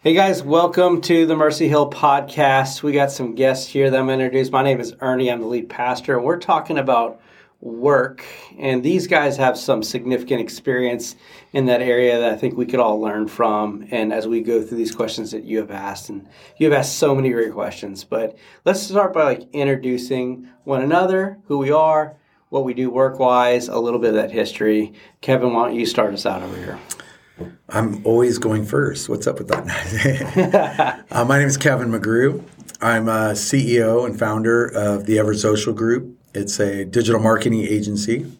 Hey 0.00 0.14
guys, 0.14 0.44
welcome 0.44 1.00
to 1.00 1.26
the 1.26 1.34
Mercy 1.34 1.66
Hill 1.66 1.90
podcast. 1.90 2.84
We 2.84 2.92
got 2.92 3.10
some 3.10 3.34
guests 3.34 3.66
here 3.66 3.90
that 3.90 3.98
I'm 3.98 4.06
going 4.06 4.20
to 4.20 4.26
introduce. 4.26 4.52
My 4.52 4.62
name 4.62 4.78
is 4.78 4.94
Ernie. 5.00 5.28
I'm 5.28 5.40
the 5.40 5.48
lead 5.48 5.68
pastor, 5.68 6.16
and 6.16 6.24
we're 6.24 6.38
talking 6.38 6.78
about 6.78 7.20
work. 7.60 8.24
And 8.60 8.84
these 8.84 9.08
guys 9.08 9.36
have 9.38 9.58
some 9.58 9.82
significant 9.82 10.40
experience 10.40 11.16
in 11.52 11.66
that 11.66 11.82
area 11.82 12.20
that 12.20 12.32
I 12.32 12.36
think 12.36 12.56
we 12.56 12.64
could 12.64 12.78
all 12.78 13.00
learn 13.00 13.26
from. 13.26 13.88
And 13.90 14.12
as 14.12 14.28
we 14.28 14.40
go 14.40 14.62
through 14.62 14.78
these 14.78 14.94
questions 14.94 15.32
that 15.32 15.42
you 15.42 15.58
have 15.58 15.72
asked, 15.72 16.10
and 16.10 16.28
you 16.58 16.70
have 16.70 16.78
asked 16.78 16.96
so 16.96 17.12
many 17.12 17.30
great 17.30 17.52
questions, 17.52 18.04
but 18.04 18.38
let's 18.64 18.80
start 18.80 19.12
by 19.12 19.24
like 19.24 19.52
introducing 19.52 20.48
one 20.62 20.82
another, 20.82 21.40
who 21.46 21.58
we 21.58 21.72
are, 21.72 22.14
what 22.50 22.64
we 22.64 22.72
do 22.72 22.88
work 22.88 23.18
wise, 23.18 23.66
a 23.66 23.80
little 23.80 23.98
bit 23.98 24.10
of 24.10 24.14
that 24.14 24.30
history. 24.30 24.92
Kevin, 25.22 25.52
why 25.52 25.66
don't 25.66 25.76
you 25.76 25.86
start 25.86 26.14
us 26.14 26.24
out 26.24 26.44
over 26.44 26.56
here? 26.56 26.78
I'm 27.68 28.04
always 28.06 28.38
going 28.38 28.64
first. 28.64 29.08
What's 29.08 29.26
up 29.26 29.38
with 29.38 29.48
that? 29.48 31.04
uh, 31.10 31.24
my 31.24 31.38
name 31.38 31.48
is 31.48 31.56
Kevin 31.56 31.88
McGrew. 31.90 32.42
I'm 32.80 33.08
a 33.08 33.32
CEO 33.32 34.06
and 34.06 34.18
founder 34.18 34.66
of 34.66 35.06
the 35.06 35.18
Ever 35.18 35.34
Social 35.34 35.72
Group. 35.72 36.16
It's 36.34 36.58
a 36.60 36.84
digital 36.84 37.20
marketing 37.20 37.64
agency. 37.64 38.30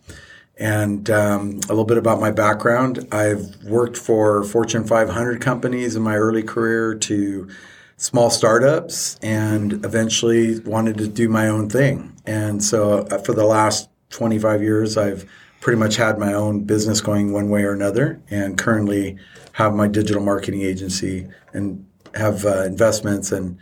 And 0.58 1.08
um, 1.10 1.60
a 1.64 1.68
little 1.68 1.84
bit 1.84 1.98
about 1.98 2.20
my 2.20 2.30
background 2.30 3.06
I've 3.12 3.62
worked 3.64 3.96
for 3.96 4.42
Fortune 4.42 4.84
500 4.84 5.40
companies 5.40 5.94
in 5.94 6.02
my 6.02 6.16
early 6.16 6.42
career 6.42 6.94
to 6.94 7.48
small 7.96 8.30
startups 8.30 9.16
and 9.22 9.84
eventually 9.84 10.60
wanted 10.60 10.98
to 10.98 11.08
do 11.08 11.28
my 11.28 11.48
own 11.48 11.68
thing. 11.68 12.12
And 12.26 12.62
so 12.62 13.06
uh, 13.10 13.18
for 13.18 13.34
the 13.34 13.44
last 13.44 13.88
25 14.10 14.62
years, 14.62 14.96
I've 14.96 15.28
pretty 15.60 15.78
much 15.78 15.96
had 15.96 16.18
my 16.18 16.32
own 16.32 16.64
business 16.64 17.00
going 17.00 17.32
one 17.32 17.50
way 17.50 17.62
or 17.64 17.72
another, 17.72 18.20
and 18.30 18.56
currently 18.56 19.16
have 19.52 19.74
my 19.74 19.88
digital 19.88 20.22
marketing 20.22 20.62
agency 20.62 21.26
and 21.52 21.84
have 22.14 22.44
uh, 22.46 22.64
investments 22.64 23.32
and 23.32 23.58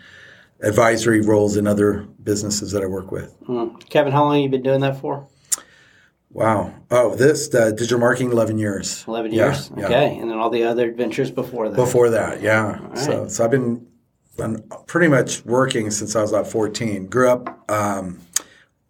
advisory 0.60 1.20
roles 1.20 1.56
in 1.56 1.66
other 1.66 2.06
businesses 2.22 2.72
that 2.72 2.82
I 2.82 2.86
work 2.86 3.10
with. 3.10 3.32
Hmm. 3.46 3.76
Kevin, 3.88 4.12
how 4.12 4.24
long 4.24 4.34
have 4.34 4.42
you 4.42 4.48
been 4.48 4.62
doing 4.62 4.80
that 4.80 5.00
for? 5.00 5.26
Wow. 6.30 6.74
Oh, 6.90 7.14
this 7.14 7.54
uh, 7.54 7.70
digital 7.70 7.98
marketing, 7.98 8.30
eleven 8.30 8.58
years. 8.58 9.04
Eleven 9.08 9.32
years. 9.32 9.70
Yeah, 9.74 9.84
okay, 9.86 10.14
yeah. 10.14 10.20
and 10.20 10.30
then 10.30 10.38
all 10.38 10.50
the 10.50 10.64
other 10.64 10.86
adventures 10.88 11.30
before 11.30 11.70
that. 11.70 11.76
Before 11.76 12.10
that, 12.10 12.42
yeah. 12.42 12.78
Right. 12.78 12.98
So, 12.98 13.28
so 13.28 13.44
I've 13.44 13.50
been, 13.50 13.86
been 14.36 14.62
pretty 14.86 15.08
much 15.08 15.44
working 15.46 15.90
since 15.90 16.14
I 16.14 16.20
was 16.20 16.32
about 16.32 16.46
fourteen. 16.46 17.06
Grew 17.06 17.30
up. 17.30 17.70
Um, 17.70 18.20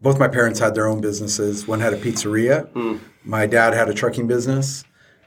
both 0.06 0.20
my 0.20 0.28
parents 0.28 0.60
had 0.60 0.72
their 0.76 0.86
own 0.86 1.00
businesses. 1.00 1.66
One 1.66 1.80
had 1.80 1.92
a 1.92 1.96
pizzeria. 1.96 2.68
Mm. 2.74 3.00
My 3.24 3.44
dad 3.44 3.74
had 3.74 3.88
a 3.88 3.92
trucking 3.92 4.28
business, 4.28 4.84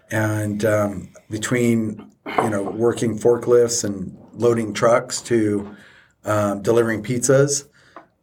and 0.09 0.63
um, 0.63 1.09
between 1.29 2.09
you 2.25 2.49
know 2.49 2.63
working 2.63 3.19
forklifts 3.19 3.83
and 3.83 4.17
loading 4.31 4.73
trucks 4.73 5.21
to 5.23 5.75
um, 6.23 6.61
delivering 6.61 7.03
pizzas, 7.03 7.67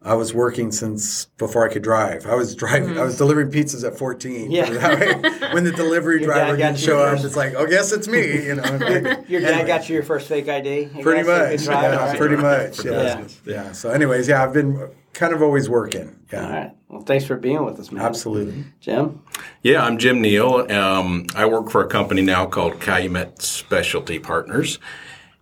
I 0.01 0.15
was 0.15 0.33
working 0.33 0.73
since 0.73 1.27
before 1.37 1.69
I 1.69 1.71
could 1.71 1.83
drive. 1.83 2.25
I 2.25 2.37
was 2.37 2.55
driving. 2.55 2.89
Mm-hmm. 2.89 3.01
I 3.01 3.03
was 3.03 3.19
delivering 3.19 3.51
pizzas 3.51 3.85
at 3.87 3.99
14. 3.99 4.51
Yeah. 4.51 4.71
when 5.53 5.65
the 5.65 5.73
delivery 5.73 6.21
driver 6.25 6.57
didn't 6.57 6.79
show 6.79 7.01
up, 7.01 7.23
it's 7.23 7.37
like, 7.37 7.55
oh, 7.55 7.67
guess 7.67 7.93
it's 7.93 8.09
me. 8.09 8.47
You 8.47 8.55
know. 8.55 8.63
Like, 8.63 8.81
your 9.29 9.43
dad 9.43 9.53
anyway. 9.53 9.67
got 9.67 9.89
you 9.91 9.97
your 9.97 10.05
first 10.05 10.27
fake 10.27 10.49
ID. 10.49 11.03
Pretty 11.03 11.27
much. 11.27 11.67
Yeah, 11.67 11.97
right. 11.97 12.17
Pretty 12.17 12.37
much. 12.37 12.83
Yeah. 12.83 12.93
yeah. 12.93 13.29
yeah. 13.45 13.73
So, 13.73 13.91
anyways, 13.91 14.27
yeah, 14.27 14.43
I've 14.43 14.55
been 14.55 14.89
kind 15.17 15.33
of 15.33 15.43
always 15.43 15.69
working. 15.69 16.15
Yeah. 16.33 16.45
All 16.45 16.51
right. 16.51 16.73
Well, 16.89 17.03
thanks 17.03 17.25
for 17.25 17.37
being 17.37 17.65
with 17.65 17.81
us, 17.81 17.91
man. 17.91 18.05
Absolutely. 18.05 18.65
Jim? 18.81 19.23
Yeah, 19.63 19.85
I'm 19.85 19.99
Jim 19.99 20.21
Neal. 20.21 20.71
Um, 20.71 21.27
I 21.35 21.47
work 21.47 21.71
for 21.71 21.83
a 21.83 21.89
company 21.89 22.23
now 22.23 22.47
called 22.47 22.81
Calumet 22.81 23.43
Specialty 23.43 24.19
Partners, 24.19 24.79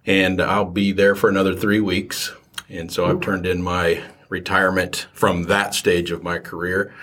and 0.06 0.40
I'll 0.40 0.64
be 0.64 0.92
there 0.92 1.14
for 1.14 1.28
another 1.28 1.54
three 1.54 1.80
weeks. 1.80 2.32
And 2.70 2.90
so 2.90 3.04
I've 3.04 3.20
turned 3.20 3.46
in 3.46 3.62
my 3.62 4.02
retirement 4.28 5.06
from 5.12 5.44
that 5.44 5.74
stage 5.74 6.10
of 6.10 6.22
my 6.22 6.38
career. 6.38 6.94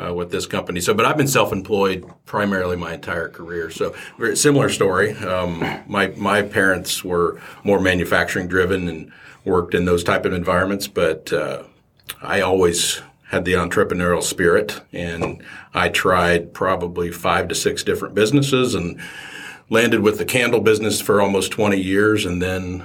Uh, 0.00 0.14
with 0.14 0.30
this 0.30 0.46
company. 0.46 0.80
So, 0.80 0.94
but 0.94 1.04
I've 1.04 1.16
been 1.16 1.26
self-employed 1.26 2.08
primarily 2.24 2.76
my 2.76 2.94
entire 2.94 3.28
career. 3.28 3.68
So, 3.68 3.96
very 4.16 4.36
similar 4.36 4.68
story. 4.68 5.10
Um, 5.16 5.58
my 5.88 6.12
my 6.16 6.40
parents 6.40 7.02
were 7.02 7.40
more 7.64 7.80
manufacturing 7.80 8.46
driven 8.46 8.86
and 8.86 9.12
worked 9.44 9.74
in 9.74 9.86
those 9.86 10.04
type 10.04 10.24
of 10.24 10.32
environments, 10.32 10.86
but 10.86 11.32
uh, 11.32 11.64
I 12.22 12.40
always 12.40 13.02
had 13.28 13.44
the 13.44 13.52
entrepreneurial 13.52 14.22
spirit 14.22 14.80
and 14.92 15.42
I 15.74 15.90
tried 15.90 16.54
probably 16.54 17.10
five 17.10 17.48
to 17.48 17.54
six 17.54 17.84
different 17.84 18.14
businesses 18.14 18.74
and 18.74 18.98
landed 19.68 20.00
with 20.00 20.18
the 20.18 20.24
candle 20.24 20.60
business 20.60 21.00
for 21.00 21.20
almost 21.20 21.52
20 21.52 21.78
years 21.78 22.24
and 22.24 22.40
then 22.40 22.84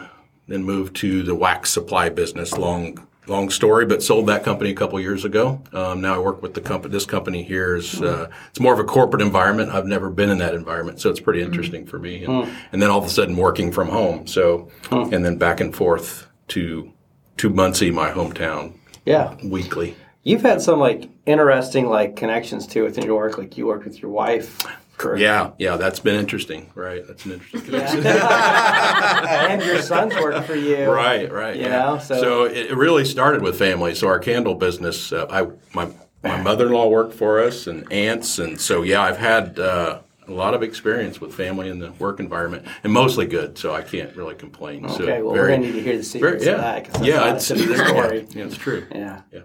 then 0.50 0.64
moved 0.64 0.94
to 0.98 1.24
the 1.24 1.34
wax 1.34 1.70
supply 1.70 2.10
business. 2.10 2.58
Long 2.58 3.08
long 3.26 3.50
story 3.50 3.86
but 3.86 4.04
sold 4.04 4.28
that 4.28 4.44
company 4.44 4.70
a 4.70 4.76
couple 4.76 5.00
years 5.00 5.24
ago. 5.24 5.62
Um, 5.72 6.02
now 6.02 6.16
i 6.16 6.18
work 6.18 6.42
with 6.42 6.54
the 6.54 6.60
company 6.60 6.92
this 6.92 7.06
company 7.06 7.42
here 7.42 7.78
is 7.78 8.02
uh, 8.02 8.30
it's 8.50 8.60
more 8.60 8.74
of 8.74 8.80
a 8.80 8.84
corporate 8.84 9.22
environment. 9.22 9.72
I've 9.72 9.86
never 9.86 10.10
been 10.10 10.30
in 10.30 10.40
that 10.40 10.54
environment 10.54 11.00
so 11.00 11.10
it's 11.10 11.22
pretty 11.22 11.42
interesting 11.42 11.86
for 11.86 12.00
me. 12.00 12.26
And, 12.26 12.50
and 12.74 12.82
then 12.82 12.90
all 12.90 13.00
of 13.00 13.06
a 13.06 13.10
sudden 13.10 13.38
working 13.38 13.72
from 13.72 13.88
home. 13.88 14.28
So 14.28 14.70
and 14.92 15.24
then 15.24 15.38
back 15.38 15.62
and 15.62 15.74
forth 15.74 16.28
to 16.50 16.92
to 17.38 17.50
muncie 17.50 17.92
my 17.92 18.12
hometown 18.12 18.78
yeah 19.06 19.36
weekly 19.44 19.96
you've 20.24 20.42
had 20.42 20.62
some 20.62 20.80
like 20.80 21.10
interesting 21.26 21.88
like 21.88 22.16
connections 22.16 22.68
too 22.68 22.84
within 22.84 23.04
your 23.06 23.16
work 23.16 23.38
like 23.38 23.58
you 23.58 23.66
worked 23.66 23.86
with 23.86 24.02
your 24.02 24.12
wife 24.12 24.66
Correct. 24.98 25.20
Yeah, 25.20 25.52
yeah, 25.58 25.76
that's 25.76 26.00
been 26.00 26.16
interesting, 26.16 26.70
right? 26.76 27.06
That's 27.06 27.26
an 27.26 27.34
interesting 27.34 27.62
connection. 27.62 28.06
And 28.06 29.62
your 29.64 29.82
son's 29.82 30.14
work 30.16 30.46
for 30.46 30.56
you, 30.56 30.90
right? 30.90 31.32
Right. 31.32 31.56
You 31.56 31.64
yeah. 31.64 31.70
know, 31.70 32.00
so. 32.00 32.22
so 32.22 32.44
it 32.46 32.76
really 32.76 33.04
started 33.04 33.42
with 33.42 33.58
family. 33.58 33.96
So 33.96 34.08
our 34.08 34.20
candle 34.20 34.56
business, 34.56 35.12
uh, 35.12 35.26
I 35.30 35.48
my 35.74 35.92
my 36.24 36.42
mother-in-law 36.42 36.88
worked 36.88 37.16
for 37.16 37.42
us, 37.42 37.68
and 37.68 37.92
aunts, 37.92 38.40
and 38.40 38.62
so 38.62 38.84
yeah, 38.84 39.02
I've 39.02 39.18
had 39.18 39.60
uh, 39.60 40.00
a 40.28 40.32
lot 40.32 40.54
of 40.54 40.64
experience 40.64 41.20
with 41.20 41.34
family 41.34 41.70
and 41.70 41.82
the 41.82 41.92
work 41.94 42.20
environment, 42.20 42.66
and 42.84 42.94
mostly 42.94 43.26
good. 43.26 43.58
So 43.58 43.74
I 43.74 43.82
can't 43.82 44.16
really 44.16 44.36
complain. 44.36 44.86
Okay, 44.86 44.94
so 44.94 45.06
well, 45.06 45.08
very, 45.08 45.22
we're 45.24 45.48
gonna 45.50 45.68
need 45.68 45.74
to 45.74 45.82
hear 45.82 45.98
the 45.98 46.04
secrets 46.04 46.44
very, 46.44 46.58
yeah. 46.58 46.78
of 46.78 46.94
that. 46.94 47.06
yeah, 47.06 47.36
it's, 47.36 47.52
it's 47.52 47.62
story. 47.64 48.28
yeah, 48.32 48.46
it's 48.46 48.58
true. 48.58 48.86
Yeah, 48.92 49.22
yeah, 49.32 49.42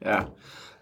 yeah. 0.00 0.26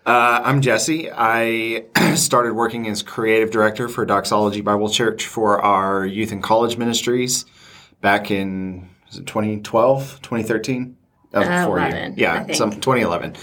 Uh, 0.07 0.41
I'm 0.45 0.61
Jesse. 0.61 1.11
I 1.13 1.85
started 2.17 2.55
working 2.55 2.89
as 2.89 3.03
creative 3.03 3.51
director 3.51 3.89
for 3.89 4.07
Doxology 4.07 4.61
Bible 4.63 4.89
Church 4.89 5.27
for 5.27 5.61
our 5.61 6.07
youth 6.07 6.33
and 6.33 6.43
college 6.43 6.79
ministries 6.79 7.45
back 8.01 8.31
in 8.31 8.89
2012, 9.13 10.21
2013. 10.23 10.97
That 11.33 11.39
was 11.41 11.49
uh, 11.49 11.61
before 11.61 11.79
11, 11.79 12.17
you. 12.17 12.23
Yeah, 12.23 12.53
some 12.55 12.73
2011. 12.73 13.37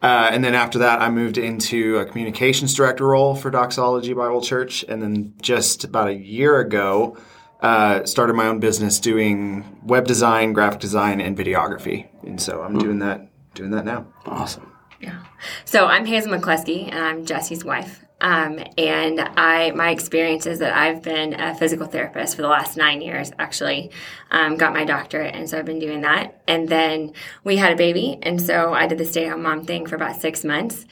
Uh, 0.00 0.30
and 0.32 0.44
then 0.44 0.54
after 0.54 0.78
that, 0.78 1.00
I 1.00 1.10
moved 1.10 1.38
into 1.38 1.98
a 1.98 2.04
communications 2.04 2.74
director 2.74 3.06
role 3.06 3.34
for 3.34 3.50
Doxology 3.50 4.12
Bible 4.12 4.40
Church. 4.40 4.84
And 4.88 5.02
then 5.02 5.34
just 5.42 5.84
about 5.84 6.08
a 6.08 6.14
year 6.14 6.60
ago, 6.60 7.16
uh, 7.60 8.04
started 8.04 8.34
my 8.34 8.46
own 8.46 8.60
business 8.60 9.00
doing 9.00 9.80
web 9.82 10.06
design, 10.06 10.52
graphic 10.52 10.80
design, 10.80 11.20
and 11.20 11.36
videography. 11.36 12.06
And 12.22 12.40
so 12.40 12.62
I'm 12.62 12.78
doing 12.78 13.00
that 13.00 13.28
doing 13.54 13.72
that 13.72 13.84
now. 13.84 14.06
Awesome. 14.26 14.72
Yeah. 15.00 15.24
So 15.64 15.86
I'm 15.86 16.06
Hazel 16.06 16.32
McCluskey, 16.32 16.88
and 16.92 16.98
I'm 16.98 17.26
Jesse's 17.26 17.64
wife. 17.64 18.04
Um, 18.20 18.58
and 18.76 19.20
I, 19.20 19.70
my 19.72 19.90
experience 19.90 20.46
is 20.46 20.58
that 20.58 20.76
I've 20.76 21.02
been 21.02 21.38
a 21.38 21.54
physical 21.54 21.86
therapist 21.86 22.34
for 22.34 22.42
the 22.42 22.48
last 22.48 22.76
nine 22.76 23.00
years. 23.00 23.30
Actually, 23.38 23.90
um, 24.30 24.56
got 24.56 24.72
my 24.72 24.84
doctorate, 24.84 25.34
and 25.34 25.48
so 25.48 25.58
I've 25.58 25.64
been 25.64 25.78
doing 25.78 26.00
that. 26.00 26.40
And 26.46 26.68
then 26.68 27.12
we 27.44 27.56
had 27.56 27.72
a 27.72 27.76
baby, 27.76 28.18
and 28.22 28.42
so 28.42 28.74
I 28.74 28.86
did 28.86 28.98
the 28.98 29.04
stay-at-home 29.04 29.42
mom 29.42 29.64
thing 29.64 29.86
for 29.86 29.94
about 29.94 30.20
six 30.20 30.44
months. 30.44 30.84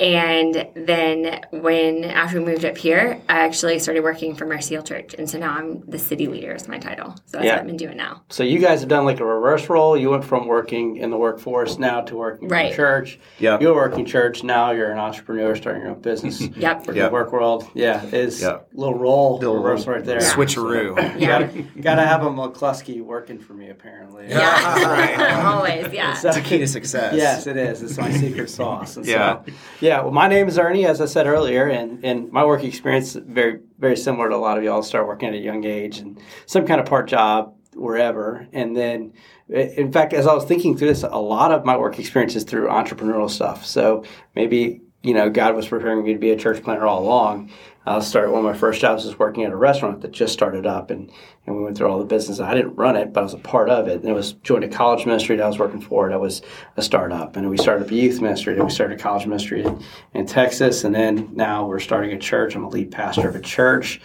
And 0.00 0.66
then 0.74 1.42
when 1.50 2.04
after 2.04 2.38
we 2.40 2.46
moved 2.46 2.64
up 2.64 2.78
here, 2.78 3.20
I 3.28 3.40
actually 3.40 3.78
started 3.80 4.02
working 4.02 4.34
for 4.34 4.46
Mercy 4.46 4.74
Hill 4.74 4.82
Church, 4.82 5.12
and 5.12 5.28
so 5.28 5.38
now 5.38 5.52
I'm 5.52 5.82
the 5.82 5.98
city 5.98 6.26
leader 6.26 6.54
is 6.54 6.66
my 6.68 6.78
title. 6.78 7.14
So 7.26 7.32
that's 7.32 7.44
yeah. 7.44 7.52
what 7.52 7.60
I've 7.60 7.66
been 7.66 7.76
doing 7.76 7.98
now. 7.98 8.22
So 8.30 8.42
you 8.42 8.60
guys 8.60 8.80
have 8.80 8.88
done 8.88 9.04
like 9.04 9.20
a 9.20 9.26
reverse 9.26 9.68
role. 9.68 9.98
You 9.98 10.08
went 10.08 10.24
from 10.24 10.46
working 10.46 10.96
in 10.96 11.10
the 11.10 11.18
workforce 11.18 11.78
now 11.78 12.00
to 12.00 12.16
working 12.16 12.48
right. 12.48 12.70
in 12.70 12.76
church. 12.76 13.20
Yeah, 13.38 13.58
you're 13.60 13.74
working 13.74 14.06
church 14.06 14.42
now. 14.42 14.70
You're 14.70 14.90
an 14.90 14.98
entrepreneur 14.98 15.54
starting 15.54 15.82
your 15.82 15.90
own 15.90 16.00
business. 16.00 16.40
yep, 16.56 16.78
working 16.78 16.96
yep. 16.96 17.10
the 17.10 17.12
work 17.12 17.32
world. 17.32 17.68
Yeah, 17.74 18.02
is 18.06 18.40
yep. 18.40 18.68
little 18.72 18.98
role 18.98 19.36
little 19.36 19.56
reverse 19.56 19.86
right 19.86 20.02
there. 20.02 20.22
Yeah. 20.22 20.32
Switcheroo. 20.32 20.96
So, 20.96 21.18
yeah, 21.18 21.42
gotta, 21.42 21.62
gotta 21.82 22.06
have 22.06 22.22
a 22.22 22.30
McCluskey 22.30 23.02
working 23.02 23.38
for 23.38 23.52
me 23.52 23.68
apparently. 23.68 24.28
Yeah, 24.30 24.84
right. 24.86 25.44
always. 25.44 25.92
Yeah, 25.92 26.12
it's 26.12 26.22
the 26.22 26.40
key 26.40 26.56
to 26.56 26.66
success. 26.66 27.14
Yes, 27.14 27.46
it 27.46 27.58
is. 27.58 27.82
It's 27.82 27.98
my 27.98 28.10
secret 28.10 28.48
sauce. 28.48 28.96
And 28.96 29.04
yeah. 29.04 29.44
So, 29.44 29.52
yeah, 29.80 29.89
well, 29.98 30.12
my 30.12 30.28
name 30.28 30.46
is 30.46 30.58
Ernie, 30.58 30.86
as 30.86 31.00
I 31.00 31.06
said 31.06 31.26
earlier, 31.26 31.66
and, 31.66 32.04
and 32.04 32.30
my 32.30 32.44
work 32.44 32.62
experience 32.62 33.16
is 33.16 33.22
very 33.26 33.60
very 33.78 33.96
similar 33.96 34.28
to 34.28 34.36
a 34.36 34.38
lot 34.38 34.56
of 34.56 34.62
y'all. 34.62 34.82
Start 34.82 35.06
working 35.06 35.28
at 35.28 35.34
a 35.34 35.38
young 35.38 35.64
age 35.64 35.98
and 35.98 36.20
some 36.46 36.66
kind 36.66 36.80
of 36.80 36.86
part 36.86 37.08
job 37.08 37.54
wherever, 37.74 38.46
and 38.52 38.76
then 38.76 39.12
in 39.48 39.90
fact, 39.90 40.12
as 40.12 40.26
I 40.26 40.34
was 40.34 40.44
thinking 40.44 40.76
through 40.76 40.88
this, 40.88 41.02
a 41.02 41.18
lot 41.18 41.50
of 41.50 41.64
my 41.64 41.76
work 41.76 41.98
experience 41.98 42.36
is 42.36 42.44
through 42.44 42.68
entrepreneurial 42.68 43.28
stuff. 43.28 43.66
So 43.66 44.04
maybe 44.36 44.80
you 45.02 45.14
know 45.14 45.28
God 45.28 45.56
was 45.56 45.66
preparing 45.66 46.04
me 46.04 46.12
to 46.12 46.18
be 46.18 46.30
a 46.30 46.36
church 46.36 46.62
planter 46.62 46.86
all 46.86 47.02
along, 47.02 47.50
I 47.86 47.98
started 48.00 48.30
one 48.30 48.44
of 48.44 48.44
my 48.44 48.58
first 48.58 48.80
jobs 48.80 49.06
was 49.06 49.18
working 49.18 49.44
at 49.44 49.52
a 49.52 49.56
restaurant 49.56 50.02
that 50.02 50.12
just 50.12 50.34
started 50.34 50.66
up, 50.66 50.90
and, 50.90 51.10
and 51.46 51.56
we 51.56 51.62
went 51.62 51.78
through 51.78 51.88
all 51.88 51.98
the 51.98 52.04
business. 52.04 52.38
I 52.38 52.54
didn't 52.54 52.74
run 52.74 52.94
it, 52.94 53.12
but 53.12 53.20
I 53.20 53.22
was 53.24 53.32
a 53.32 53.38
part 53.38 53.70
of 53.70 53.88
it. 53.88 54.00
And 54.00 54.08
it 54.08 54.12
was 54.12 54.34
joined 54.34 54.64
a 54.64 54.68
college 54.68 55.06
ministry 55.06 55.36
that 55.36 55.42
I 55.42 55.48
was 55.48 55.58
working 55.58 55.80
for. 55.80 56.10
That 56.10 56.20
was 56.20 56.42
a 56.76 56.82
startup, 56.82 57.36
and 57.36 57.48
we 57.48 57.56
started 57.56 57.90
a 57.90 57.94
youth 57.94 58.20
ministry. 58.20 58.54
Then 58.54 58.66
we 58.66 58.70
started 58.70 59.00
a 59.00 59.02
college 59.02 59.26
ministry 59.26 59.64
in, 59.64 59.82
in 60.12 60.26
Texas, 60.26 60.84
and 60.84 60.94
then 60.94 61.30
now 61.32 61.66
we're 61.66 61.80
starting 61.80 62.12
a 62.12 62.18
church. 62.18 62.54
I'm 62.54 62.64
a 62.64 62.68
lead 62.68 62.90
pastor 62.90 63.28
of 63.28 63.34
a 63.34 63.40
church, 63.40 64.00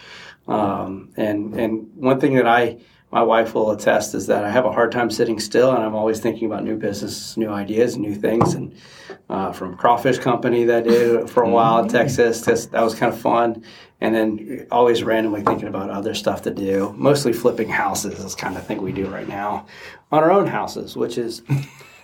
um, 0.48 1.12
and 1.18 1.54
and 1.60 1.89
one 1.95 2.22
thing 2.22 2.36
that 2.36 2.48
I 2.48 2.77
my 3.15 3.23
wife 3.23 3.56
will 3.56 3.71
attest 3.71 4.13
is 4.13 4.27
that 4.27 4.44
I 4.44 4.51
have 4.51 4.65
a 4.65 4.71
hard 4.73 4.91
time 4.91 5.09
sitting 5.09 5.39
still, 5.39 5.71
and 5.71 5.81
I'm 5.81 5.95
always 5.95 6.19
thinking 6.19 6.47
about 6.47 6.65
new 6.65 6.75
business, 6.75 7.38
new 7.38 7.50
ideas, 7.50 7.95
new 7.95 8.13
things. 8.13 8.56
And 8.56 8.75
uh, 9.29 9.53
from 9.53 9.77
crawfish 9.77 10.19
company 10.19 10.65
that 10.65 10.79
I 10.79 10.81
did 10.81 11.29
for 11.29 11.41
a 11.44 11.50
while 11.50 11.81
in 11.81 11.88
Texas, 11.88 12.41
that 12.41 12.73
was 12.73 12.94
kind 12.94 13.13
of 13.13 13.17
fun. 13.17 13.63
And 14.01 14.13
then 14.13 14.67
always 14.69 15.01
randomly 15.01 15.44
thinking 15.44 15.69
about 15.69 15.89
other 15.89 16.13
stuff 16.13 16.41
to 16.41 16.51
do. 16.51 16.94
Mostly 16.97 17.31
flipping 17.31 17.69
houses 17.69 18.19
is 18.19 18.35
kind 18.35 18.57
of 18.57 18.67
thing 18.67 18.81
we 18.81 18.91
do 18.91 19.07
right 19.07 19.29
now 19.29 19.65
on 20.12 20.21
our 20.21 20.29
own 20.29 20.47
houses, 20.47 20.97
which 20.97 21.17
is 21.17 21.41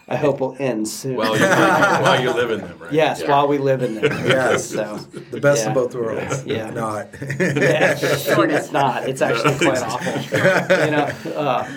I 0.08 0.16
hope 0.18 0.40
will 0.42 0.56
end 0.60 0.88
soon. 0.88 1.16
While 1.16 1.36
you 1.38 1.42
live, 1.46 1.58
while 2.02 2.22
you 2.22 2.32
live 2.34 2.52
in 2.52 2.60
them, 2.62 2.78
right? 2.80 2.92
Yes, 2.92 3.22
Yeah. 3.22 3.30
while 3.32 3.48
we 3.48 3.58
live 3.58 3.82
in 3.82 3.96
them. 3.96 4.04
Yes. 4.28 4.70
So 4.70 4.98
The 5.32 5.40
best 5.40 5.64
Yeah. 5.64 5.70
of 5.70 5.74
both 5.76 5.96
worlds. 5.96 6.46
Yeah. 6.46 6.70
Not. 6.72 7.08
yeah, 7.22 7.98
it's 8.02 8.72
not. 8.72 9.08
It's 9.08 9.22
actually 9.22 9.58
quite 9.58 9.78
awful. 9.84 10.86
You 10.86 10.92
know. 10.92 11.10
Uh, 11.40 11.68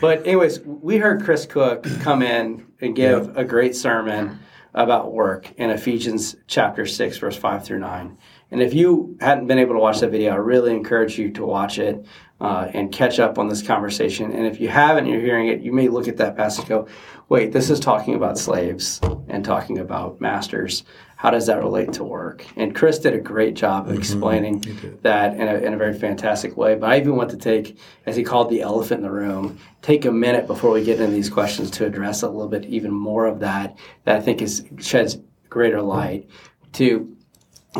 but 0.00 0.26
anyways, 0.26 0.60
we 0.60 0.96
heard 0.98 1.22
Chris 1.24 1.46
Cook 1.46 1.84
come 2.00 2.22
in 2.22 2.66
and 2.80 2.96
give 2.96 3.36
a 3.36 3.44
great 3.44 3.76
sermon 3.76 4.40
about 4.74 5.12
work 5.12 5.52
in 5.56 5.70
Ephesians 5.70 6.34
chapter 6.48 6.84
six, 6.86 7.18
verse 7.18 7.36
five 7.36 7.64
through 7.64 7.78
nine. 7.78 8.18
And 8.54 8.62
if 8.62 8.72
you 8.72 9.18
hadn't 9.20 9.48
been 9.48 9.58
able 9.58 9.74
to 9.74 9.80
watch 9.80 9.98
that 9.98 10.10
video, 10.10 10.32
I 10.32 10.36
really 10.36 10.70
encourage 10.70 11.18
you 11.18 11.28
to 11.32 11.44
watch 11.44 11.80
it 11.80 12.06
uh, 12.40 12.68
and 12.72 12.92
catch 12.92 13.18
up 13.18 13.36
on 13.36 13.48
this 13.48 13.62
conversation. 13.62 14.30
And 14.30 14.46
if 14.46 14.60
you 14.60 14.68
haven't, 14.68 15.06
you're 15.06 15.20
hearing 15.20 15.48
it, 15.48 15.60
you 15.60 15.72
may 15.72 15.88
look 15.88 16.06
at 16.06 16.18
that 16.18 16.36
passage 16.36 16.60
and 16.60 16.68
go, 16.68 16.86
"Wait, 17.28 17.50
this 17.50 17.68
is 17.68 17.80
talking 17.80 18.14
about 18.14 18.38
slaves 18.38 19.00
and 19.26 19.44
talking 19.44 19.78
about 19.78 20.20
masters." 20.20 20.84
How 21.16 21.30
does 21.30 21.46
that 21.46 21.58
relate 21.58 21.94
to 21.94 22.04
work? 22.04 22.46
And 22.54 22.76
Chris 22.76 23.00
did 23.00 23.14
a 23.14 23.18
great 23.18 23.54
job 23.54 23.88
of 23.88 23.96
explaining 23.96 24.98
that 25.02 25.34
in 25.34 25.48
a, 25.48 25.54
in 25.54 25.74
a 25.74 25.76
very 25.76 25.98
fantastic 25.98 26.56
way. 26.56 26.76
But 26.76 26.90
I 26.90 26.98
even 26.98 27.16
want 27.16 27.30
to 27.30 27.36
take, 27.36 27.76
as 28.06 28.14
he 28.14 28.22
called 28.22 28.50
the 28.50 28.60
elephant 28.60 28.98
in 29.00 29.02
the 29.02 29.10
room, 29.10 29.58
take 29.82 30.04
a 30.04 30.12
minute 30.12 30.46
before 30.46 30.70
we 30.70 30.84
get 30.84 31.00
into 31.00 31.10
these 31.10 31.30
questions 31.30 31.72
to 31.72 31.86
address 31.86 32.22
a 32.22 32.28
little 32.28 32.48
bit 32.48 32.66
even 32.66 32.92
more 32.92 33.26
of 33.26 33.40
that 33.40 33.76
that 34.04 34.14
I 34.16 34.20
think 34.20 34.40
is 34.40 34.64
sheds 34.78 35.18
greater 35.48 35.82
light 35.82 36.28
to 36.74 37.13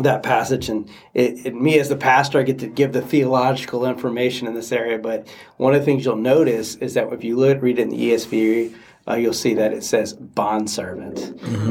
that 0.01 0.23
passage. 0.23 0.69
And 0.69 0.89
it, 1.13 1.45
it, 1.45 1.55
me 1.55 1.79
as 1.79 1.89
the 1.89 1.95
pastor 1.95 2.39
i 2.39 2.43
get 2.43 2.59
to 2.59 2.67
give 2.67 2.91
the 2.93 3.01
theological 3.01 3.85
information 3.85 4.47
in 4.47 4.53
this 4.53 4.71
area. 4.71 4.97
But 4.97 5.27
one 5.57 5.73
of 5.73 5.81
the 5.81 5.85
things 5.85 6.05
you'll 6.05 6.17
notice 6.17 6.75
is 6.75 6.93
that 6.95 7.11
if 7.13 7.23
you 7.23 7.37
look, 7.37 7.61
read 7.61 7.79
it 7.79 7.83
in 7.83 7.89
the 7.89 8.11
esv 8.11 8.73
uh, 9.07 9.15
you'll 9.15 9.33
see 9.33 9.53
that 9.53 9.73
it 9.73 9.83
says 9.83 10.13
bondservant. 10.13 11.19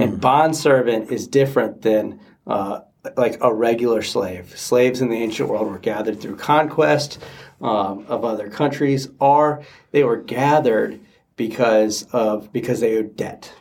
And 0.00 0.20
bondservant 0.20 1.10
is 1.10 1.26
different 1.26 1.82
than 1.82 2.20
uh, 2.46 2.80
like 3.16 3.38
a 3.40 3.52
regular 3.52 4.02
slave. 4.02 4.56
Slaves 4.58 5.00
in 5.00 5.08
the 5.08 5.16
ancient 5.16 5.48
world 5.48 5.68
were 5.68 5.78
gathered 5.78 6.20
through 6.20 6.36
conquest 6.36 7.18
um, 7.60 8.06
of 8.08 8.24
other 8.24 8.48
countries 8.48 9.08
or 9.20 9.62
they 9.90 10.04
were 10.04 10.16
gathered 10.16 11.00
because 11.36 12.04
of 12.12 12.52
because 12.52 12.80
they 12.80 12.96
owed 12.96 13.16
debt 13.16 13.52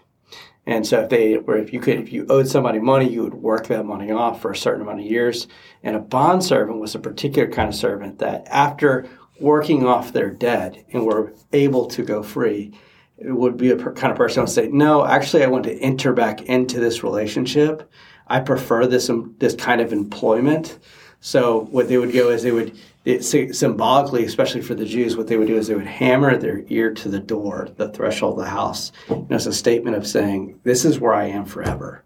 and 0.65 0.87
so 0.87 1.01
if 1.01 1.09
they 1.09 1.35
or 1.35 1.57
if 1.57 1.73
you 1.73 1.79
could 1.79 1.99
if 1.99 2.13
you 2.13 2.25
owed 2.29 2.47
somebody 2.47 2.79
money, 2.79 3.09
you 3.09 3.23
would 3.23 3.33
work 3.33 3.67
that 3.67 3.85
money 3.85 4.11
off 4.11 4.41
for 4.41 4.51
a 4.51 4.55
certain 4.55 4.81
amount 4.81 5.01
of 5.01 5.05
years. 5.05 5.47
And 5.83 5.95
a 5.95 5.99
bond 5.99 6.43
servant 6.43 6.79
was 6.79 6.95
a 6.95 6.99
particular 6.99 7.49
kind 7.51 7.67
of 7.67 7.75
servant 7.75 8.19
that 8.19 8.47
after 8.47 9.07
working 9.39 9.85
off 9.85 10.13
their 10.13 10.29
debt 10.29 10.85
and 10.93 11.05
were 11.05 11.33
able 11.51 11.87
to 11.87 12.03
go 12.03 12.23
free, 12.23 12.71
would 13.17 13.57
be 13.57 13.71
a 13.71 13.75
per, 13.75 13.93
kind 13.93 14.11
of 14.11 14.17
person 14.17 14.37
who 14.37 14.43
would 14.43 14.49
say, 14.49 14.69
"No, 14.69 15.05
actually, 15.05 15.43
I 15.43 15.47
want 15.47 15.65
to 15.65 15.77
enter 15.79 16.13
back 16.13 16.43
into 16.43 16.79
this 16.79 17.03
relationship. 17.03 17.89
I 18.27 18.39
prefer 18.39 18.87
this 18.87 19.09
um, 19.09 19.35
this 19.39 19.55
kind 19.55 19.81
of 19.81 19.91
employment." 19.91 20.79
So 21.25 21.69
what 21.71 21.87
they 21.87 21.97
would 21.97 22.11
go 22.11 22.31
is 22.31 22.43
they 22.43 22.51
would 22.51 22.77
it, 23.05 23.23
symbolically, 23.23 24.25
especially 24.25 24.61
for 24.61 24.75
the 24.75 24.83
Jews, 24.83 25.15
what 25.15 25.27
they 25.27 25.37
would 25.37 25.47
do 25.47 25.55
is 25.55 25.67
they 25.67 25.75
would 25.75 25.87
hammer 25.87 26.35
their 26.37 26.65
ear 26.67 26.93
to 26.95 27.07
the 27.07 27.19
door, 27.19 27.69
the 27.77 27.87
threshold 27.89 28.39
of 28.39 28.43
the 28.43 28.51
house. 28.51 28.91
You 29.09 29.25
it's 29.29 29.45
a 29.45 29.53
statement 29.53 29.95
of 29.95 30.05
saying, 30.05 30.59
"This 30.63 30.83
is 30.83 30.99
where 30.99 31.13
I 31.13 31.27
am 31.27 31.45
forever." 31.45 32.03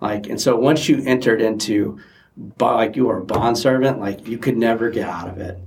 Like, 0.00 0.28
and 0.28 0.40
so 0.40 0.56
once 0.56 0.88
you 0.88 1.02
entered 1.04 1.42
into, 1.42 1.98
like 2.60 2.94
you 2.94 3.10
are 3.10 3.18
a 3.18 3.24
bond 3.24 3.58
servant, 3.58 3.98
like 3.98 4.28
you 4.28 4.38
could 4.38 4.56
never 4.56 4.88
get 4.88 5.08
out 5.08 5.28
of 5.28 5.38
it. 5.38 5.58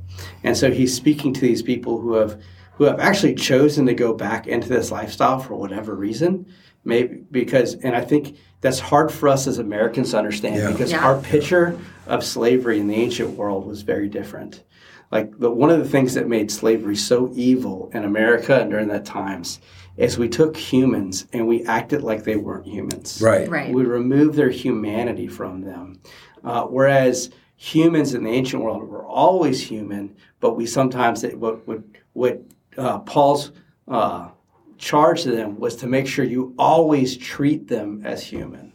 And 0.46 0.56
so 0.56 0.72
he's 0.72 0.96
speaking 0.96 1.34
to 1.34 1.42
these 1.42 1.62
people 1.62 2.00
who 2.00 2.14
have 2.14 2.42
who 2.78 2.86
have 2.86 3.02
actually 3.02 3.36
chosen 3.36 3.86
to 3.88 3.94
go 3.94 4.14
back 4.14 4.48
into 4.48 4.70
this 4.70 4.92
lifestyle 4.92 5.40
for 5.40 5.56
whatever 5.56 5.94
reason. 5.94 6.46
Maybe 6.86 7.22
because, 7.32 7.76
and 7.76 7.98
I 7.98 8.02
think 8.02 8.38
that's 8.64 8.80
hard 8.80 9.12
for 9.12 9.28
us 9.30 9.46
as 9.46 9.60
Americans 9.60 10.12
to 10.12 10.18
understand 10.18 10.56
Yeah. 10.56 10.72
because 10.72 10.92
Yeah. 10.92 11.06
our 11.06 11.20
picture 11.22 11.78
of 12.08 12.24
slavery 12.24 12.80
in 12.80 12.88
the 12.88 12.96
ancient 12.96 13.32
world 13.32 13.68
was 13.68 13.82
very 13.84 14.08
different. 14.10 14.64
Like 15.12 15.38
the, 15.38 15.52
one 15.52 15.70
of 15.70 15.78
the 15.80 15.88
things 15.88 16.16
that 16.16 16.28
made 16.28 16.50
slavery 16.50 16.96
so 16.96 17.30
evil 17.36 17.92
in 17.94 18.04
America 18.06 18.60
and 18.60 18.72
during 18.72 18.88
that 18.88 19.06
times 19.06 19.60
is 19.98 20.18
we 20.18 20.30
took 20.30 20.56
humans 20.58 21.28
and 21.34 21.46
we 21.48 21.64
acted 21.66 22.02
like 22.02 22.24
they 22.24 22.38
weren't 22.38 22.66
humans. 22.66 23.22
Right. 23.22 23.48
Right. 23.48 23.72
We 23.72 23.84
removed 23.84 24.36
their 24.36 24.50
humanity 24.50 25.28
from 25.28 25.62
them. 25.62 26.00
Uh, 26.44 26.64
whereas 26.64 27.30
humans 27.58 28.14
in 28.14 28.24
the 28.24 28.32
ancient 28.32 28.64
world 28.64 28.82
were 28.90 29.06
always 29.06 29.62
human, 29.62 30.16
but 30.40 30.56
we 30.56 30.66
sometimes 30.66 31.24
what 31.36 31.68
what 31.68 31.82
what 32.14 32.42
uh, 32.78 33.00
Paul's 33.00 33.52
uh, 33.88 34.30
charge 34.78 35.24
to 35.24 35.32
them 35.32 35.60
was 35.60 35.76
to 35.78 35.88
make 35.88 36.08
sure 36.08 36.26
you 36.26 36.54
always 36.58 37.18
treat 37.18 37.68
them 37.68 38.02
as 38.06 38.24
human, 38.24 38.72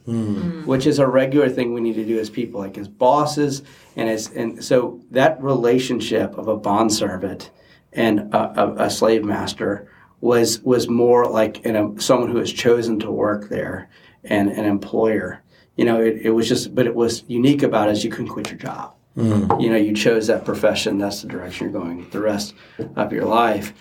which 0.65 0.85
is 0.87 0.99
a 0.99 1.07
regular 1.07 1.49
thing 1.49 1.73
we 1.73 1.81
need 1.81 1.95
to 1.95 2.05
do 2.05 2.19
as 2.19 2.29
people, 2.29 2.59
like 2.59 2.77
as 2.77 2.87
bosses, 2.87 3.63
and 3.95 4.09
as 4.09 4.31
and 4.33 4.63
so 4.63 4.99
that 5.11 5.41
relationship 5.41 6.37
of 6.37 6.47
a 6.47 6.57
bond 6.57 6.91
servant 6.91 7.51
and 7.93 8.33
a, 8.33 8.61
a, 8.61 8.85
a 8.85 8.89
slave 8.89 9.23
master 9.23 9.89
was 10.21 10.59
was 10.61 10.87
more 10.87 11.25
like 11.25 11.65
in 11.65 11.75
a, 11.75 11.85
um, 11.85 11.99
someone 11.99 12.29
who 12.29 12.37
has 12.37 12.51
chosen 12.51 12.99
to 12.99 13.11
work 13.11 13.49
there 13.49 13.89
and 14.23 14.49
an 14.49 14.65
employer. 14.65 15.41
You 15.75 15.85
know, 15.85 16.01
it, 16.01 16.21
it 16.23 16.31
was 16.31 16.47
just, 16.47 16.75
but 16.75 16.85
it 16.85 16.93
was 16.93 17.23
unique 17.27 17.63
about 17.63 17.87
it 17.87 17.91
is 17.93 18.03
you 18.03 18.11
couldn't 18.11 18.27
quit 18.27 18.49
your 18.49 18.59
job. 18.59 18.95
Mm. 19.15 19.61
You 19.61 19.69
know, 19.69 19.77
you 19.77 19.93
chose 19.93 20.27
that 20.27 20.45
profession. 20.45 20.97
That's 20.97 21.21
the 21.21 21.27
direction 21.27 21.69
you're 21.69 21.81
going 21.81 22.09
the 22.09 22.19
rest 22.19 22.53
of 22.95 23.13
your 23.13 23.25
life. 23.25 23.73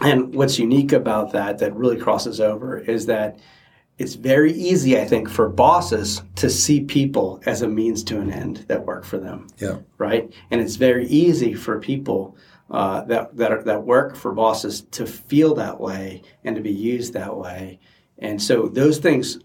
And 0.00 0.34
what's 0.34 0.58
unique 0.58 0.92
about 0.92 1.32
that, 1.32 1.58
that 1.58 1.74
really 1.74 1.96
crosses 1.96 2.40
over, 2.40 2.78
is 2.78 3.06
that 3.06 3.38
it's 3.96 4.14
very 4.14 4.52
easy, 4.52 4.98
I 4.98 5.04
think, 5.04 5.28
for 5.30 5.48
bosses 5.48 6.22
to 6.36 6.50
see 6.50 6.80
people 6.80 7.40
as 7.46 7.62
a 7.62 7.68
means 7.68 8.02
to 8.04 8.20
an 8.20 8.32
end 8.32 8.64
that 8.68 8.84
work 8.84 9.04
for 9.04 9.18
them 9.18 9.46
Yeah. 9.58 9.76
right? 9.98 10.32
And 10.50 10.60
it's 10.60 10.74
very 10.76 11.06
easy 11.06 11.54
for 11.54 11.78
people 11.78 12.36
uh, 12.70 13.02
that 13.04 13.36
that 13.36 13.52
are, 13.52 13.62
that 13.62 13.84
work 13.84 14.16
for 14.16 14.32
bosses 14.32 14.80
to 14.92 15.06
feel 15.06 15.54
that 15.54 15.78
way 15.78 16.22
and 16.44 16.56
to 16.56 16.62
be 16.62 16.72
used 16.72 17.12
that 17.12 17.36
way. 17.36 17.78
And 18.18 18.42
so 18.42 18.66
those 18.66 18.98
things 18.98 19.38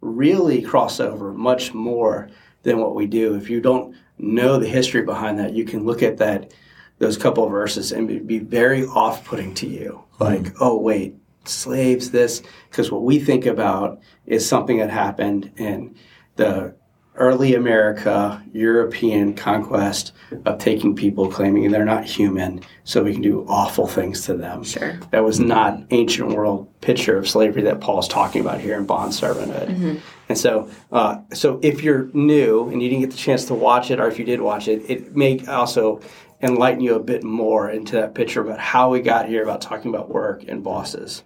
really 0.00 0.62
cross 0.62 1.00
over 1.00 1.32
much 1.32 1.74
more 1.74 2.28
than 2.62 2.78
what 2.78 2.94
we 2.94 3.06
do. 3.06 3.34
If 3.34 3.50
you 3.50 3.60
don't 3.60 3.96
know 4.18 4.58
the 4.58 4.68
history 4.68 5.02
behind 5.02 5.38
that, 5.38 5.54
you 5.54 5.64
can 5.64 5.84
look 5.84 6.02
at 6.02 6.18
that 6.18 6.52
those 6.98 7.16
couple 7.16 7.44
of 7.44 7.50
verses 7.50 7.92
and 7.92 8.08
be, 8.08 8.18
be 8.18 8.38
very 8.38 8.84
off-putting 8.84 9.54
to 9.54 9.66
you. 9.66 10.02
Like, 10.18 10.52
oh 10.60 10.78
wait, 10.78 11.16
slaves 11.44 12.10
this 12.10 12.42
because 12.70 12.90
what 12.90 13.02
we 13.02 13.18
think 13.18 13.46
about 13.46 14.00
is 14.26 14.46
something 14.46 14.78
that 14.78 14.90
happened 14.90 15.52
in 15.56 15.94
the 16.36 16.74
early 17.14 17.54
America, 17.54 18.40
European 18.52 19.34
conquest 19.34 20.12
of 20.44 20.58
taking 20.58 20.94
people, 20.94 21.28
claiming 21.28 21.68
they're 21.68 21.84
not 21.84 22.04
human, 22.04 22.60
so 22.84 23.02
we 23.02 23.12
can 23.12 23.22
do 23.22 23.44
awful 23.48 23.88
things 23.88 24.24
to 24.24 24.34
them. 24.34 24.62
Sure. 24.62 25.00
That 25.10 25.24
was 25.24 25.40
not 25.40 25.82
ancient 25.90 26.28
world 26.28 26.68
picture 26.80 27.18
of 27.18 27.28
slavery 27.28 27.62
that 27.62 27.80
Paul's 27.80 28.06
talking 28.06 28.40
about 28.40 28.60
here 28.60 28.78
in 28.78 28.86
bond 28.86 29.12
servanthood. 29.12 30.00
And 30.28 30.38
so, 30.38 30.70
uh, 30.92 31.18
so 31.32 31.58
if 31.60 31.82
you're 31.82 32.08
new 32.12 32.68
and 32.68 32.80
you 32.80 32.88
didn't 32.88 33.02
get 33.02 33.10
the 33.10 33.16
chance 33.16 33.46
to 33.46 33.54
watch 33.54 33.90
it, 33.90 33.98
or 33.98 34.06
if 34.06 34.18
you 34.20 34.24
did 34.24 34.40
watch 34.40 34.68
it, 34.68 34.88
it 34.88 35.16
may 35.16 35.44
also 35.46 36.00
enlighten 36.42 36.80
you 36.80 36.94
a 36.94 37.00
bit 37.00 37.24
more 37.24 37.70
into 37.70 37.96
that 37.96 38.14
picture 38.14 38.40
about 38.40 38.58
how 38.58 38.90
we 38.90 39.00
got 39.00 39.28
here 39.28 39.42
about 39.42 39.60
talking 39.60 39.92
about 39.92 40.08
work 40.08 40.44
and 40.46 40.62
bosses. 40.62 41.24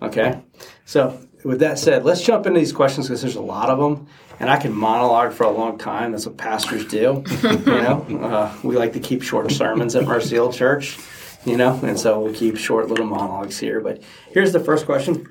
Okay, 0.00 0.40
so 0.84 1.20
with 1.44 1.60
that 1.60 1.78
said, 1.78 2.04
let's 2.04 2.22
jump 2.22 2.46
into 2.46 2.58
these 2.58 2.72
questions 2.72 3.06
because 3.06 3.20
there's 3.22 3.36
a 3.36 3.42
lot 3.42 3.68
of 3.68 3.78
them, 3.78 4.06
and 4.40 4.50
I 4.50 4.56
can 4.56 4.72
monologue 4.72 5.32
for 5.32 5.44
a 5.44 5.50
long 5.50 5.78
time. 5.78 6.12
That's 6.12 6.26
what 6.26 6.36
pastors 6.36 6.86
do. 6.86 7.22
you 7.42 7.58
know, 7.58 8.06
uh, 8.22 8.56
we 8.62 8.76
like 8.76 8.92
to 8.94 9.00
keep 9.00 9.22
short 9.22 9.50
sermons 9.52 9.94
at 9.94 10.04
Mercy 10.04 10.36
Hill 10.36 10.52
Church. 10.52 10.98
You 11.44 11.58
know, 11.58 11.78
and 11.82 12.00
so 12.00 12.20
we'll 12.20 12.32
keep 12.32 12.56
short 12.56 12.88
little 12.88 13.04
monologues 13.04 13.58
here. 13.58 13.78
But 13.78 14.02
here's 14.30 14.54
the 14.54 14.60
first 14.60 14.86
question. 14.86 15.28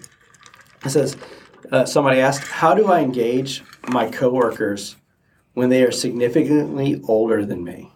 It 0.85 0.89
says, 0.89 1.17
uh, 1.71 1.85
somebody 1.85 2.19
asked, 2.19 2.47
"How 2.47 2.75
do 2.75 2.85
I 2.85 2.99
engage 2.99 3.63
my 3.87 4.07
coworkers 4.09 4.95
when 5.53 5.69
they 5.69 5.83
are 5.83 5.91
significantly 5.91 7.01
older 7.07 7.45
than 7.45 7.63
me. 7.63 7.92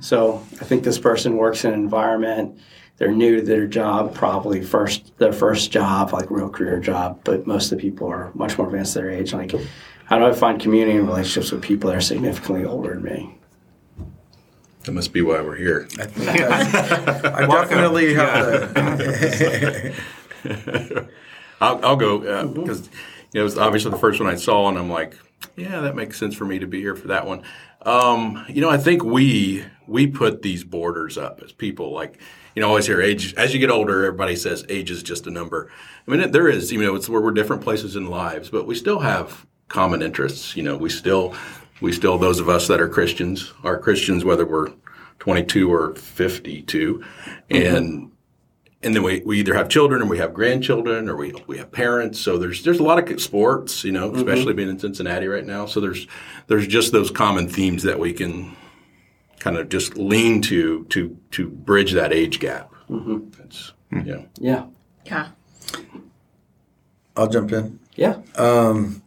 So 0.00 0.42
I 0.60 0.64
think 0.64 0.84
this 0.84 0.98
person 0.98 1.36
works 1.36 1.64
in 1.64 1.72
an 1.72 1.80
environment. 1.80 2.58
They're 2.98 3.12
new 3.12 3.36
to 3.36 3.42
their 3.42 3.66
job, 3.66 4.14
probably 4.14 4.62
first 4.62 5.16
their 5.18 5.32
first 5.32 5.72
job, 5.72 6.12
like 6.12 6.30
real 6.30 6.48
career 6.48 6.78
job. 6.78 7.20
But 7.24 7.46
most 7.46 7.72
of 7.72 7.78
the 7.78 7.82
people 7.82 8.08
are 8.08 8.30
much 8.34 8.58
more 8.58 8.66
advanced 8.66 8.94
their 8.94 9.10
age. 9.10 9.32
Like, 9.32 9.52
how 10.04 10.18
do 10.18 10.26
I 10.26 10.32
find 10.32 10.60
community 10.60 10.98
and 10.98 11.06
relationships 11.06 11.50
with 11.52 11.62
people 11.62 11.90
that 11.90 11.96
are 11.96 12.02
significantly 12.02 12.64
older 12.64 12.94
than 12.94 13.02
me? 13.02 13.38
That 14.84 14.92
must 14.92 15.12
be 15.12 15.22
why 15.22 15.40
we're 15.40 15.56
here. 15.56 15.88
I 16.00 17.46
definitely 17.46 18.14
have 18.14 18.74
to. 18.74 19.94
I'll, 21.60 21.84
I'll, 21.84 21.96
go 21.96 22.48
because 22.48 22.88
uh, 22.88 22.90
you 23.32 23.38
know, 23.38 23.40
it 23.40 23.44
was 23.44 23.56
obviously 23.58 23.92
the 23.92 23.98
first 23.98 24.18
one 24.20 24.28
I 24.28 24.34
saw, 24.34 24.68
and 24.68 24.76
I'm 24.76 24.90
like, 24.90 25.16
yeah, 25.56 25.80
that 25.80 25.94
makes 25.94 26.18
sense 26.18 26.34
for 26.34 26.44
me 26.44 26.58
to 26.58 26.66
be 26.66 26.80
here 26.80 26.96
for 26.96 27.08
that 27.08 27.26
one. 27.26 27.42
Um, 27.84 28.44
you 28.48 28.60
know, 28.60 28.70
I 28.70 28.78
think 28.78 29.04
we 29.04 29.64
we 29.86 30.06
put 30.06 30.42
these 30.42 30.64
borders 30.64 31.18
up 31.18 31.40
as 31.44 31.52
people. 31.52 31.92
Like, 31.92 32.18
you 32.54 32.62
know, 32.62 32.68
always 32.68 32.86
hear 32.86 33.00
age 33.00 33.34
as 33.34 33.52
you 33.52 33.60
get 33.60 33.70
older. 33.70 34.04
Everybody 34.04 34.36
says 34.36 34.64
age 34.68 34.90
is 34.90 35.02
just 35.02 35.26
a 35.26 35.30
number. 35.30 35.70
I 36.06 36.10
mean, 36.10 36.20
it, 36.20 36.32
there 36.32 36.48
is. 36.48 36.72
You 36.72 36.80
know, 36.80 36.94
it's 36.94 37.08
where 37.08 37.20
we're 37.20 37.32
different 37.32 37.62
places 37.62 37.96
in 37.96 38.06
lives, 38.06 38.50
but 38.50 38.66
we 38.66 38.74
still 38.74 39.00
have 39.00 39.46
common 39.68 40.02
interests. 40.02 40.56
You 40.56 40.62
know, 40.62 40.76
we 40.76 40.88
still 40.88 41.34
we 41.80 41.92
still 41.92 42.18
those 42.18 42.38
of 42.38 42.48
us 42.48 42.68
that 42.68 42.80
are 42.80 42.88
Christians 42.88 43.52
are 43.64 43.78
Christians 43.78 44.24
whether 44.24 44.46
we're 44.46 44.72
22 45.18 45.72
or 45.72 45.94
52, 45.94 46.98
mm-hmm. 46.98 47.56
and 47.56 48.11
and 48.82 48.94
then 48.94 49.02
we, 49.02 49.22
we 49.24 49.38
either 49.38 49.54
have 49.54 49.68
children 49.68 50.02
or 50.02 50.06
we 50.06 50.18
have 50.18 50.34
grandchildren 50.34 51.08
or 51.08 51.16
we, 51.16 51.32
we 51.46 51.58
have 51.58 51.70
parents. 51.70 52.18
So 52.18 52.36
there's 52.36 52.62
there's 52.62 52.80
a 52.80 52.82
lot 52.82 52.98
of 52.98 53.20
sports, 53.20 53.84
you 53.84 53.92
know, 53.92 54.08
mm-hmm. 54.08 54.18
especially 54.18 54.46
mm-hmm. 54.46 54.56
being 54.56 54.68
in 54.70 54.78
Cincinnati 54.78 55.26
right 55.26 55.46
now. 55.46 55.66
So 55.66 55.80
there's 55.80 56.06
there's 56.48 56.66
just 56.66 56.92
those 56.92 57.10
common 57.10 57.48
themes 57.48 57.82
that 57.84 57.98
we 57.98 58.12
can 58.12 58.56
kind 59.38 59.56
of 59.56 59.68
just 59.68 59.96
lean 59.96 60.42
to 60.42 60.84
to 60.86 61.16
to 61.32 61.48
bridge 61.48 61.92
that 61.92 62.12
age 62.12 62.40
gap. 62.40 62.72
Mm-hmm. 62.90 63.42
It's, 63.44 63.72
mm-hmm. 63.92 64.08
yeah. 64.08 64.22
Yeah. 64.38 64.66
Yeah. 65.04 65.28
I'll 67.16 67.28
jump 67.28 67.52
in. 67.52 67.78
Yeah. 67.94 68.22
Um, 68.36 69.02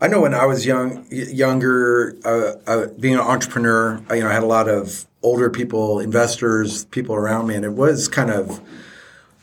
I 0.00 0.08
know 0.08 0.22
when 0.22 0.32
I 0.32 0.46
was 0.46 0.64
young, 0.64 1.06
younger, 1.10 2.16
uh, 2.24 2.52
uh, 2.66 2.86
being 2.98 3.14
an 3.14 3.20
entrepreneur, 3.20 4.02
I, 4.08 4.14
you 4.14 4.22
know, 4.22 4.30
I 4.30 4.32
had 4.32 4.42
a 4.42 4.46
lot 4.46 4.66
of 4.66 5.06
older 5.22 5.50
people, 5.50 6.00
investors, 6.00 6.86
people 6.86 7.14
around 7.14 7.48
me, 7.48 7.54
and 7.54 7.66
it 7.66 7.72
was 7.74 8.08
kind 8.08 8.30
of 8.30 8.62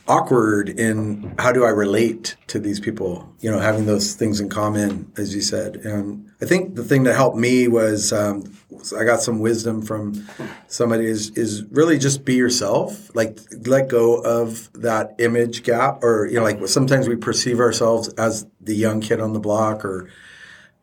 awkward 0.08 0.70
in 0.70 1.34
how 1.38 1.52
do 1.52 1.64
I 1.64 1.68
relate 1.68 2.36
to 2.48 2.58
these 2.58 2.80
people, 2.80 3.30
you 3.40 3.50
know, 3.50 3.58
having 3.58 3.84
those 3.84 4.14
things 4.14 4.40
in 4.40 4.48
common, 4.48 5.12
as 5.18 5.34
you 5.34 5.42
said. 5.42 5.76
And 5.76 6.30
I 6.40 6.46
think 6.46 6.74
the 6.74 6.82
thing 6.82 7.04
that 7.04 7.14
helped 7.14 7.36
me 7.36 7.68
was, 7.68 8.12
um, 8.12 8.56
I 8.98 9.04
got 9.04 9.20
some 9.20 9.40
wisdom 9.40 9.82
from 9.82 10.26
somebody 10.66 11.06
is, 11.06 11.30
is 11.36 11.64
really 11.70 11.98
just 11.98 12.24
be 12.24 12.34
yourself, 12.34 13.14
like 13.14 13.38
let 13.66 13.88
go 13.88 14.16
of 14.22 14.72
that 14.72 15.14
image 15.18 15.62
gap 15.62 16.02
or, 16.02 16.26
you 16.26 16.36
know, 16.36 16.42
like 16.42 16.66
sometimes 16.68 17.06
we 17.06 17.16
perceive 17.16 17.60
ourselves 17.60 18.08
as 18.14 18.46
the 18.60 18.74
young 18.74 19.00
kid 19.00 19.20
on 19.20 19.34
the 19.34 19.40
block 19.40 19.84
or 19.84 20.08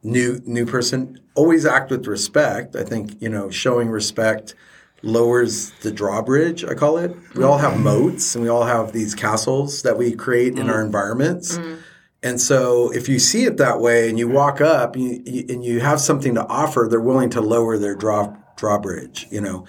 new, 0.04 0.40
new 0.46 0.68
person. 0.68 1.20
Always 1.34 1.66
act 1.66 1.90
with 1.90 2.06
respect. 2.06 2.76
I 2.76 2.84
think, 2.84 3.22
you 3.22 3.30
know, 3.30 3.50
showing 3.50 3.90
respect, 3.90 4.54
lowers 5.02 5.72
the 5.82 5.92
drawbridge, 5.92 6.64
I 6.64 6.74
call 6.74 6.98
it. 6.98 7.16
We 7.36 7.44
all 7.44 7.58
have 7.58 7.80
moats 7.80 8.36
and 8.36 8.44
we 8.44 8.50
all 8.50 8.66
have 8.66 8.92
these 8.92 9.14
castles 9.14 9.84
that 9.84 9.98
we 9.98 10.14
create 10.14 10.58
in 10.58 10.70
our 10.70 10.82
mm. 10.82 10.86
environments. 10.86 11.58
Mm. 11.58 11.80
And 12.24 12.42
so 12.42 12.92
if 12.92 13.08
you 13.08 13.20
see 13.20 13.44
it 13.46 13.58
that 13.58 13.80
way 13.80 14.10
and 14.10 14.18
you 14.18 14.28
walk 14.28 14.60
up 14.60 14.96
you, 14.98 15.22
you, 15.26 15.46
and 15.48 15.64
you 15.64 15.80
have 15.80 16.00
something 16.00 16.34
to 16.36 16.46
offer, 16.48 16.88
they're 16.90 17.00
willing 17.00 17.30
to 17.32 17.42
lower 17.42 17.78
their 17.78 17.96
draw, 17.96 18.36
drawbridge, 18.56 19.28
you 19.30 19.42
know. 19.42 19.66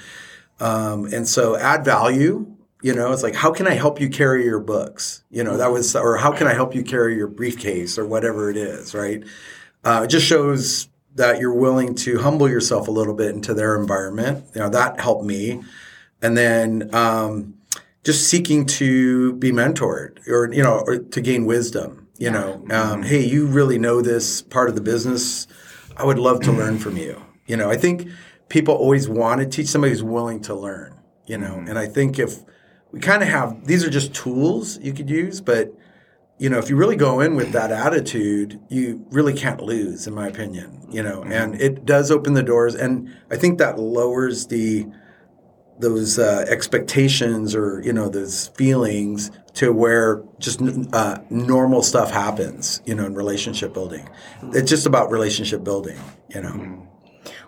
Um, 0.59 1.05
and 1.13 1.29
so 1.29 1.57
add 1.57 1.85
value, 1.85 2.57
you 2.83 2.95
know, 2.95 3.13
it's 3.13 3.23
like, 3.23 3.35
how 3.35 3.53
can 3.53 3.67
I 3.67 3.75
help 3.75 4.01
you 4.01 4.09
carry 4.09 4.45
your 4.45 4.61
books? 4.61 5.23
You 5.31 5.45
know, 5.45 5.59
that 5.59 5.71
was, 5.71 5.95
or 5.95 6.17
how 6.17 6.33
can 6.33 6.47
I 6.47 6.55
help 6.55 6.75
you 6.75 6.83
carry 6.83 7.15
your 7.15 7.27
briefcase 7.27 7.99
or 7.99 8.07
whatever 8.07 8.49
it 8.49 8.57
is, 8.57 8.95
right? 8.95 9.23
Uh, 9.85 10.03
it 10.05 10.09
just 10.09 10.27
shows 10.27 10.89
that 11.17 11.41
you're 11.41 11.53
willing 11.53 11.95
to 11.95 12.19
humble 12.19 12.49
yourself 12.49 12.89
a 12.89 12.91
little 12.91 13.15
bit 13.15 13.35
into 13.35 13.55
their 13.55 13.79
environment. 13.79 14.45
You 14.55 14.61
know, 14.61 14.69
that 14.71 15.01
helped 15.01 15.25
me. 15.25 15.63
And 16.23 16.37
then 16.37 16.95
um, 16.95 17.55
just 18.05 18.29
seeking 18.29 18.67
to 18.67 19.33
be 19.35 19.51
mentored 19.51 20.27
or, 20.29 20.53
you 20.53 20.63
know, 20.63 20.83
or 20.87 20.99
to 20.99 21.21
gain 21.21 21.45
wisdom. 21.45 22.07
You 22.19 22.31
know, 22.31 22.65
um, 22.71 23.03
hey, 23.03 23.25
you 23.25 23.47
really 23.47 23.79
know 23.79 24.01
this 24.01 24.41
part 24.41 24.71
of 24.71 24.75
the 24.75 24.81
business. 24.81 25.47
I 25.97 26.05
would 26.05 26.19
love 26.19 26.41
to 26.43 26.53
learn 26.53 26.79
from 26.79 26.97
you. 26.97 27.21
You 27.47 27.57
know, 27.57 27.71
I 27.71 27.77
think 27.77 28.09
people 28.49 28.75
always 28.75 29.09
want 29.09 29.41
to 29.41 29.47
teach 29.47 29.67
somebody 29.67 29.93
who's 29.93 30.03
willing 30.03 30.41
to 30.43 30.55
learn, 30.55 30.95
you 31.27 31.37
know, 31.37 31.63
and 31.69 31.79
I 31.79 31.87
think 31.87 32.19
if 32.19 32.39
we 32.91 33.01
kind 33.01 33.23
of 33.23 33.29
have, 33.29 33.67
these 33.67 33.85
are 33.85 33.91
just 33.91 34.15
tools 34.15 34.79
you 34.81 34.93
could 34.93 35.11
use, 35.11 35.41
but 35.41 35.75
you 36.39 36.51
know, 36.51 36.59
if 36.59 36.69
you 36.69 36.77
really 36.77 36.97
go 36.97 37.21
in 37.21 37.35
with 37.35 37.53
that 37.53 37.73
attitude, 37.73 38.61
you 38.69 39.07
really 39.11 39.33
can't 39.33 39.61
lose, 39.61 40.07
in 40.07 40.15
my 40.15 40.29
opinion. 40.29 40.87
You 40.91 41.03
know, 41.03 41.21
mm-hmm. 41.21 41.33
and 41.33 41.61
it 41.61 41.85
does 41.87 42.11
open 42.11 42.35
the 42.35 42.43
doors, 42.43 42.75
and 42.75 43.15
I 43.31 43.37
think 43.37 43.59
that 43.59 43.79
lowers 43.79 44.47
the 44.47 44.87
those 45.79 46.19
uh, 46.19 46.45
expectations 46.49 47.55
or 47.55 47.81
you 47.83 47.93
know 47.93 48.09
those 48.09 48.49
feelings 48.49 49.31
to 49.55 49.73
where 49.73 50.23
just 50.39 50.61
uh, 50.93 51.19
normal 51.31 51.83
stuff 51.83 52.11
happens. 52.11 52.83
You 52.85 52.95
know, 52.95 53.07
in 53.07 53.15
relationship 53.15 53.73
building, 53.73 54.09
it's 54.53 54.69
just 54.71 54.87
about 54.87 55.11
relationship 55.11 55.65
building. 55.65 55.99
You 56.29 56.43
know. 56.43 56.51
Mm-hmm 56.51 56.86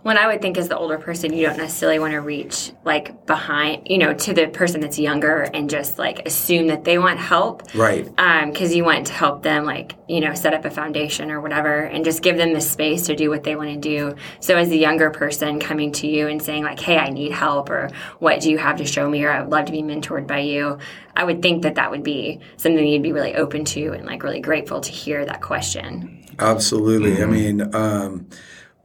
when 0.03 0.17
I 0.17 0.27
would 0.27 0.41
think 0.41 0.59
as 0.59 0.69
the 0.69 0.77
older 0.77 0.99
person, 0.99 1.33
you 1.33 1.47
don't 1.47 1.57
necessarily 1.57 1.99
want 1.99 2.13
to 2.13 2.21
reach 2.21 2.73
like 2.85 3.27
behind, 3.27 3.89
you 3.89 3.99
know, 3.99 4.15
to 4.15 4.33
the 4.33 4.49
person 4.49 4.81
that's 4.81 4.99
younger 4.99 5.43
and 5.43 5.69
just 5.69 5.99
like 5.99 6.27
assume 6.27 6.69
that 6.69 6.85
they 6.85 6.99
want 6.99 7.19
help. 7.19 7.63
Right. 7.75 8.05
Because 8.05 8.71
um, 8.71 8.77
you 8.77 8.85
want 8.85 9.07
to 9.09 9.13
help 9.13 9.43
them, 9.43 9.65
like, 9.65 9.95
you 10.09 10.21
know, 10.21 10.35
set 10.35 10.55
up 10.55 10.65
a 10.65 10.71
foundation 10.71 11.31
or 11.31 11.41
whatever 11.41 11.83
and 11.83 12.05
just 12.05 12.23
give 12.23 12.37
them 12.37 12.53
the 12.53 12.61
space 12.61 13.07
to 13.07 13.17
do 13.17 13.29
what 13.31 13.45
they 13.45 13.57
want 13.57 13.71
to 13.71 13.77
do. 13.77 14.15
So 14.41 14.57
as 14.57 14.71
a 14.71 14.77
younger 14.77 15.11
person 15.11 15.61
coming 15.61 15.93
to 15.93 16.07
you 16.07 16.29
and 16.29 16.43
saying, 16.43 16.63
like, 16.63 16.81
hey, 16.81 16.99
I 16.99 17.11
need 17.11 17.33
help 17.33 17.71
or 17.71 17.91
what 18.19 18.41
do 18.41 18.51
you 18.51 18.59
have 18.59 18.77
to 18.79 18.85
show 18.85 19.09
me 19.09 19.25
or 19.25 19.31
I 19.31 19.41
would 19.41 19.51
love 19.51 19.67
to 19.67 19.73
be 19.73 19.83
mentored 19.83 20.27
by 20.27 20.41
you, 20.41 20.79
I 21.17 21.25
would 21.25 21.43
think 21.43 21.63
that 21.63 21.75
that 21.75 21.91
would 21.91 22.03
be 22.03 22.41
something 22.57 22.87
you'd 22.87 23.03
be 23.03 23.13
really 23.13 23.35
open 23.35 23.65
to 23.67 23.93
and 23.93 24.07
like 24.07 24.23
really 24.23 24.41
grateful 24.41 24.81
to 24.81 24.91
hear 24.91 25.25
that 25.27 25.43
question. 25.43 26.25
Absolutely. 26.39 27.17
Mm-hmm. 27.17 27.23
I 27.23 27.27
mean, 27.27 27.75
um, 27.75 28.29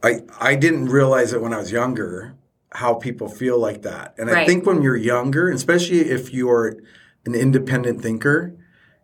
I 0.04 0.20
I 0.38 0.54
didn't 0.54 0.86
realize 0.86 1.32
it 1.32 1.40
when 1.40 1.54
I 1.54 1.58
was 1.58 1.72
younger 1.72 2.34
how 2.72 2.94
people 2.94 3.28
feel 3.28 3.58
like 3.58 3.82
that. 3.82 4.14
And 4.18 4.28
right. 4.28 4.38
I 4.38 4.46
think 4.46 4.66
when 4.66 4.82
you're 4.82 4.96
younger, 4.96 5.50
especially 5.50 6.00
if 6.00 6.34
you're 6.34 6.76
an 7.24 7.34
independent 7.34 8.02
thinker, 8.02 8.54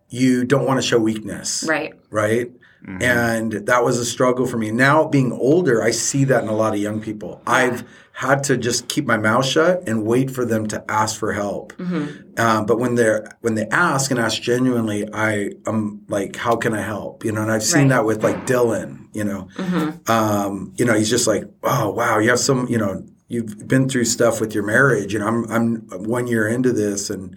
you 0.09 0.45
don't 0.45 0.67
want 0.67 0.79
to 0.81 0.87
show 0.87 0.99
weakness. 0.99 1.65
Right. 1.67 1.95
Right? 2.11 2.51
Mm-hmm. 2.87 3.03
And 3.03 3.53
that 3.67 3.85
was 3.85 3.99
a 3.99 4.05
struggle 4.05 4.47
for 4.47 4.57
me. 4.57 4.71
Now 4.71 5.07
being 5.07 5.33
older, 5.33 5.83
I 5.83 5.91
see 5.91 6.25
that 6.25 6.43
in 6.43 6.49
a 6.49 6.55
lot 6.55 6.73
of 6.73 6.81
young 6.81 7.01
people. 7.01 7.43
Yeah. 7.47 7.53
I've 7.53 7.85
had 8.13 8.43
to 8.45 8.57
just 8.57 8.89
keep 8.89 9.07
my 9.07 9.17
mouth 9.17 9.47
shut 9.47 9.87
and 9.87 10.05
wait 10.05 10.31
for 10.31 10.45
them 10.45 10.67
to 10.69 10.85
ask 10.91 11.19
for 11.19 11.33
help. 11.33 11.73
Mm-hmm. 11.75 12.41
Um, 12.41 12.67
but 12.67 12.79
when 12.79 12.95
they're 12.95 13.27
when 13.41 13.55
they 13.55 13.67
ask 13.67 14.11
and 14.11 14.19
ask 14.19 14.41
genuinely, 14.41 15.09
I 15.13 15.53
am 15.67 16.05
like, 16.09 16.37
how 16.37 16.57
can 16.57 16.75
I 16.75 16.83
help? 16.83 17.25
You 17.25 17.33
know, 17.33 17.43
and 17.43 17.51
I've 17.51 17.63
seen 17.63 17.83
right. 17.83 17.97
that 17.97 18.05
with 18.05 18.23
like 18.23 18.47
Dylan. 18.47 19.09
You 19.13 19.25
know, 19.25 19.49
mm-hmm. 19.57 20.11
um, 20.11 20.73
you 20.77 20.85
know, 20.85 20.95
he's 20.95 21.11
just 21.11 21.27
like, 21.27 21.45
oh 21.63 21.91
wow, 21.91 22.19
you 22.19 22.31
have 22.31 22.39
some, 22.39 22.67
you 22.69 22.79
know, 22.79 23.05
you've 23.29 23.67
been 23.67 23.89
through 23.89 24.05
stuff 24.05 24.41
with 24.41 24.55
your 24.55 24.65
marriage. 24.65 25.13
You 25.13 25.19
know, 25.21 25.27
I'm 25.27 25.51
I'm 25.51 26.05
one 26.05 26.27
year 26.27 26.47
into 26.47 26.73
this 26.73 27.11
and 27.11 27.37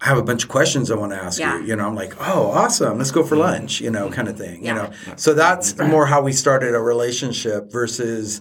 I 0.00 0.06
have 0.06 0.18
a 0.18 0.22
bunch 0.22 0.44
of 0.44 0.48
questions 0.48 0.90
I 0.90 0.96
want 0.96 1.12
to 1.12 1.18
ask 1.18 1.38
yeah. 1.38 1.58
you. 1.58 1.66
You 1.66 1.76
know, 1.76 1.86
I'm 1.86 1.94
like, 1.94 2.14
oh, 2.20 2.50
awesome, 2.50 2.98
let's 2.98 3.10
go 3.10 3.22
for 3.22 3.34
mm-hmm. 3.34 3.42
lunch. 3.42 3.80
You 3.80 3.90
know, 3.90 4.10
kind 4.10 4.28
of 4.28 4.38
thing. 4.38 4.64
Yeah. 4.64 4.74
You 4.74 4.82
know, 4.82 5.16
so 5.16 5.34
that's 5.34 5.76
more 5.78 6.06
how 6.06 6.22
we 6.22 6.32
started 6.32 6.74
a 6.74 6.80
relationship 6.80 7.70
versus, 7.70 8.40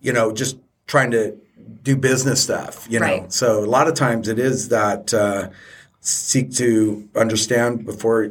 you 0.00 0.12
know, 0.12 0.32
just 0.32 0.58
trying 0.86 1.10
to 1.12 1.38
do 1.82 1.96
business 1.96 2.42
stuff. 2.42 2.86
You 2.90 3.00
know, 3.00 3.06
right. 3.06 3.32
so 3.32 3.64
a 3.64 3.66
lot 3.66 3.88
of 3.88 3.94
times 3.94 4.28
it 4.28 4.38
is 4.38 4.68
that 4.68 5.14
uh, 5.14 5.48
seek 6.00 6.52
to 6.56 7.08
understand 7.16 7.86
before 7.86 8.30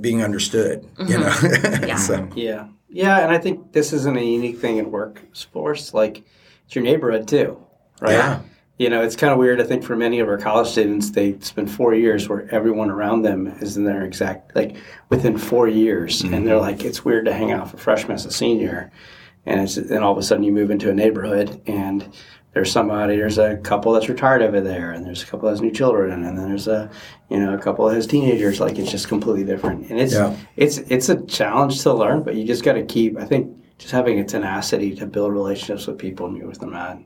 being 0.00 0.22
understood. 0.22 0.82
Mm-hmm. 0.82 1.10
You 1.10 1.18
know, 1.18 1.86
yeah. 1.86 1.96
so. 2.08 2.28
yeah, 2.34 2.68
yeah, 2.90 3.20
and 3.20 3.32
I 3.32 3.38
think 3.38 3.72
this 3.72 3.94
isn't 3.94 4.18
a 4.18 4.24
unique 4.24 4.58
thing 4.58 4.76
in 4.76 4.90
workforce. 4.90 5.94
Like, 5.94 6.24
it's 6.66 6.74
your 6.74 6.84
neighborhood 6.84 7.26
too, 7.26 7.58
right? 8.00 8.12
Yeah 8.12 8.40
you 8.78 8.88
know, 8.88 9.02
it's 9.02 9.16
kind 9.16 9.32
of 9.32 9.38
weird. 9.38 9.60
I 9.60 9.64
think 9.64 9.82
for 9.82 9.96
many 9.96 10.20
of 10.20 10.28
our 10.28 10.38
college 10.38 10.68
students, 10.68 11.10
they 11.10 11.38
spend 11.40 11.70
four 11.70 11.94
years 11.94 12.28
where 12.28 12.48
everyone 12.54 12.90
around 12.90 13.22
them 13.22 13.48
is 13.60 13.76
in 13.76 13.84
their 13.84 14.04
exact, 14.04 14.54
like 14.54 14.76
within 15.08 15.36
four 15.36 15.66
years. 15.66 16.22
Mm-hmm. 16.22 16.34
And 16.34 16.46
they're 16.46 16.60
like, 16.60 16.84
it's 16.84 17.04
weird 17.04 17.24
to 17.24 17.32
hang 17.32 17.50
out 17.50 17.70
for 17.70 17.76
freshman 17.76 18.14
as 18.14 18.24
a 18.24 18.30
senior. 18.30 18.92
And 19.46 19.60
it's, 19.62 19.76
and 19.76 20.04
all 20.04 20.12
of 20.12 20.18
a 20.18 20.22
sudden 20.22 20.44
you 20.44 20.52
move 20.52 20.70
into 20.70 20.90
a 20.90 20.94
neighborhood 20.94 21.60
and 21.66 22.08
there's 22.52 22.70
somebody, 22.70 23.16
there's 23.16 23.38
a 23.38 23.56
couple 23.58 23.92
that's 23.92 24.08
retired 24.08 24.42
over 24.42 24.60
there 24.60 24.92
and 24.92 25.04
there's 25.04 25.22
a 25.22 25.26
couple 25.26 25.48
that 25.48 25.54
has 25.54 25.60
new 25.60 25.72
children 25.72 26.12
and 26.12 26.24
then 26.24 26.36
there's 26.36 26.68
a, 26.68 26.88
you 27.30 27.38
know, 27.38 27.54
a 27.54 27.58
couple 27.58 27.86
that 27.88 27.94
has 27.96 28.06
teenagers. 28.06 28.60
Like 28.60 28.78
it's 28.78 28.90
just 28.90 29.08
completely 29.08 29.44
different. 29.44 29.90
And 29.90 29.98
it's, 29.98 30.14
yeah. 30.14 30.36
it's, 30.56 30.78
it's 30.78 31.08
a 31.08 31.20
challenge 31.26 31.82
to 31.82 31.92
learn, 31.92 32.22
but 32.22 32.36
you 32.36 32.44
just 32.44 32.62
got 32.62 32.74
to 32.74 32.84
keep, 32.84 33.18
I 33.18 33.24
think, 33.24 33.56
just 33.78 33.92
having 33.92 34.18
a 34.18 34.24
tenacity 34.24 34.94
to 34.96 35.06
build 35.06 35.32
relationships 35.32 35.86
with 35.86 35.98
people 35.98 36.26
and 36.26 36.34
meet 36.34 36.46
with 36.46 36.58
them 36.58 36.74
at. 36.74 36.98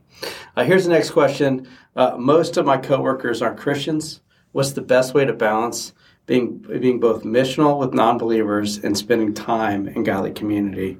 Uh, 0.56 0.64
here's 0.64 0.84
the 0.84 0.90
next 0.90 1.10
question. 1.10 1.68
Uh, 1.94 2.16
most 2.18 2.56
of 2.56 2.66
my 2.66 2.78
coworkers 2.78 3.42
aren't 3.42 3.58
Christians. 3.58 4.20
What's 4.52 4.72
the 4.72 4.82
best 4.82 5.14
way 5.14 5.24
to 5.24 5.32
balance 5.32 5.92
being 6.26 6.58
being 6.58 7.00
both 7.00 7.24
missional 7.24 7.78
with 7.78 7.94
non-believers 7.94 8.78
and 8.78 8.96
spending 8.96 9.34
time 9.34 9.88
in 9.88 10.02
godly 10.02 10.32
community? 10.32 10.98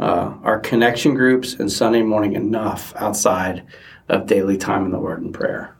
Uh, 0.00 0.34
are 0.42 0.58
connection 0.58 1.14
groups 1.14 1.54
and 1.54 1.70
Sunday 1.70 2.02
morning 2.02 2.32
enough 2.32 2.92
outside 2.96 3.64
of 4.08 4.26
daily 4.26 4.56
time 4.56 4.84
in 4.84 4.90
the 4.90 4.98
Word 4.98 5.22
and 5.22 5.32
prayer? 5.32 5.76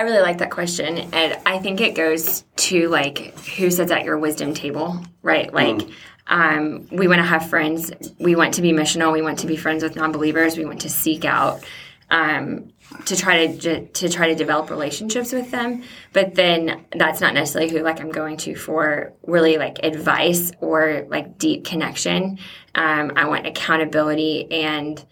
I 0.00 0.02
really 0.04 0.22
like 0.22 0.38
that 0.38 0.50
question. 0.50 0.96
And 0.96 1.38
I 1.44 1.58
think 1.58 1.82
it 1.82 1.94
goes 1.94 2.44
to 2.56 2.88
like 2.88 3.38
who 3.40 3.70
sits 3.70 3.92
at 3.92 4.02
your 4.06 4.16
wisdom 4.16 4.54
table, 4.54 4.98
right? 5.20 5.52
Like, 5.52 5.82
um, 6.26 6.88
we 6.90 7.06
want 7.06 7.18
to 7.18 7.26
have 7.26 7.50
friends. 7.50 7.92
We 8.18 8.34
want 8.34 8.54
to 8.54 8.62
be 8.62 8.72
missional. 8.72 9.12
We 9.12 9.20
want 9.20 9.40
to 9.40 9.46
be 9.46 9.56
friends 9.56 9.82
with 9.82 9.96
non 9.96 10.10
believers. 10.10 10.56
We 10.56 10.64
want 10.64 10.80
to 10.80 10.88
seek 10.88 11.26
out. 11.26 11.62
Um, 12.08 12.72
to 13.04 13.14
try 13.14 13.46
to 13.46 13.86
to 13.86 14.08
try 14.08 14.26
to 14.28 14.34
develop 14.34 14.68
relationships 14.68 15.30
with 15.32 15.52
them 15.52 15.84
but 16.12 16.34
then 16.34 16.84
that's 16.96 17.20
not 17.20 17.34
necessarily 17.34 17.70
who 17.70 17.84
like 17.84 18.00
i'm 18.00 18.10
going 18.10 18.36
to 18.36 18.56
for 18.56 19.12
really 19.28 19.58
like 19.58 19.78
advice 19.84 20.50
or 20.58 21.06
like 21.08 21.38
deep 21.38 21.64
connection 21.64 22.36
um, 22.74 23.12
i 23.14 23.28
want 23.28 23.46
accountability 23.46 24.50
and 24.50 25.06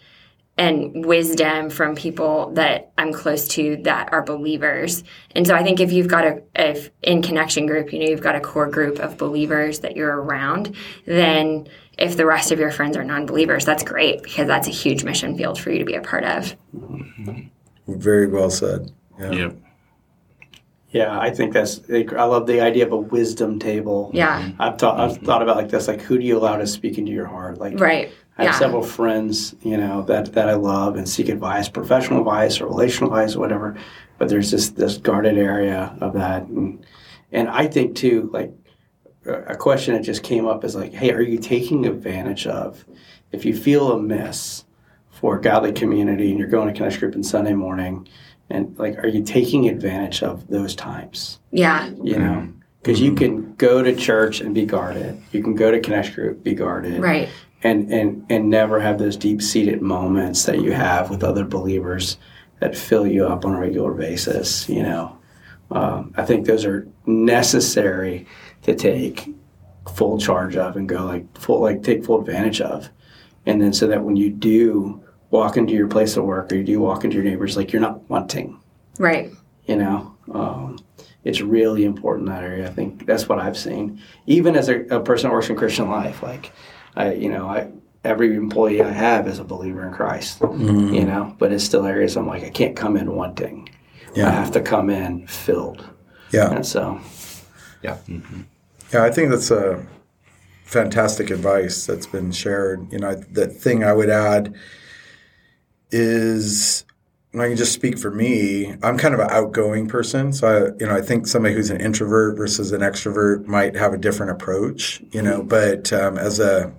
and 0.58 1.06
wisdom 1.06 1.70
from 1.70 1.94
people 1.94 2.50
that 2.54 2.92
I'm 2.98 3.12
close 3.12 3.46
to 3.48 3.76
that 3.84 4.12
are 4.12 4.22
believers. 4.22 5.04
And 5.34 5.46
so 5.46 5.54
I 5.54 5.62
think 5.62 5.78
if 5.78 5.92
you've 5.92 6.08
got 6.08 6.24
a 6.24 6.42
if 6.56 6.90
in 7.02 7.22
connection 7.22 7.66
group, 7.66 7.92
you 7.92 8.00
know, 8.00 8.06
you've 8.06 8.20
got 8.20 8.34
a 8.34 8.40
core 8.40 8.68
group 8.68 8.98
of 8.98 9.16
believers 9.16 9.78
that 9.80 9.96
you're 9.96 10.20
around, 10.20 10.74
then 11.06 11.68
if 11.96 12.16
the 12.16 12.26
rest 12.26 12.50
of 12.50 12.58
your 12.58 12.72
friends 12.72 12.96
are 12.96 13.04
non-believers, 13.04 13.64
that's 13.64 13.84
great 13.84 14.22
because 14.22 14.48
that's 14.48 14.66
a 14.66 14.72
huge 14.72 15.04
mission 15.04 15.36
field 15.36 15.60
for 15.60 15.70
you 15.70 15.78
to 15.78 15.84
be 15.84 15.94
a 15.94 16.02
part 16.02 16.24
of. 16.24 16.56
Mm-hmm. 16.76 17.46
Very 17.86 18.26
well 18.26 18.50
said. 18.50 18.92
Yeah. 19.18 19.30
Yep. 19.30 19.56
Yeah, 20.90 21.18
I 21.18 21.30
think 21.30 21.52
that's. 21.52 21.80
I 21.90 22.24
love 22.24 22.46
the 22.46 22.62
idea 22.62 22.86
of 22.86 22.92
a 22.92 22.96
wisdom 22.96 23.58
table. 23.58 24.10
Yeah. 24.14 24.50
I've 24.58 24.78
thought. 24.78 24.98
I've 24.98 25.18
thought 25.18 25.42
about 25.42 25.56
like 25.56 25.68
this. 25.68 25.86
Like, 25.86 26.00
who 26.00 26.18
do 26.18 26.24
you 26.24 26.38
allow 26.38 26.56
to 26.56 26.66
speak 26.66 26.96
into 26.96 27.12
your 27.12 27.26
heart? 27.26 27.58
Like, 27.58 27.78
Right. 27.78 28.10
I 28.38 28.44
have 28.44 28.52
Yeah. 28.54 28.58
several 28.58 28.82
friends, 28.82 29.56
you 29.62 29.76
know, 29.76 30.02
that 30.02 30.32
that 30.34 30.48
I 30.48 30.54
love 30.54 30.96
and 30.96 31.08
seek 31.08 31.28
advice, 31.28 31.68
professional 31.68 32.20
advice 32.20 32.60
or 32.60 32.66
relational 32.66 33.12
advice 33.12 33.34
or 33.34 33.40
whatever. 33.40 33.74
But 34.18 34.28
there's 34.28 34.50
this 34.50 34.70
this 34.70 34.96
guarded 34.96 35.36
area 35.36 35.96
of 36.00 36.12
that, 36.14 36.46
and 36.46 36.78
and 37.32 37.48
I 37.48 37.66
think 37.66 37.96
too, 37.96 38.30
like 38.32 38.52
a 39.26 39.52
a 39.52 39.56
question 39.56 39.94
that 39.94 40.02
just 40.02 40.22
came 40.22 40.46
up 40.46 40.64
is 40.64 40.74
like, 40.76 40.92
hey, 40.94 41.10
are 41.12 41.20
you 41.22 41.38
taking 41.38 41.86
advantage 41.86 42.46
of 42.46 42.84
if 43.32 43.44
you 43.44 43.54
feel 43.54 43.92
a 43.92 44.00
miss 44.00 44.64
for 45.10 45.36
a 45.36 45.40
godly 45.40 45.72
community 45.72 46.30
and 46.30 46.38
you're 46.38 46.48
going 46.48 46.68
to 46.68 46.74
connection 46.74 47.00
group 47.00 47.16
on 47.16 47.24
Sunday 47.24 47.54
morning, 47.54 48.06
and 48.50 48.78
like, 48.78 48.98
are 48.98 49.08
you 49.08 49.22
taking 49.22 49.68
advantage 49.68 50.22
of 50.22 50.46
those 50.48 50.74
times? 50.74 51.40
Yeah. 51.50 51.88
You 52.02 52.18
know. 52.18 52.34
Mm-hmm. 52.34 52.52
Because 52.80 53.00
you 53.00 53.10
mm-hmm. 53.10 53.42
can 53.42 53.54
go 53.56 53.82
to 53.82 53.94
church 53.94 54.40
and 54.40 54.54
be 54.54 54.64
guarded. 54.64 55.20
You 55.32 55.42
can 55.42 55.54
go 55.54 55.70
to 55.72 55.80
connection 55.80 56.14
group, 56.14 56.44
be 56.44 56.54
guarded 56.54 57.02
Right. 57.02 57.28
And 57.62 57.92
and 57.92 58.24
and 58.30 58.50
never 58.50 58.80
have 58.80 58.98
those 58.98 59.16
deep 59.16 59.42
seated 59.42 59.82
moments 59.82 60.44
that 60.44 60.60
you 60.60 60.72
have 60.72 61.10
with 61.10 61.24
other 61.24 61.44
believers 61.44 62.18
that 62.60 62.76
fill 62.76 63.06
you 63.06 63.26
up 63.26 63.44
on 63.44 63.54
a 63.54 63.60
regular 63.60 63.92
basis. 63.92 64.68
You 64.68 64.82
know, 64.82 65.18
um, 65.70 66.14
I 66.16 66.24
think 66.24 66.46
those 66.46 66.64
are 66.64 66.86
necessary 67.06 68.26
to 68.62 68.74
take 68.74 69.28
full 69.94 70.18
charge 70.18 70.56
of 70.56 70.76
and 70.76 70.88
go 70.88 71.04
like 71.04 71.36
full 71.36 71.60
like 71.60 71.82
take 71.82 72.04
full 72.04 72.20
advantage 72.20 72.60
of, 72.60 72.88
and 73.46 73.60
then 73.60 73.72
so 73.72 73.86
that 73.86 74.04
when 74.04 74.16
you 74.16 74.30
do 74.30 75.02
walk 75.30 75.56
into 75.56 75.74
your 75.74 75.88
place 75.88 76.16
of 76.16 76.24
work 76.24 76.52
or 76.52 76.56
you 76.56 76.64
do 76.64 76.80
walk 76.80 77.04
into 77.04 77.16
your 77.16 77.24
neighbors, 77.24 77.56
like 77.56 77.72
you're 77.72 77.82
not 77.82 78.08
wanting. 78.08 78.58
Right. 78.98 79.30
You 79.66 79.76
know. 79.76 80.14
Um, 80.32 80.78
it's 81.24 81.40
really 81.40 81.84
important 81.84 82.28
in 82.28 82.34
that 82.34 82.44
area. 82.44 82.66
I 82.66 82.72
think 82.72 83.04
that's 83.04 83.28
what 83.28 83.38
I've 83.38 83.56
seen. 83.56 84.00
Even 84.26 84.56
as 84.56 84.68
a, 84.68 84.80
a 84.86 85.00
person 85.00 85.28
who 85.28 85.36
works 85.36 85.50
in 85.50 85.56
Christian 85.56 85.90
life, 85.90 86.22
like 86.22 86.52
I, 86.98 87.12
you 87.14 87.30
know, 87.30 87.46
I 87.46 87.70
every 88.04 88.36
employee 88.36 88.82
I 88.82 88.90
have 88.90 89.26
is 89.26 89.38
a 89.38 89.44
believer 89.44 89.86
in 89.86 89.92
Christ. 89.92 90.40
Mm-hmm. 90.40 90.94
You 90.94 91.04
know, 91.04 91.34
but 91.38 91.52
it's 91.52 91.64
still 91.64 91.86
areas 91.86 92.16
I'm 92.16 92.26
like 92.26 92.44
I 92.44 92.50
can't 92.50 92.76
come 92.76 92.96
in 92.96 93.14
wanting. 93.14 93.70
I 94.16 94.30
have 94.30 94.50
to 94.52 94.60
come 94.60 94.90
in 94.90 95.26
filled. 95.28 95.88
Yeah. 96.32 96.50
And 96.50 96.66
so, 96.66 97.00
Yeah. 97.82 97.98
Mm-hmm. 98.08 98.42
Yeah, 98.92 99.04
I 99.04 99.10
think 99.10 99.30
that's 99.30 99.50
a 99.50 99.86
fantastic 100.64 101.30
advice 101.30 101.86
that's 101.86 102.06
been 102.06 102.32
shared. 102.32 102.90
You 102.92 102.98
know, 102.98 103.14
the 103.14 103.46
thing 103.46 103.84
I 103.84 103.92
would 103.92 104.10
add 104.10 104.54
is, 105.90 106.84
and 107.32 107.42
I 107.42 107.48
can 107.48 107.56
just 107.56 107.72
speak 107.72 107.98
for 107.98 108.10
me. 108.10 108.74
I'm 108.82 108.96
kind 108.96 109.14
of 109.14 109.20
an 109.20 109.28
outgoing 109.30 109.86
person, 109.86 110.32
so 110.32 110.48
I, 110.48 110.80
you 110.80 110.86
know, 110.86 110.96
I 110.96 111.02
think 111.02 111.26
somebody 111.26 111.54
who's 111.54 111.70
an 111.70 111.80
introvert 111.80 112.36
versus 112.36 112.72
an 112.72 112.80
extrovert 112.80 113.46
might 113.46 113.76
have 113.76 113.92
a 113.92 113.98
different 113.98 114.32
approach. 114.32 115.02
You 115.10 115.22
know, 115.22 115.42
but 115.42 115.92
um, 115.92 116.16
as 116.16 116.40
a 116.40 116.72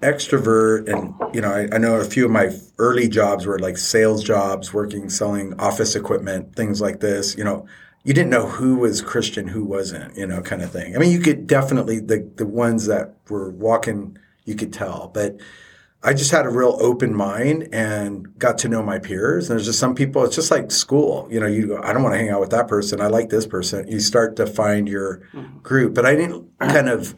extrovert 0.00 0.88
and 0.88 1.14
you 1.34 1.40
know 1.40 1.50
I, 1.50 1.68
I 1.72 1.78
know 1.78 1.96
a 1.96 2.04
few 2.04 2.24
of 2.26 2.30
my 2.30 2.50
early 2.78 3.08
jobs 3.08 3.44
were 3.46 3.58
like 3.58 3.76
sales 3.76 4.22
jobs 4.22 4.72
working 4.72 5.08
selling 5.10 5.58
office 5.58 5.96
equipment 5.96 6.54
things 6.54 6.80
like 6.80 7.00
this 7.00 7.36
you 7.36 7.42
know 7.42 7.66
you 8.04 8.14
didn't 8.14 8.30
know 8.30 8.46
who 8.46 8.76
was 8.76 9.02
christian 9.02 9.48
who 9.48 9.64
wasn't 9.64 10.16
you 10.16 10.26
know 10.26 10.42
kind 10.42 10.62
of 10.62 10.70
thing 10.70 10.94
i 10.94 10.98
mean 10.98 11.10
you 11.10 11.18
could 11.18 11.46
definitely 11.46 11.98
the 11.98 12.30
the 12.36 12.46
ones 12.46 12.86
that 12.86 13.14
were 13.28 13.50
walking 13.50 14.16
you 14.44 14.54
could 14.54 14.72
tell 14.72 15.10
but 15.12 15.36
I 16.04 16.12
just 16.12 16.30
had 16.30 16.44
a 16.44 16.50
real 16.50 16.76
open 16.80 17.14
mind 17.14 17.68
and 17.72 18.38
got 18.38 18.58
to 18.58 18.68
know 18.68 18.82
my 18.82 18.98
peers. 18.98 19.48
And 19.48 19.58
there's 19.58 19.66
just 19.66 19.78
some 19.78 19.94
people, 19.94 20.22
it's 20.24 20.36
just 20.36 20.50
like 20.50 20.70
school. 20.70 21.26
You 21.30 21.40
know, 21.40 21.46
you 21.46 21.66
go, 21.66 21.80
I 21.82 21.94
don't 21.94 22.02
want 22.02 22.14
to 22.14 22.18
hang 22.18 22.28
out 22.28 22.40
with 22.40 22.50
that 22.50 22.68
person. 22.68 23.00
I 23.00 23.06
like 23.06 23.30
this 23.30 23.46
person. 23.46 23.88
You 23.88 24.00
start 24.00 24.36
to 24.36 24.46
find 24.46 24.86
your 24.86 25.22
mm-hmm. 25.32 25.58
group. 25.60 25.94
But 25.94 26.04
I 26.04 26.14
didn't 26.14 26.46
kind 26.58 26.90
of 26.90 27.14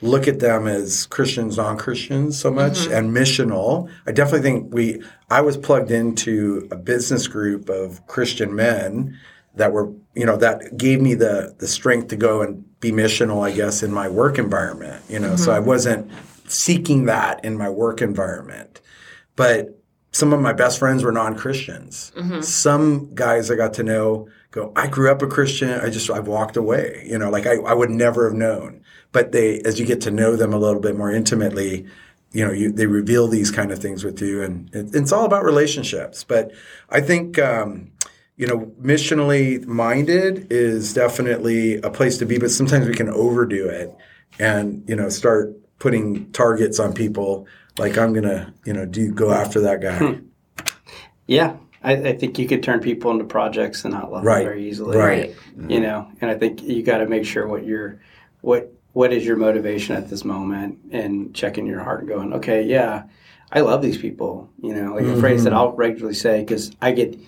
look 0.00 0.26
at 0.26 0.40
them 0.40 0.66
as 0.66 1.04
Christians, 1.06 1.58
non 1.58 1.76
Christians 1.76 2.40
so 2.40 2.50
much 2.50 2.78
mm-hmm. 2.78 2.94
and 2.94 3.14
missional. 3.14 3.90
I 4.06 4.12
definitely 4.12 4.42
think 4.42 4.72
we, 4.72 5.02
I 5.28 5.42
was 5.42 5.58
plugged 5.58 5.90
into 5.90 6.66
a 6.70 6.76
business 6.76 7.28
group 7.28 7.68
of 7.68 8.06
Christian 8.06 8.54
men 8.54 9.18
that 9.56 9.72
were, 9.72 9.92
you 10.14 10.24
know, 10.24 10.38
that 10.38 10.78
gave 10.78 11.02
me 11.02 11.12
the, 11.12 11.54
the 11.58 11.68
strength 11.68 12.08
to 12.08 12.16
go 12.16 12.40
and 12.40 12.64
be 12.80 12.90
missional, 12.90 13.46
I 13.46 13.52
guess, 13.52 13.82
in 13.82 13.92
my 13.92 14.08
work 14.08 14.38
environment, 14.38 15.04
you 15.10 15.18
know. 15.18 15.36
So 15.36 15.52
I 15.52 15.58
mm-hmm. 15.58 15.66
wasn't 15.66 16.10
seeking 16.50 17.06
that 17.06 17.44
in 17.44 17.56
my 17.56 17.68
work 17.68 18.02
environment. 18.02 18.80
But 19.36 19.80
some 20.12 20.32
of 20.32 20.40
my 20.40 20.52
best 20.52 20.78
friends 20.78 21.04
were 21.04 21.12
non-Christians. 21.12 22.12
Some 22.42 23.14
guys 23.14 23.50
I 23.50 23.56
got 23.56 23.74
to 23.74 23.82
know 23.82 24.28
go, 24.50 24.72
I 24.74 24.88
grew 24.88 25.10
up 25.10 25.22
a 25.22 25.28
Christian. 25.28 25.70
I 25.70 25.88
just, 25.88 26.10
I've 26.10 26.26
walked 26.26 26.56
away, 26.56 27.06
you 27.06 27.16
know, 27.16 27.30
like 27.30 27.46
I, 27.46 27.54
I 27.56 27.72
would 27.74 27.90
never 27.90 28.28
have 28.28 28.36
known. 28.36 28.82
But 29.12 29.30
they, 29.32 29.60
as 29.60 29.78
you 29.78 29.86
get 29.86 30.00
to 30.02 30.10
know 30.10 30.34
them 30.34 30.52
a 30.52 30.58
little 30.58 30.80
bit 30.80 30.96
more 30.96 31.12
intimately, 31.12 31.86
you 32.32 32.44
know, 32.44 32.52
you, 32.52 32.72
they 32.72 32.86
reveal 32.86 33.28
these 33.28 33.50
kind 33.50 33.70
of 33.70 33.78
things 33.78 34.02
with 34.04 34.20
you 34.20 34.42
and 34.42 34.74
it, 34.74 34.94
it's 34.94 35.12
all 35.12 35.24
about 35.24 35.44
relationships. 35.44 36.24
But 36.24 36.52
I 36.88 37.00
think, 37.00 37.38
um, 37.38 37.92
you 38.36 38.46
know, 38.46 38.72
missionally 38.80 39.64
minded 39.66 40.48
is 40.50 40.94
definitely 40.94 41.76
a 41.82 41.90
place 41.90 42.18
to 42.18 42.26
be, 42.26 42.38
but 42.38 42.50
sometimes 42.50 42.88
we 42.88 42.94
can 42.94 43.08
overdo 43.08 43.68
it 43.68 43.94
and, 44.38 44.82
you 44.88 44.96
know, 44.96 45.08
start 45.08 45.54
putting 45.80 46.30
targets 46.30 46.78
on 46.78 46.92
people 46.94 47.48
like 47.78 47.98
I'm 47.98 48.12
going 48.12 48.28
to, 48.28 48.52
you 48.64 48.72
know, 48.72 48.86
do 48.86 49.10
go 49.10 49.32
after 49.32 49.60
that 49.62 49.80
guy. 49.80 49.98
Hmm. 49.98 50.26
yeah, 51.26 51.56
I, 51.82 51.94
I 51.94 52.16
think 52.16 52.38
you 52.38 52.46
could 52.46 52.62
turn 52.62 52.80
people 52.80 53.10
into 53.10 53.24
projects 53.24 53.84
and 53.84 53.94
not 53.94 54.12
love 54.12 54.22
Right. 54.22 54.38
them 54.38 54.44
very 54.44 54.68
easily. 54.68 54.96
Right. 54.96 55.34
You 55.68 55.80
know, 55.80 56.08
and 56.20 56.30
I 56.30 56.38
think 56.38 56.62
you 56.62 56.82
got 56.82 56.98
to 56.98 57.06
make 57.06 57.24
sure 57.24 57.48
what 57.48 57.64
your 57.64 58.00
what 58.42 58.72
what 58.92 59.12
is 59.12 59.24
your 59.24 59.36
motivation 59.36 59.96
at 59.96 60.08
this 60.08 60.24
moment 60.24 60.78
and 60.90 61.34
checking 61.34 61.66
your 61.66 61.80
heart 61.80 62.00
and 62.00 62.08
going, 62.08 62.32
okay, 62.34 62.62
yeah, 62.62 63.04
I 63.52 63.60
love 63.60 63.82
these 63.82 63.98
people. 63.98 64.50
You 64.62 64.74
know, 64.74 64.94
like 64.94 65.04
a 65.04 65.16
phrase 65.18 65.44
that 65.44 65.50
mm-hmm. 65.50 65.58
I'll 65.58 65.72
regularly 65.72 66.14
say 66.14 66.40
because 66.40 66.72
I 66.82 66.92
get 66.92 67.18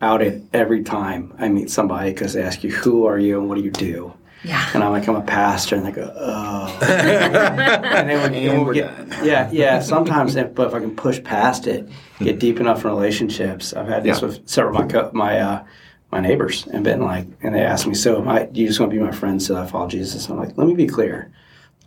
outed 0.00 0.46
every 0.52 0.82
time 0.82 1.34
I 1.38 1.48
meet 1.48 1.70
somebody 1.70 2.10
because 2.10 2.34
they 2.34 2.42
ask 2.42 2.62
you, 2.62 2.70
who 2.70 3.06
are 3.06 3.18
you 3.18 3.40
and 3.40 3.48
what 3.48 3.56
do 3.56 3.64
you 3.64 3.70
do? 3.70 4.12
Yeah. 4.46 4.70
And 4.74 4.84
I'm 4.84 4.92
like, 4.92 5.08
I'm 5.08 5.16
a 5.16 5.22
pastor, 5.22 5.76
and 5.76 5.84
they 5.84 5.90
go, 5.92 6.12
oh. 6.16 6.78
and 6.82 8.08
then 8.08 8.32
we, 8.32 8.46
And 8.48 8.58
we 8.60 8.64
we're 8.64 8.74
get, 8.74 9.08
done. 9.08 9.24
yeah, 9.24 9.50
yeah. 9.52 9.80
Sometimes, 9.80 10.36
if, 10.36 10.54
but 10.54 10.68
if 10.68 10.74
I 10.74 10.80
can 10.80 10.94
push 10.94 11.22
past 11.22 11.66
it, 11.66 11.88
get 12.20 12.38
deep 12.38 12.60
enough 12.60 12.84
in 12.84 12.90
relationships. 12.90 13.72
I've 13.74 13.88
had 13.88 14.04
this 14.04 14.20
Yeah. 14.20 14.28
with 14.28 14.48
several 14.48 14.78
of 14.78 14.84
my 14.86 14.92
co- 14.92 15.10
my 15.12 15.38
uh, 15.40 15.64
my 16.12 16.20
neighbors, 16.20 16.66
and 16.68 16.84
been 16.84 17.00
like, 17.02 17.26
and 17.42 17.54
they 17.54 17.60
ask 17.62 17.86
me, 17.86 17.94
so 17.94 18.20
am 18.20 18.28
I, 18.28 18.44
do 18.46 18.60
you 18.60 18.68
just 18.68 18.78
want 18.78 18.92
to 18.92 18.96
be 18.98 19.02
my 19.02 19.10
friend 19.10 19.42
so 19.42 19.56
I 19.60 19.66
follow 19.66 19.88
Jesus? 19.88 20.28
And 20.28 20.38
I'm 20.38 20.46
like, 20.46 20.56
let 20.56 20.66
me 20.68 20.74
be 20.74 20.86
clear, 20.86 21.32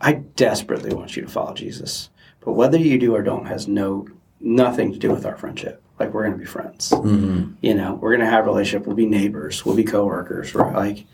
I 0.02 0.14
desperately 0.14 0.94
want 0.94 1.16
you 1.16 1.22
to 1.22 1.30
follow 1.30 1.54
Jesus, 1.54 2.10
but 2.42 2.52
whether 2.54 2.78
you 2.78 2.98
do 3.00 3.16
or 3.16 3.24
don't 3.24 3.46
has 3.46 3.68
no 3.68 4.08
nothing 4.42 4.92
to 4.94 5.00
do 5.00 5.12
with 5.12 5.26
our 5.26 5.38
friendship. 5.38 5.82
Like 6.00 6.14
we're 6.14 6.22
going 6.24 6.34
to 6.34 6.40
be 6.40 6.46
friends. 6.46 6.94
You 7.62 7.74
know, 7.74 7.96
we're 7.96 8.12
going 8.16 8.26
to 8.26 8.32
have 8.34 8.46
a 8.46 8.48
relationship. 8.48 8.88
We'll 8.88 8.96
be 8.96 9.06
neighbors. 9.06 9.66
We'll 9.66 9.76
be 9.76 9.84
coworkers. 9.84 10.56
Right? 10.56 10.74
Like, 10.74 11.06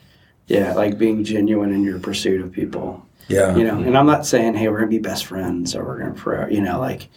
yeah, 0.47 0.73
like 0.73 0.97
being 0.97 1.23
genuine 1.23 1.73
in 1.73 1.83
your 1.83 1.99
pursuit 1.99 2.41
of 2.41 2.51
people. 2.51 3.05
Yeah. 3.27 3.55
You 3.55 3.63
know, 3.63 3.77
and 3.79 3.97
I'm 3.97 4.05
not 4.05 4.25
saying, 4.25 4.53
hey, 4.53 4.67
we're 4.69 4.77
gonna 4.77 4.89
be 4.89 4.99
best 4.99 5.25
friends 5.25 5.75
or 5.75 5.83
we're 5.83 5.99
gonna 5.99 6.15
forever. 6.15 6.51
You 6.51 6.61
know, 6.61 6.79
like 6.79 7.09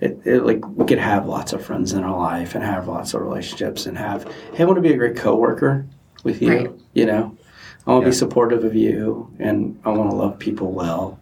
it, 0.00 0.20
it, 0.24 0.44
like 0.44 0.66
we 0.68 0.86
could 0.86 0.98
have 0.98 1.26
lots 1.26 1.52
of 1.52 1.64
friends 1.64 1.92
in 1.92 2.04
our 2.04 2.16
life 2.16 2.54
and 2.54 2.62
have 2.62 2.86
lots 2.86 3.14
of 3.14 3.22
relationships 3.22 3.86
and 3.86 3.98
have. 3.98 4.30
Hey, 4.54 4.62
I 4.62 4.66
want 4.66 4.76
to 4.76 4.82
be 4.82 4.92
a 4.92 4.96
great 4.96 5.16
coworker 5.16 5.86
with 6.22 6.40
you. 6.40 6.56
Right. 6.56 6.70
You 6.94 7.06
know, 7.06 7.36
I 7.86 7.92
want 7.92 8.04
to 8.04 8.10
be 8.10 8.16
supportive 8.16 8.64
of 8.64 8.74
you 8.74 9.32
and 9.38 9.80
I 9.84 9.90
want 9.90 10.10
to 10.10 10.16
love 10.16 10.38
people 10.38 10.70
well. 10.72 11.18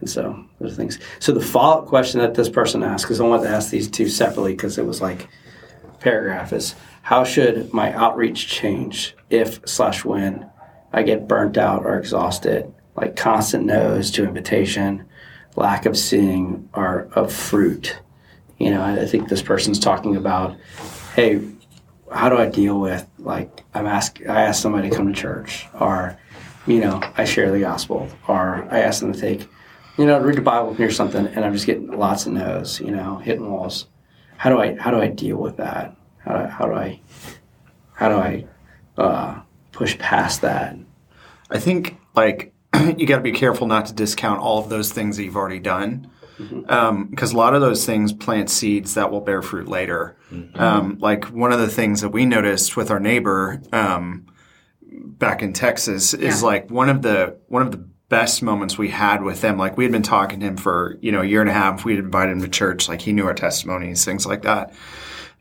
And 0.00 0.08
so 0.08 0.44
those 0.58 0.76
things. 0.76 0.98
So 1.18 1.32
the 1.32 1.40
follow 1.40 1.82
up 1.82 1.88
question 1.88 2.20
that 2.20 2.34
this 2.34 2.48
person 2.48 2.82
asked, 2.82 3.04
because 3.04 3.20
I 3.20 3.24
wanted 3.24 3.44
to 3.44 3.50
ask 3.50 3.70
these 3.70 3.88
two 3.88 4.08
separately 4.08 4.52
because 4.52 4.78
it 4.78 4.84
was 4.84 5.00
like 5.00 5.28
paragraph 6.00 6.52
is 6.52 6.74
how 7.02 7.24
should 7.24 7.72
my 7.72 7.92
outreach 7.92 8.48
change 8.48 9.14
if 9.28 9.60
slash 9.66 10.04
when 10.04 10.48
I 10.92 11.02
get 11.02 11.28
burnt 11.28 11.56
out 11.56 11.84
or 11.84 11.98
exhausted, 11.98 12.72
like 12.96 13.16
constant 13.16 13.64
no's 13.64 14.10
to 14.12 14.24
invitation, 14.24 15.06
lack 15.56 15.86
of 15.86 15.96
seeing 15.96 16.68
or 16.74 17.08
of 17.12 17.32
fruit. 17.32 18.00
You 18.58 18.70
know, 18.70 18.82
I 18.82 19.02
I 19.02 19.06
think 19.06 19.28
this 19.28 19.42
person's 19.42 19.78
talking 19.78 20.16
about, 20.16 20.56
hey, 21.14 21.40
how 22.10 22.28
do 22.28 22.36
I 22.36 22.46
deal 22.46 22.80
with 22.80 23.06
like 23.18 23.62
I'm 23.74 23.86
ask 23.86 24.20
I 24.28 24.42
ask 24.42 24.60
somebody 24.60 24.90
to 24.90 24.96
come 24.96 25.12
to 25.12 25.18
church 25.18 25.66
or 25.78 26.18
you 26.66 26.80
know 26.80 27.00
I 27.16 27.24
share 27.24 27.50
the 27.52 27.60
gospel 27.60 28.08
or 28.26 28.66
I 28.70 28.80
ask 28.80 29.00
them 29.00 29.12
to 29.12 29.20
take 29.20 29.48
you 29.96 30.06
know 30.06 30.18
read 30.20 30.36
the 30.36 30.42
Bible 30.42 30.76
or 30.78 30.90
something 30.90 31.26
and 31.26 31.44
I'm 31.44 31.52
just 31.52 31.66
getting 31.66 31.90
lots 31.90 32.26
of 32.26 32.32
no's 32.32 32.80
you 32.80 32.90
know 32.90 33.18
hitting 33.18 33.50
walls 33.50 33.86
how 34.36 34.50
do 34.50 34.58
I 34.58 34.76
how 34.76 34.90
do 34.90 35.00
I 35.00 35.08
deal 35.08 35.36
with 35.36 35.56
that 35.58 35.96
how 36.18 36.36
do, 36.36 36.48
how 36.48 36.66
do 36.66 36.74
I 36.74 37.00
how 37.92 38.08
do 38.08 38.16
I 38.16 38.46
uh, 38.98 39.40
push 39.72 39.98
past 39.98 40.40
that 40.42 40.76
I 41.50 41.58
think 41.58 41.98
like 42.14 42.52
you 42.96 43.06
got 43.06 43.16
to 43.16 43.22
be 43.22 43.32
careful 43.32 43.66
not 43.66 43.86
to 43.86 43.92
discount 43.92 44.40
all 44.40 44.58
of 44.58 44.68
those 44.68 44.92
things 44.92 45.16
that 45.16 45.24
you've 45.24 45.36
already 45.36 45.58
done. 45.60 46.10
Because 46.38 47.32
a 47.32 47.36
lot 47.36 47.54
of 47.54 47.60
those 47.60 47.84
things 47.84 48.14
plant 48.14 48.48
seeds 48.48 48.94
that 48.94 49.10
will 49.10 49.20
bear 49.20 49.42
fruit 49.42 49.68
later. 49.68 50.16
Um, 50.54 50.96
like 50.98 51.26
one 51.26 51.52
of 51.52 51.58
the 51.60 51.68
things 51.68 52.00
that 52.00 52.08
we 52.10 52.24
noticed 52.24 52.78
with 52.78 52.90
our 52.90 52.98
neighbor 53.00 53.60
um, 53.74 54.24
back 54.90 55.42
in 55.42 55.52
Texas 55.52 56.14
is 56.14 56.40
Yeah. 56.40 56.46
like 56.46 56.70
one 56.70 56.88
of 56.88 57.02
the 57.02 57.36
one 57.48 57.60
of 57.60 57.72
the 57.72 57.84
best 58.08 58.42
moments 58.42 58.78
we 58.78 58.88
had 58.88 59.22
with 59.22 59.40
them. 59.42 59.58
Like 59.58 59.76
we 59.76 59.84
had 59.84 59.92
been 59.92 60.02
talking 60.02 60.40
to 60.40 60.46
him 60.46 60.56
for 60.56 60.96
you 61.02 61.12
know 61.12 61.20
a 61.20 61.26
year 61.26 61.42
and 61.42 61.50
a 61.50 61.52
half. 61.52 61.84
We 61.84 61.96
had 61.96 62.04
invited 62.04 62.32
him 62.32 62.40
to 62.42 62.48
church. 62.48 62.88
Like 62.88 63.02
he 63.02 63.12
knew 63.12 63.26
our 63.26 63.34
testimonies, 63.34 64.04
things 64.04 64.24
like 64.24 64.42
that. 64.42 64.72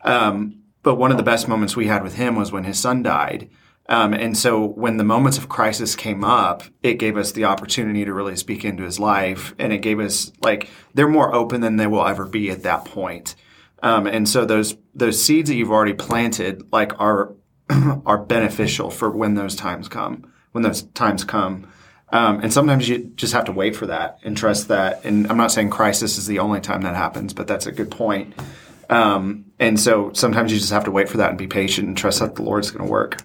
Um, 0.04 0.64
but 0.84 0.96
one 0.96 1.12
of 1.12 1.18
the 1.18 1.24
best 1.24 1.48
moments 1.48 1.76
we 1.78 1.88
had 1.88 2.04
with 2.04 2.16
him 2.16 2.36
was 2.36 2.52
when 2.52 2.64
his 2.66 2.78
son 2.80 3.04
died. 3.04 3.50
Um, 3.90 4.14
and 4.14 4.38
so 4.38 4.64
when 4.64 4.98
the 4.98 5.04
moments 5.04 5.40
of 5.40 5.50
crisis 5.50 5.96
came 5.96 6.24
up, 6.24 6.64
it 6.84 7.00
gave 7.00 7.18
us 7.18 7.32
the 7.32 7.46
opportunity 7.46 8.06
to 8.06 8.14
really 8.14 8.36
speak 8.36 8.64
into 8.64 8.84
his 8.84 9.00
life. 9.00 9.56
And 9.58 9.74
it 9.74 9.80
gave 9.80 10.00
us 10.00 10.32
like, 10.42 10.70
they're 10.94 11.10
more 11.10 11.34
open 11.34 11.62
than 11.62 11.78
they 11.78 11.88
will 11.88 12.06
ever 12.06 12.28
be 12.28 12.52
at 12.52 12.62
that 12.64 12.86
point. 12.86 13.36
Um, 13.82 14.06
and 14.06 14.30
so 14.30 14.46
those, 14.46 14.78
those 14.94 15.22
seeds 15.22 15.50
that 15.50 15.56
you've 15.56 15.72
already 15.72 15.94
planted, 15.94 16.72
like 16.72 17.00
are, 17.00 17.34
are 18.06 18.20
beneficial 18.20 18.92
for 18.92 19.10
when 19.10 19.34
those 19.34 19.56
times 19.56 19.88
come, 19.88 20.32
when 20.52 20.62
those 20.64 20.84
times 20.84 21.24
come. 21.24 21.68
Um, 22.12 22.42
and 22.42 22.54
sometimes 22.54 22.88
you 22.88 23.12
just 23.16 23.34
have 23.34 23.46
to 23.46 23.52
wait 23.52 23.76
for 23.76 23.88
that 23.88 24.20
and 24.24 24.38
trust 24.38 24.68
that. 24.68 25.04
And 25.04 25.26
I'm 25.32 25.38
not 25.38 25.52
saying 25.52 25.72
crisis 25.72 26.20
is 26.20 26.28
the 26.28 26.40
only 26.40 26.62
time 26.62 26.84
that 26.84 26.96
happens, 26.96 27.34
but 27.34 27.48
that's 27.48 27.66
a 27.66 27.72
good 27.72 27.90
point. 27.90 28.36
Um, 28.88 29.46
and 29.58 29.80
so 29.80 30.12
sometimes 30.14 30.52
you 30.52 30.60
just 30.60 30.72
have 30.72 30.86
to 30.86 30.92
wait 30.92 31.10
for 31.10 31.18
that 31.18 31.30
and 31.30 31.38
be 31.40 31.48
patient 31.48 31.88
and 31.88 31.98
trust 31.98 32.20
that 32.20 32.36
the 32.36 32.44
Lord's 32.44 32.70
going 32.70 32.86
to 32.86 32.92
work. 32.92 33.24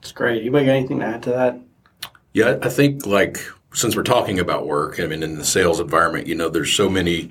It's 0.00 0.12
great 0.12 0.40
anybody 0.40 0.66
got 0.66 0.72
anything 0.72 0.98
to 1.00 1.06
add 1.06 1.22
to 1.22 1.30
that 1.30 1.58
Yeah, 2.32 2.58
I 2.62 2.68
think 2.68 3.06
like 3.06 3.38
since 3.72 3.96
we're 3.96 4.02
talking 4.02 4.38
about 4.38 4.66
work, 4.66 4.98
I 5.00 5.06
mean, 5.06 5.22
in 5.22 5.36
the 5.36 5.44
sales 5.44 5.80
environment, 5.80 6.26
you 6.26 6.34
know, 6.34 6.48
there's 6.48 6.72
so 6.72 6.88
many. 6.88 7.30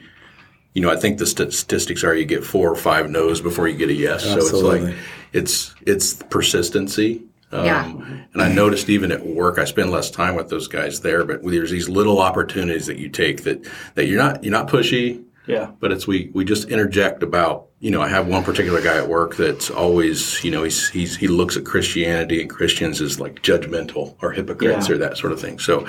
You 0.74 0.84
know, 0.84 0.92
I 0.92 0.96
think 0.96 1.18
the 1.18 1.26
statistics 1.26 2.04
are 2.04 2.14
you 2.14 2.26
get 2.26 2.44
four 2.44 2.72
or 2.72 2.76
five 2.76 3.10
no's 3.10 3.42
before 3.42 3.68
you 3.68 3.78
get 3.78 3.90
a 3.90 3.94
yes. 3.94 4.24
So 4.24 4.38
it's 4.38 4.54
like 4.54 4.96
it's 5.34 5.74
it's 5.86 6.14
persistency. 6.14 7.24
Um, 7.52 7.66
Yeah. 7.66 7.86
And 8.34 8.42
I 8.42 8.54
noticed 8.54 8.90
even 8.90 9.12
at 9.12 9.26
work, 9.26 9.58
I 9.58 9.66
spend 9.66 9.90
less 9.90 10.12
time 10.12 10.36
with 10.36 10.50
those 10.50 10.68
guys 10.68 11.02
there, 11.02 11.26
but 11.26 11.44
there's 11.44 11.72
these 11.72 11.90
little 11.90 12.20
opportunities 12.20 12.86
that 12.86 12.98
you 12.98 13.10
take 13.10 13.44
that 13.44 13.68
that 13.96 14.06
you're 14.06 14.20
not 14.20 14.44
you're 14.44 14.52
not 14.52 14.68
pushy, 14.68 15.24
yeah 15.50 15.72
but 15.82 15.92
it's 15.92 16.06
we 16.08 16.30
we 16.34 16.46
just 16.46 16.70
interject 16.70 17.24
about 17.24 17.68
you 17.80 17.92
know 17.92 18.02
I 18.02 18.08
have 18.08 18.28
one 18.28 18.44
particular 18.44 18.82
guy 18.82 18.98
at 18.98 19.08
work 19.10 19.36
that's 19.36 19.70
always 19.70 20.44
you 20.44 20.52
know 20.52 20.64
he's 20.64 20.88
he's 20.90 21.18
he 21.18 21.28
looks 21.28 21.58
at 21.58 21.66
Christianity 21.66 22.40
and 22.42 22.50
Christians 22.50 23.02
as 23.02 23.20
like 23.20 23.42
judgmental 23.42 24.16
or 24.22 24.32
hypocrites 24.32 24.88
Yeah. 24.88 24.96
or 24.96 24.98
that 25.00 25.18
sort 25.18 25.34
of 25.34 25.40
thing. 25.42 25.60
So, 25.60 25.88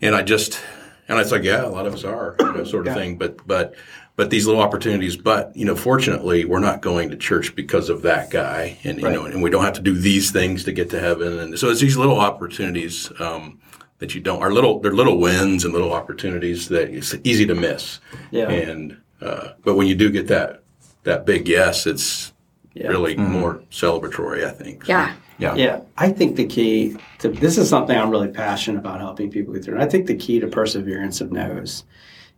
and 0.00 0.14
I 0.14 0.22
just 0.22 0.60
and 1.08 1.18
it's 1.18 1.32
like 1.32 1.42
yeah, 1.42 1.64
a 1.64 1.68
lot 1.68 1.86
of 1.86 1.94
us 1.94 2.04
are 2.04 2.36
you 2.40 2.52
know, 2.52 2.64
sort 2.64 2.86
of 2.86 2.94
thing, 2.94 3.16
but 3.18 3.46
but 3.46 3.74
but 4.16 4.30
these 4.30 4.46
little 4.46 4.60
opportunities. 4.60 5.16
But 5.16 5.56
you 5.56 5.64
know, 5.64 5.74
fortunately, 5.76 6.44
we're 6.44 6.58
not 6.70 6.82
going 6.82 7.08
to 7.10 7.16
church 7.16 7.54
because 7.56 7.88
of 7.88 8.02
that 8.02 8.30
guy, 8.30 8.76
and 8.84 9.00
you 9.00 9.08
know, 9.08 9.24
and 9.24 9.42
we 9.42 9.48
don't 9.50 9.64
have 9.64 9.74
to 9.74 9.80
do 9.80 9.94
these 9.94 10.30
things 10.30 10.64
to 10.64 10.72
get 10.72 10.90
to 10.90 11.00
heaven. 11.00 11.38
And 11.38 11.58
so 11.58 11.70
it's 11.70 11.80
these 11.80 11.96
little 11.96 12.20
opportunities. 12.20 13.10
Um, 13.18 13.60
that 13.98 14.14
you 14.14 14.20
don't 14.20 14.42
are 14.42 14.52
little 14.52 14.78
they're 14.80 14.92
little 14.92 15.18
wins 15.18 15.64
and 15.64 15.72
little 15.74 15.92
opportunities 15.92 16.68
that 16.68 16.88
it's 16.90 17.14
easy 17.24 17.46
to 17.46 17.54
miss 17.54 18.00
Yeah. 18.30 18.48
and 18.50 18.96
uh, 19.20 19.48
but 19.64 19.74
when 19.76 19.86
you 19.86 19.94
do 19.94 20.10
get 20.10 20.28
that 20.28 20.62
that 21.04 21.26
big 21.26 21.48
yes 21.48 21.86
it's 21.86 22.32
Yeah. 22.74 22.88
really 22.88 23.16
more 23.16 23.62
celebratory 23.70 24.44
i 24.44 24.50
think 24.50 24.86
Yeah. 24.88 25.14
Yeah. 25.40 25.54
Yeah, 25.54 25.80
I 25.96 26.08
think 26.10 26.34
the 26.34 26.46
key 26.46 26.96
to 27.20 27.28
this 27.28 27.58
is 27.58 27.68
something 27.68 27.96
I'm 27.96 28.10
really 28.10 28.26
passionate 28.26 28.78
about 28.80 28.98
helping 28.98 29.30
people 29.30 29.54
get 29.54 29.64
through. 29.64 29.74
And 29.74 29.82
I 29.84 29.86
think 29.86 30.06
the 30.08 30.16
key 30.16 30.40
to 30.40 30.48
perseverance 30.48 31.20
of 31.20 31.30
no's 31.30 31.84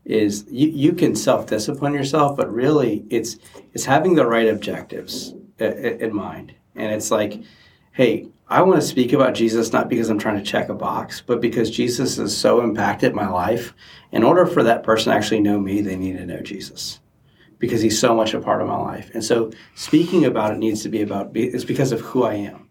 is 0.04 0.44
you, 0.50 0.68
you 0.68 0.92
can 0.92 1.14
self 1.14 1.46
discipline 1.46 1.94
yourself, 1.94 2.36
but 2.36 2.52
really 2.52 3.06
it's 3.08 3.38
it's 3.72 3.86
having 3.86 4.16
the 4.16 4.26
right 4.26 4.48
objectives 4.48 5.32
i- 5.58 5.64
i- 5.64 5.96
in 6.04 6.14
mind. 6.14 6.52
And 6.76 6.92
it's 6.92 7.10
like, 7.10 7.40
hey, 7.92 8.28
I 8.50 8.62
want 8.62 8.80
to 8.80 8.86
speak 8.86 9.12
about 9.12 9.34
Jesus 9.34 9.72
not 9.72 9.88
because 9.88 10.10
I'm 10.10 10.18
trying 10.18 10.38
to 10.38 10.42
check 10.42 10.68
a 10.68 10.74
box, 10.74 11.22
but 11.24 11.40
because 11.40 11.70
Jesus 11.70 12.16
has 12.16 12.36
so 12.36 12.60
impacted 12.60 13.14
my 13.14 13.28
life. 13.28 13.72
In 14.12 14.24
order 14.24 14.44
for 14.44 14.64
that 14.64 14.82
person 14.82 15.12
to 15.12 15.16
actually 15.16 15.40
know 15.40 15.58
me, 15.60 15.80
they 15.80 15.96
need 15.96 16.18
to 16.18 16.26
know 16.26 16.40
Jesus 16.40 17.00
because 17.60 17.80
he's 17.80 18.00
so 18.00 18.14
much 18.14 18.34
a 18.34 18.40
part 18.40 18.60
of 18.60 18.68
my 18.68 18.76
life. 18.76 19.10
And 19.14 19.24
so 19.24 19.52
speaking 19.76 20.24
about 20.24 20.52
it 20.52 20.58
needs 20.58 20.82
to 20.82 20.88
be 20.88 21.00
about 21.02 21.30
it's 21.34 21.64
because 21.64 21.92
of 21.92 22.00
who 22.00 22.24
I 22.24 22.34
am 22.34 22.70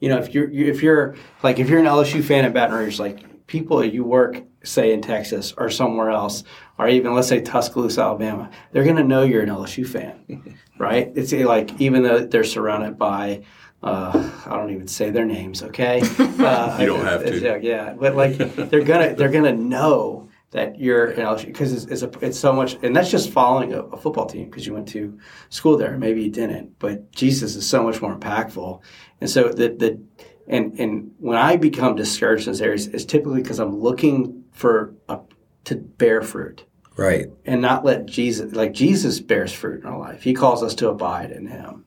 you 0.00 0.08
know, 0.08 0.18
if 0.18 0.34
you're 0.34 0.50
if 0.50 0.82
you're 0.82 1.14
like 1.42 1.58
if 1.58 1.68
you're 1.68 1.78
an 1.78 1.86
LSU 1.86 2.24
fan 2.24 2.44
at 2.44 2.54
Baton 2.54 2.76
Rouge, 2.76 2.98
like 2.98 3.46
people 3.46 3.78
that 3.78 3.92
you 3.92 4.02
work, 4.02 4.42
say 4.64 4.92
in 4.92 5.02
Texas 5.02 5.52
or 5.56 5.68
somewhere 5.70 6.10
else, 6.10 6.42
or 6.78 6.88
even 6.88 7.14
let's 7.14 7.28
say 7.28 7.40
Tuscaloosa, 7.40 8.00
Alabama, 8.00 8.50
they're 8.72 8.84
going 8.84 8.96
to 8.96 9.04
know 9.04 9.22
you're 9.22 9.42
an 9.42 9.50
LSU 9.50 9.86
fan, 9.86 10.58
right? 10.78 11.12
It's 11.14 11.32
like 11.32 11.78
even 11.80 12.02
though 12.02 12.24
they're 12.26 12.44
surrounded 12.44 12.98
by. 12.98 13.44
Uh, 13.82 14.30
I 14.46 14.56
don't 14.56 14.70
even 14.70 14.86
say 14.88 15.10
their 15.10 15.24
names, 15.24 15.62
okay? 15.62 16.02
Uh, 16.40 16.76
You 16.80 16.86
don't 16.86 17.04
have 17.04 17.24
to. 17.24 17.38
Yeah, 17.38 17.56
yeah, 17.56 17.94
but 17.98 18.14
like 18.16 18.36
they're 18.36 18.82
gonna 18.84 19.14
they're 19.14 19.30
gonna 19.30 19.54
know 19.54 20.28
that 20.52 20.78
you're 20.80 21.06
an 21.12 21.20
LSU 21.20 21.46
because 21.46 21.72
it's 21.72 21.84
it's, 21.86 22.02
a, 22.02 22.10
it's 22.26 22.38
so 22.38 22.52
much, 22.52 22.76
and 22.82 22.94
that's 22.96 23.10
just 23.10 23.30
following 23.30 23.72
a, 23.72 23.82
a 23.82 23.96
football 23.96 24.26
team 24.26 24.46
because 24.46 24.66
you 24.66 24.72
went 24.74 24.88
to 24.88 25.18
school 25.48 25.76
there. 25.76 25.96
Maybe 25.96 26.22
you 26.24 26.30
didn't, 26.30 26.78
but 26.78 27.10
Jesus 27.12 27.56
is 27.56 27.66
so 27.68 27.82
much 27.82 28.00
more 28.02 28.14
impactful, 28.16 28.80
and 29.20 29.30
so 29.30 29.48
the 29.48 29.68
the 29.68 30.00
and 30.48 30.78
and 30.80 31.12
when 31.18 31.36
I 31.38 31.56
become 31.56 31.94
discouraged 31.94 32.46
in 32.46 32.52
those 32.52 32.60
areas, 32.62 32.86
it's 32.88 33.04
typically 33.04 33.42
because 33.42 33.60
I'm 33.60 33.78
looking 33.78 34.44
for 34.52 34.94
a, 35.08 35.20
to 35.64 35.76
bear 35.76 36.20
fruit 36.22 36.64
Right. 36.96 37.28
and 37.46 37.62
not 37.62 37.84
let 37.84 38.06
Jesus 38.06 38.52
like 38.54 38.72
Jesus 38.72 39.20
bears 39.20 39.52
fruit 39.52 39.80
in 39.82 39.86
our 39.86 39.98
life. 39.98 40.22
He 40.22 40.34
calls 40.34 40.62
us 40.62 40.74
to 40.76 40.88
abide 40.88 41.30
in 41.30 41.46
Him. 41.46 41.84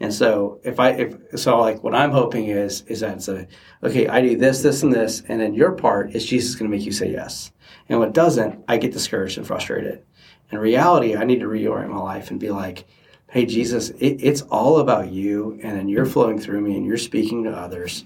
And 0.00 0.12
so 0.14 0.60
if 0.64 0.80
I 0.80 0.90
if 0.92 1.38
so 1.38 1.60
like 1.60 1.84
what 1.84 1.94
I'm 1.94 2.10
hoping 2.10 2.46
is 2.46 2.82
is 2.86 3.00
that 3.00 3.18
it's 3.18 3.28
a 3.28 3.46
okay 3.84 4.08
I 4.08 4.22
do 4.22 4.36
this 4.36 4.62
this 4.62 4.82
and 4.82 4.92
this 4.92 5.22
and 5.28 5.40
then 5.40 5.52
your 5.52 5.72
part 5.72 6.14
is 6.14 6.24
Jesus 6.24 6.54
going 6.54 6.70
to 6.70 6.76
make 6.76 6.86
you 6.86 6.92
say 6.92 7.12
yes 7.12 7.52
and 7.88 8.00
when 8.00 8.08
it 8.08 8.14
doesn't 8.14 8.64
I 8.66 8.78
get 8.78 8.92
discouraged 8.92 9.36
and 9.36 9.46
frustrated. 9.46 10.02
In 10.50 10.58
reality 10.58 11.16
I 11.16 11.24
need 11.24 11.40
to 11.40 11.46
reorient 11.46 11.90
my 11.90 12.00
life 12.00 12.30
and 12.30 12.40
be 12.40 12.50
like 12.50 12.86
hey 13.30 13.44
Jesus 13.44 13.90
it, 13.90 14.22
it's 14.22 14.40
all 14.42 14.78
about 14.78 15.12
you 15.12 15.60
and 15.62 15.76
then 15.76 15.88
you're 15.88 16.06
flowing 16.06 16.40
through 16.40 16.62
me 16.62 16.76
and 16.76 16.86
you're 16.86 16.96
speaking 16.96 17.44
to 17.44 17.50
others 17.50 18.04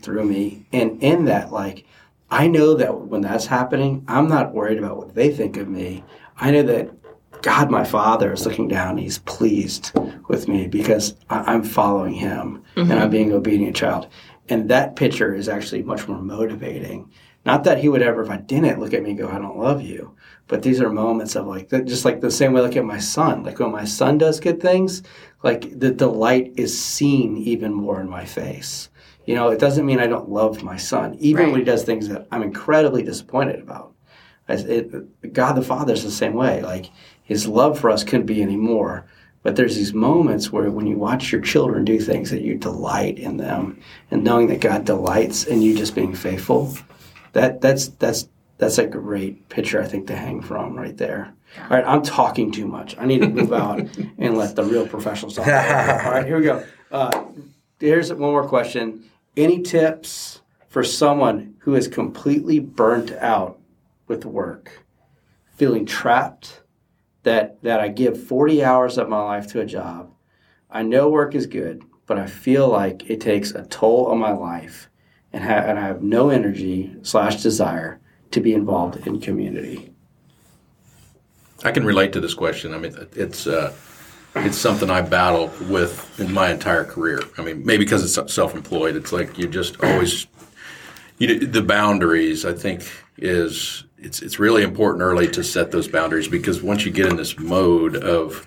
through 0.00 0.24
me 0.24 0.64
and 0.72 1.02
in 1.02 1.24
that 1.24 1.52
like 1.52 1.84
I 2.30 2.46
know 2.46 2.74
that 2.74 2.96
when 2.96 3.20
that's 3.20 3.46
happening 3.46 4.04
I'm 4.06 4.28
not 4.28 4.54
worried 4.54 4.78
about 4.78 4.96
what 4.96 5.14
they 5.16 5.34
think 5.34 5.56
of 5.56 5.68
me. 5.68 6.04
I 6.36 6.52
know 6.52 6.62
that 6.62 7.01
God, 7.42 7.70
my 7.70 7.84
Father, 7.84 8.32
is 8.32 8.46
looking 8.46 8.68
down. 8.68 8.96
He's 8.98 9.18
pleased 9.18 9.92
with 10.28 10.48
me 10.48 10.68
because 10.68 11.14
I, 11.28 11.40
I'm 11.52 11.64
following 11.64 12.14
Him 12.14 12.62
and 12.76 12.92
I'm 12.92 12.98
mm-hmm. 12.98 13.10
being 13.10 13.30
an 13.30 13.36
obedient 13.36 13.76
child. 13.76 14.08
And 14.48 14.68
that 14.70 14.96
picture 14.96 15.34
is 15.34 15.48
actually 15.48 15.82
much 15.82 16.08
more 16.08 16.20
motivating. 16.20 17.10
Not 17.44 17.64
that 17.64 17.78
He 17.78 17.88
would 17.88 18.02
ever, 18.02 18.22
if 18.22 18.30
I 18.30 18.36
didn't, 18.36 18.78
look 18.78 18.94
at 18.94 19.02
me 19.02 19.10
and 19.10 19.18
go, 19.18 19.28
I 19.28 19.38
don't 19.38 19.58
love 19.58 19.82
you. 19.82 20.14
But 20.46 20.62
these 20.62 20.80
are 20.80 20.90
moments 20.90 21.34
of 21.34 21.46
like, 21.46 21.70
just 21.70 22.04
like 22.04 22.20
the 22.20 22.30
same 22.30 22.52
way 22.52 22.60
I 22.60 22.64
look 22.64 22.76
at 22.76 22.84
my 22.84 22.98
son. 22.98 23.42
Like 23.42 23.58
when 23.58 23.72
my 23.72 23.84
son 23.84 24.18
does 24.18 24.38
good 24.38 24.60
things, 24.60 25.02
like 25.42 25.78
the 25.78 25.90
delight 25.90 26.52
is 26.56 26.78
seen 26.78 27.36
even 27.38 27.72
more 27.72 28.00
in 28.00 28.08
my 28.08 28.24
face. 28.24 28.88
You 29.26 29.34
know, 29.34 29.48
it 29.50 29.60
doesn't 29.60 29.86
mean 29.86 30.00
I 30.00 30.08
don't 30.08 30.28
love 30.28 30.62
my 30.62 30.76
son, 30.76 31.16
even 31.20 31.44
Right. 31.44 31.52
when 31.52 31.60
he 31.60 31.64
does 31.64 31.84
things 31.84 32.08
that 32.08 32.26
I'm 32.30 32.42
incredibly 32.42 33.02
disappointed 33.02 33.60
about. 33.60 33.91
It, 34.48 35.32
God 35.32 35.52
the 35.54 35.62
Father 35.62 35.92
is 35.92 36.04
the 36.04 36.10
same 36.10 36.34
way. 36.34 36.62
Like 36.62 36.90
His 37.22 37.46
love 37.46 37.78
for 37.78 37.90
us 37.90 38.04
couldn't 38.04 38.26
be 38.26 38.42
any 38.42 38.56
more. 38.56 39.06
But 39.42 39.56
there's 39.56 39.74
these 39.74 39.92
moments 39.92 40.52
where 40.52 40.70
when 40.70 40.86
you 40.86 40.96
watch 40.96 41.32
your 41.32 41.40
children 41.40 41.84
do 41.84 41.98
things 41.98 42.30
that 42.30 42.42
you 42.42 42.56
delight 42.56 43.18
in 43.18 43.38
them, 43.38 43.80
and 44.10 44.22
knowing 44.22 44.46
that 44.48 44.60
God 44.60 44.84
delights 44.84 45.44
in 45.44 45.62
you 45.62 45.76
just 45.76 45.94
being 45.94 46.14
faithful, 46.14 46.72
that 47.32 47.60
that's 47.60 47.88
that's 47.88 48.28
that's 48.58 48.78
a 48.78 48.86
great 48.86 49.48
picture 49.48 49.82
I 49.82 49.86
think 49.86 50.06
to 50.06 50.16
hang 50.16 50.40
from 50.40 50.76
right 50.76 50.96
there. 50.96 51.34
All 51.58 51.68
right, 51.70 51.84
I'm 51.84 52.02
talking 52.02 52.52
too 52.52 52.66
much. 52.66 52.96
I 52.98 53.04
need 53.04 53.20
to 53.20 53.28
move 53.28 53.52
out 53.52 53.80
and 54.18 54.38
let 54.38 54.54
the 54.54 54.64
real 54.64 54.86
professionals 54.86 55.34
talk. 55.34 55.46
All 55.46 55.52
right, 55.52 56.24
here 56.24 56.38
we 56.38 56.44
go. 56.44 56.64
Uh, 56.90 57.24
here's 57.80 58.10
one 58.10 58.20
more 58.20 58.46
question. 58.46 59.04
Any 59.36 59.62
tips 59.62 60.40
for 60.68 60.84
someone 60.84 61.56
who 61.58 61.74
is 61.74 61.88
completely 61.88 62.60
burnt 62.60 63.10
out 63.12 63.58
with 64.06 64.24
work, 64.24 64.84
feeling 65.56 65.86
trapped? 65.86 66.62
That 67.24 67.62
that 67.62 67.78
I 67.78 67.86
give 67.88 68.20
40 68.20 68.64
hours 68.64 68.98
of 68.98 69.08
my 69.08 69.22
life 69.22 69.46
to 69.48 69.60
a 69.60 69.66
job. 69.66 70.12
I 70.68 70.82
know 70.82 71.08
work 71.08 71.36
is 71.36 71.46
good, 71.46 71.84
but 72.06 72.18
I 72.18 72.26
feel 72.26 72.68
like 72.68 73.08
it 73.08 73.20
takes 73.20 73.52
a 73.52 73.64
toll 73.66 74.06
on 74.06 74.18
my 74.18 74.32
life, 74.32 74.90
and, 75.32 75.44
ha- 75.44 75.64
and 75.66 75.78
I 75.78 75.86
have 75.86 76.02
no 76.02 76.30
energy 76.30 76.96
slash 77.02 77.42
desire 77.42 78.00
to 78.32 78.40
be 78.40 78.54
involved 78.54 79.06
in 79.06 79.20
community. 79.20 79.92
I 81.64 81.70
can 81.70 81.84
relate 81.84 82.12
to 82.14 82.20
this 82.20 82.34
question. 82.34 82.74
I 82.74 82.78
mean, 82.78 82.96
it's 83.12 83.46
uh, 83.46 83.72
it's 84.34 84.58
something 84.58 84.90
I 84.90 85.02
battle 85.02 85.50
with 85.68 86.18
in 86.18 86.32
my 86.32 86.50
entire 86.50 86.84
career. 86.84 87.20
I 87.38 87.42
mean, 87.42 87.64
maybe 87.64 87.84
because 87.84 88.16
it's 88.16 88.34
self-employed, 88.34 88.96
it's 88.96 89.12
like 89.12 89.38
you 89.38 89.46
just 89.46 89.82
always 89.82 90.26
you 91.18 91.28
know, 91.28 91.46
the 91.46 91.62
boundaries. 91.62 92.44
I 92.44 92.52
think 92.52 92.84
is 93.18 93.84
it's 93.98 94.22
it's 94.22 94.38
really 94.38 94.62
important 94.62 95.02
early 95.02 95.28
to 95.28 95.44
set 95.44 95.70
those 95.70 95.88
boundaries 95.88 96.28
because 96.28 96.62
once 96.62 96.84
you 96.84 96.92
get 96.92 97.06
in 97.06 97.16
this 97.16 97.38
mode 97.38 97.96
of 97.96 98.46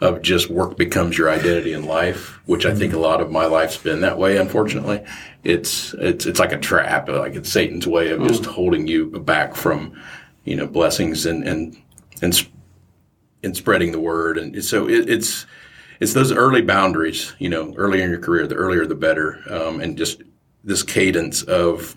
of 0.00 0.22
just 0.22 0.48
work 0.48 0.76
becomes 0.76 1.18
your 1.18 1.28
identity 1.28 1.72
in 1.74 1.84
life, 1.84 2.40
which 2.46 2.64
I 2.64 2.74
think 2.74 2.94
a 2.94 2.98
lot 2.98 3.20
of 3.20 3.30
my 3.30 3.44
life's 3.44 3.76
been 3.76 4.00
that 4.00 4.16
way. 4.16 4.38
Unfortunately, 4.38 5.04
it's 5.44 5.94
it's 5.94 6.26
it's 6.26 6.40
like 6.40 6.52
a 6.52 6.58
trap, 6.58 7.08
like 7.08 7.34
it's 7.34 7.50
Satan's 7.50 7.86
way 7.86 8.10
of 8.10 8.26
just 8.26 8.46
holding 8.46 8.86
you 8.86 9.10
back 9.10 9.54
from 9.54 10.00
you 10.44 10.56
know 10.56 10.66
blessings 10.66 11.26
and 11.26 11.46
and 11.46 11.76
and 12.22 12.48
and 13.42 13.56
spreading 13.56 13.92
the 13.92 14.00
word. 14.00 14.38
And 14.38 14.64
so 14.64 14.88
it, 14.88 15.08
it's 15.08 15.46
it's 16.00 16.14
those 16.14 16.32
early 16.32 16.62
boundaries. 16.62 17.34
You 17.38 17.50
know, 17.50 17.74
earlier 17.76 18.02
in 18.02 18.10
your 18.10 18.20
career, 18.20 18.46
the 18.46 18.54
earlier 18.54 18.86
the 18.86 18.94
better, 18.94 19.42
um, 19.50 19.80
and 19.80 19.98
just 19.98 20.22
this 20.64 20.82
cadence 20.82 21.42
of 21.42 21.96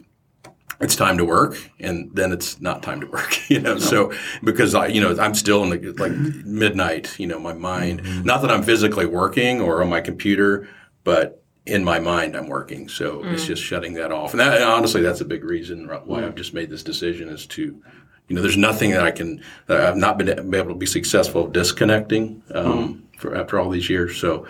it's 0.79 0.95
time 0.95 1.17
to 1.17 1.25
work 1.25 1.57
and 1.79 2.09
then 2.13 2.31
it's 2.31 2.59
not 2.61 2.83
time 2.83 2.99
to 3.01 3.07
work 3.07 3.37
you 3.49 3.59
know? 3.59 3.77
So 3.77 4.11
because 4.43 4.75
i 4.75 4.87
you 4.87 5.01
know 5.01 5.17
i'm 5.19 5.33
still 5.33 5.63
in 5.63 5.69
the 5.69 5.93
like 5.93 6.11
midnight 6.45 7.17
you 7.19 7.27
know 7.27 7.39
my 7.39 7.53
mind 7.53 8.03
mm-hmm. 8.03 8.23
not 8.23 8.41
that 8.41 8.51
i'm 8.51 8.63
physically 8.63 9.05
working 9.05 9.61
or 9.61 9.81
on 9.81 9.89
my 9.89 10.01
computer 10.01 10.67
but 11.03 11.43
in 11.65 11.83
my 11.83 11.99
mind 11.99 12.35
i'm 12.35 12.47
working. 12.47 12.89
So 12.89 13.23
it's 13.23 13.43
mm. 13.43 13.47
just 13.47 13.63
shutting 13.63 13.93
that 13.93 14.11
off. 14.11 14.31
And 14.31 14.39
that 14.39 14.55
and 14.55 14.65
honestly 14.65 15.01
that's 15.01 15.21
a 15.21 15.25
big 15.25 15.43
reason 15.43 15.87
why 15.87 16.21
mm. 16.21 16.25
i've 16.25 16.35
just 16.35 16.53
made 16.53 16.69
this 16.69 16.83
decision 16.83 17.29
is 17.29 17.45
to 17.47 17.81
you 18.27 18.35
know 18.35 18.41
there's 18.41 18.57
nothing 18.57 18.91
that 18.91 19.03
i 19.03 19.11
can 19.11 19.41
that 19.67 19.79
i've 19.79 19.97
not 19.97 20.17
been, 20.17 20.29
able 20.29 20.69
to 20.69 20.75
be 20.75 20.85
successful 20.85 21.47
disconnecting 21.47 22.41
mm. 22.49 22.55
um, 22.55 23.07
for 23.17 23.35
after 23.35 23.59
all 23.59 23.69
these 23.69 23.89
years. 23.89 24.17
So 24.17 24.45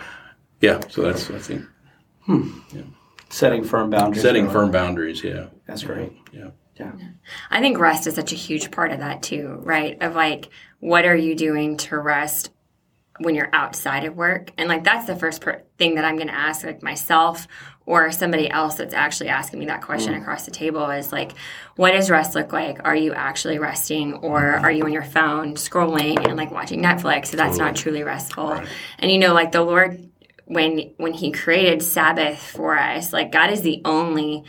yeah 0.60 0.80
so 0.88 1.02
that's 1.02 1.30
i 1.30 1.38
think 1.38 1.64
hmm. 2.22 2.58
Setting 3.34 3.64
firm 3.64 3.90
boundaries. 3.90 4.22
setting 4.22 4.44
really. 4.44 4.54
firm 4.54 4.70
boundaries 4.70 5.24
yeah 5.24 5.46
That's 5.66 5.82
great. 5.82 6.12
yeah 6.32 6.50
Yeah. 6.76 6.92
I 7.50 7.60
think 7.60 7.78
rest 7.78 8.06
is 8.06 8.14
such 8.14 8.32
a 8.32 8.36
huge 8.36 8.70
part 8.70 8.92
of 8.92 9.00
that 9.00 9.22
too, 9.22 9.60
right? 9.62 10.00
Of 10.00 10.14
like, 10.14 10.48
what 10.80 11.04
are 11.04 11.16
you 11.16 11.34
doing 11.34 11.76
to 11.78 11.98
rest 11.98 12.50
when 13.20 13.34
you're 13.34 13.50
outside 13.52 14.04
of 14.04 14.16
work? 14.16 14.50
And 14.58 14.68
like, 14.68 14.84
that's 14.84 15.06
the 15.06 15.16
first 15.16 15.40
per- 15.40 15.62
thing 15.78 15.94
that 15.96 16.04
I'm 16.04 16.16
going 16.16 16.28
to 16.28 16.34
ask 16.34 16.64
like 16.64 16.82
myself 16.82 17.46
or 17.86 18.10
somebody 18.10 18.48
else 18.50 18.76
that's 18.76 18.94
actually 18.94 19.28
asking 19.28 19.58
me 19.60 19.66
that 19.66 19.82
question 19.82 20.14
mm. 20.14 20.20
across 20.20 20.44
the 20.46 20.50
table 20.50 20.88
is 20.90 21.12
like, 21.12 21.32
what 21.76 21.92
does 21.92 22.10
rest 22.10 22.34
look 22.34 22.52
like? 22.52 22.80
Are 22.84 22.96
you 22.96 23.12
actually 23.12 23.58
resting 23.58 24.14
or 24.14 24.40
are 24.56 24.72
you 24.72 24.84
on 24.84 24.92
your 24.92 25.02
phone 25.02 25.54
scrolling 25.54 26.26
and 26.26 26.36
like 26.36 26.50
watching 26.50 26.82
Netflix? 26.82 27.26
So 27.26 27.36
that's 27.36 27.58
not 27.58 27.76
truly 27.76 28.02
restful. 28.02 28.60
And 28.98 29.10
you 29.10 29.18
know, 29.18 29.34
like 29.34 29.52
the 29.52 29.62
Lord, 29.62 30.10
when, 30.46 30.94
when 30.96 31.12
he 31.12 31.32
created 31.32 31.82
Sabbath 31.82 32.38
for 32.38 32.78
us, 32.78 33.12
like 33.12 33.32
God 33.32 33.50
is 33.50 33.62
the 33.62 33.82
only 33.84 34.44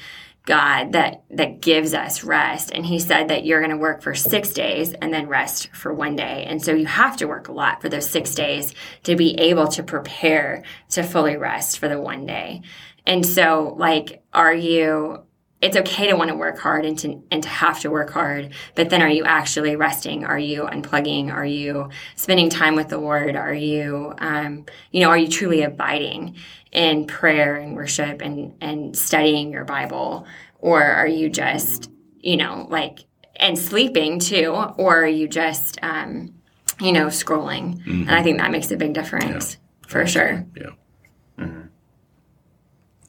God 0.45 0.91
that 0.91 1.23
that 1.31 1.59
gives 1.59 1.93
us 1.93 2.23
rest. 2.23 2.71
And 2.71 2.85
he 2.85 2.99
said 2.99 3.29
that 3.29 3.45
you're 3.45 3.61
going 3.61 3.71
to 3.71 3.77
work 3.77 4.03
for 4.03 4.13
6 4.13 4.53
days 4.53 4.93
and 4.93 5.11
then 5.11 5.27
rest 5.27 5.69
for 5.73 5.91
one 5.91 6.15
day. 6.15 6.45
And 6.47 6.63
so 6.63 6.71
you 6.71 6.85
have 6.85 7.17
to 7.17 7.25
work 7.25 7.47
a 7.47 7.51
lot 7.51 7.81
for 7.81 7.89
those 7.89 8.09
6 8.09 8.35
days 8.35 8.73
to 9.03 9.15
be 9.15 9.33
able 9.39 9.67
to 9.69 9.83
prepare 9.83 10.63
to 10.91 11.03
fully 11.03 11.35
rest 11.35 11.79
for 11.79 11.87
the 11.87 11.99
one 11.99 12.27
day. 12.27 12.61
And 13.07 13.25
so 13.25 13.75
like 13.77 14.23
are 14.33 14.53
you 14.53 15.24
it's 15.61 15.77
okay 15.77 16.07
to 16.07 16.15
want 16.15 16.29
to 16.29 16.35
work 16.35 16.59
hard 16.59 16.85
and 16.85 16.97
to 16.99 17.23
and 17.31 17.41
to 17.41 17.49
have 17.49 17.79
to 17.79 17.89
work 17.89 18.11
hard, 18.11 18.53
but 18.75 18.89
then 18.89 19.01
are 19.01 19.09
you 19.09 19.23
actually 19.23 19.75
resting? 19.75 20.25
Are 20.25 20.37
you 20.37 20.63
unplugging? 20.63 21.33
Are 21.33 21.45
you 21.45 21.89
spending 22.15 22.49
time 22.49 22.75
with 22.75 22.89
the 22.89 22.97
Lord? 22.97 23.35
Are 23.35 23.53
you 23.53 24.13
um, 24.19 24.65
you 24.91 25.01
know, 25.01 25.09
are 25.09 25.17
you 25.17 25.27
truly 25.27 25.63
abiding 25.63 26.35
in 26.71 27.07
prayer 27.07 27.55
and 27.55 27.75
worship 27.75 28.21
and 28.21 28.53
and 28.61 28.95
studying 28.95 29.51
your 29.51 29.65
Bible? 29.65 30.27
Or 30.59 30.81
are 30.83 31.07
you 31.07 31.29
just, 31.29 31.89
you 32.19 32.37
know, 32.37 32.67
like 32.69 33.05
and 33.37 33.57
sleeping 33.57 34.19
too, 34.19 34.51
or 34.77 35.03
are 35.03 35.07
you 35.07 35.27
just 35.27 35.79
um, 35.81 36.33
you 36.79 36.91
know, 36.91 37.07
scrolling? 37.07 37.85
And 37.85 38.11
I 38.11 38.23
think 38.23 38.39
that 38.39 38.51
makes 38.51 38.71
a 38.71 38.77
big 38.77 38.93
difference 38.93 39.57
for 39.87 40.05
sure. 40.05 40.45
yeah 40.55 40.69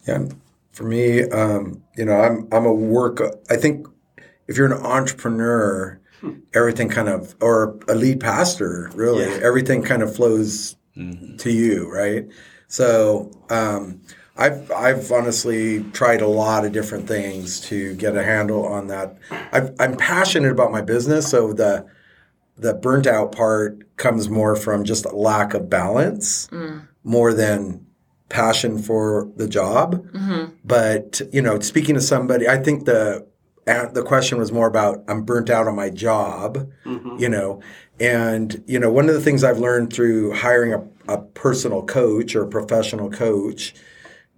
Yeah, 0.07 0.29
for 0.77 0.85
me, 0.85 1.23
um, 1.31 1.83
you 1.97 2.05
know, 2.05 2.21
I'm 2.21 2.47
I'm 2.53 2.67
a 2.67 2.73
work. 2.73 3.21
I 3.51 3.57
think 3.57 3.87
if 4.47 4.57
you're 4.59 4.67
an 4.73 4.85
entrepreneur, 4.85 5.99
everything 6.55 6.89
kind 6.91 7.09
of, 7.09 7.35
or 7.41 7.79
a 7.89 7.95
lead 7.95 8.21
pastor, 8.21 8.91
really, 8.95 9.25
Yeah. 9.25 9.39
everything 9.43 9.83
kind 9.83 10.03
of 10.03 10.15
flows 10.15 10.77
to 11.39 11.51
you, 11.51 11.91
right? 11.91 12.27
So 12.69 13.31
um, 13.49 14.03
I've 14.37 14.71
I've 14.71 15.11
honestly 15.11 15.83
tried 15.93 16.21
a 16.21 16.27
lot 16.29 16.67
of 16.67 16.73
different 16.73 17.09
things 17.09 17.61
to 17.69 17.95
get 17.95 18.15
a 18.15 18.23
handle 18.23 18.67
on 18.67 18.89
that. 18.89 19.17
I've, 19.53 19.75
I'm 19.81 19.97
passionate 19.97 20.53
about 20.53 20.73
my 20.73 20.83
business, 20.83 21.27
so 21.31 21.55
the 21.55 21.87
the 22.59 22.75
burnt 22.75 23.07
out 23.07 23.33
part 23.33 23.97
comes 23.97 24.29
more 24.29 24.57
from 24.57 24.85
just 24.85 25.07
a 25.07 25.15
lack 25.17 25.55
of 25.55 25.71
balance, 25.71 26.49
more 27.03 27.33
than 27.33 27.86
passion 28.29 28.79
for 28.79 29.31
the 29.37 29.49
job. 29.49 30.07
Mm-hmm. 30.13 30.55
But 30.65 31.21
you 31.33 31.43
know, 31.43 31.61
speaking 31.61 31.95
to 31.95 32.01
somebody, 32.01 32.49
I 32.49 32.59
think 32.59 32.85
the 32.85 33.27
the 33.67 34.05
question 34.07 34.39
was 34.39 34.53
more 34.53 34.69
about 34.69 35.05
I'm 35.09 35.23
burnt 35.23 35.51
out 35.51 35.67
on 35.67 35.75
my 35.75 35.91
job, 35.91 36.71
mm-hmm. 36.85 37.17
you 37.19 37.29
know, 37.29 37.61
and 37.99 38.63
you 38.67 38.79
know 38.79 38.91
one 38.91 39.09
of 39.09 39.15
the 39.15 39.21
things 39.21 39.43
I've 39.43 39.59
learned 39.59 39.93
through 39.93 40.33
hiring 40.35 40.73
a, 40.73 41.13
a 41.13 41.19
personal 41.19 41.83
coach 41.83 42.37
or 42.37 42.45
a 42.45 42.49
professional 42.49 43.11
coach 43.11 43.75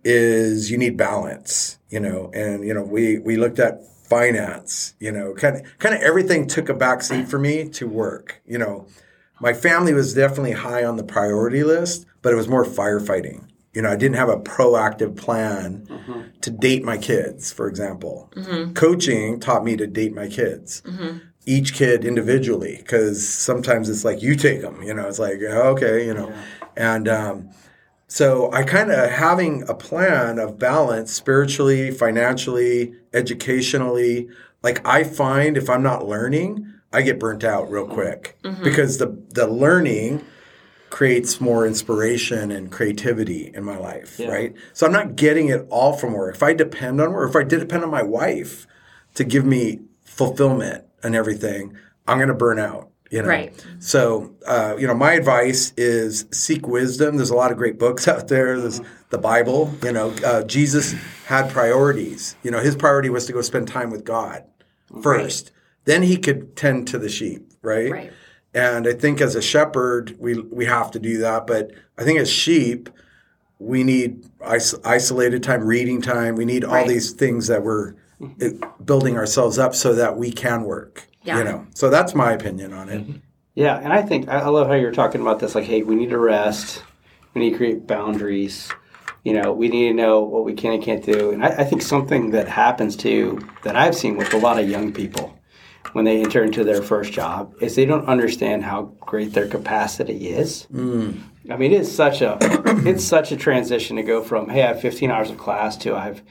is 0.05 0.70
you 0.70 0.79
need 0.79 0.96
balance, 0.96 1.79
you 1.90 2.01
know, 2.01 2.31
and 2.33 2.64
you 2.64 2.72
know 2.72 2.83
we 2.83 3.18
we 3.18 3.37
looked 3.37 3.59
at 3.59 3.85
finance, 4.09 4.94
you 4.98 5.12
know, 5.12 5.35
kind 5.35 5.57
of 5.57 5.79
kind 5.79 5.94
of 5.94 6.01
everything 6.01 6.46
took 6.46 6.68
a 6.68 6.74
backseat 6.74 7.29
for 7.29 7.38
me 7.38 7.68
to 7.70 7.87
work, 7.87 8.40
you 8.46 8.59
know. 8.59 8.87
My 9.40 9.53
family 9.53 9.92
was 9.92 10.14
definitely 10.14 10.53
high 10.53 10.83
on 10.85 10.96
the 10.96 11.05
priority 11.05 11.62
list, 11.62 12.07
but 12.22 12.33
it 12.33 12.37
was 12.37 12.48
more 12.48 12.64
firefighting. 12.64 13.47
You 13.79 13.83
know, 13.83 13.91
I 13.91 13.95
didn't 13.95 14.17
have 14.17 14.29
a 14.29 14.38
proactive 14.38 15.14
plan 15.14 15.87
mm-hmm. 15.88 16.23
to 16.41 16.51
date 16.51 16.83
my 16.83 16.99
kids, 16.99 17.53
for 17.53 17.69
example. 17.69 18.29
Mm-hmm. 18.35 18.73
Coaching 18.73 19.38
taught 19.38 19.62
me 19.62 19.77
to 19.77 19.87
date 19.87 20.12
my 20.12 20.27
kids. 20.27 20.83
Mm-hmm. 20.85 21.19
Each 21.47 21.73
kid 21.75 22.05
individually, 22.05 22.79
because 22.79 23.25
sometimes 23.29 23.88
it's 23.88 24.05
like 24.05 24.21
you 24.21 24.35
take 24.35 24.62
them, 24.62 24.83
you 24.83 24.93
know, 24.93 25.07
it's 25.07 25.21
like, 25.21 25.41
okay, 25.43 26.05
you 26.05 26.12
know. 26.12 26.33
And 26.77 27.07
um, 27.07 27.51
so 28.09 28.51
I 28.51 28.64
kind 28.64 28.91
of 28.91 29.12
having 29.12 29.62
a 29.69 29.75
plan 29.75 30.41
of 30.41 30.59
balance 30.59 31.12
spiritually, 31.12 31.93
financially, 31.93 32.95
educationally. 33.14 34.29
Like 34.61 34.85
I 34.85 35.05
find 35.05 35.57
if 35.57 35.71
I'm 35.71 35.85
not 35.85 36.05
learning, 36.05 36.67
I 36.93 37.03
get 37.03 37.21
burnt 37.21 37.45
out 37.45 37.71
real 37.71 37.87
quick 37.87 38.38
because 38.64 38.99
the 38.99 39.23
the 39.29 39.47
learning 39.47 40.25
creates 40.90 41.40
more 41.40 41.66
inspiration 41.66 42.51
and 42.51 42.70
creativity 42.72 43.51
in 43.55 43.64
my 43.64 43.77
life, 43.77 44.18
right? 44.29 44.55
So 44.72 44.87
I'm 44.87 44.92
not 44.92 45.16
getting 45.16 45.48
it 45.48 45.66
all 45.70 45.92
from 45.92 46.12
work. 46.14 46.35
If 46.35 46.42
I 46.42 46.55
depend 46.55 47.01
on 47.01 47.12
work, 47.12 47.31
if 47.31 47.37
I 47.37 47.44
did 47.44 47.61
depend 47.61 47.85
on 47.85 47.90
my 47.90 48.03
wife 48.03 48.66
to 49.14 49.24
give 49.24 49.44
me 49.44 49.81
fulfillment 50.05 50.85
and 51.03 51.14
everything, 51.14 51.77
I'm 52.07 52.18
going 52.18 52.29
to 52.29 52.35
burn 52.35 52.59
out 52.59 52.90
You 53.11 53.22
know? 53.22 53.29
Right. 53.29 53.66
So, 53.79 54.35
uh, 54.46 54.77
you 54.79 54.87
know, 54.87 54.94
my 54.94 55.12
advice 55.12 55.72
is 55.77 56.27
seek 56.31 56.66
wisdom. 56.68 57.16
There's 57.16 57.31
a 57.31 57.35
lot 57.37 57.51
of 57.51 57.57
great 57.57 57.79
books 57.79 58.07
out 58.12 58.29
there. 58.29 58.61
There's 58.61 58.81
the 59.11 59.18
Bible. 59.18 59.74
You 59.83 59.92
know, 59.92 60.11
uh, 60.24 60.44
Jesus 60.44 60.94
had 61.27 61.51
priorities. 61.51 62.37
You 62.42 62.51
know, 62.51 62.61
his 62.61 62.77
priority 62.77 63.11
was 63.11 63.27
to 63.27 63.33
go 63.33 63.40
spend 63.42 63.68
time 63.68 63.90
with 63.90 64.05
God 64.05 64.44
first. 65.03 65.53
Then 65.85 66.03
he 66.03 66.18
could 66.18 66.55
tend 66.57 66.88
to 66.88 66.98
the 66.98 67.09
sheep, 67.09 67.51
right? 67.62 67.90
Right. 67.90 68.12
And 68.59 68.87
I 68.88 68.92
think 68.92 69.21
as 69.21 69.35
a 69.35 69.42
shepherd, 69.42 70.16
we 70.18 70.38
we 70.40 70.64
have 70.66 70.90
to 70.92 70.99
do 70.99 71.18
that. 71.18 71.47
But 71.47 71.73
I 71.97 72.05
think 72.05 72.18
as 72.18 72.31
sheep, 72.31 72.88
we 73.59 73.85
need 73.85 74.25
is- 74.53 74.75
isolated 74.85 75.42
time, 75.42 75.64
reading 75.64 76.01
time. 76.03 76.35
We 76.37 76.44
need 76.44 76.64
all 76.64 76.75
Right. 76.75 76.88
these 76.88 77.12
things 77.12 77.47
that 77.49 77.62
we're 77.62 77.94
uh, 78.42 78.49
building 78.85 79.16
ourselves 79.16 79.59
up 79.59 79.75
so 79.75 79.94
that 79.94 80.16
we 80.16 80.31
can 80.33 80.62
work. 80.64 81.07
Yeah. 81.23 81.38
You 81.38 81.44
know. 81.44 81.66
So 81.75 81.90
that's 81.90 82.14
my 82.14 82.33
opinion 82.33 82.73
on 82.73 82.88
it. 82.88 83.05
Yeah, 83.55 83.77
and 83.79 83.92
I 83.92 84.03
think 84.03 84.29
I 84.29 84.40
I 84.40 84.49
love 84.49 84.68
how 84.68 84.75
you're 84.75 84.92
talking 84.92 85.21
about 85.21 85.40
this. 85.40 85.55
Like, 85.55 85.64
hey, 85.64 85.83
we 85.83 85.94
need 85.94 86.11
to 86.11 86.18
rest. 86.18 86.83
We 87.35 87.40
need 87.42 87.51
to 87.51 87.57
create 87.57 87.87
boundaries. 87.87 88.71
You 89.25 89.35
know, 89.35 89.53
we 89.53 89.68
need 89.68 89.88
to 89.88 89.94
know 89.94 90.21
what 90.21 90.44
we 90.44 90.55
can 90.55 90.75
and 90.75 90.83
can't 90.83 91.05
do. 91.05 91.31
And 91.33 91.44
I, 91.44 91.49
I 91.49 91.64
think 91.64 91.83
something 91.83 92.31
that 92.31 92.49
happens 92.49 92.97
too 92.97 93.40
that 93.64 93.77
I've 93.77 93.94
seen 93.97 94.16
with 94.16 94.33
a 94.33 94.38
lot 94.38 94.59
of 94.59 94.68
young 94.68 94.92
people 94.92 95.38
when 95.93 96.05
they 96.05 96.21
enter 96.23 96.43
into 96.45 96.64
their 96.64 96.83
first 96.83 97.12
job 97.12 97.55
is 97.61 97.75
they 97.75 97.87
don't 97.87 98.07
understand 98.07 98.62
how 98.64 98.83
great 99.01 99.33
their 99.33 99.49
capacity 99.49 100.29
is. 100.29 100.67
Mm. 100.73 101.21
I 101.51 101.57
mean, 101.57 101.73
it's 101.73 101.91
such 101.91 102.21
a 102.21 102.37
it's 102.87 103.05
such 103.05 103.33
a 103.33 103.37
transition 103.37 103.97
to 103.97 104.03
go 104.03 104.23
from 104.23 104.49
hey, 104.51 104.62
I 104.62 104.69
have 104.69 104.81
15 104.81 105.11
hours 105.11 105.31
of 105.31 105.38
class 105.38 105.77
to 105.79 105.95
I've 105.97 106.23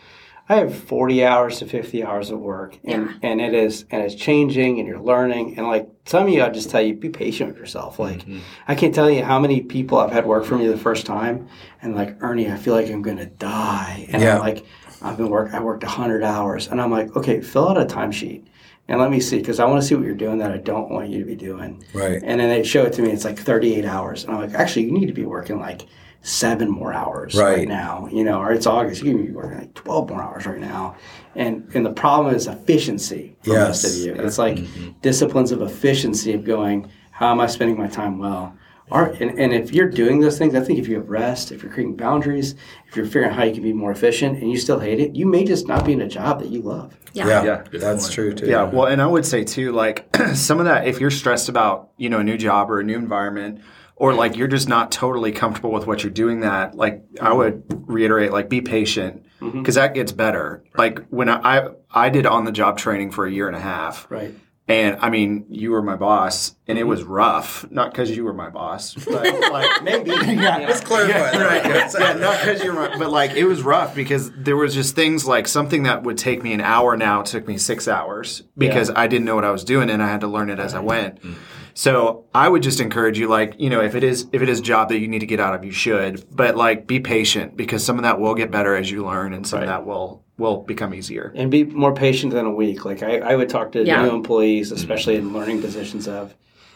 I 0.50 0.56
have 0.56 0.74
40 0.74 1.26
hours 1.26 1.60
to 1.60 1.66
50 1.66 2.06
hours 2.06 2.30
of 2.30 2.40
work, 2.40 2.78
and 2.86 3.08
Yeah. 3.08 3.14
and 3.22 3.42
it 3.42 3.54
is 3.54 3.84
and 3.92 4.02
it's 4.04 4.16
changing, 4.16 4.80
and 4.80 4.88
you're 4.88 5.00
learning, 5.02 5.58
and 5.58 5.68
like 5.68 5.90
some 6.06 6.24
of 6.24 6.30
you, 6.30 6.42
I 6.42 6.50
just 6.50 6.70
tell 6.70 6.82
you, 6.82 6.94
be 6.94 7.10
patient 7.10 7.50
with 7.50 7.58
yourself. 7.58 7.98
Mm-hmm. 7.98 8.32
Like 8.34 8.42
I 8.68 8.76
can't 8.76 8.96
tell 8.96 9.10
you 9.10 9.26
how 9.26 9.40
many 9.40 9.60
people 9.62 9.98
I've 9.98 10.12
had 10.14 10.26
work 10.26 10.46
for 10.46 10.58
me 10.58 10.68
the 10.68 10.78
first 10.78 11.06
time, 11.06 11.48
and 11.82 11.96
like 11.96 12.16
Ernie, 12.24 12.50
I 12.50 12.56
feel 12.56 12.76
like 12.76 12.90
I'm 12.90 13.02
gonna 13.02 13.26
die, 13.26 14.08
and 14.10 14.22
Yeah. 14.22 14.36
I'm 14.36 14.40
like 14.42 14.66
I've 15.02 15.18
been 15.18 15.30
work 15.30 15.54
I 15.54 15.60
worked 15.60 15.84
100 15.84 16.24
hours, 16.24 16.68
and 16.68 16.80
I'm 16.80 16.92
like, 16.92 17.14
okay, 17.18 17.42
fill 17.42 17.68
out 17.70 17.78
a 17.82 17.86
timesheet. 17.86 18.44
And 18.88 19.00
let 19.02 19.12
me 19.12 19.20
see, 19.20 19.38
because 19.38 19.60
I 19.60 19.66
want 19.66 19.82
to 19.82 19.88
see 19.88 19.96
what 19.96 20.06
you're 20.06 20.16
doing 20.16 20.38
that 20.38 20.52
I 20.52 20.58
don't 20.58 20.90
want 20.90 21.10
you 21.10 21.20
to 21.20 21.26
be 21.26 21.36
doing. 21.36 21.84
Right. 21.94 22.22
And 22.24 22.40
then 22.40 22.50
they 22.50 22.64
show 22.64 22.84
it 22.86 22.94
to 22.94 23.02
me. 23.02 23.12
It's 23.12 23.26
like 23.26 23.38
38 23.38 23.84
hours, 23.86 24.24
and 24.24 24.34
I'm 24.34 24.42
like, 24.42 24.54
actually, 24.54 24.86
you 24.86 24.92
need 24.92 25.08
to 25.08 25.14
be 25.14 25.26
working 25.26 25.60
like 25.60 25.82
seven 26.22 26.70
more 26.70 26.94
hours 26.94 27.36
right, 27.36 27.60
Right. 27.60 27.68
now. 27.68 28.08
You 28.12 28.24
know, 28.24 28.40
or 28.40 28.52
it's 28.52 28.66
August, 28.66 29.02
you 29.04 29.14
need 29.14 29.22
to 29.24 29.28
be 29.28 29.34
working 29.36 29.60
like 29.60 29.74
12 29.74 30.10
more 30.10 30.22
hours 30.22 30.46
right 30.46 30.60
now. 30.60 30.96
And 31.36 31.70
and 31.74 31.86
the 31.86 31.92
problem 31.94 32.34
is 32.34 32.48
efficiency 32.48 33.36
for 33.44 33.54
most 33.54 33.84
Yes. 33.84 33.96
of 33.96 34.06
you. 34.06 34.14
It's 34.16 34.38
like 34.38 34.58
mm-hmm. 34.58 34.90
disciplines 35.02 35.52
of 35.52 35.62
efficiency 35.62 36.34
of 36.34 36.44
going, 36.44 36.90
how 37.12 37.32
am 37.32 37.40
I 37.40 37.48
spending 37.48 37.78
my 37.78 37.88
time 37.88 38.20
well? 38.20 38.56
Or, 38.90 39.08
and, 39.08 39.38
and 39.38 39.54
if 39.54 39.74
you're 39.74 39.90
doing 39.90 40.22
those 40.22 40.38
things, 40.38 40.56
I 40.56 40.62
think 40.62 40.80
if 40.80 40.88
you 40.88 40.96
have 40.96 41.10
rest, 41.10 41.52
if 41.52 41.62
you're 41.62 41.72
creating 41.72 41.98
boundaries, 41.98 42.56
if 42.88 42.96
you're 42.96 43.06
figuring 43.06 43.30
out 43.30 43.36
how 43.36 43.44
you 43.44 43.54
can 43.54 43.64
be 43.64 43.74
more 43.74 43.92
efficient, 43.92 44.42
and 44.42 44.50
you 44.50 44.58
still 44.58 44.80
hate 44.80 45.00
it, 45.00 45.14
you 45.16 45.26
may 45.26 45.44
just 45.44 45.68
not 45.68 45.86
be 45.86 45.92
in 45.92 46.02
a 46.02 46.08
job 46.08 46.40
that 46.40 46.50
you 46.50 46.62
love. 46.62 46.98
Yeah. 47.12 47.28
Yeah, 47.28 47.44
Yeah. 47.44 47.64
that's 47.80 48.10
true 48.10 48.34
too. 48.34 48.46
Yeah, 48.48 48.64
well, 48.64 48.86
and 48.86 49.02
I 49.02 49.08
would 49.08 49.26
say 49.26 49.44
too, 49.44 49.74
like 49.74 50.08
some 50.34 50.60
of 50.60 50.66
that, 50.66 50.88
if 50.88 51.02
you're 51.02 51.12
stressed 51.12 51.50
about, 51.50 51.90
you 51.98 52.10
know, 52.10 52.20
a 52.20 52.24
new 52.24 52.38
job 52.38 52.72
or 52.72 52.80
a 52.80 52.84
new 52.84 52.96
environment, 52.98 53.62
or 53.98 54.14
like 54.14 54.38
you're 54.38 54.48
just 54.48 54.70
not 54.70 54.92
totally 54.92 55.32
comfortable 55.32 55.72
with 55.72 55.88
what 55.88 56.04
you're 56.04 56.12
doing, 56.12 56.42
that 56.42 56.76
like 56.76 57.04
I 57.20 57.34
would 57.34 57.64
reiterate, 57.90 58.32
like 58.32 58.48
be 58.48 58.62
patient 58.62 59.26
mm-hmm. 59.42 59.60
because 59.60 59.76
that 59.76 59.96
gets 59.96 60.12
better. 60.12 60.64
Like 60.78 61.06
when 61.10 61.28
I, 61.30 61.40
I 61.42 61.70
I 61.92 62.10
did 62.10 62.26
on 62.26 62.46
the 62.46 62.52
job 62.52 62.78
training 62.78 63.12
for 63.12 63.26
a 63.26 63.32
year 63.32 63.48
and 63.48 63.56
a 63.56 63.60
half, 63.60 64.10
Right. 64.10 64.34
And 64.68 64.98
I 65.00 65.10
mean 65.10 65.46
you 65.50 65.72
were 65.72 65.82
my 65.82 65.96
boss, 65.96 66.56
and 66.68 66.78
it 66.78 66.84
was 66.84 67.02
mm-hmm. 67.02 67.12
rough, 67.12 67.72
not 67.72 67.92
because 67.92 68.16
you 68.16 68.24
were 68.24 68.34
my 68.34 68.50
boss, 68.50 68.94
but 68.94 69.24
like 69.52 69.84
Maybe. 69.84 70.12
yeah, 70.42 70.58
Let's 70.58 70.82
clarify 70.82 71.32
that. 71.32 71.36
right. 71.66 71.94
yeah, 72.00 72.14
not 72.14 72.40
because 72.40 72.64
you're 72.64 72.74
right, 72.74 72.98
but 72.98 73.10
like 73.10 73.32
it 73.32 73.46
was 73.46 73.62
rough 73.62 73.96
because 73.96 74.32
there 74.32 74.58
was 74.58 74.74
just 74.74 74.96
things 74.96 75.26
like 75.26 75.48
something 75.48 75.84
that 75.84 76.04
would 76.04 76.18
take 76.18 76.44
me 76.44 76.54
an 76.54 76.62
hour 76.62 76.98
now 76.98 77.22
took 77.22 77.48
me 77.48 77.58
six 77.58 77.88
hours 77.88 78.44
because 78.58 78.90
I 78.90 79.08
didn't 79.08 79.26
know 79.26 79.36
what 79.36 79.46
I 79.46 79.52
was 79.52 79.64
doing 79.64 79.90
and 79.90 80.02
I 80.04 80.08
had 80.08 80.22
to 80.22 80.28
learn 80.28 80.50
it 80.50 80.60
as 80.60 80.74
I 80.74 80.80
went. 80.80 81.22
Mm-hmm. 81.22 81.34
So 81.78 82.26
I 82.34 82.50
would 82.50 82.64
just 82.64 82.80
encourage 82.80 83.20
you, 83.20 83.28
like 83.28 83.54
you 83.60 83.70
know, 83.70 83.82
if 83.82 83.94
it 83.94 84.04
is 84.04 84.28
if 84.34 84.42
it 84.42 84.50
is 84.50 84.60
a 84.60 84.64
job 84.64 84.90
that 84.90 84.98
you 84.98 85.08
need 85.08 85.20
to 85.20 85.28
get 85.28 85.40
out 85.40 85.54
of, 85.54 85.64
you 85.64 85.72
should. 85.72 86.26
But 86.36 86.58
like, 86.58 86.88
be 86.88 87.00
patient 87.00 87.56
because 87.56 87.86
some 87.86 87.98
of 87.98 88.04
that 88.04 88.20
will 88.20 88.34
get 88.34 88.50
better 88.50 88.76
as 88.76 88.90
you 88.90 89.06
learn, 89.06 89.32
and 89.32 89.46
some 89.46 89.62
of 89.62 89.68
that 89.68 89.86
will 89.86 90.26
will 90.38 90.62
become 90.62 90.94
easier. 90.94 91.32
and 91.36 91.50
be 91.50 91.64
more 91.64 91.94
patient 91.94 92.34
than 92.34 92.46
a 92.46 92.52
week. 92.52 92.86
Like 92.86 93.02
I, 93.04 93.18
I 93.20 93.36
would 93.36 93.50
talk 93.50 93.72
to 93.74 93.84
Yeah. 93.84 94.04
new 94.04 94.12
employees, 94.12 94.72
especially 94.72 95.16
in 95.16 95.34
learning 95.34 95.62
positions 95.62 96.08
of, 96.08 96.36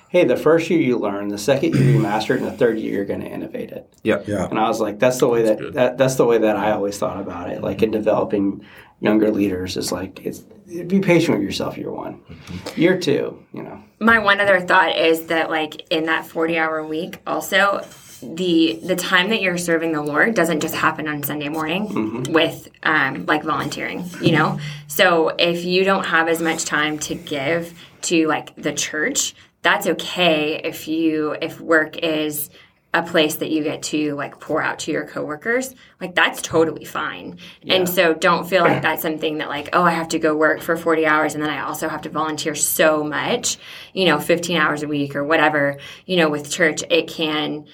hey, 0.10 0.26
the 0.26 0.36
first 0.36 0.69
year 0.69 0.82
you 0.82 0.97
learn, 0.97 1.30
the 1.30 1.38
second 1.38 1.76
year 1.76 1.91
you 1.91 2.00
master 2.00 2.36
it, 2.36 2.41
and 2.41 2.47
the 2.47 2.58
third 2.58 2.80
year 2.80 2.93
you're 2.95 3.06
going 3.06 3.21
to 3.21 3.28
innovate 3.28 3.71
it. 3.71 3.91
Yep. 4.04 4.28
Yeah. 4.28 4.47
And 4.50 4.60
I 4.60 4.67
was 4.67 4.82
like, 4.82 5.00
that's 5.00 5.19
the 5.19 5.28
way 5.28 5.43
that, 5.43 5.74
that 5.74 5.97
that's 5.97 6.15
the 6.15 6.26
way 6.26 6.39
that 6.39 6.58
I 6.58 6.71
always 6.71 6.97
thought 6.97 7.19
about 7.19 7.50
it. 7.50 7.62
Like 7.62 7.82
in 7.82 7.89
mm-hmm. 7.91 8.00
developing 8.00 8.65
younger 9.00 9.32
leaders, 9.32 9.78
is 9.78 9.91
like 9.91 10.19
it's 10.26 10.39
be 10.88 11.00
patient 11.00 11.38
with 11.38 11.43
yourself. 11.43 11.78
Year 11.78 11.91
one, 11.91 12.21
mm-hmm. 12.21 12.82
year 12.82 13.00
two, 13.00 13.45
you 13.54 13.63
know. 13.63 13.84
My 14.00 14.19
one 14.19 14.39
other 14.39 14.60
thought 14.60 14.97
is 14.97 15.28
that 15.28 15.50
like 15.50 15.86
in 15.91 16.06
that 16.06 16.26
40 16.26 16.58
hour 16.58 16.84
week 16.86 17.19
also 17.28 17.82
the 18.22 18.80
the 18.84 18.96
time 18.96 19.30
that 19.30 19.42
you're 19.42 19.58
serving 19.58 19.92
the 19.92 20.02
Lord 20.02 20.36
doesn't 20.36 20.60
just 20.60 20.76
happen 20.76 21.08
on 21.08 21.24
Sunday 21.24 21.50
morning 21.50 22.24
with 22.32 22.70
um, 22.84 23.26
like 23.26 23.44
volunteering, 23.44 24.06
you 24.22 24.32
know. 24.32 24.60
So 24.88 25.30
if 25.30 25.66
you 25.66 25.84
don't 25.84 26.06
have 26.06 26.28
as 26.28 26.42
much 26.42 26.66
time 26.66 27.00
to 27.00 27.16
give 27.16 27.74
to 28.04 28.28
like 28.28 28.56
the 28.56 28.74
church, 28.74 29.34
that's 29.62 29.88
okay 29.88 30.62
if 30.64 30.88
you 30.88 31.36
if 31.42 31.60
work 31.60 31.98
is 31.98 32.50
a 32.94 33.02
place 33.02 33.36
that 33.36 33.50
you 33.50 33.64
get 33.64 33.82
to 33.82 34.16
like 34.16 34.38
pour 34.42 34.62
out 34.62 34.78
to 34.78 34.92
your 34.92 35.08
coworkers 35.08 35.74
like 36.02 36.14
that's 36.14 36.42
totally 36.42 36.84
fine. 36.84 37.38
And 37.66 37.88
so 37.88 38.14
don't 38.14 38.50
feel 38.50 38.64
like 38.64 38.82
that's 38.82 39.02
something 39.02 39.38
that 39.38 39.48
like 39.48 39.70
oh 39.74 39.84
i 39.84 39.92
have 39.92 40.10
to 40.10 40.20
go 40.20 40.36
work 40.36 40.62
for 40.62 40.76
40 40.76 41.06
hours 41.06 41.34
and 41.34 41.42
then 41.42 41.50
i 41.50 41.62
also 41.62 41.88
have 41.88 42.02
to 42.02 42.10
volunteer 42.10 42.54
so 42.54 43.04
much 43.04 43.58
you 43.94 44.06
know 44.06 44.20
15 44.20 44.58
hours 44.58 44.84
a 44.84 44.88
week 44.88 45.16
or 45.16 45.24
whatever 45.24 45.78
you 46.06 46.18
know 46.18 46.30
with 46.30 46.52
church 46.52 46.84
it 46.90 47.08
can 47.08 47.66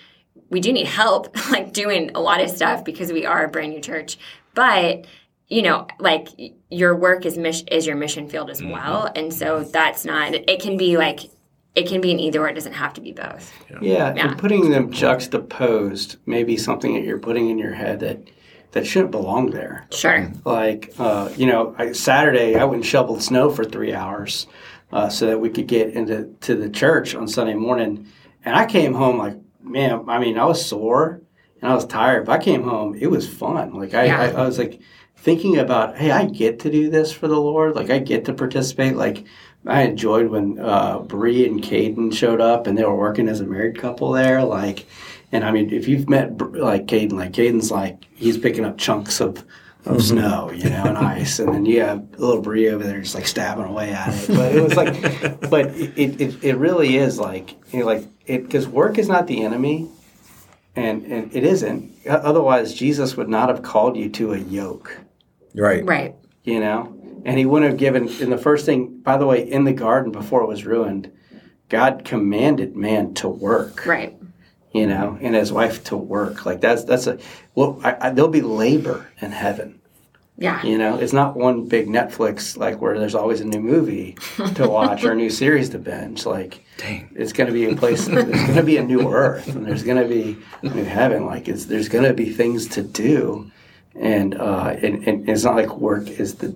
we 0.49 0.59
do 0.61 0.71
need 0.73 0.87
help 0.87 1.35
like 1.51 1.73
doing 1.73 2.11
a 2.15 2.19
lot 2.19 2.41
of 2.41 2.49
stuff 2.49 2.83
because 2.83 3.11
we 3.11 3.25
are 3.25 3.45
a 3.45 3.47
brand 3.47 3.71
new 3.73 3.81
church 3.81 4.17
but 4.53 5.05
you 5.47 5.61
know 5.61 5.87
like 5.99 6.27
your 6.69 6.95
work 6.95 7.25
is 7.25 7.37
mission 7.37 7.67
is 7.69 7.85
your 7.87 7.95
mission 7.95 8.27
field 8.29 8.49
as 8.49 8.61
well 8.63 9.11
and 9.15 9.33
so 9.33 9.63
that's 9.63 10.03
not 10.05 10.33
it 10.33 10.61
can 10.61 10.77
be 10.77 10.97
like 10.97 11.19
it 11.75 11.87
can 11.87 12.01
be 12.01 12.11
an 12.11 12.19
either 12.19 12.41
or 12.41 12.49
it 12.49 12.53
doesn't 12.55 12.73
have 12.73 12.93
to 12.93 13.01
be 13.01 13.11
both 13.11 13.53
Yeah, 13.81 14.13
Yeah. 14.15 14.29
and 14.29 14.37
putting 14.37 14.71
them 14.71 14.91
juxtaposed 14.91 16.17
may 16.25 16.43
be 16.43 16.57
something 16.57 16.93
that 16.95 17.03
you're 17.03 17.19
putting 17.19 17.49
in 17.49 17.57
your 17.57 17.73
head 17.73 17.99
that 17.99 18.19
that 18.71 18.85
shouldn't 18.85 19.11
belong 19.11 19.51
there. 19.51 19.87
sure 19.91 20.31
Like, 20.43 20.93
uh, 20.99 21.29
you 21.37 21.45
know, 21.45 21.73
I, 21.77 21.93
Saturday 21.93 22.55
I 22.55 22.65
went 22.65 22.75
and 22.77 22.85
shoveled 22.85 23.23
snow 23.23 23.49
for 23.49 23.63
three 23.63 23.93
hours 23.93 24.45
uh, 24.91 25.07
so 25.09 25.27
that 25.27 25.39
we 25.39 25.49
could 25.49 25.67
get 25.67 25.91
into 25.93 26.25
to 26.41 26.55
the 26.55 26.69
church 26.69 27.15
on 27.15 27.27
Sunday 27.27 27.53
morning. 27.53 28.07
And 28.43 28.55
I 28.55 28.65
came 28.65 28.93
home 28.93 29.17
like, 29.17 29.35
man, 29.69 30.05
I 30.07 30.19
mean, 30.19 30.37
I 30.37 30.45
was 30.45 30.63
sore 30.65 31.21
and 31.61 31.71
I 31.71 31.75
was 31.75 31.85
tired, 31.85 32.25
but 32.25 32.39
I 32.39 32.43
came 32.43 32.63
home. 32.63 32.95
It 32.99 33.07
was 33.07 33.27
fun. 33.27 33.73
Like, 33.73 33.93
I, 33.93 34.05
Yeah. 34.05 34.21
I, 34.21 34.27
I 34.29 34.45
was 34.45 34.57
like 34.57 34.81
thinking 35.15 35.57
about, 35.57 35.97
hey, 35.97 36.11
I 36.11 36.25
get 36.25 36.59
to 36.59 36.71
do 36.71 36.89
this 36.89 37.11
for 37.11 37.27
the 37.27 37.39
Lord. 37.39 37.75
Like, 37.75 37.89
I 37.89 37.99
get 37.99 38.25
to 38.25 38.33
participate. 38.33 38.95
Like, 38.95 39.25
I 39.65 39.81
enjoyed 39.81 40.27
when 40.27 40.59
uh, 40.59 40.99
Bree 40.99 41.45
and 41.45 41.61
Caden 41.61 42.13
showed 42.13 42.41
up 42.41 42.67
and 42.67 42.77
they 42.77 42.85
were 42.85 42.95
working 42.95 43.27
as 43.27 43.41
a 43.41 43.45
married 43.45 43.79
couple 43.79 44.11
there. 44.11 44.43
Like, 44.43 44.85
and 45.31 45.43
I 45.43 45.51
mean, 45.51 45.73
if 45.73 45.87
you've 45.87 46.09
met 46.09 46.37
like 46.53 46.85
Caden, 46.85 47.13
like 47.13 47.33
Caden's 47.33 47.69
like 47.71 48.05
he's 48.15 48.37
picking 48.37 48.63
up 48.63 48.77
chunks 48.77 49.19
of 49.19 49.43
of 49.85 50.03
snow, 50.03 50.51
you 50.51 50.69
know, 50.69 50.83
and 50.85 50.97
ice, 50.97 51.39
and 51.39 51.53
then 51.53 51.65
you 51.65 51.81
have 51.81 51.99
a 52.17 52.17
little 52.17 52.41
Bree 52.41 52.69
over 52.69 52.83
there 52.83 53.01
just 53.01 53.15
like 53.15 53.27
stabbing 53.27 53.65
away 53.65 53.91
at 53.91 54.13
it. 54.13 54.27
But 54.27 54.55
it 54.55 54.61
was 54.61 54.75
like, 54.75 55.39
but 55.49 55.67
it 55.75 56.21
it, 56.21 56.43
it 56.43 56.55
really 56.57 56.97
is 56.97 57.19
like 57.19 57.55
you 57.73 57.81
know, 57.81 57.85
like 57.85 58.05
it 58.27 58.43
because 58.43 58.67
work 58.67 58.97
is 58.97 59.07
not 59.07 59.27
the 59.27 59.43
enemy, 59.43 59.89
and 60.75 61.03
and 61.05 61.35
it 61.35 61.43
isn't. 61.43 61.95
Otherwise, 62.07 62.73
Jesus 62.73 63.17
would 63.17 63.29
not 63.29 63.49
have 63.49 63.63
called 63.63 63.97
you 63.97 64.09
to 64.09 64.33
a 64.33 64.37
yoke. 64.37 64.99
Right. 65.55 65.83
right. 65.83 66.15
You 66.43 66.59
know? 66.59 66.93
And 67.25 67.37
he 67.37 67.45
wouldn't 67.45 67.71
have 67.71 67.79
given 67.79 68.07
in 68.21 68.29
the 68.29 68.37
first 68.37 68.65
thing 68.65 68.99
by 68.99 69.17
the 69.17 69.25
way 69.25 69.41
in 69.49 69.63
the 69.63 69.73
garden 69.73 70.11
before 70.11 70.43
it 70.43 70.47
was 70.47 70.65
ruined 70.65 71.11
god 71.67 72.05
commanded 72.05 72.75
man 72.75 73.13
to 73.15 73.27
work. 73.27 73.85
Right. 73.85 74.17
You 74.71 74.87
know 74.87 75.17
and 75.19 75.35
his 75.35 75.51
wife 75.51 75.83
to 75.85 75.97
work. 75.97 76.45
Like 76.45 76.61
that's 76.61 76.83
that's 76.83 77.07
a 77.07 77.17
well 77.55 77.81
I, 77.83 77.97
I, 77.99 78.09
there'll 78.11 78.29
be 78.29 78.41
labor 78.41 79.07
in 79.19 79.31
heaven 79.31 79.81
yeah 80.37 80.63
you 80.65 80.77
know 80.77 80.97
it's 80.97 81.13
not 81.13 81.35
one 81.35 81.65
big 81.65 81.87
netflix 81.87 82.57
like 82.57 82.79
where 82.81 82.97
there's 82.99 83.15
always 83.15 83.41
a 83.41 83.45
new 83.45 83.59
movie 83.59 84.15
to 84.55 84.67
watch 84.67 85.03
or 85.03 85.11
a 85.11 85.15
new 85.15 85.29
series 85.29 85.69
to 85.69 85.79
binge 85.79 86.25
like 86.25 86.63
Dang. 86.77 87.09
it's 87.15 87.33
going 87.33 87.47
to 87.47 87.53
be 87.53 87.65
a 87.65 87.75
place 87.75 88.05
there's 88.05 88.25
going 88.25 88.55
to 88.55 88.63
be 88.63 88.77
a 88.77 88.83
new 88.83 89.11
earth 89.11 89.47
and 89.47 89.65
there's 89.65 89.83
going 89.83 90.01
to 90.01 90.07
be 90.07 90.37
a 90.61 90.73
new 90.73 90.83
heaven 90.83 91.25
like 91.25 91.47
it's 91.47 91.65
there's 91.65 91.89
going 91.89 92.03
to 92.03 92.13
be 92.13 92.31
things 92.31 92.67
to 92.69 92.83
do 92.83 93.51
and 93.95 94.35
uh 94.35 94.75
and, 94.81 95.07
and 95.07 95.27
it's 95.27 95.43
not 95.43 95.55
like 95.55 95.77
work 95.77 96.07
is 96.07 96.35
the 96.35 96.55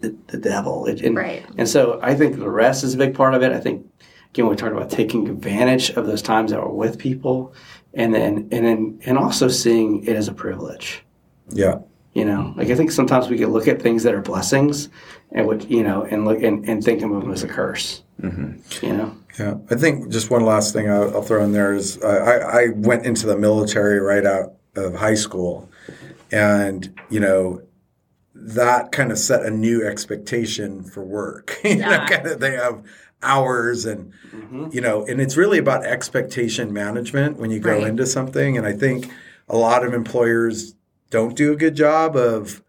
the, 0.00 0.14
the 0.28 0.36
devil 0.38 0.86
it, 0.86 1.00
and, 1.00 1.16
Right. 1.16 1.44
and 1.58 1.68
so 1.68 1.98
i 2.02 2.14
think 2.14 2.36
the 2.36 2.50
rest 2.50 2.84
is 2.84 2.94
a 2.94 2.98
big 2.98 3.14
part 3.14 3.34
of 3.34 3.42
it 3.42 3.50
i 3.52 3.58
think 3.58 3.86
again, 4.36 4.48
we 4.50 4.56
talked 4.56 4.72
about 4.72 4.90
taking 4.90 5.26
advantage 5.28 5.90
of 5.90 6.06
those 6.06 6.20
times 6.20 6.50
that 6.50 6.60
we're 6.60 6.68
with 6.68 6.98
people, 6.98 7.54
and 7.94 8.14
then 8.14 8.48
and 8.52 8.66
then 8.66 9.00
and 9.06 9.16
also 9.16 9.48
seeing 9.48 10.04
it 10.04 10.14
as 10.14 10.28
a 10.28 10.32
privilege. 10.34 11.02
Yeah. 11.48 11.76
You 12.16 12.24
know, 12.24 12.38
mm-hmm. 12.38 12.58
like 12.58 12.70
I 12.70 12.74
think 12.74 12.90
sometimes 12.92 13.28
we 13.28 13.36
can 13.36 13.50
look 13.50 13.68
at 13.68 13.82
things 13.82 14.02
that 14.04 14.14
are 14.14 14.22
blessings, 14.22 14.88
and 15.32 15.46
would 15.46 15.70
you 15.70 15.82
know, 15.82 16.04
and 16.04 16.24
look 16.24 16.42
and, 16.42 16.66
and 16.66 16.82
think 16.82 17.02
of 17.02 17.10
them 17.10 17.30
as 17.30 17.42
a 17.44 17.46
curse. 17.46 18.02
Mm-hmm. 18.22 18.86
You 18.86 18.92
know, 18.94 19.16
Yeah, 19.38 19.56
I 19.70 19.74
think 19.74 20.08
just 20.08 20.30
one 20.30 20.42
last 20.42 20.72
thing 20.72 20.90
I'll, 20.90 21.14
I'll 21.16 21.22
throw 21.22 21.44
in 21.44 21.52
there 21.52 21.74
is 21.74 22.02
I, 22.02 22.16
I 22.16 22.62
I 22.62 22.68
went 22.74 23.04
into 23.04 23.26
the 23.26 23.36
military 23.36 24.00
right 24.00 24.24
out 24.24 24.54
of 24.76 24.94
high 24.94 25.14
school, 25.14 25.68
and 26.32 26.98
you 27.10 27.20
know 27.20 27.60
that 28.34 28.92
kind 28.92 29.12
of 29.12 29.18
set 29.18 29.44
a 29.44 29.50
new 29.50 29.86
expectation 29.86 30.84
for 30.84 31.04
work. 31.04 31.58
you 31.64 31.76
know, 31.76 31.90
Yeah. 31.90 32.08
kind 32.08 32.26
of 32.28 32.40
they 32.40 32.52
have 32.52 32.82
hours 33.22 33.84
and 33.84 34.14
mm-hmm. 34.32 34.68
you 34.72 34.80
know, 34.80 35.04
and 35.04 35.20
it's 35.20 35.36
really 35.36 35.58
about 35.58 35.84
expectation 35.84 36.72
management 36.72 37.36
when 37.36 37.50
you 37.50 37.60
go 37.60 37.72
Right. 37.72 37.86
into 37.86 38.06
something. 38.06 38.56
And 38.56 38.66
I 38.66 38.72
think 38.72 39.10
a 39.50 39.56
lot 39.58 39.84
of 39.84 39.92
employers 39.92 40.75
don't 41.10 41.36
do 41.36 41.52
a 41.52 41.56
good 41.56 41.74
job 41.74 42.16
of 42.16 42.62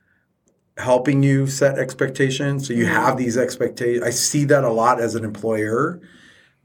helping 0.77 1.23
you 1.23 1.47
set 1.47 1.79
expectations. 1.79 2.67
So 2.67 2.73
you 2.73 2.85
mm-hmm. 2.85 2.93
have 2.93 3.17
these 3.17 3.38
expectations. 3.38 4.03
I 4.03 4.11
see 4.11 4.45
that 4.45 4.63
a 4.63 4.71
lot 4.71 4.99
as 4.99 5.15
an 5.15 5.23
employer 5.23 5.99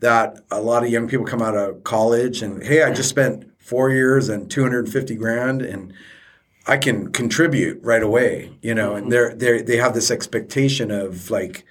that 0.00 0.40
a 0.50 0.60
lot 0.60 0.82
of 0.82 0.90
young 0.90 1.08
people 1.08 1.24
come 1.24 1.40
out 1.40 1.56
of 1.56 1.84
college 1.84 2.42
and 2.42 2.62
hey, 2.62 2.82
I 2.82 2.92
just 2.92 3.08
spent 3.08 3.50
four 3.58 3.90
years 3.90 4.28
and 4.28 4.50
250 4.50 5.14
grand 5.14 5.62
and 5.62 5.92
I 6.66 6.76
can 6.76 7.12
contribute 7.12 7.80
right 7.82 8.02
away, 8.02 8.52
you 8.62 8.74
know, 8.74 8.94
and 8.94 9.04
mm-hmm. 9.04 9.10
they're 9.10 9.34
they 9.34 9.62
they 9.62 9.76
have 9.76 9.94
this 9.94 10.10
expectation 10.10 10.90
of 10.90 11.30
like 11.30 11.64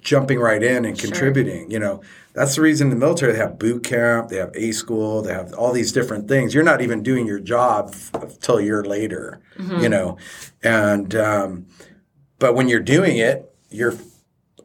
jumping 0.00 0.38
right 0.38 0.62
in 0.62 0.84
and 0.84 0.98
contributing, 0.98 1.70
you 1.70 1.78
know. 1.78 2.00
That's 2.34 2.54
the 2.54 2.60
reason 2.62 2.90
the 2.90 2.96
military 2.96 3.32
they 3.32 3.38
have 3.38 3.58
boot 3.58 3.82
camp, 3.82 4.28
they 4.28 4.36
have 4.36 4.52
A 4.54 4.70
school, 4.72 5.22
they 5.22 5.32
have 5.32 5.52
all 5.54 5.72
these 5.72 5.90
different 5.90 6.28
things. 6.28 6.54
You're 6.54 6.64
not 6.64 6.82
even 6.82 7.02
doing 7.02 7.26
your 7.26 7.40
job 7.40 7.94
f- 7.94 8.38
till 8.40 8.58
a 8.58 8.62
year 8.62 8.84
later, 8.84 9.40
you 9.80 9.88
know. 9.88 10.18
And 10.62 11.14
um, 11.14 11.66
but 12.38 12.54
when 12.54 12.68
you're 12.68 12.80
doing 12.80 13.16
it, 13.16 13.50
you're 13.70 13.94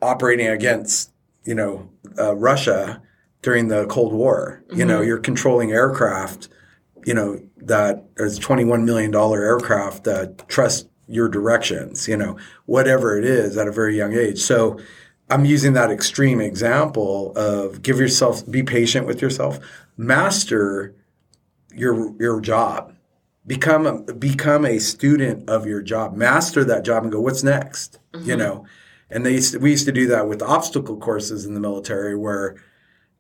operating 0.02 0.48
against, 0.48 1.12
you 1.46 1.56
know, 1.56 1.90
uh, 2.20 2.36
Russia 2.36 3.02
during 3.42 3.70
the 3.70 3.86
Cold 3.88 4.14
War. 4.14 4.64
You 4.74 4.86
know, 4.86 5.02
you're 5.02 5.18
controlling 5.20 5.72
aircraft, 5.72 6.50
you 7.06 7.14
know, 7.14 7.42
that 7.58 8.04
is 8.18 8.40
$21 8.40 8.84
million 8.84 9.16
aircraft 9.16 10.04
that 10.04 10.48
trust 10.50 10.88
your 11.12 11.28
directions, 11.28 12.08
you 12.08 12.16
know, 12.16 12.38
whatever 12.66 13.18
it 13.18 13.26
is 13.26 13.58
at 13.58 13.68
a 13.68 13.72
very 13.72 13.98
young 13.98 14.14
age. 14.14 14.40
So 14.40 14.80
I'm 15.30 15.46
using 15.46 15.74
that 15.74 15.92
extreme 15.92 16.40
example 16.40 17.34
of 17.36 17.82
give 17.82 18.00
yourself, 18.00 18.50
be 18.50 18.64
patient 18.64 19.06
with 19.06 19.22
yourself, 19.22 19.60
master 19.98 20.96
your, 21.74 22.16
your 22.20 22.40
job. 22.40 22.96
Become 23.46 23.88
a, 23.88 24.14
become 24.14 24.66
a 24.66 24.80
student 24.80 25.50
of 25.50 25.66
your 25.66 25.82
job. 25.82 26.16
Master 26.16 26.64
that 26.64 26.86
job 26.86 27.04
and 27.04 27.12
go 27.12 27.20
what's 27.20 27.44
next? 27.44 28.00
You 28.14 28.20
mm-hmm. 28.20 28.40
know? 28.40 28.66
And 29.10 29.26
they 29.26 29.34
used 29.34 29.54
to, 29.54 29.60
we 29.60 29.72
used 29.72 29.86
to 29.86 29.92
do 29.92 30.08
that 30.08 30.28
with 30.28 30.42
obstacle 30.42 30.98
courses 30.98 31.46
in 31.46 31.54
the 31.54 31.60
military 31.60 32.16
where 32.16 32.56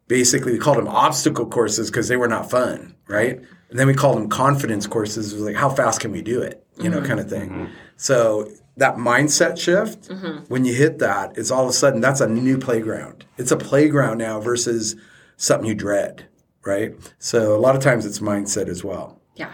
basically 0.07 0.53
we 0.53 0.59
called 0.59 0.77
them 0.77 0.87
obstacle 0.87 1.47
courses 1.47 1.89
because 1.89 2.07
they 2.07 2.17
were 2.17 2.27
not 2.27 2.49
fun 2.49 2.95
right. 3.07 3.41
And 3.69 3.79
then 3.79 3.87
we 3.87 3.93
called 3.93 4.17
them 4.17 4.29
confidence 4.29 4.85
courses. 4.85 5.33
It 5.33 5.37
was 5.37 5.45
like 5.45 5.55
how 5.55 5.69
fast 5.69 6.01
can 6.01 6.11
we 6.11 6.21
do 6.21 6.41
it 6.41 6.65
you 6.83 6.89
know 6.89 6.97
mm-hmm. 6.97 7.07
kind 7.07 7.19
of 7.19 7.29
thing. 7.29 7.49
Mm-hmm. 7.49 7.73
So 7.97 8.49
that 8.77 8.95
mindset 8.95 9.59
shift 9.59 10.09
mm-hmm. 10.09 10.45
when 10.47 10.65
you 10.65 10.73
hit 10.73 10.99
that 10.99 11.37
it's 11.37 11.51
all 11.51 11.63
of 11.63 11.69
a 11.69 11.73
sudden 11.73 12.01
that's 12.01 12.21
a 12.21 12.27
new 12.27 12.57
playground. 12.57 13.25
It's 13.37 13.51
a 13.51 13.57
playground 13.57 14.17
now 14.17 14.39
versus 14.39 14.95
something 15.37 15.67
you 15.67 15.75
dread 15.75 16.27
right? 16.63 16.93
So 17.19 17.55
a 17.55 17.59
lot 17.59 17.75
of 17.75 17.81
times 17.81 18.05
it's 18.05 18.19
mindset 18.19 18.67
as 18.67 18.83
well. 18.83 19.19
Yeah. 19.35 19.53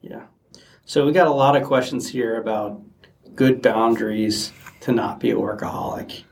yeah. 0.00 0.24
So 0.84 1.06
we 1.06 1.12
got 1.12 1.26
a 1.26 1.32
lot 1.32 1.56
of 1.56 1.64
questions 1.64 2.08
here 2.08 2.40
about 2.40 2.80
good 3.34 3.62
boundaries 3.62 4.52
to 4.80 4.92
not 4.92 5.20
be 5.20 5.30
a 5.30 5.36
workaholic. 5.36 6.24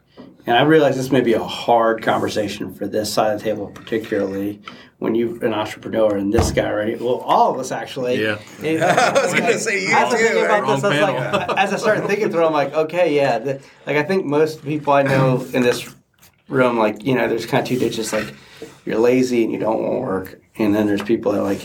And 0.49 0.57
I 0.57 0.63
realize 0.63 0.97
this 0.97 1.11
may 1.11 1.21
be 1.21 1.35
a 1.35 1.45
hard 1.45 2.03
conversation 2.03 2.73
for 2.73 2.87
this 2.87 3.13
side 3.13 3.35
of 3.35 3.39
the 3.39 3.45
table, 3.45 3.67
particularly 3.67 4.63
when 4.97 5.15
you're 5.15 5.45
an 5.45 5.53
entrepreneur 5.53 6.17
and 6.17 6.33
this 6.33 6.53
guy, 6.53 6.73
right? 6.73 6.99
Well, 6.99 7.17
all 7.17 7.53
of 7.53 7.61
us 7.61 7.71
actually. 7.71 8.23
Yeah. 8.23 8.39
I 8.63 9.21
was 9.21 9.35
going 9.35 9.45
to 9.45 9.59
say 9.59 9.83
you 9.83 9.89
As 9.89 10.15
I 10.15 10.17
too. 10.17 10.43
right? 10.47 10.67
this, 10.67 10.85
I 10.85 11.01
like, 11.01 11.51
as 11.59 11.75
I 11.75 11.77
started 11.77 12.07
thinking 12.07 12.31
through, 12.31 12.47
I'm 12.47 12.55
like, 12.55 12.73
okay, 12.73 13.15
yeah. 13.15 13.39
The, 13.39 13.61
like 13.85 13.97
I 13.97 14.03
think 14.03 14.25
most 14.25 14.65
people 14.65 14.95
I 14.95 15.03
know 15.03 15.47
in 15.53 15.61
this 15.61 15.95
room, 16.49 16.79
like 16.79 17.05
you 17.05 17.15
know, 17.15 17.29
there's 17.29 17.45
kind 17.45 17.61
of 17.61 17.69
two 17.69 17.79
ditches. 17.79 18.15
Like 18.15 18.33
you're 18.87 18.99
lazy 18.99 19.45
and 19.45 19.53
you 19.53 19.59
don't 19.59 19.83
want 19.83 19.97
to 19.97 20.01
work, 20.01 20.41
and 20.57 20.75
then 20.75 20.87
there's 20.87 21.03
people 21.03 21.33
that 21.33 21.43
like 21.43 21.61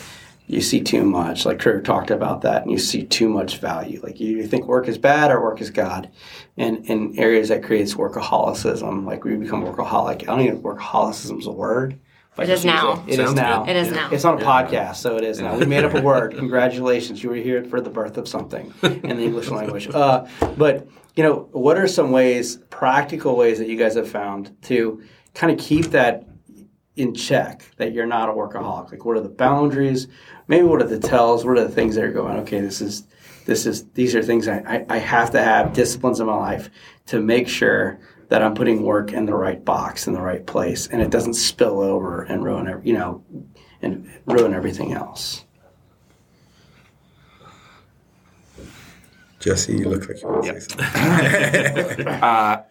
you 0.48 0.62
see 0.62 0.82
too 0.82 1.04
much. 1.04 1.46
Like 1.46 1.60
Kurt 1.60 1.86
talked 1.86 2.12
about 2.12 2.41
that, 2.41 2.64
and 2.64 2.72
you 2.72 2.78
see 2.78 3.04
too 3.04 3.30
much 3.30 3.58
value. 3.58 4.00
Like 4.04 4.20
you, 4.20 4.38
you 4.38 4.48
think 4.48 4.68
work 4.68 4.88
is 4.88 4.98
bad 4.98 5.32
or 5.32 5.41
work 5.41 5.62
is 5.62 5.70
God, 5.70 6.10
and 6.58 6.86
in 6.86 7.18
areas 7.18 7.50
that 7.50 7.64
creates 7.64 7.94
workaholicism, 7.96 9.06
like 9.06 9.24
we 9.24 9.36
become 9.36 9.64
workaholic. 9.64 10.24
I 10.24 10.26
don't 10.26 10.41
even 10.41 10.62
know 10.62 10.72
if 10.72 10.78
workaholicism 10.78 11.39
is 11.39 11.48
a 11.48 11.52
word. 11.52 12.00
but 12.36 12.50
It 12.50 12.52
is 12.52 12.64
just 12.64 12.66
use 12.66 12.74
now. 12.74 13.04
It 13.08 13.20
is 13.20 13.34
now. 13.34 13.64
good. 13.64 13.70
It 13.70 13.76
is 13.78 13.91
now. 13.91 14.10
It's 14.12 14.26
on 14.26 14.41
a 14.41 14.46
podcast, 14.46 14.96
so 14.96 15.18
it 15.18 15.24
is 15.24 15.39
now. 15.39 15.56
We 15.58 15.66
made 15.66 15.86
up 15.86 15.94
a 15.94 16.02
word. 16.12 16.36
Congratulations, 16.36 17.24
you 17.24 17.30
were 17.30 17.36
here 17.36 17.64
for 17.64 17.80
the 17.80 17.89
birth 17.89 18.18
of 18.18 18.28
something 18.28 18.74
in 18.84 19.02
the 19.18 19.24
English 19.24 19.50
language. 19.50 19.88
Uh, 19.94 20.26
but 20.58 20.88
you 21.16 21.24
know, 21.24 21.48
what 21.52 21.78
are 21.78 21.88
some 21.88 22.12
ways, 22.12 22.58
practical 22.70 23.36
ways 23.38 23.60
that 23.60 23.68
you 23.70 23.78
guys 23.78 23.96
have 23.96 24.10
found 24.10 24.56
to 24.64 25.02
kind 25.36 25.54
of 25.54 25.60
keep 25.64 25.86
that 25.91 26.26
in 26.96 27.14
check? 27.14 27.66
That 27.78 27.94
you're 27.94 28.06
not 28.06 28.30
a 28.30 28.32
workaholic. 28.34 28.91
Like, 28.91 29.06
what 29.06 29.18
are 29.18 29.22
the 29.22 29.30
boundaries? 29.30 30.08
Maybe 30.48 30.64
what 30.64 30.82
are 30.82 30.88
the 30.88 31.00
tells? 31.00 31.46
What 31.46 31.58
are 31.58 31.64
the 31.64 31.74
things 31.74 31.96
that 31.96 32.04
are 32.04 32.12
going? 32.12 32.38
Okay, 32.39 32.62
this 32.62 32.82
is 32.82 33.08
this 33.46 33.66
is 33.66 33.86
these 33.91 34.16
are 34.16 34.24
things 34.24 34.48
I, 34.48 34.60
I, 34.60 34.86
I 34.89 34.98
have 34.98 35.32
to 35.32 35.41
have 35.41 35.74
disciplines 35.74 36.20
in 36.20 36.28
my 36.28 36.36
life 36.36 36.70
to 37.08 37.20
make 37.20 37.48
sure 37.48 38.00
that 38.30 38.41
I'm 38.41 38.56
putting 38.56 38.84
work 38.84 39.12
in 39.12 39.26
the 39.26 39.36
right 39.36 39.64
box 39.64 40.08
in 40.08 40.14
the 40.14 40.22
right 40.22 40.46
place, 40.46 40.88
and 40.88 41.02
it 41.02 41.10
doesn't 41.12 41.36
spill 41.36 41.82
over 41.82 42.24
and 42.24 42.44
ruin, 42.44 42.68
ev- 42.68 42.86
you 42.86 42.94
know, 42.94 43.24
and 43.82 44.10
ruin 44.26 44.54
everything 44.54 44.94
else. 44.94 45.46
Jesse, 49.39 49.78
you 49.78 49.89
look 49.89 50.08
like 50.08 50.22
you 50.22 50.28
want 50.28 50.46
to 50.46 50.62
say 50.62 51.94
something. 51.94 52.08
Uh, 52.24 52.64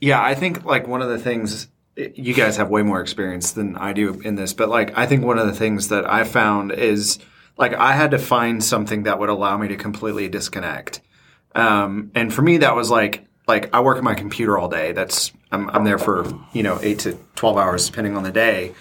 yeah, 0.00 0.22
I 0.22 0.34
think 0.34 0.64
like 0.64 0.86
one 0.86 1.02
of 1.02 1.08
the 1.08 1.18
things 1.18 1.68
you 1.96 2.34
guys 2.34 2.56
have 2.58 2.68
way 2.68 2.82
more 2.82 3.00
experience 3.00 3.52
than 3.52 3.76
I 3.76 3.92
do 3.92 4.20
in 4.20 4.34
this, 4.34 4.52
but 4.52 4.68
like 4.68 4.96
I 4.96 5.06
think 5.06 5.24
one 5.24 5.38
of 5.38 5.46
the 5.46 5.54
things 5.54 5.88
that 5.88 6.08
I 6.08 6.24
found 6.24 6.72
is 6.72 7.18
like 7.56 7.72
I 7.74 7.92
had 7.92 8.10
to 8.10 8.18
find 8.18 8.62
something 8.62 9.04
that 9.04 9.18
would 9.18 9.30
allow 9.30 9.56
me 9.56 9.68
to 9.68 9.76
completely 9.76 10.28
disconnect. 10.28 11.00
Um, 11.54 12.10
and 12.14 12.32
for 12.32 12.42
me, 12.42 12.58
that 12.58 12.76
was 12.76 12.90
like 12.90 13.26
like 13.46 13.74
I 13.74 13.80
work 13.80 13.96
at 13.96 14.04
my 14.04 14.14
computer 14.14 14.58
all 14.58 14.68
day. 14.68 14.92
That's 14.92 15.32
I'm, 15.50 15.70
I'm 15.70 15.84
there 15.84 15.98
for 15.98 16.26
you 16.52 16.62
know 16.62 16.78
eight 16.82 17.00
to 17.00 17.18
twelve 17.34 17.56
hours 17.56 17.86
depending 17.86 18.16
on 18.16 18.22
the 18.22 18.32
day. 18.32 18.74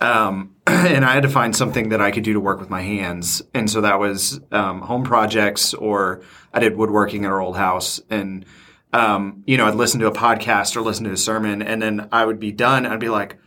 Um, 0.00 0.56
and 0.66 1.04
I 1.04 1.12
had 1.14 1.22
to 1.22 1.28
find 1.28 1.54
something 1.54 1.90
that 1.90 2.00
I 2.00 2.10
could 2.10 2.24
do 2.24 2.32
to 2.32 2.40
work 2.40 2.58
with 2.58 2.70
my 2.70 2.80
hands. 2.80 3.42
And 3.54 3.70
so 3.70 3.82
that 3.82 4.00
was 4.00 4.40
um, 4.50 4.80
home 4.80 5.04
projects, 5.04 5.74
or 5.74 6.22
I 6.52 6.58
did 6.60 6.76
woodworking 6.76 7.24
at 7.24 7.30
our 7.30 7.40
old 7.40 7.56
house. 7.56 8.00
And 8.10 8.44
um, 8.92 9.42
you 9.46 9.56
know, 9.56 9.66
I'd 9.66 9.74
listen 9.74 10.00
to 10.00 10.06
a 10.06 10.12
podcast 10.12 10.76
or 10.76 10.82
listen 10.82 11.04
to 11.04 11.12
a 11.12 11.16
sermon, 11.16 11.62
and 11.62 11.80
then 11.80 12.08
I 12.12 12.24
would 12.24 12.38
be 12.38 12.52
done. 12.52 12.86
I'd 12.86 13.00
be 13.00 13.08
like, 13.08 13.38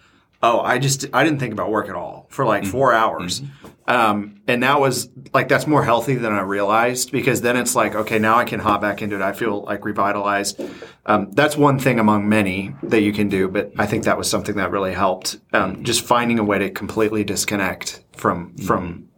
"Oh, 0.42 0.60
I 0.60 0.80
just 0.80 1.06
I 1.14 1.24
didn't 1.24 1.40
think 1.40 1.54
about 1.54 1.70
work 1.70 1.88
at 1.90 1.96
all 1.96 2.28
for 2.30 2.46
like 2.46 2.66
four 2.66 2.94
hours." 2.94 3.42
Um, 3.88 4.42
and 4.48 4.64
that 4.64 4.80
was 4.80 5.10
like 5.34 5.48
that's 5.48 5.68
more 5.68 5.84
healthy 5.84 6.16
than 6.16 6.34
I 6.34 6.42
realized 6.42 7.12
because 7.12 7.42
then 7.42 7.56
it's 7.56 7.76
like, 7.76 7.94
okay, 7.94 8.18
now 8.18 8.36
I 8.38 8.44
can 8.46 8.60
hop 8.60 8.82
back 8.82 9.02
into 9.04 9.16
it. 9.16 9.22
I 9.22 9.34
feel 9.34 9.64
like 9.64 9.86
revitalized. 9.86 10.60
Um, 11.06 11.32
that's 11.32 11.56
one 11.56 11.78
thing 11.78 12.00
among 12.00 12.28
many 12.28 12.76
that 12.82 13.02
you 13.02 13.14
can 13.14 13.30
do, 13.30 13.48
but 13.48 13.72
I 13.78 13.86
think 13.86 14.06
that 14.06 14.18
was 14.18 14.28
something 14.28 14.56
that 14.56 14.72
really 14.72 14.94
helped. 14.94 15.40
Um, 15.54 15.84
just 15.84 16.04
finding 16.04 16.40
a 16.40 16.44
way 16.44 16.58
to 16.58 16.72
completely 16.72 17.24
disconnect 17.24 18.04
from 18.14 18.58
from 18.58 19.10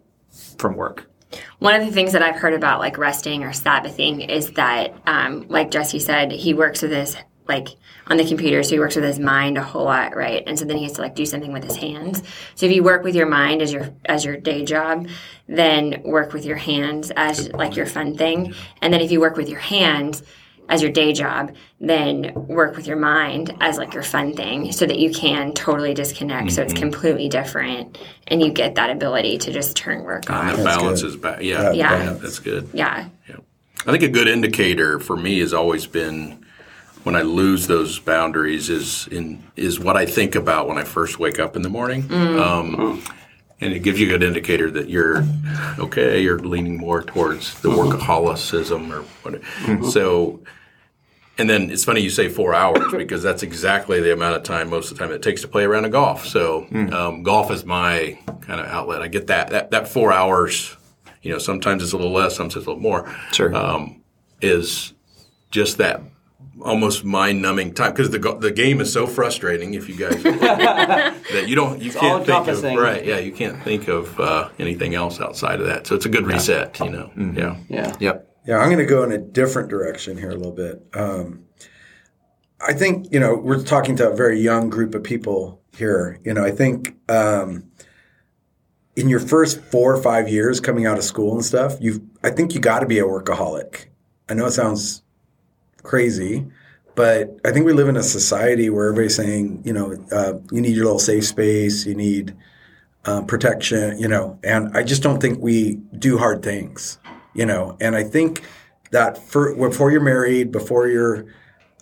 from 0.57 0.75
work. 0.75 1.09
One 1.59 1.75
of 1.79 1.85
the 1.85 1.91
things 1.91 2.13
that 2.13 2.21
I've 2.21 2.35
heard 2.35 2.53
about 2.53 2.79
like 2.79 2.97
resting 2.97 3.43
or 3.43 3.51
Sabbathing 3.51 4.21
is 4.29 4.51
that, 4.51 4.93
um, 5.05 5.47
like 5.49 5.71
Jesse 5.71 5.99
said, 5.99 6.31
he 6.31 6.53
works 6.53 6.81
with 6.81 6.91
his 6.91 7.17
like 7.47 7.69
on 8.07 8.17
the 8.17 8.27
computer, 8.27 8.61
so 8.63 8.71
he 8.71 8.79
works 8.79 8.95
with 8.95 9.05
his 9.05 9.19
mind 9.19 9.57
a 9.57 9.63
whole 9.63 9.85
lot, 9.85 10.15
right? 10.15 10.43
And 10.45 10.57
so 10.59 10.65
then 10.65 10.77
he 10.77 10.83
has 10.83 10.93
to 10.93 11.01
like 11.01 11.15
do 11.15 11.25
something 11.25 11.53
with 11.53 11.63
his 11.63 11.75
hands. 11.75 12.21
So 12.55 12.65
if 12.65 12.71
you 12.71 12.83
work 12.83 13.03
with 13.03 13.15
your 13.15 13.25
mind 13.25 13.61
as 13.61 13.71
your 13.71 13.93
as 14.05 14.25
your 14.25 14.37
day 14.37 14.65
job, 14.65 15.07
then 15.47 16.01
work 16.03 16.33
with 16.33 16.45
your 16.45 16.57
hands 16.57 17.11
as 17.15 17.51
like 17.53 17.75
your 17.75 17.85
fun 17.85 18.17
thing. 18.17 18.53
And 18.81 18.93
then 18.93 19.01
if 19.01 19.11
you 19.11 19.19
work 19.19 19.37
with 19.37 19.49
your 19.49 19.59
hands 19.59 20.23
as 20.69 20.81
your 20.81 20.91
day 20.91 21.13
job, 21.13 21.55
then 21.79 22.33
work 22.35 22.75
with 22.75 22.87
your 22.87 22.97
mind 22.97 23.55
as 23.61 23.77
like 23.77 23.93
your 23.93 24.03
fun 24.03 24.33
thing 24.33 24.71
so 24.71 24.85
that 24.85 24.99
you 24.99 25.11
can 25.11 25.53
totally 25.53 25.93
disconnect. 25.93 26.51
So 26.51 26.61
it's 26.61 26.73
mm-hmm. 26.73 26.81
completely 26.81 27.29
different 27.29 27.97
and 28.27 28.41
you 28.41 28.51
get 28.51 28.75
that 28.75 28.89
ability 28.89 29.37
to 29.39 29.51
just 29.51 29.77
turn 29.77 30.03
work 30.03 30.29
on. 30.29 30.49
And 30.49 30.59
the 30.59 30.63
balance 30.63 31.03
is 31.03 31.15
back. 31.15 31.41
Yeah, 31.41 31.71
Yeah. 31.71 32.13
that's 32.13 32.39
good. 32.39 32.69
Yeah. 32.73 33.09
I 33.85 33.91
think 33.91 34.03
a 34.03 34.09
good 34.09 34.27
indicator 34.27 34.99
for 34.99 35.15
me 35.15 35.39
has 35.39 35.53
always 35.53 35.87
been 35.87 36.45
when 37.03 37.15
I 37.15 37.21
lose 37.21 37.67
those 37.67 37.99
boundaries 37.99 38.69
is 38.69 39.07
in 39.07 39.41
is 39.55 39.79
what 39.79 39.95
I 39.95 40.05
think 40.05 40.35
about 40.35 40.67
when 40.67 40.77
I 40.77 40.83
first 40.83 41.19
wake 41.19 41.39
up 41.39 41.55
in 41.55 41.61
the 41.61 41.69
morning. 41.69 42.03
Mm. 42.03 42.37
Um, 42.37 43.03
and 43.61 43.73
it 43.73 43.79
gives 43.79 43.97
you 43.99 44.07
a 44.07 44.09
good 44.09 44.23
indicator 44.23 44.69
that 44.71 44.89
you're 44.89 45.23
okay. 45.79 46.21
You're 46.21 46.39
leaning 46.39 46.77
more 46.77 47.01
towards 47.01 47.59
the 47.61 47.69
workaholicism 47.69 48.91
or 48.91 49.03
whatever. 49.23 49.89
So, 49.89 50.41
and 51.37 51.49
then 51.49 51.69
it's 51.69 51.83
funny 51.83 52.01
you 52.01 52.09
say 52.09 52.29
four 52.29 52.53
hours 52.53 52.91
because 52.93 53.21
that's 53.23 53.43
exactly 53.43 54.01
the 54.01 54.13
amount 54.13 54.35
of 54.35 54.43
time 54.43 54.69
most 54.69 54.91
of 54.91 54.97
the 54.97 55.03
time 55.03 55.13
it 55.13 55.21
takes 55.21 55.41
to 55.41 55.47
play 55.47 55.63
around 55.63 55.85
a 55.85 55.89
golf. 55.89 56.25
So, 56.25 56.67
um, 56.91 57.23
golf 57.23 57.51
is 57.51 57.65
my 57.65 58.17
kind 58.41 58.59
of 58.59 58.67
outlet. 58.67 59.01
I 59.01 59.07
get 59.07 59.27
that 59.27 59.49
that 59.51 59.71
that 59.71 59.87
four 59.87 60.11
hours. 60.11 60.75
You 61.21 61.33
know, 61.33 61.39
sometimes 61.39 61.83
it's 61.83 61.93
a 61.93 61.97
little 61.97 62.13
less, 62.13 62.35
sometimes 62.35 62.55
it's 62.55 62.65
a 62.67 62.69
little 62.69 62.81
more. 62.81 63.13
Sure. 63.33 63.53
Um, 63.53 64.01
is 64.41 64.93
just 65.51 65.77
that 65.79 66.01
almost 66.61 67.03
mind-numbing 67.03 67.73
time 67.73 67.91
because 67.91 68.09
the 68.09 68.19
the 68.39 68.51
game 68.51 68.81
is 68.81 68.91
so 68.91 69.05
frustrating. 69.07 69.73
If 69.73 69.89
you 69.89 69.95
guys 69.95 70.21
that 70.23 71.45
you 71.47 71.55
don't 71.55 71.81
you 71.81 71.91
can't 71.91 72.25
think 72.25 72.47
of 72.47 72.63
right, 72.63 73.05
yeah, 73.05 73.19
you 73.19 73.31
can't 73.31 73.61
think 73.63 73.87
of 73.87 74.19
uh, 74.19 74.49
anything 74.59 74.95
else 74.95 75.19
outside 75.19 75.59
of 75.59 75.67
that. 75.67 75.87
So 75.87 75.95
it's 75.95 76.05
a 76.05 76.09
good 76.09 76.25
reset. 76.25 76.79
You 76.79 76.89
know, 76.89 77.11
yeah. 77.15 77.57
Yeah. 77.69 77.95
Yep. 77.99 78.27
Yeah, 78.47 78.59
I'm 78.59 78.69
going 78.69 78.79
to 78.79 78.85
go 78.85 79.03
in 79.03 79.11
a 79.11 79.17
different 79.17 79.67
direction 79.67 80.17
here 80.17 80.29
a 80.29 80.35
little 80.35 80.53
bit. 80.53 80.81
Um, 80.93 81.43
I 82.65 82.73
think 82.73 83.11
you 83.11 83.19
know 83.19 83.35
we're 83.35 83.61
talking 83.61 83.97
to 83.97 84.09
a 84.09 84.15
very 84.15 84.39
young 84.39 84.69
group 84.69 84.95
of 84.95 85.03
people 85.03 85.61
here. 85.77 86.19
You 86.23 86.33
know, 86.33 86.45
I 86.45 86.51
think 86.51 86.95
um, 87.09 87.65
in 88.95 89.09
your 89.09 89.19
first 89.19 89.59
four 89.59 89.93
or 89.93 90.01
five 90.01 90.29
years 90.29 90.61
coming 90.61 90.85
out 90.85 90.97
of 90.97 91.03
school 91.03 91.33
and 91.33 91.43
stuff, 91.43 91.75
you've 91.81 91.99
I 92.23 92.29
think 92.29 92.55
you 92.55 92.61
got 92.61 92.79
to 92.79 92.85
be 92.85 92.99
a 92.99 93.03
workaholic. 93.03 93.87
I 94.29 94.33
know 94.33 94.45
it 94.45 94.51
sounds 94.51 95.03
crazy, 95.83 96.47
but 96.95 97.37
I 97.43 97.51
think 97.51 97.65
we 97.65 97.73
live 97.73 97.89
in 97.89 97.97
a 97.97 98.03
society 98.03 98.69
where 98.69 98.87
everybody's 98.87 99.15
saying, 99.15 99.61
you 99.65 99.73
know, 99.73 99.93
uh, 100.11 100.33
you 100.51 100.61
need 100.61 100.75
your 100.75 100.85
little 100.85 100.99
safe 100.99 101.25
space, 101.25 101.85
you 101.85 101.95
need 101.95 102.33
um, 103.03 103.27
protection, 103.27 103.99
you 103.99 104.07
know, 104.07 104.39
and 104.43 104.75
I 104.75 104.83
just 104.83 105.03
don't 105.03 105.21
think 105.21 105.39
we 105.39 105.75
do 105.97 106.17
hard 106.17 106.43
things, 106.43 106.97
you 107.37 107.45
know, 107.45 107.77
and 107.79 107.95
I 107.95 108.03
think 108.03 108.41
that 108.91 109.17
for, 109.17 109.55
before 109.55 109.91
you're 109.91 110.01
married, 110.01 110.51
before 110.51 110.87
you're 110.87 111.25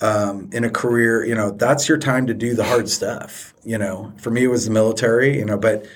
um, 0.01 0.49
in 0.51 0.65
a 0.65 0.69
career, 0.69 1.25
you 1.25 1.33
know, 1.33 1.49
that's 1.51 1.87
your 1.87 1.97
time 1.97 2.27
to 2.27 2.33
do 2.33 2.53
the 2.53 2.63
hard 2.63 2.89
stuff, 2.89 3.53
you 3.63 3.77
know. 3.77 4.13
For 4.17 4.29
me, 4.29 4.43
it 4.43 4.47
was 4.47 4.65
the 4.65 4.71
military, 4.71 5.37
you 5.37 5.45
know, 5.45 5.57
but 5.57 5.87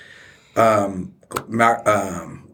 um, 0.56 1.14
Ma- 1.48 1.82
um, 1.84 2.48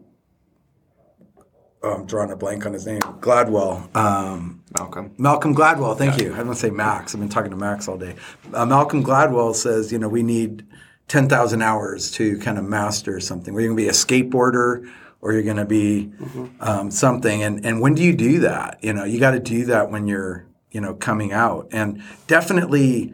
oh, 1.81 1.93
I'm 1.93 2.05
drawing 2.05 2.31
a 2.31 2.35
blank 2.35 2.65
on 2.65 2.73
his 2.73 2.85
name, 2.85 3.01
Gladwell. 3.01 3.95
Um, 3.95 4.63
Malcolm. 4.77 5.13
Malcolm 5.17 5.55
Gladwell, 5.55 5.97
thank 5.97 6.21
you. 6.21 6.33
I 6.33 6.43
don't 6.43 6.55
say 6.55 6.69
Max. 6.69 7.15
I've 7.15 7.21
been 7.21 7.29
talking 7.29 7.51
to 7.51 7.57
Max 7.57 7.87
all 7.87 7.97
day. 7.97 8.15
Uh, 8.53 8.65
Malcolm 8.65 9.03
Gladwell 9.03 9.55
says, 9.55 9.91
you 9.91 9.97
know, 9.97 10.09
we 10.09 10.23
need 10.23 10.65
10,000 11.07 11.61
hours 11.61 12.11
to 12.11 12.37
kind 12.39 12.57
of 12.57 12.65
master 12.65 13.19
something. 13.21 13.53
We're 13.53 13.61
going 13.61 13.77
to 13.77 13.81
be 13.81 13.87
a 13.87 13.93
skateboarder 13.93 14.91
or 15.21 15.33
you're 15.33 15.43
going 15.43 15.57
to 15.57 15.65
be 15.65 16.11
um, 16.59 16.91
something. 16.91 17.43
And, 17.43 17.65
and 17.65 17.81
when 17.81 17.95
do 17.95 18.03
you 18.03 18.15
do 18.15 18.39
that? 18.39 18.79
You 18.81 18.93
know, 18.93 19.03
you 19.03 19.19
got 19.19 19.31
to 19.31 19.39
do 19.39 19.65
that 19.65 19.91
when 19.91 20.07
you're, 20.07 20.45
you 20.71 20.81
know, 20.81 20.93
coming 20.93 21.33
out. 21.33 21.69
And 21.71 22.01
definitely 22.27 23.13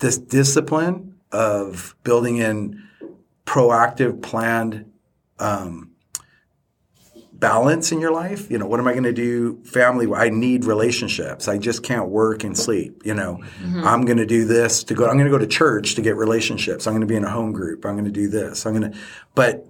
this 0.00 0.18
discipline 0.18 1.14
of 1.30 1.94
building 2.04 2.38
in 2.38 2.82
proactive, 3.46 4.22
planned 4.22 4.90
um, 5.38 5.90
balance 7.32 7.92
in 7.92 8.00
your 8.00 8.12
life. 8.12 8.50
You 8.50 8.58
know, 8.58 8.66
what 8.66 8.80
am 8.80 8.88
I 8.88 8.92
going 8.92 9.04
to 9.04 9.12
do 9.12 9.62
family? 9.64 10.10
I 10.12 10.30
need 10.30 10.64
relationships. 10.64 11.46
I 11.46 11.58
just 11.58 11.82
can't 11.82 12.08
work 12.08 12.44
and 12.44 12.56
sleep. 12.56 13.02
You 13.04 13.14
know, 13.14 13.42
I'm 13.84 14.04
going 14.04 14.18
to 14.18 14.26
do 14.26 14.44
this 14.44 14.82
to 14.84 14.94
go. 14.94 15.06
I'm 15.06 15.14
going 15.18 15.26
to 15.26 15.30
go 15.30 15.38
to 15.38 15.46
church 15.46 15.94
to 15.96 16.02
get 16.02 16.16
relationships. 16.16 16.86
I'm 16.86 16.92
going 16.94 17.02
to 17.02 17.06
be 17.06 17.16
in 17.16 17.24
a 17.24 17.30
home 17.30 17.52
group. 17.52 17.84
I'm 17.84 17.94
going 17.94 18.06
to 18.06 18.10
do 18.10 18.28
this. 18.28 18.64
I'm 18.64 18.74
going 18.74 18.92
to, 18.92 18.98
but 19.34 19.66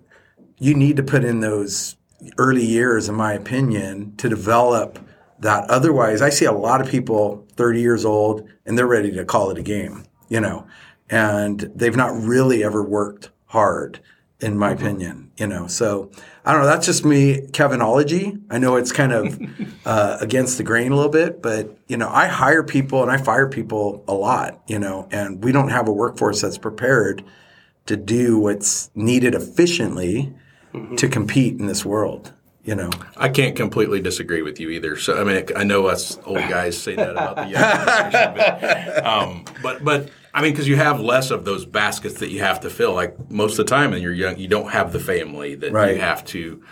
you 0.58 0.74
need 0.74 0.96
to 0.96 1.02
put 1.02 1.24
in 1.24 1.40
those 1.40 1.96
early 2.38 2.64
years, 2.64 3.08
in 3.08 3.14
my 3.14 3.32
opinion, 3.32 4.16
to 4.16 4.28
develop 4.28 4.98
that. 5.40 5.68
Otherwise, 5.70 6.22
I 6.22 6.30
see 6.30 6.44
a 6.44 6.52
lot 6.52 6.80
of 6.80 6.88
people 6.88 7.46
30 7.56 7.80
years 7.80 8.04
old 8.04 8.48
and 8.66 8.78
they're 8.78 8.86
ready 8.86 9.12
to 9.12 9.24
call 9.24 9.50
it 9.50 9.58
a 9.58 9.62
game, 9.62 10.04
you 10.28 10.40
know, 10.40 10.66
and 11.10 11.60
they've 11.74 11.96
not 11.96 12.14
really 12.14 12.64
ever 12.64 12.82
worked 12.82 13.30
hard, 13.46 14.00
in 14.40 14.58
my 14.58 14.72
opinion, 14.72 15.30
you 15.36 15.46
know. 15.46 15.66
So 15.66 16.10
I 16.44 16.52
don't 16.52 16.62
know. 16.62 16.66
That's 16.66 16.86
just 16.86 17.04
me, 17.04 17.42
Kevinology. 17.48 18.40
I 18.50 18.58
know 18.58 18.76
it's 18.76 18.92
kind 18.92 19.12
of 19.12 19.40
uh, 19.86 20.18
against 20.20 20.56
the 20.56 20.64
grain 20.64 20.92
a 20.92 20.96
little 20.96 21.10
bit, 21.10 21.42
but 21.42 21.76
you 21.88 21.96
know, 21.96 22.08
I 22.08 22.26
hire 22.26 22.62
people 22.62 23.02
and 23.02 23.10
I 23.10 23.18
fire 23.18 23.48
people 23.48 24.04
a 24.08 24.14
lot, 24.14 24.62
you 24.66 24.78
know, 24.78 25.08
and 25.10 25.44
we 25.44 25.52
don't 25.52 25.68
have 25.68 25.88
a 25.88 25.92
workforce 25.92 26.40
that's 26.40 26.58
prepared 26.58 27.22
to 27.86 27.96
do 27.96 28.38
what's 28.38 28.90
needed 28.94 29.34
efficiently 29.34 30.34
to 30.96 31.08
compete 31.08 31.58
in 31.58 31.66
this 31.66 31.84
world. 31.84 32.32
You 32.64 32.74
know, 32.74 32.90
I 33.18 33.28
can't 33.28 33.54
completely 33.54 34.00
disagree 34.00 34.40
with 34.40 34.58
you 34.58 34.70
either. 34.70 34.96
So 34.96 35.20
I 35.20 35.24
mean, 35.24 35.44
I 35.54 35.64
know 35.64 35.86
us 35.86 36.18
old 36.24 36.38
guys 36.48 36.78
say 36.78 36.96
that 36.96 37.10
about 37.10 37.36
the 37.36 37.46
young 37.46 37.52
generation, 38.12 38.34
but, 38.34 39.04
um, 39.06 39.44
but 39.62 39.84
but 39.84 40.08
I 40.32 40.40
mean, 40.40 40.52
because 40.52 40.66
you 40.66 40.76
have 40.76 40.98
less 40.98 41.30
of 41.30 41.44
those 41.44 41.66
baskets 41.66 42.20
that 42.20 42.30
you 42.30 42.40
have 42.40 42.60
to 42.60 42.70
fill. 42.70 42.94
Like 42.94 43.30
most 43.30 43.58
of 43.58 43.66
the 43.66 43.70
time, 43.70 43.90
when 43.90 44.00
you're 44.00 44.14
young, 44.14 44.38
you 44.38 44.48
don't 44.48 44.70
have 44.70 44.92
the 44.94 44.98
family 45.00 45.54
that 45.56 45.72
Right. 45.72 45.94
you 45.96 46.00
have 46.00 46.24
to, 46.26 46.62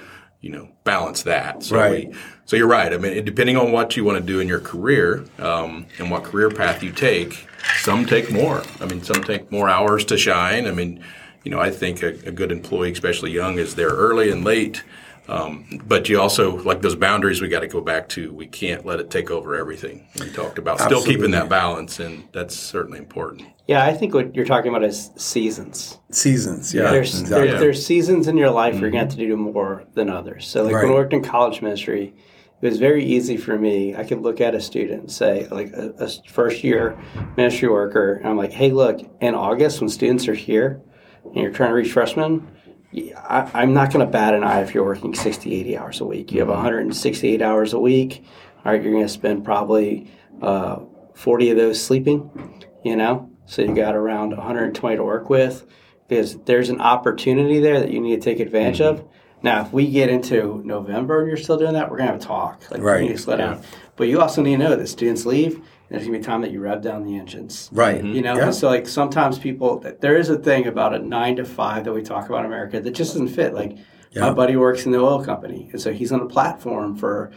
you 0.40 0.50
know, 0.50 0.68
balance 0.84 1.24
that. 1.24 1.62
So 1.62 1.76
Right. 1.76 2.08
we, 2.08 2.14
so 2.46 2.56
you're 2.56 2.66
right. 2.66 2.92
I 2.92 2.96
mean, 2.96 3.22
depending 3.24 3.58
on 3.58 3.70
what 3.70 3.94
you 3.94 4.02
want 4.02 4.16
to 4.18 4.24
do 4.24 4.40
in 4.40 4.48
your 4.48 4.60
career 4.60 5.24
um, 5.38 5.84
and 5.98 6.10
what 6.10 6.24
career 6.24 6.48
path 6.48 6.82
you 6.82 6.90
take, 6.90 7.46
some 7.82 8.06
take 8.06 8.32
more. 8.32 8.62
I 8.80 8.86
mean, 8.86 9.02
some 9.02 9.22
take 9.22 9.52
more 9.52 9.68
hours 9.68 10.06
to 10.06 10.16
shine. 10.16 10.66
I 10.66 10.70
mean, 10.72 11.04
you 11.44 11.50
know, 11.50 11.60
I 11.60 11.70
think 11.70 12.02
a, 12.02 12.08
a 12.26 12.32
good 12.32 12.52
employee, 12.52 12.92
especially 12.92 13.32
young, 13.32 13.58
is 13.58 13.74
there 13.74 13.90
early 13.90 14.30
and 14.30 14.44
late. 14.44 14.82
Um, 15.28 15.80
but 15.86 16.08
you 16.08 16.20
also 16.20 16.56
like 16.62 16.82
those 16.82 16.96
boundaries. 16.96 17.40
We 17.40 17.48
got 17.48 17.60
to 17.60 17.68
go 17.68 17.80
back 17.80 18.08
to. 18.10 18.32
We 18.34 18.46
can't 18.46 18.84
let 18.84 18.98
it 18.98 19.08
take 19.08 19.30
over 19.30 19.54
everything. 19.54 20.08
We 20.18 20.30
talked 20.30 20.58
about 20.58 20.80
still 20.80 21.02
keeping 21.02 21.30
that 21.30 21.48
balance, 21.48 22.00
and 22.00 22.28
that's 22.32 22.56
certainly 22.56 22.98
important. 22.98 23.46
Yeah, 23.68 23.84
I 23.84 23.92
think 23.92 24.14
what 24.14 24.34
you're 24.34 24.44
talking 24.44 24.70
about 24.70 24.82
is 24.82 25.10
seasons. 25.16 25.98
seasons. 26.10 26.74
Yeah, 26.74 26.90
there's 26.90 27.20
exactly. 27.20 27.48
there's, 27.48 27.60
there's 27.60 27.86
seasons 27.86 28.26
in 28.26 28.36
your 28.36 28.50
life 28.50 28.74
where 28.74 28.82
you're 28.82 28.90
going 28.90 29.08
to 29.08 29.10
have 29.10 29.18
to 29.18 29.26
do 29.26 29.36
more 29.36 29.84
than 29.94 30.10
others. 30.10 30.46
So 30.48 30.64
like 30.64 30.72
when 30.72 30.84
I 30.84 30.88
Right. 30.88 30.94
worked 30.94 31.12
in 31.12 31.22
college 31.22 31.62
ministry, 31.62 32.14
it 32.60 32.66
was 32.66 32.78
very 32.78 33.04
easy 33.04 33.36
for 33.36 33.56
me. 33.56 33.94
I 33.94 34.02
could 34.02 34.20
look 34.22 34.40
at 34.40 34.56
a 34.56 34.60
student 34.60 35.00
and 35.02 35.10
say, 35.12 35.46
like 35.52 35.72
a, 35.72 35.94
a 36.00 36.08
first 36.30 36.64
year 36.64 36.98
ministry 37.36 37.68
worker, 37.68 38.14
and 38.14 38.28
I'm 38.28 38.36
like, 38.36 38.52
hey, 38.52 38.72
look, 38.72 39.00
in 39.20 39.36
August 39.36 39.80
when 39.80 39.88
students 39.88 40.26
are 40.26 40.34
here 40.34 40.82
and 41.24 41.36
you're 41.36 41.52
trying 41.52 41.70
to 41.70 41.74
reach 41.74 41.92
freshmen, 41.92 42.48
I, 42.94 43.50
I'm 43.54 43.72
not 43.72 43.92
going 43.92 44.04
to 44.04 44.10
bat 44.10 44.34
an 44.34 44.44
eye 44.44 44.60
if 44.60 44.74
you're 44.74 44.84
working 44.84 45.14
60, 45.14 45.54
80 45.54 45.78
hours 45.78 46.00
a 46.00 46.04
week. 46.04 46.32
You 46.32 46.40
have 46.40 46.48
168 46.48 47.40
hours 47.40 47.72
a 47.72 47.78
week. 47.78 48.24
All 48.64 48.72
right, 48.72 48.82
you're 48.82 48.92
going 48.92 49.04
to 49.04 49.08
spend 49.08 49.44
probably 49.44 50.10
uh, 50.40 50.80
40 51.14 51.50
of 51.50 51.56
those 51.56 51.82
sleeping, 51.82 52.64
you 52.84 52.96
know? 52.96 53.30
So 53.46 53.62
you 53.62 53.74
got 53.74 53.94
around 53.94 54.36
120 54.36 54.96
to 54.96 55.02
work 55.02 55.28
with 55.28 55.66
because 56.08 56.38
there's 56.44 56.68
an 56.68 56.80
opportunity 56.80 57.60
there 57.60 57.80
that 57.80 57.90
you 57.90 58.00
need 58.00 58.16
to 58.16 58.22
take 58.22 58.40
advantage 58.40 58.80
of. 58.80 59.04
Now, 59.42 59.62
if 59.62 59.72
we 59.72 59.90
get 59.90 60.08
into 60.08 60.62
November 60.64 61.20
and 61.20 61.28
you're 61.28 61.36
still 61.36 61.58
doing 61.58 61.72
that, 61.72 61.90
we're 61.90 61.96
going 61.96 62.06
to 62.08 62.12
have 62.12 62.22
a 62.22 62.24
talk. 62.24 62.70
Like, 62.70 62.82
Right. 62.82 63.00
We 63.00 63.08
need 63.08 63.16
to 63.16 63.22
slow 63.22 63.36
down. 63.36 63.62
But 63.96 64.08
you 64.08 64.20
also 64.20 64.42
need 64.42 64.52
to 64.52 64.58
know 64.58 64.76
that 64.76 64.86
students 64.86 65.26
leave 65.26 65.60
there's 65.92 66.04
going 66.06 66.14
to 66.14 66.18
be 66.18 66.24
time 66.24 66.40
that 66.40 66.50
you 66.50 66.60
rev 66.60 66.80
down 66.82 67.04
the 67.04 67.16
engines. 67.16 67.68
right. 67.72 67.98
Mm-hmm. 68.02 68.14
You 68.14 68.22
know, 68.22 68.36
Yeah. 68.36 68.50
so 68.50 68.68
like 68.68 68.88
sometimes 68.88 69.38
people, 69.38 69.84
there 70.00 70.16
is 70.16 70.30
a 70.30 70.38
thing 70.38 70.66
about 70.66 70.94
a 70.94 70.98
nine 70.98 71.36
to 71.36 71.44
five 71.44 71.84
that 71.84 71.92
we 71.92 72.02
talk 72.02 72.28
about 72.28 72.40
in 72.40 72.46
America 72.46 72.80
that 72.80 72.90
just 72.92 73.12
doesn't 73.12 73.28
fit. 73.28 73.52
Like 73.54 73.76
Yeah. 74.10 74.22
my 74.22 74.32
buddy 74.32 74.56
works 74.56 74.84
in 74.86 74.92
the 74.92 74.98
oil 74.98 75.22
company, 75.24 75.68
and 75.72 75.80
so 75.80 75.92
he's 75.92 76.10
on 76.12 76.20
a 76.20 76.26
platform 76.26 76.96
for 76.96 77.30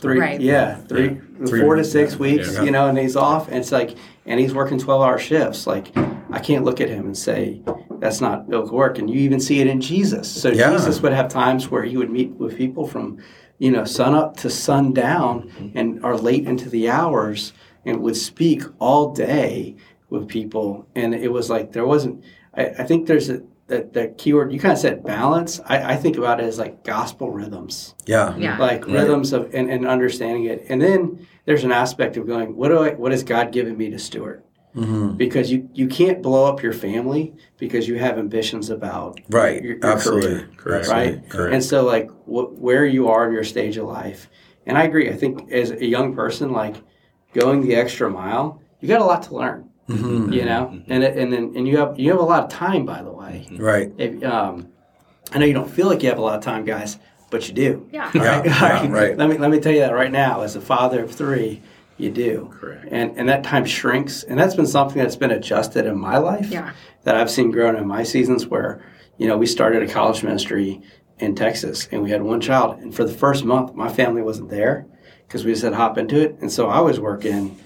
three, 0.00 0.18
Right. 0.18 0.40
yeah, 0.40 0.76
four 1.46 1.74
to 1.76 1.84
six 1.84 2.12
yeah. 2.12 2.18
weeks, 2.18 2.54
Yeah. 2.54 2.62
you 2.64 2.70
know, 2.70 2.86
and 2.88 2.96
he's 2.98 3.16
off, 3.16 3.48
and 3.48 3.56
it's 3.58 3.72
like, 3.72 3.94
and 4.26 4.38
he's 4.40 4.54
working 4.54 4.78
twelve 4.78 5.02
hour 5.02 5.18
shifts. 5.18 5.66
Like 5.66 5.92
I 6.30 6.38
can't 6.38 6.64
look 6.64 6.80
at 6.80 6.88
him 6.88 7.04
and 7.06 7.16
say 7.16 7.60
that's 8.00 8.20
not 8.20 8.48
biblical 8.48 8.76
work, 8.78 8.98
and 8.98 9.08
you 9.10 9.20
even 9.20 9.40
see 9.40 9.60
it 9.60 9.66
in 9.66 9.80
Jesus. 9.80 10.26
So 10.28 10.48
Yeah. 10.50 10.70
Jesus 10.72 11.00
would 11.02 11.12
have 11.12 11.28
times 11.28 11.70
where 11.70 11.82
he 11.82 11.96
would 11.96 12.10
meet 12.10 12.30
with 12.38 12.56
people 12.56 12.86
from, 12.86 13.18
you 13.58 13.70
know, 13.70 13.84
sun 13.84 14.14
up 14.14 14.36
to 14.38 14.48
sundown, 14.50 15.50
and 15.74 16.02
are 16.04 16.16
late 16.16 16.46
into 16.46 16.68
the 16.68 16.88
hours, 16.88 17.52
and 17.84 18.00
would 18.02 18.16
speak 18.16 18.62
all 18.78 19.12
day 19.12 19.76
with 20.10 20.28
people, 20.28 20.86
and 20.94 21.14
it 21.14 21.32
was 21.32 21.50
like 21.50 21.72
there 21.72 21.86
wasn't. 21.86 22.22
I, 22.54 22.66
I 22.66 22.84
think 22.84 23.06
there's 23.06 23.30
a 23.30 23.42
that 23.68 23.92
the 23.94 24.08
keyword 24.18 24.52
you 24.52 24.58
kind 24.60 24.72
of 24.72 24.78
said 24.78 25.02
balance. 25.04 25.60
I, 25.66 25.94
I 25.94 25.96
think 25.96 26.16
about 26.18 26.40
it 26.40 26.44
as 26.44 26.58
like 26.58 26.84
gospel 26.84 27.30
rhythms, 27.30 27.94
yeah. 28.06 28.36
Yeah. 28.36 28.58
like 28.58 28.86
rhythms 28.86 29.32
of 29.32 29.54
and, 29.54 29.70
and 29.70 29.86
understanding 29.86 30.44
it, 30.44 30.66
and 30.68 30.80
then 30.82 31.26
there's 31.46 31.64
an 31.64 31.72
aspect 31.72 32.16
of 32.16 32.26
going, 32.26 32.54
what 32.56 32.68
do 32.68 32.78
I? 32.78 32.90
What 32.94 33.12
has 33.12 33.22
God 33.22 33.52
given 33.52 33.76
me 33.76 33.90
to 33.90 33.98
steward? 33.98 34.42
Mm-hmm. 34.76 35.16
Because 35.16 35.50
you 35.52 35.68
you 35.74 35.86
can't 35.86 36.22
blow 36.22 36.46
up 36.46 36.62
your 36.62 36.72
family 36.72 37.34
because 37.58 37.86
you 37.88 37.98
have 37.98 38.18
ambitions 38.18 38.70
about 38.70 39.20
Right. 39.28 39.62
your, 39.62 39.76
your 39.76 39.86
Absolutely. 39.86 40.30
career 40.30 40.50
Correct. 40.56 40.88
right? 40.88 41.28
Correct. 41.28 41.54
And 41.54 41.62
so, 41.62 41.84
like, 41.84 42.10
wh- 42.24 42.52
where 42.58 42.86
you 42.86 43.08
are 43.08 43.26
in 43.26 43.32
your 43.34 43.44
stage 43.44 43.76
of 43.76 43.86
life, 43.86 44.30
and 44.66 44.78
I 44.78 44.84
agree. 44.84 45.10
I 45.10 45.16
think 45.16 45.50
as 45.52 45.72
a 45.72 45.84
young 45.84 46.14
person, 46.14 46.52
like 46.52 46.76
going 47.32 47.62
the 47.62 47.74
extra 47.74 48.10
mile, 48.10 48.60
you 48.80 48.88
got 48.88 49.00
a 49.00 49.04
lot 49.04 49.22
to 49.24 49.34
learn. 49.34 49.68
Mm-hmm. 49.88 50.32
You 50.32 50.44
know, 50.44 50.66
mm-hmm. 50.66 50.92
and 50.92 51.02
it, 51.02 51.16
and 51.16 51.32
then 51.32 51.52
and 51.56 51.66
you 51.66 51.76
have 51.78 51.98
you 51.98 52.10
have 52.12 52.20
a 52.20 52.24
lot 52.24 52.44
of 52.44 52.50
time, 52.50 52.86
by 52.86 53.02
the 53.02 53.10
way. 53.10 53.46
Mm-hmm. 53.48 53.62
Right. 53.62 53.92
If, 53.98 54.22
um, 54.22 54.68
I 55.32 55.38
know 55.38 55.46
you 55.46 55.54
don't 55.54 55.70
feel 55.70 55.86
like 55.86 56.02
you 56.02 56.08
have 56.08 56.18
a 56.18 56.22
lot 56.22 56.36
of 56.36 56.44
time, 56.44 56.64
guys, 56.64 56.98
but 57.30 57.48
you 57.48 57.54
do. 57.54 57.88
Yeah. 57.92 58.10
Yeah, 58.14 58.38
All 58.38 58.44
yeah, 58.44 58.88
right. 58.88 59.16
Let 59.16 59.28
me 59.28 59.38
let 59.38 59.50
me 59.50 59.58
tell 59.58 59.72
you 59.72 59.80
that 59.80 59.92
right 59.92 60.10
now. 60.12 60.42
As 60.42 60.54
a 60.54 60.60
father 60.60 61.02
of 61.02 61.12
three, 61.12 61.60
you 61.98 62.10
do. 62.10 62.48
Correct. 62.60 62.88
And 62.90 63.18
and 63.18 63.28
that 63.28 63.42
time 63.42 63.64
shrinks, 63.64 64.22
and 64.22 64.38
that's 64.38 64.54
been 64.54 64.66
something 64.66 64.98
that's 64.98 65.16
been 65.16 65.32
adjusted 65.32 65.84
in 65.84 65.98
my 65.98 66.18
life. 66.18 66.48
Yeah. 66.48 66.72
That 67.02 67.16
I've 67.16 67.30
seen 67.30 67.50
grown 67.50 67.74
in 67.74 67.86
my 67.86 68.04
seasons 68.04 68.46
where, 68.46 68.84
you 69.18 69.26
know, 69.26 69.36
we 69.36 69.46
started 69.46 69.82
a 69.82 69.92
college 69.92 70.22
ministry 70.22 70.80
in 71.18 71.34
Texas, 71.34 71.88
and 71.90 72.02
we 72.02 72.10
had 72.10 72.22
one 72.22 72.40
child, 72.40 72.78
and 72.78 72.94
for 72.94 73.04
the 73.04 73.12
first 73.12 73.44
month, 73.44 73.74
my 73.74 73.92
family 73.92 74.22
wasn't 74.22 74.48
there 74.48 74.86
because 75.32 75.46
we 75.46 75.52
just 75.52 75.62
had 75.62 75.72
hop 75.72 75.96
into 75.96 76.20
it, 76.20 76.36
and 76.42 76.52
so 76.52 76.68
I 76.68 76.80
was 76.80 77.00
working 77.00 77.58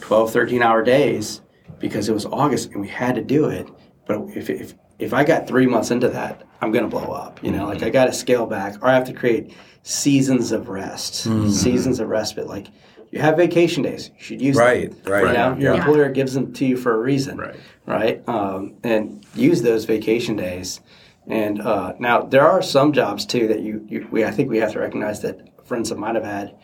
12, 0.00 0.32
13 0.32 0.62
hour 0.62 0.82
days 0.82 1.42
because 1.78 2.08
it 2.08 2.14
was 2.14 2.24
August 2.24 2.70
and 2.72 2.80
we 2.80 2.88
had 2.88 3.14
to 3.16 3.20
do 3.22 3.44
it. 3.50 3.68
But 4.06 4.22
if, 4.34 4.48
if, 4.48 4.72
if 4.98 5.12
I 5.12 5.22
got 5.24 5.46
three 5.46 5.66
months 5.66 5.90
into 5.90 6.08
that, 6.08 6.42
I'm 6.62 6.72
going 6.72 6.84
to 6.84 6.90
blow 6.90 7.12
up. 7.12 7.44
You 7.44 7.50
know, 7.50 7.66
like 7.66 7.82
I 7.82 7.90
got 7.90 8.06
to 8.06 8.12
scale 8.14 8.46
back 8.46 8.82
or 8.82 8.88
I 8.88 8.94
have 8.94 9.04
to 9.04 9.12
create 9.12 9.54
seasons 9.82 10.50
of 10.50 10.70
rest, 10.70 11.14
seasons 11.14 12.00
of 12.00 12.08
respite. 12.08 12.46
Like 12.46 12.68
you 13.10 13.18
have 13.20 13.36
vacation 13.36 13.82
days, 13.82 14.10
you 14.16 14.24
should 14.24 14.40
use 14.40 14.56
Right, 14.56 14.90
them. 15.04 15.12
right, 15.12 15.26
You 15.26 15.32
know, 15.34 15.56
your 15.58 15.74
yeah. 15.74 15.78
employer 15.80 16.08
gives 16.08 16.32
them 16.32 16.54
to 16.54 16.64
you 16.64 16.78
for 16.78 16.94
a 16.94 16.98
reason. 16.98 17.36
Right. 17.36 17.56
Right. 17.84 18.28
Um, 18.28 18.76
and 18.82 19.26
use 19.34 19.60
those 19.60 19.84
vacation 19.84 20.36
days. 20.36 20.80
And 21.26 21.60
uh, 21.60 21.92
now 21.98 22.22
there 22.22 22.48
are 22.48 22.62
some 22.62 22.94
jobs 22.94 23.26
too 23.26 23.46
that 23.48 23.60
you, 23.60 23.84
you 23.90 24.08
we 24.10 24.24
I 24.24 24.30
think 24.30 24.48
we 24.48 24.56
have 24.58 24.72
to 24.72 24.80
recognize 24.80 25.20
that 25.20 25.66
friends 25.66 25.90
of 25.90 25.98
mine 25.98 26.14
have 26.14 26.24
had 26.24 26.56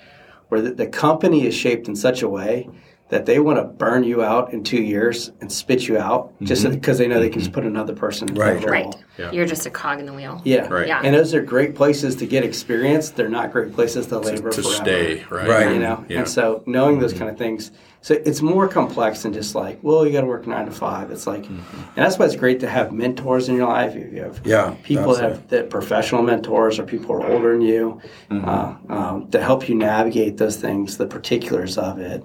where 0.49 0.61
the, 0.61 0.72
the 0.72 0.86
company 0.86 1.47
is 1.47 1.55
shaped 1.55 1.88
in 1.88 1.97
such 1.97 2.22
a 2.22 2.28
way 2.28 2.68
that 3.09 3.24
they 3.24 3.38
want 3.38 3.57
to 3.57 3.62
burn 3.62 4.03
you 4.03 4.22
out 4.24 4.53
in 4.53 4.64
two 4.64 4.82
years 4.82 5.30
and 5.40 5.51
spit 5.51 5.86
you 5.86 5.97
out 5.97 6.32
just 6.42 6.64
mm-hmm. 6.64 6.74
because 6.74 6.99
they 6.99 7.07
know 7.07 7.20
they 7.20 7.28
can 7.28 7.38
just 7.38 7.53
mm-hmm. 7.53 7.61
put 7.61 7.66
another 7.66 7.94
person 7.94 8.28
in 8.28 8.34
Right. 8.34 8.61
that 8.61 8.68
role. 8.68 9.01
Right. 9.18 9.32
You're 9.32 9.47
just 9.47 9.64
a 9.64 9.70
cog 9.70 10.01
in 10.01 10.07
the 10.07 10.12
wheel. 10.12 10.42
Yeah. 10.44 10.66
Right. 10.66 10.88
Yeah. 10.88 11.03
And 11.05 11.14
those 11.14 11.32
are 11.32 11.40
great 11.40 11.76
places 11.76 12.16
to 12.16 12.26
get 12.26 12.44
experience. 12.44 13.11
They're 13.11 13.28
not 13.28 13.53
great 13.53 13.72
places 13.72 14.09
to 14.09 14.18
labor 14.18 14.51
to 14.51 14.61
forever. 14.61 14.74
stay, 14.74 15.24
right? 15.30 15.49
Right. 15.49 15.72
You 15.72 15.78
know, 15.78 16.05
Yeah. 16.09 16.18
and 16.18 16.28
so 16.28 16.64
knowing 16.66 16.99
those 16.99 17.12
mm-hmm. 17.12 17.20
kind 17.20 17.30
of 17.30 17.38
things, 17.38 17.70
so 18.07 18.15
it's 18.25 18.41
more 18.41 18.69
complex 18.69 19.25
than 19.25 19.33
just 19.33 19.57
like, 19.57 19.81
well, 19.83 20.07
you 20.07 20.13
got 20.13 20.21
to 20.21 20.29
work 20.29 20.47
nine 20.47 20.67
to 20.67 20.71
five. 20.71 21.11
It's 21.11 21.27
like, 21.27 21.45
and 21.45 21.65
that's 21.97 22.17
why 22.17 22.27
it's 22.27 22.37
great 22.37 22.61
to 22.61 22.69
have 22.69 22.93
mentors 22.93 23.49
in 23.49 23.57
your 23.57 23.67
life. 23.67 23.97
If 23.97 24.13
you 24.13 24.23
have 24.23 24.47
Yeah, 24.47 24.77
people 24.85 25.17
that 25.17 25.25
have 25.25 25.49
that 25.49 25.71
professional 25.71 26.23
mentors 26.23 26.79
or 26.79 26.85
people 26.85 27.07
who 27.07 27.15
are 27.15 27.27
older 27.29 27.51
than 27.51 27.63
you 27.63 28.01
uh, 28.31 28.77
um, 28.89 29.29
to 29.33 29.43
help 29.43 29.69
you 29.69 29.75
navigate 29.75 30.37
those 30.37 30.55
things, 30.55 30.99
the 30.99 31.09
particulars 31.09 31.79
of 31.79 31.99
it. 31.99 32.23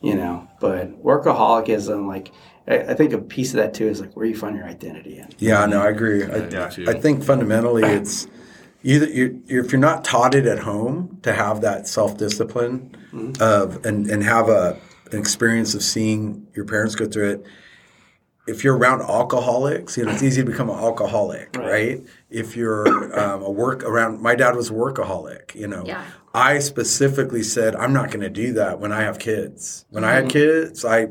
You 0.00 0.16
know, 0.16 0.48
but 0.58 1.00
workaholism, 1.00 2.08
like 2.08 2.32
I, 2.66 2.78
I 2.78 2.94
think 2.94 3.12
a 3.12 3.18
piece 3.18 3.50
of 3.50 3.58
that 3.58 3.72
too 3.72 3.86
is 3.86 4.00
like 4.00 4.16
where 4.16 4.26
you 4.26 4.36
find 4.36 4.56
your 4.56 4.66
identity 4.66 5.18
in. 5.18 5.28
Yeah, 5.38 5.64
no, 5.66 5.80
I 5.80 5.90
agree. 5.90 6.24
I, 6.24 6.48
Yeah, 6.48 6.70
too. 6.70 6.86
I 6.88 6.94
think 6.94 7.22
fundamentally 7.22 7.84
it's 7.84 8.26
either 8.82 9.06
you're, 9.06 9.30
you're, 9.46 9.64
if 9.64 9.70
you're 9.70 9.80
not 9.80 10.02
taught 10.02 10.34
it 10.34 10.46
at 10.46 10.58
home 10.58 11.20
to 11.22 11.32
have 11.32 11.60
that 11.60 11.86
self 11.86 12.18
discipline 12.18 12.96
of 13.38 13.84
and, 13.86 14.10
and 14.10 14.24
have 14.24 14.48
a 14.48 14.76
an 15.12 15.18
experience 15.18 15.74
of 15.74 15.82
seeing 15.82 16.46
your 16.54 16.64
parents 16.64 16.94
go 16.94 17.06
through 17.06 17.30
it. 17.30 17.44
If 18.46 18.64
you're 18.64 18.76
around 18.76 19.02
alcoholics, 19.02 19.96
you 19.96 20.04
know 20.04 20.12
it's 20.12 20.22
easy 20.22 20.42
to 20.42 20.50
become 20.50 20.70
an 20.70 20.78
alcoholic, 20.78 21.56
right? 21.56 22.02
If 22.30 22.56
you're 22.56 22.86
um, 23.18 23.42
a 23.42 23.50
work 23.50 23.84
around, 23.84 24.20
my 24.20 24.34
dad 24.34 24.56
was 24.56 24.70
a 24.70 24.72
workaholic. 24.72 25.54
You 25.54 25.68
know, 25.68 25.84
Yeah. 25.86 26.04
I 26.32 26.58
specifically 26.60 27.42
said 27.42 27.76
I'm 27.76 27.92
not 27.92 28.08
going 28.10 28.20
to 28.22 28.30
do 28.30 28.52
that 28.54 28.80
when 28.80 28.92
I 28.92 29.02
have 29.02 29.18
kids. 29.18 29.84
When 29.90 30.04
I 30.04 30.12
had 30.14 30.28
kids, 30.28 30.84
I 30.84 31.08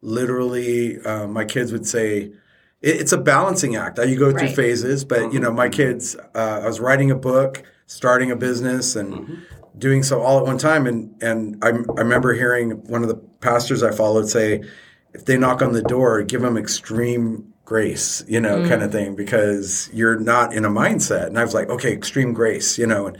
literally 0.00 1.00
um, 1.04 1.32
my 1.32 1.44
kids 1.44 1.72
would 1.72 1.86
say 1.86 2.32
it, 2.80 3.00
it's 3.00 3.12
a 3.12 3.18
balancing 3.18 3.76
act. 3.76 3.98
You 3.98 4.18
go 4.18 4.30
through 4.30 4.48
Right. 4.48 4.56
phases, 4.56 5.04
but 5.04 5.32
you 5.32 5.40
know, 5.40 5.52
my 5.52 5.68
kids. 5.68 6.16
Uh, 6.34 6.60
I 6.62 6.66
was 6.66 6.80
writing 6.80 7.10
a 7.10 7.16
book, 7.16 7.62
starting 7.86 8.30
a 8.30 8.36
business, 8.36 8.96
and 8.96 9.42
doing 9.78 10.02
so 10.02 10.20
all 10.20 10.38
at 10.38 10.44
one 10.44 10.58
time. 10.58 10.86
And 10.86 11.14
and 11.22 11.62
I, 11.62 11.68
I 11.68 12.00
remember 12.00 12.34
hearing 12.34 12.70
one 12.86 13.02
of 13.02 13.08
the 13.08 13.16
pastors 13.40 13.82
I 13.82 13.92
followed 13.92 14.28
say, 14.28 14.62
"If 15.14 15.24
they 15.24 15.36
knock 15.36 15.62
on 15.62 15.72
the 15.72 15.82
door, 15.82 16.22
give 16.22 16.42
them 16.42 16.56
extreme." 16.56 17.52
grace 17.64 18.24
you 18.26 18.40
know 18.40 18.58
mm. 18.58 18.68
kind 18.68 18.82
of 18.82 18.90
thing 18.90 19.14
because 19.14 19.88
you're 19.92 20.18
not 20.18 20.52
in 20.52 20.64
a 20.64 20.68
mindset. 20.68 21.26
And 21.28 21.38
i 21.38 21.44
was 21.44 21.54
like 21.54 21.70
okay 21.70 21.92
extreme 21.92 22.32
grace 22.32 22.76
you 22.76 22.86
know 22.86 23.06
and 23.06 23.16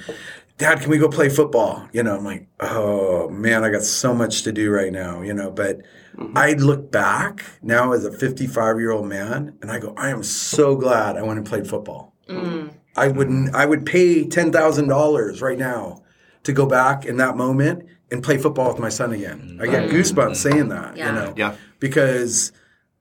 dad 0.59 0.80
can 0.80 0.90
we 0.90 0.98
go 0.98 1.09
play 1.09 1.28
football? 1.28 1.88
You 1.92 2.03
know 2.03 2.16
i'm 2.16 2.24
like 2.24 2.48
oh 2.61 3.28
man 3.28 3.64
i 3.64 3.70
got 3.70 3.82
so 3.82 4.12
much 4.12 4.42
to 4.42 4.53
do 4.53 4.70
right 4.70 4.92
now 4.92 5.22
you 5.22 5.32
know 5.32 5.50
but 5.50 5.78
mm-hmm. 6.16 6.36
i 6.36 6.53
look 6.53 6.90
back 6.90 7.44
now 7.62 7.92
as 7.92 8.05
a 8.05 8.12
55 8.12 8.78
year 8.78 8.90
old 8.90 9.07
man 9.07 9.57
and 9.62 9.70
i 9.70 9.78
go 9.78 9.94
i 9.96 10.11
am 10.11 10.22
so 10.22 10.76
glad 10.76 11.16
i 11.16 11.22
went 11.22 11.38
and 11.38 11.46
played 11.46 11.66
football. 11.66 12.12
Mm. 12.28 12.74
I 12.96 13.09
wouldn't 13.09 13.55
i 13.55 13.64
would 13.64 13.86
pay 13.86 14.24
$10000 14.24 15.40
right 15.40 15.59
now 15.59 16.03
to 16.45 16.53
go 16.53 16.66
back 16.66 17.05
in 17.05 17.16
that 17.16 17.36
moment 17.36 17.86
and 18.11 18.22
play 18.22 18.38
football 18.38 18.68
with 18.68 18.78
my 18.78 18.88
son 18.88 19.12
again 19.12 19.59
i 19.62 19.66
get 19.66 19.88
mm. 19.88 19.90
goosebumps 19.90 20.32
mm. 20.32 20.36
saying 20.36 20.68
that 20.68 20.97
Yeah. 20.97 21.07
you 21.07 21.12
know 21.12 21.34
Yeah. 21.36 21.55
because 21.78 22.53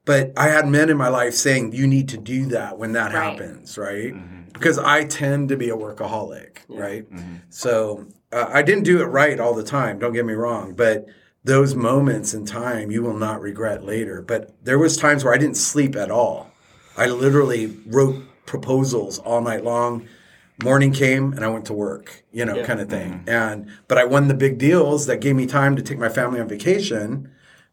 but 0.05 0.33
I 0.35 0.47
had 0.47 0.67
men 0.67 0.89
in 0.89 0.97
my 0.97 1.09
life 1.09 1.33
saying 1.35 1.73
you 1.73 1.85
need 1.85 2.09
to 2.09 2.17
do 2.17 2.47
that 2.47 2.77
when 2.77 2.93
that 2.93 3.13
Right. 3.13 3.23
happens, 3.23 3.77
right? 3.77 4.13
Mm-hmm. 4.13 4.41
Because 4.53 4.79
I 4.79 5.03
tend 5.05 5.49
to 5.49 5.57
be 5.57 5.69
a 5.69 5.75
workaholic, 5.75 6.57
right? 6.67 7.09
Mm-hmm. 7.11 7.35
So 7.49 8.07
uh, 8.31 8.47
I 8.51 8.61
didn't 8.63 8.83
do 8.83 9.01
it 9.01 9.05
right 9.05 9.39
all 9.39 9.53
the 9.53 9.63
time. 9.63 9.99
Don't 9.99 10.13
get 10.13 10.25
me 10.25 10.33
wrong, 10.33 10.73
but 10.73 11.05
those 11.43 11.75
moments 11.75 12.33
in 12.33 12.45
time 12.45 12.91
you 12.91 13.01
will 13.03 13.17
not 13.17 13.41
regret 13.41 13.83
later. 13.83 14.21
But 14.21 14.55
there 14.63 14.79
was 14.79 14.97
times 14.97 15.23
where 15.23 15.33
I 15.33 15.37
didn't 15.37 15.57
sleep 15.57 15.95
at 15.95 16.11
all. 16.11 16.51
I 16.97 17.07
literally 17.07 17.77
wrote 17.87 18.23
proposals 18.45 19.19
all 19.19 19.41
night 19.41 19.63
long. 19.63 20.07
Morning 20.63 20.91
came 20.93 21.33
and 21.33 21.43
I 21.43 21.47
went 21.47 21.65
to 21.65 21.73
work, 21.73 22.23
you 22.31 22.45
know, 22.45 22.63
kind 22.63 22.79
of 22.79 22.89
thing. 22.89 23.13
Mm-hmm. 23.25 23.29
And 23.29 23.71
but 23.87 23.97
I 23.97 24.05
won 24.05 24.27
the 24.27 24.33
big 24.33 24.57
deals 24.57 25.07
that 25.07 25.17
gave 25.17 25.35
me 25.35 25.45
time 25.45 25.75
to 25.75 25.81
take 25.81 25.97
my 25.97 26.09
family 26.09 26.39
on 26.39 26.47
vacation 26.47 27.31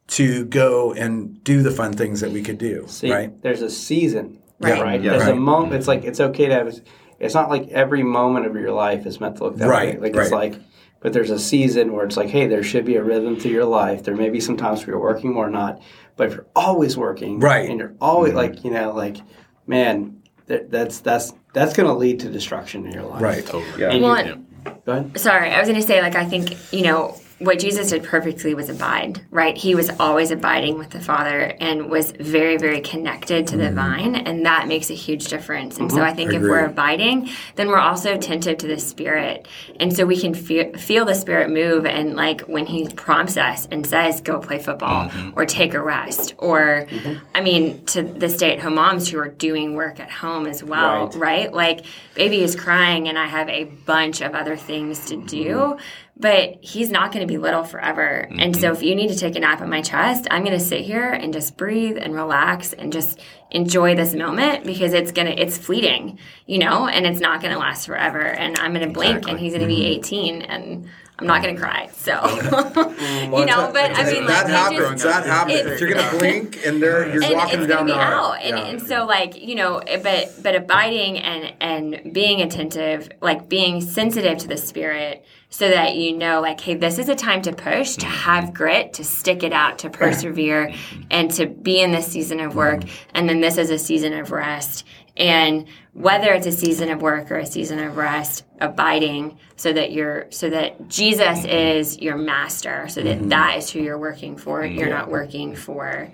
to 0.08 0.46
go 0.46 0.92
and 0.94 1.42
do 1.44 1.62
the 1.62 1.70
fun 1.70 1.92
things 1.92 2.20
that 2.20 2.30
we 2.30 2.42
could 2.42 2.58
do, 2.58 2.86
See, 2.88 3.12
right? 3.12 3.42
there's 3.42 3.60
a 3.60 3.70
season, 3.70 4.38
Right. 4.58 4.82
right? 4.82 5.02
Yeah. 5.02 5.18
There's 5.18 5.28
a 5.28 5.34
moment. 5.34 5.74
It's 5.74 5.86
mm-hmm. 5.86 6.00
like 6.00 6.04
it's 6.04 6.20
okay 6.20 6.46
to 6.46 6.54
have. 6.54 6.80
It's 7.20 7.34
not 7.34 7.50
like 7.50 7.68
every 7.68 8.02
moment 8.02 8.46
of 8.46 8.54
your 8.54 8.72
life 8.72 9.04
is 9.04 9.20
meant 9.20 9.36
to 9.36 9.44
look 9.44 9.56
that 9.56 9.68
Right, 9.68 10.00
way. 10.00 10.10
Like 10.10 10.16
it's 10.16 10.30
like, 10.30 10.54
but 11.00 11.12
there's 11.12 11.30
a 11.30 11.38
season 11.38 11.92
where 11.92 12.06
it's 12.06 12.16
like, 12.16 12.30
hey, 12.30 12.46
there 12.46 12.62
should 12.62 12.84
be 12.84 12.96
a 12.96 13.02
rhythm 13.02 13.38
to 13.40 13.48
your 13.48 13.64
life. 13.64 14.04
There 14.04 14.16
may 14.16 14.30
be 14.30 14.40
some 14.40 14.56
times 14.56 14.80
where 14.80 14.94
you're 14.94 15.02
working 15.02 15.34
more 15.34 15.46
or 15.46 15.50
not, 15.50 15.82
but 16.16 16.28
if 16.28 16.34
you're 16.34 16.46
always 16.56 16.96
working, 16.96 17.38
Right. 17.38 17.68
and 17.68 17.78
you're 17.78 17.94
always 18.00 18.30
mm-hmm. 18.32 18.54
like, 18.54 18.64
you 18.64 18.70
know, 18.70 18.92
like, 18.92 19.18
man, 19.66 20.22
that, 20.46 20.70
that's 20.70 21.00
that's 21.00 21.34
that's 21.58 21.74
going 21.74 21.88
to 21.88 21.94
lead 21.94 22.20
to 22.20 22.28
destruction 22.30 22.86
in 22.86 22.92
your 22.92 23.04
life, 23.04 23.22
Right. 23.22 23.44
Totally. 23.46 23.80
Yeah. 23.80 23.90
And 23.90 24.02
Well, 24.02 24.26
you, 24.26 24.46
go 24.86 24.92
ahead. 24.92 25.18
Sorry, 25.18 25.50
I 25.50 25.58
was 25.58 25.68
going 25.68 25.80
to 25.80 25.86
say, 25.86 26.00
like, 26.00 26.14
I 26.14 26.24
think, 26.24 26.56
you 26.72 26.82
know, 26.82 27.18
what 27.38 27.60
Jesus 27.60 27.90
did 27.90 28.02
perfectly 28.02 28.52
was 28.54 28.68
abide, 28.68 29.20
right? 29.30 29.56
He 29.56 29.74
was 29.74 29.90
always 30.00 30.32
abiding 30.32 30.76
with 30.76 30.90
the 30.90 31.00
Father 31.00 31.54
and 31.60 31.88
was 31.88 32.10
very, 32.10 32.56
very 32.56 32.80
connected 32.80 33.46
to 33.48 33.56
the 33.56 33.64
mm-hmm. 33.64 33.76
vine, 33.76 34.14
and 34.16 34.44
that 34.44 34.66
makes 34.66 34.90
a 34.90 34.94
huge 34.94 35.28
difference. 35.28 35.78
And 35.78 35.90
so 35.90 35.98
mm-hmm. 35.98 36.06
I 36.06 36.14
think 36.14 36.32
if 36.32 36.42
we're 36.42 36.64
abiding, 36.64 37.30
then 37.54 37.68
we're 37.68 37.78
also 37.78 38.14
attentive 38.14 38.58
to 38.58 38.66
the 38.66 38.78
Spirit. 38.78 39.46
And 39.78 39.94
so 39.94 40.04
we 40.04 40.18
can 40.18 40.34
feel, 40.34 40.72
feel 40.74 41.04
the 41.04 41.14
Spirit 41.14 41.50
move, 41.50 41.86
and 41.86 42.16
like 42.16 42.40
when 42.42 42.66
He 42.66 42.88
prompts 42.88 43.36
us 43.36 43.66
and 43.70 43.86
says, 43.86 44.20
go 44.20 44.40
play 44.40 44.58
football 44.58 45.08
mm-hmm. 45.08 45.38
or 45.38 45.46
take 45.46 45.74
a 45.74 45.80
rest, 45.80 46.34
or, 46.38 46.86
I 47.34 47.40
mean, 47.40 47.84
to 47.86 48.02
the 48.02 48.28
stay 48.28 48.52
at 48.52 48.58
home 48.58 48.74
moms 48.74 49.08
who 49.08 49.18
are 49.18 49.28
doing 49.28 49.74
work 49.74 50.00
at 50.00 50.10
home 50.10 50.46
as 50.46 50.64
well, 50.64 51.06
Right. 51.08 51.16
right? 51.16 51.52
Like, 51.52 51.86
baby 52.14 52.42
is 52.42 52.56
crying, 52.56 53.08
and 53.08 53.16
I 53.16 53.26
have 53.26 53.48
a 53.48 53.64
bunch 53.64 54.22
of 54.22 54.34
other 54.34 54.56
things 54.56 55.06
to 55.06 55.16
do, 55.16 55.76
but 56.18 56.56
he's 56.60 56.90
not 56.90 57.12
going 57.12 57.26
to 57.26 57.32
be 57.32 57.38
little 57.38 57.64
forever. 57.64 58.28
And 58.38 58.54
so, 58.56 58.68
mm-hmm. 58.68 58.76
if 58.76 58.82
you 58.82 58.94
need 58.94 59.08
to 59.08 59.16
take 59.16 59.36
a 59.36 59.40
nap 59.40 59.60
on 59.60 59.70
my 59.70 59.82
chest, 59.82 60.26
I'm 60.30 60.44
going 60.44 60.58
to 60.58 60.64
sit 60.64 60.80
here 60.80 61.10
and 61.10 61.32
just 61.32 61.56
breathe 61.56 61.96
and 61.96 62.14
relax 62.14 62.72
and 62.72 62.92
just 62.92 63.20
enjoy 63.50 63.94
this 63.94 64.14
moment 64.14 64.64
because 64.64 64.92
it's 64.92 65.12
gonna 65.12 65.30
it's 65.30 65.56
fleeting, 65.56 66.18
you 66.46 66.58
know, 66.58 66.86
and 66.86 67.06
it's 67.06 67.20
not 67.20 67.40
going 67.40 67.52
to 67.52 67.58
last 67.58 67.86
forever. 67.86 68.20
And 68.20 68.58
I'm 68.58 68.74
going 68.74 68.86
to 68.86 68.92
blink, 68.92 69.28
and 69.28 69.38
he's 69.38 69.52
going 69.52 69.62
to 69.62 69.74
be 69.74 69.82
mm-hmm. 69.82 70.00
18, 70.00 70.42
and 70.42 70.88
I'm 71.20 71.26
not 71.26 71.42
going 71.42 71.54
to 71.56 71.60
cry. 71.60 71.88
So, 71.92 72.12
mm, 72.16 73.38
you 73.38 73.46
know, 73.46 73.70
but 73.72 73.90
I 73.98 74.12
mean, 74.12 74.26
that 74.26 74.48
like, 74.48 74.72
you 74.72 74.82
happens. 74.82 75.02
just- 75.02 75.04
that 75.04 75.26
happens. 75.26 75.60
it- 75.60 75.80
you're 75.80 75.92
gonna 75.92 76.18
blink 76.18 76.64
and 76.64 76.82
they're 76.82 77.12
you're 77.12 77.22
and 77.22 77.34
walking 77.34 77.60
it's 77.60 77.68
down 77.68 77.86
gonna 77.86 77.92
the 77.92 77.94
be 77.94 78.00
aisle, 78.00 78.32
out 78.32 78.42
and, 78.42 78.58
Yeah. 78.58 78.64
and 78.66 78.82
so 78.82 79.06
like 79.06 79.40
you 79.40 79.54
know 79.54 79.80
but 80.02 80.32
but 80.42 80.54
abiding 80.54 81.18
and 81.18 81.54
and 81.60 82.12
being 82.12 82.40
attentive 82.40 83.08
like 83.20 83.48
being 83.48 83.80
sensitive 83.80 84.38
to 84.38 84.48
the 84.48 84.56
spirit 84.56 85.24
so 85.50 85.68
that 85.68 85.96
you 85.96 86.16
know 86.16 86.40
like 86.40 86.60
hey 86.60 86.74
this 86.74 86.98
is 86.98 87.08
a 87.08 87.14
time 87.14 87.40
to 87.42 87.52
push 87.52 87.94
to 87.96 88.06
mm-hmm. 88.06 88.14
have 88.14 88.52
grit 88.52 88.92
to 88.92 89.04
stick 89.04 89.42
it 89.42 89.52
out 89.52 89.78
to 89.78 89.90
persevere 89.90 90.68
mm-hmm. 90.68 91.02
and 91.10 91.30
to 91.30 91.46
be 91.46 91.80
in 91.80 91.92
this 91.92 92.06
season 92.06 92.40
of 92.40 92.54
work. 92.54 92.80
Mm-hmm. 92.80 93.10
And 93.14 93.28
then 93.28 93.40
this 93.40 93.58
is 93.58 93.70
a 93.70 93.78
season 93.78 94.12
of 94.12 94.30
rest. 94.30 94.84
And 95.16 95.66
whether 95.94 96.32
it's 96.32 96.46
a 96.46 96.52
season 96.52 96.90
of 96.90 97.02
work 97.02 97.30
or 97.30 97.38
a 97.38 97.46
season 97.46 97.80
of 97.80 97.96
rest, 97.96 98.44
abiding 98.60 99.38
so 99.56 99.72
that 99.72 99.90
you're 99.92 100.26
so 100.30 100.48
that 100.50 100.88
Jesus 100.88 101.44
is 101.44 101.98
your 101.98 102.16
master, 102.16 102.86
so 102.88 103.02
that, 103.02 103.28
that 103.28 103.56
is 103.56 103.70
who 103.70 103.80
you're 103.80 103.98
working 103.98 104.36
for. 104.36 104.64
You're 104.64 104.90
not 104.90 105.10
working 105.10 105.56
for 105.56 106.12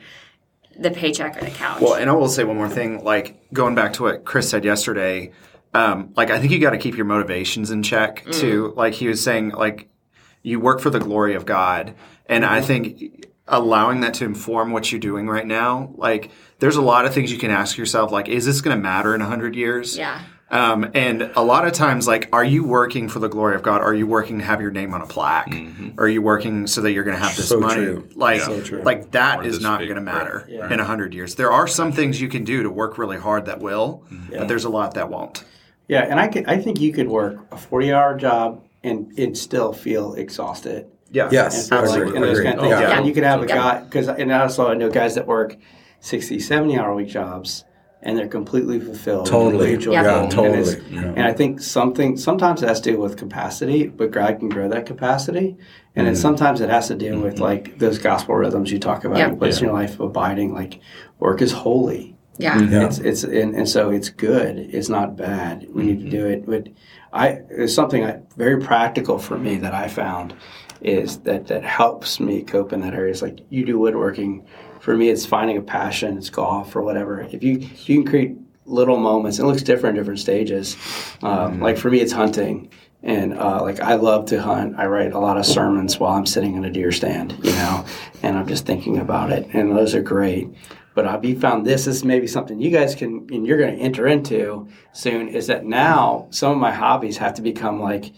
the 0.79 0.91
paycheck 0.91 1.37
or 1.37 1.45
the 1.45 1.51
couch. 1.51 1.81
Well, 1.81 1.95
and 1.95 2.09
I 2.09 2.15
will 2.15 2.29
say 2.29 2.45
one 2.45 2.57
more 2.57 2.69
thing. 2.69 3.05
Like 3.05 3.53
going 3.53 3.75
back 3.75 3.93
to 3.95 4.05
what 4.05 4.25
Chris 4.25 4.49
said 4.49 4.65
yesterday, 4.65 5.33
um, 5.75 6.13
like 6.17 6.31
I 6.31 6.39
think 6.39 6.53
you 6.53 6.59
got 6.59 6.71
to 6.71 6.79
keep 6.79 6.97
your 6.97 7.05
motivations 7.07 7.71
in 7.71 7.83
check 7.83 8.25
too. 8.31 8.73
Like 8.77 8.95
he 8.95 9.09
was 9.09 9.23
saying, 9.23 9.51
like 9.51 9.89
you 10.43 10.61
work 10.61 10.81
for 10.81 10.91
the 10.91 11.01
glory 11.01 11.35
of 11.35 11.45
God, 11.47 11.95
and 12.27 12.45
I 12.45 12.61
think 12.61 13.27
allowing 13.47 14.01
that 14.01 14.15
to 14.15 14.25
inform 14.25 14.73
what 14.73 14.91
you're 14.91 15.01
doing 15.01 15.29
right 15.29 15.47
now, 15.47 15.93
like 15.97 16.31
there's 16.61 16.77
a 16.77 16.83
lot 16.83 17.05
of 17.05 17.13
things 17.13 17.31
you 17.31 17.39
can 17.39 17.51
ask 17.51 17.77
yourself, 17.77 18.11
like 18.13 18.29
is 18.29 18.47
this 18.47 18.61
going 18.61 18.77
to 18.77 18.83
matter 18.83 19.15
in 19.15 19.21
a 19.21 19.27
hundred 19.27 19.55
years? 19.57 19.97
yeah. 19.99 20.23
Um, 20.51 20.91
and 20.95 21.33
a 21.35 21.43
lot 21.43 21.67
of 21.67 21.73
times, 21.73 22.07
like, 22.07 22.29
are 22.33 22.45
you 22.45 22.63
working 22.65 23.09
for 23.09 23.19
the 23.19 23.29
glory 23.29 23.57
of 23.57 23.63
God? 23.63 23.81
Are 23.81 23.95
you 23.95 24.07
working 24.07 24.39
to 24.39 24.45
have 24.45 24.61
your 24.61 24.71
name 24.71 24.95
on 24.95 25.01
a 25.01 25.07
plaque? 25.07 25.53
Or 25.97 26.05
are 26.05 26.09
you 26.09 26.23
working 26.23 26.69
so 26.69 26.83
that 26.83 26.93
you're 26.93 27.03
going 27.03 27.17
to 27.17 27.23
have 27.23 27.35
this 27.35 27.49
So 27.49 27.59
money? 27.59 27.75
true. 27.87 28.09
Like, 28.15 28.43
So 28.43 28.61
true. 28.63 28.83
like 28.83 29.11
that 29.13 29.41
Or 29.41 29.45
is 29.45 29.61
not 29.61 29.79
going 29.81 29.89
to 29.89 29.95
right, 29.97 30.05
matter 30.05 30.47
Yeah. 30.49 30.73
in 30.73 30.79
a 30.79 30.85
hundred 30.85 31.13
years. 31.13 31.35
There 31.35 31.51
are 31.51 31.67
some 31.67 31.91
things 31.91 32.21
you 32.21 32.29
can 32.29 32.45
do 32.45 32.63
to 32.63 32.71
work 32.71 32.99
really 32.99 33.17
hard 33.17 33.47
that 33.47 33.59
will, 33.61 34.05
but 34.31 34.47
there's 34.47 34.65
a 34.65 34.69
lot 34.69 34.95
that 34.95 35.09
won't. 35.11 35.43
Yeah, 35.89 36.01
and 36.03 36.19
I 36.19 36.29
could, 36.29 36.47
I 36.47 36.59
think 36.59 36.81
you 36.81 36.93
could 36.93 37.09
work 37.09 37.37
a 37.53 37.57
forty-hour 37.57 38.17
job 38.17 38.65
and 38.83 39.13
and 39.19 39.37
still 39.37 39.73
feel 39.73 40.15
exhausted. 40.15 40.87
Yeah. 41.11 41.29
Yes, 41.31 41.71
and, 41.71 41.87
like, 41.89 42.15
and 42.15 42.23
those 42.25 42.41
kind 42.41 42.55
of 42.57 42.61
things. 42.63 42.71
Yeah. 42.81 42.97
And 42.99 43.07
you 43.07 43.13
could 43.13 43.23
have 43.25 43.43
a 43.43 43.47
Yeah. 43.47 43.55
guy 43.57 43.81
because 43.85 44.09
and 44.09 44.33
also 44.33 44.69
I 44.69 44.75
know 44.75 44.91
guys 44.91 45.15
that 45.15 45.27
work 45.27 45.57
60, 46.01 46.39
70 46.41 46.77
hour 46.79 46.95
week 46.95 47.09
jobs 47.09 47.65
and 48.03 48.19
they're 48.19 48.27
completely 48.29 48.79
fulfilled. 48.81 49.27
Totally. 49.27 49.71
completely 49.73 49.93
Yeah. 49.95 50.23
Yeah, 50.25 50.29
totally. 50.29 50.59
it's- 50.61 50.77
Yeah. 50.91 51.01
And 51.17 51.21
I 51.23 51.33
think 51.33 51.61
something 51.61 52.17
sometimes 52.19 52.63
it 52.63 52.69
has 52.69 52.81
to 52.83 52.93
do 52.93 52.99
with 53.01 53.17
capacity, 53.17 53.87
but 53.87 54.11
God 54.11 54.41
can 54.41 54.49
grow 54.51 54.69
that 54.69 54.85
capacity. 54.87 55.57
And 55.97 56.07
then 56.07 56.17
sometimes 56.17 56.61
it 56.61 56.69
has 56.69 56.89
to 56.89 56.95
do 56.97 57.21
with 57.21 57.39
like 57.41 57.79
those 57.79 57.99
gospel 57.99 58.35
rhythms 58.35 58.71
you 58.73 58.79
talk 58.79 59.05
about 59.05 59.17
Yeah. 59.19 59.29
in 59.29 59.39
place 59.39 59.59
in 59.61 59.65
your 59.67 59.73
life, 59.75 60.01
abiding. 60.01 60.53
Like 60.53 60.81
work 61.21 61.41
is 61.41 61.53
holy. 61.53 62.14
Yeah. 62.39 62.61
Yeah. 62.61 62.87
It's 62.87 62.99
it's 62.99 63.25
and, 63.25 63.55
and 63.55 63.69
so 63.69 63.91
it's 63.91 64.09
good. 64.09 64.59
It's 64.59 64.89
not 64.89 65.17
bad. 65.17 65.67
We 65.71 65.85
need 65.85 66.01
to 66.01 66.11
do 66.11 66.27
it. 66.27 66.47
But 66.47 66.69
I 67.13 67.41
it's 67.51 67.75
something 67.75 68.05
I, 68.05 68.21
very 68.37 68.61
practical 68.61 69.19
for 69.19 69.39
me 69.39 69.57
that 69.57 69.75
I 69.75 69.89
found 69.89 70.35
is 70.81 71.19
that 71.21 71.47
that 71.47 71.65
helps 71.65 72.21
me 72.21 72.43
cope 72.43 72.73
in 72.73 72.81
that 72.81 72.95
area. 72.95 73.11
It's 73.13 73.23
like 73.23 73.41
you 73.51 73.65
do 73.65 73.79
woodworking. 73.79 74.47
For 74.81 74.97
me, 74.97 75.09
it's 75.09 75.25
finding 75.25 75.57
a 75.57 75.63
passion. 75.63 76.19
It's 76.19 76.29
golf 76.29 76.77
or 76.77 76.83
whatever. 76.83 77.23
If 77.23 77.43
you 77.43 77.59
if 77.61 77.89
you 77.89 78.03
can 78.03 78.11
create 78.11 78.37
little 78.67 78.99
moments, 78.99 79.39
it 79.39 79.45
looks 79.45 79.63
different 79.63 79.97
in 79.97 80.03
different 80.03 80.21
stages. 80.21 80.77
Um, 81.23 81.61
Like 81.61 81.79
for 81.79 81.91
me, 81.91 82.01
it's 82.01 82.13
hunting. 82.13 82.71
And 83.03 83.39
uh, 83.39 83.61
like 83.61 83.81
I 83.81 83.95
love 83.95 84.27
to 84.27 84.41
hunt. 84.41 84.77
I 84.79 84.87
write 84.87 85.13
a 85.13 85.19
lot 85.19 85.37
of 85.37 85.45
sermons 85.45 86.01
while 86.01 86.15
I'm 86.15 86.25
sitting 86.27 86.55
in 86.55 86.65
a 86.65 86.71
deer 86.71 86.91
stand, 86.91 87.35
you 87.43 87.53
know, 87.53 87.85
and 88.23 88.37
I'm 88.37 88.47
just 88.47 88.65
thinking 88.65 88.99
about 88.99 89.31
it. 89.31 89.47
And 89.53 89.77
those 89.77 89.95
are 89.95 90.01
great. 90.03 90.49
But 90.95 91.07
I've 91.07 91.41
found 91.41 91.67
this 91.67 91.87
is 91.87 92.05
maybe 92.05 92.27
something 92.27 92.61
you 92.61 92.71
guys 92.71 92.95
can 92.95 93.27
and 93.33 93.47
you're 93.47 93.59
going 93.59 93.77
to 93.77 93.83
enter 93.83 94.07
into 94.07 94.69
soon. 94.93 95.29
Is 95.29 95.49
that 95.49 95.65
now 95.65 96.29
some 96.31 96.53
of 96.53 96.59
my 96.59 96.73
hobbies 96.73 97.17
have 97.19 97.35
to 97.35 97.43
become 97.43 97.81
like, 97.81 98.13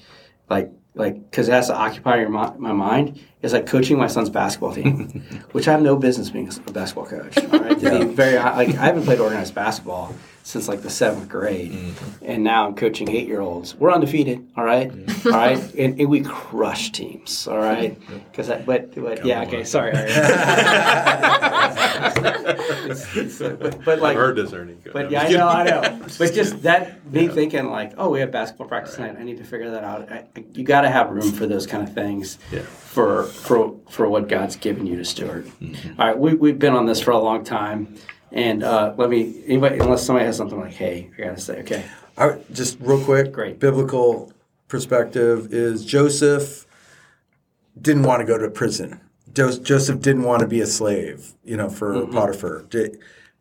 like 0.51 0.71
like 0.95 1.31
because 1.31 1.49
it 1.49 1.53
has 1.53 1.69
to 1.69 1.75
occupy 1.77 2.17
your 2.17 2.29
mi- 2.29 2.59
my 2.59 2.73
mind. 2.73 3.21
Is 3.43 3.53
like 3.53 3.67
coaching 3.67 3.97
my 3.97 4.09
son's 4.09 4.29
basketball 4.29 4.75
team, 4.75 5.23
which 5.53 5.69
I 5.69 5.73
have 5.73 5.83
no 5.83 5.97
business 5.97 6.31
being 6.31 6.49
a 6.49 6.73
basketball 6.73 7.07
coach. 7.07 7.39
All 7.39 7.61
right, 7.61 7.81
be 7.81 8.05
very 8.05 8.37
like 8.37 8.69
I 8.71 8.87
haven't 8.87 9.05
played 9.05 9.21
organized 9.21 9.55
basketball 9.55 10.15
since 10.47 10.69
like 10.69 10.83
the 10.83 10.91
seventh 10.91 11.29
grade, 11.29 11.73
mm-hmm. 11.73 12.25
and 12.25 12.45
now 12.45 12.69
I'm 12.69 12.77
coaching 12.77 13.11
eight 13.11 13.27
year 13.27 13.41
olds. 13.41 13.75
We're 13.75 13.91
undefeated. 13.91 14.47
All 14.57 14.65
right, 14.65 14.89
mm-hmm. 14.89 15.29
all 15.29 15.35
right, 15.35 15.75
and, 15.75 15.99
and 15.99 16.09
we 16.09 16.21
crush 16.21 16.93
teams. 16.93 17.49
All 17.49 17.59
right, 17.59 18.01
mm-hmm. 18.01 18.19
because 18.31 18.49
but 18.65 18.95
but 18.95 19.27
yeah, 19.27 19.43
okay, 19.43 19.65
sorry. 19.65 19.91
It's- 19.91 20.17
it's, 23.17 23.39
but, 23.39 23.85
but 23.85 23.99
like 23.99 24.13
I've 24.13 24.17
heard 24.17 24.37
this, 24.37 24.53
Ernie. 24.53 24.75
Go 24.75 24.93
but 24.93 25.11
yeah, 25.11 25.23
I 25.23 25.29
know, 25.33 25.49
I 25.49 25.65
know. 25.65 26.07
But 26.17 26.33
just 26.33 26.63
that 26.63 27.05
me 27.13 27.27
thinking 27.27 27.69
like, 27.71 27.95
oh, 27.99 28.11
we 28.11 28.21
have 28.21 28.31
basketball 28.31 28.69
practice 28.69 28.95
tonight. 28.95 29.17
I 29.19 29.25
need 29.25 29.39
to 29.39 29.45
figure 29.45 29.71
that 29.73 29.83
out. 29.83 30.13
I, 30.13 30.27
you 30.55 30.63
got 30.63 30.83
to 30.83 30.91
have 30.91 31.11
room 31.11 31.33
for 31.33 31.47
those 31.47 31.67
kind 31.67 31.83
of 31.83 31.93
things. 31.93 32.39
Yeah. 32.53 32.61
For 32.63 33.25
for 33.25 33.75
for 33.91 34.09
what 34.09 34.29
God's 34.29 34.55
given 34.55 34.87
you 34.87 34.97
to 34.97 35.05
steward. 35.05 35.47
Mm-hmm. 35.61 36.01
All 36.01 36.07
right, 36.07 36.17
we 36.17 36.35
we've 36.35 36.59
been 36.59 36.75
on 36.75 36.87
this 36.87 37.01
for 37.01 37.11
a 37.11 37.19
long 37.19 37.43
time, 37.43 37.97
and 38.33 38.63
uh, 38.63 38.95
let 38.97 39.11
me 39.11 39.43
anybody 39.47 39.79
unless 39.79 40.05
somebody 40.05 40.27
has 40.27 40.37
something 40.37 40.59
like, 40.61 40.73
hey, 40.75 41.11
I 41.19 41.23
got 41.23 41.37
to 41.37 41.41
say, 41.41 41.61
okay, 41.61 41.85
I, 42.19 42.39
just 42.53 42.79
real 42.81 43.03
quick, 43.05 43.33
Great. 43.33 43.59
biblical 43.61 44.33
perspective 44.69 45.53
is 45.53 45.85
Joseph 45.85 46.67
didn't 47.81 48.03
want 48.05 48.21
to 48.21 48.27
go 48.27 48.39
to 48.39 48.51
prison. 48.51 49.01
Joseph 49.33 50.01
didn't 50.01 50.23
want 50.23 50.41
to 50.41 50.47
be 50.49 50.61
a 50.63 50.67
slave, 50.67 51.35
you 51.45 51.57
know, 51.57 51.69
for 51.69 51.93
Mm-hmm. 51.93 52.13
Potiphar. 52.13 52.65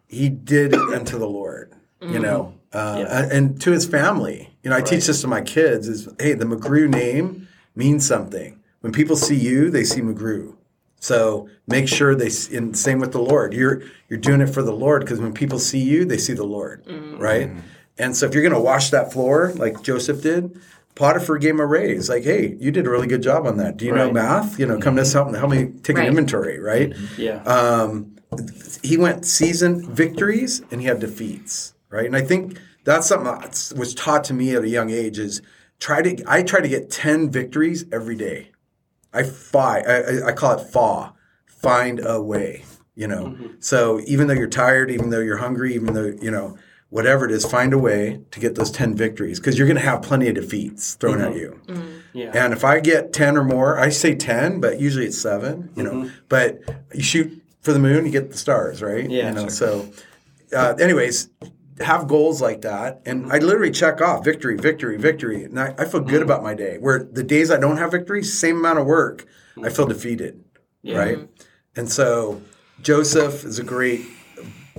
He 0.07 0.29
did 0.29 0.73
it 0.73 0.79
unto 0.93 1.17
the 1.17 1.27
Lord, 1.27 1.73
you 2.01 2.19
know, 2.19 2.53
uh, 2.73 2.95
Mm-hmm. 2.95 2.99
Yeah. 2.99 3.23
and, 3.23 3.31
and 3.31 3.61
to 3.61 3.71
his 3.71 3.85
family. 3.85 4.53
You 4.61 4.69
know, 4.71 4.75
I 4.75 4.81
teach 4.81 5.05
this 5.07 5.21
to 5.21 5.27
my 5.27 5.41
kids: 5.41 5.87
is 5.87 6.09
hey, 6.19 6.33
the 6.33 6.45
McGrew 6.45 6.89
name 6.89 7.47
means 7.75 8.05
something. 8.05 8.59
When 8.81 8.91
people 8.91 9.15
see 9.15 9.35
you, 9.37 9.69
they 9.71 9.83
see 9.85 10.01
McGrew. 10.01 10.57
So 10.99 11.49
make 11.67 11.87
sure 11.87 12.15
they, 12.15 12.27
s- 12.27 12.49
and 12.49 12.77
same 12.77 12.99
with 12.99 13.11
the 13.11 13.21
Lord. 13.21 13.53
You're 13.53 13.83
you're 14.09 14.19
doing 14.19 14.41
it 14.41 14.47
for 14.47 14.63
the 14.63 14.71
Lord 14.73 15.01
because 15.01 15.19
when 15.19 15.33
people 15.33 15.59
see 15.59 15.79
you, 15.79 16.05
they 16.05 16.17
see 16.17 16.33
the 16.33 16.43
Lord, 16.45 16.83
mm. 16.85 17.19
right? 17.19 17.49
Mm-hmm. 17.49 17.59
And 17.97 18.15
so 18.17 18.25
if 18.25 18.33
you're 18.33 18.43
going 18.43 18.53
to 18.53 18.59
wash 18.59 18.89
that 18.89 19.13
floor 19.13 19.53
like 19.55 19.81
Joseph 19.81 20.21
did, 20.21 20.59
Potiphar 20.95 21.37
gave 21.37 21.51
him 21.51 21.59
a 21.59 21.65
raise. 21.65 22.09
Like, 22.09 22.23
hey, 22.23 22.55
you 22.59 22.71
did 22.71 22.87
a 22.87 22.89
really 22.89 23.07
good 23.07 23.21
job 23.21 23.45
on 23.45 23.57
that. 23.57 23.77
Do 23.77 23.85
you 23.85 23.93
know 23.93 24.11
math? 24.11 24.59
You 24.59 24.65
know, 24.65 24.79
come 24.79 24.95
to 24.95 25.01
us 25.03 25.13
help 25.13 25.33
help 25.35 25.49
me 25.51 25.67
take 25.83 25.97
Right. 25.97 26.03
an 26.03 26.09
inventory, 26.09 26.59
right? 26.59 26.89
Mm-hmm. 26.91 27.21
yeah, 27.21 27.43
Um, 27.43 28.15
he 28.81 28.97
went 28.97 29.25
season 29.25 29.93
victories 29.93 30.61
and 30.71 30.81
he 30.81 30.87
had 30.87 30.99
defeats, 30.99 31.73
right? 31.89 32.05
And 32.05 32.15
I 32.15 32.21
think 32.21 32.59
that's 32.83 33.07
something 33.07 33.25
that 33.31 33.73
was 33.77 33.93
taught 33.93 34.23
to 34.25 34.33
me 34.33 34.55
at 34.55 34.63
a 34.63 34.69
young 34.69 34.89
age 34.89 35.19
is 35.19 35.41
try 35.79 36.01
to 36.01 36.23
I 36.27 36.43
try 36.43 36.61
to 36.61 36.67
get 36.67 36.89
10 36.89 37.29
victories 37.29 37.85
every 37.91 38.15
day. 38.15 38.51
I 39.15 39.23
fight 39.23 39.87
I, 39.87 40.01
I- 40.01 40.27
I 40.27 40.31
call 40.33 40.57
it 40.57 40.65
FA, 40.65 41.13
find 41.47 41.99
a 42.03 42.21
way, 42.21 42.63
you 42.95 43.07
know. 43.07 43.27
Mm-hmm. 43.27 43.47
So 43.59 44.01
even 44.05 44.27
though 44.27 44.33
you're 44.33 44.47
tired, 44.47 44.91
even 44.91 45.09
though 45.09 45.19
you're 45.19 45.37
hungry, 45.37 45.73
even 45.73 45.93
though, 45.93 46.13
you 46.21 46.31
know, 46.31 46.57
whatever 46.89 47.25
it 47.25 47.31
is, 47.31 47.45
find 47.45 47.73
a 47.73 47.77
way 47.77 48.21
to 48.31 48.39
get 48.39 48.55
those 48.55 48.71
10 48.71 48.95
victories 48.95 49.39
because 49.39 49.57
you're 49.57 49.67
going 49.67 49.75
to 49.75 49.83
have 49.83 50.01
plenty 50.01 50.27
of 50.29 50.35
defeats 50.35 50.93
thrown 50.95 51.19
at 51.21 51.31
mm-hmm. 51.31 51.39
you. 51.39 51.61
Mm-hmm. 51.67 51.97
yeah, 52.13 52.31
And 52.45 52.53
if 52.53 52.63
I 52.63 52.79
get 52.79 53.11
10 53.11 53.37
or 53.37 53.43
more, 53.43 53.79
I 53.79 53.89
say 53.89 54.15
10, 54.15 54.61
but 54.61 54.79
usually 54.79 55.05
it's 55.05 55.17
seven, 55.17 55.71
you 55.75 55.83
know. 55.83 56.09
But 56.29 56.61
you 56.93 57.03
shoot 57.03 57.41
for 57.61 57.73
the 57.73 57.79
moon, 57.79 58.05
you 58.05 58.11
get 58.11 58.31
the 58.31 58.37
stars, 58.37 58.81
right? 58.81 59.09
Yeah, 59.09 59.29
You 59.29 59.35
know, 59.35 59.41
sure. 59.41 59.49
so, 59.49 59.89
uh, 60.55 60.75
anyways, 60.79 61.29
have 61.81 62.07
goals 62.07 62.41
like 62.41 62.61
that. 62.61 63.01
And 63.05 63.23
mm-hmm. 63.23 63.31
I 63.31 63.37
literally 63.39 63.71
check 63.71 64.01
off 64.01 64.23
victory, 64.23 64.57
victory, 64.57 64.97
victory. 64.97 65.43
And 65.43 65.59
I, 65.59 65.73
I 65.77 65.85
feel 65.85 66.01
good 66.01 66.21
mm. 66.21 66.25
about 66.25 66.43
my 66.43 66.53
day. 66.53 66.77
Where 66.79 67.03
the 67.03 67.23
days 67.23 67.51
I 67.51 67.57
don't 67.57 67.77
have 67.77 67.91
victory, 67.91 68.23
same 68.23 68.57
amount 68.57 68.79
of 68.79 68.85
work, 68.85 69.25
I 69.57 69.69
feel 69.69 69.85
mm-hmm. 69.85 69.93
defeated, 69.93 70.43
right? 70.85 71.27
And 71.75 71.91
so 71.91 72.41
Joseph 72.81 73.43
is 73.43 73.59
a 73.59 73.63
great 73.63 74.01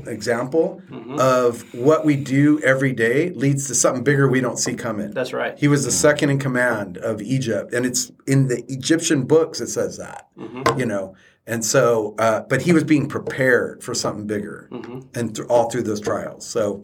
example 0.07 0.83
mm-hmm. 0.91 1.19
of 1.19 1.63
what 1.75 2.05
we 2.05 2.17
do 2.17 2.61
every 2.63 2.93
day 2.93 3.31
leads 3.31 3.67
to 3.69 3.75
something 3.75 4.05
bigger 4.05 4.29
we 4.29 4.41
don't 4.41 4.59
see 4.59 4.75
coming. 4.75 5.11
that's 5.11 5.33
right. 5.33 5.59
He 5.59 5.69
was 5.69 5.85
the 5.85 5.91
second 5.91 6.31
in 6.31 6.39
command 6.39 6.99
of 6.99 7.21
Egypt, 7.23 7.73
and 7.73 7.85
it's 7.87 8.13
in 8.27 8.49
the 8.49 8.63
Egyptian 8.69 9.25
books 9.25 9.61
it 9.61 9.69
says 9.69 9.97
that, 9.99 10.29
Mm-hmm. 10.39 10.79
you 10.79 10.87
know. 10.87 11.15
And 11.49 11.65
so, 11.65 12.15
uh, 12.19 12.41
but 12.49 12.63
he 12.63 12.73
was 12.73 12.83
being 12.83 13.09
prepared 13.09 13.83
for 13.85 13.95
something 13.95 14.27
bigger, 14.27 14.69
Mm-hmm. 14.73 15.01
and 15.15 15.35
th- 15.37 15.47
all 15.49 15.71
through 15.71 15.83
those 15.85 16.01
trials. 16.01 16.45
So, 16.47 16.83